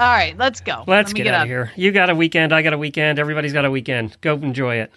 All 0.00 0.06
right, 0.06 0.36
let's 0.36 0.60
go. 0.60 0.84
Let's 0.86 1.10
Let 1.10 1.14
me 1.14 1.24
get, 1.24 1.34
out 1.34 1.40
up. 1.40 1.42
of 1.44 1.48
here. 1.48 1.72
You 1.76 1.90
got 1.92 2.10
a 2.10 2.14
weekend. 2.14 2.52
I 2.52 2.62
got 2.62 2.72
a 2.72 2.78
weekend. 2.78 3.18
Everybody's 3.18 3.52
got 3.52 3.64
a 3.64 3.70
weekend. 3.70 4.16
Go 4.20 4.34
enjoy 4.34 4.76
it. 4.76 4.92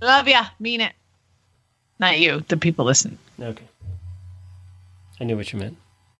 Love 0.00 0.28
ya. 0.28 0.44
Mean 0.60 0.80
it. 0.80 0.92
Not 1.98 2.18
you, 2.18 2.44
the 2.48 2.56
people 2.56 2.84
listen. 2.84 3.18
Okay. 3.40 3.64
I 5.20 5.24
knew 5.24 5.36
what 5.36 5.52
you 5.52 5.58
meant. 5.58 5.76